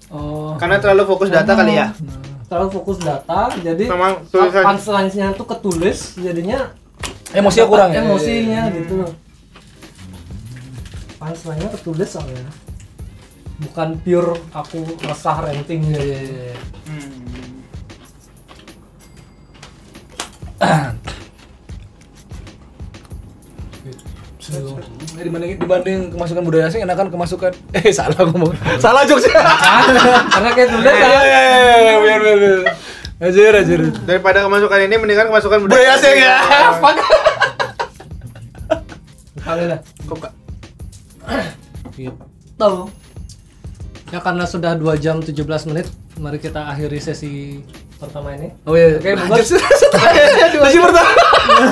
Oh. 0.08 0.56
Karena 0.56 0.78
terlalu 0.78 1.04
fokus 1.06 1.28
data 1.28 1.52
kali 1.52 1.74
ya. 1.74 1.92
terlalu 2.48 2.68
fokus 2.72 2.98
data 2.98 3.48
jadi 3.58 3.84
tulisan. 4.24 4.62
punchline-nya 4.64 5.32
tuh 5.32 5.46
ketulis 5.46 6.16
jadinya 6.16 6.72
Emosinya 7.28 7.66
kurang 7.68 7.92
ya. 7.92 8.00
emosinya 8.00 8.60
gitu 8.72 9.04
punchline-nya 11.18 11.68
ketulis 11.70 12.08
soalnya 12.08 12.50
bukan 13.60 13.98
pure 13.98 14.38
aku 14.50 14.86
resah 15.02 15.36
ranting 15.42 15.82
Iya, 15.84 16.00
iya, 16.00 16.20
iya. 16.22 16.54
Hmm. 16.88 17.10
dibanding 25.18 25.52
dibanding 25.58 25.98
kemasukan 26.10 26.42
budaya 26.42 26.64
asing 26.66 26.80
enakan 26.82 27.08
kemasukan. 27.08 27.52
Eh 27.76 27.92
salah 27.92 28.16
ngomong. 28.24 28.52
Salah 28.78 29.04
jokes. 29.04 29.28
Ya 29.28 29.44
karena 30.32 30.50
kayak 30.52 30.68
Iya, 30.72 30.92
kan? 30.92 31.10
iya, 31.20 31.40
iya, 31.78 31.94
biar 31.98 32.18
biar 32.18 32.36
biar 32.38 32.60
ajar 33.18 33.54
ajar 33.58 33.80
Daripada 34.06 34.46
kemasukan 34.46 34.78
ini 34.80 34.94
mendingan 34.96 35.26
kemasukan 35.28 35.58
budaya. 35.60 35.94
Asing 35.94 36.16
ya. 36.16 36.36
Fuck. 36.82 36.96
Kalian 39.38 39.68
dah 39.70 39.80
Kok 40.06 40.18
Kak? 40.18 40.32
Gitu. 41.92 42.72
Ya 44.08 44.18
karena 44.20 44.44
sudah 44.44 44.72
2 44.72 44.96
jam 44.96 45.20
17 45.20 45.34
menit, 45.68 45.84
mari 46.16 46.40
kita 46.40 46.64
akhiri 46.64 46.96
sesi 46.96 47.60
pertama 47.98 48.32
ini. 48.32 48.48
oh 48.64 48.72
iya. 48.72 48.96
Oke, 48.96 49.12
Lanjut. 49.12 49.28
bagus. 49.28 49.48
Sesi 49.52 50.78
pertama. 50.78 51.10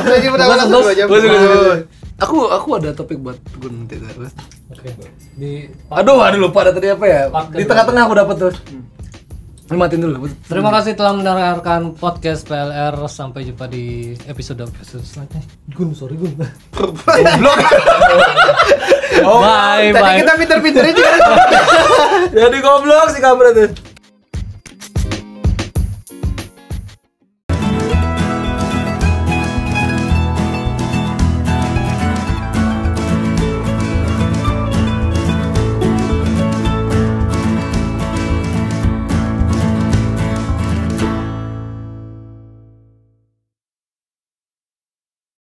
Jadi 0.04 0.28
pertama 0.28 0.50
Bagus, 0.52 0.60
langsung 0.68 0.84
aku 2.16 2.48
aku 2.48 2.68
ada 2.80 2.90
topik 2.92 3.20
buat 3.20 3.36
gue 3.60 3.68
nanti 3.68 4.00
Oke. 4.72 4.88
Di 5.36 5.68
aduh 5.88 6.18
aduh 6.20 6.48
lupa 6.48 6.64
ada 6.64 6.72
tadi 6.72 6.88
apa 6.88 7.04
ya 7.04 7.20
di 7.52 7.62
tengah-tengah 7.62 8.02
aku 8.08 8.14
dapat 8.16 8.36
tuh 8.40 8.52
Ini 9.66 9.74
matiin 9.74 9.98
dulu 9.98 10.30
Terima 10.46 10.70
kasih 10.70 10.94
telah 10.94 11.10
mendengarkan 11.10 11.90
podcast 11.98 12.46
PLR. 12.46 12.94
Sampai 13.10 13.42
jumpa 13.42 13.66
di 13.66 14.14
episode 14.30 14.62
episode 14.62 15.02
selanjutnya. 15.02 15.42
Gun, 15.74 15.90
sorry 15.90 16.14
Gun. 16.14 16.38
Goblok. 16.70 17.58
bye 19.26 19.90
Tadi 19.90 19.98
bye. 19.98 20.18
kita 20.22 20.32
pinter-pinternya 20.38 20.92
juga. 20.94 21.12
Jadi 22.46 22.56
goblok 22.62 23.10
sih 23.10 23.18
kabar 23.18 23.50
tuh. 23.50 23.95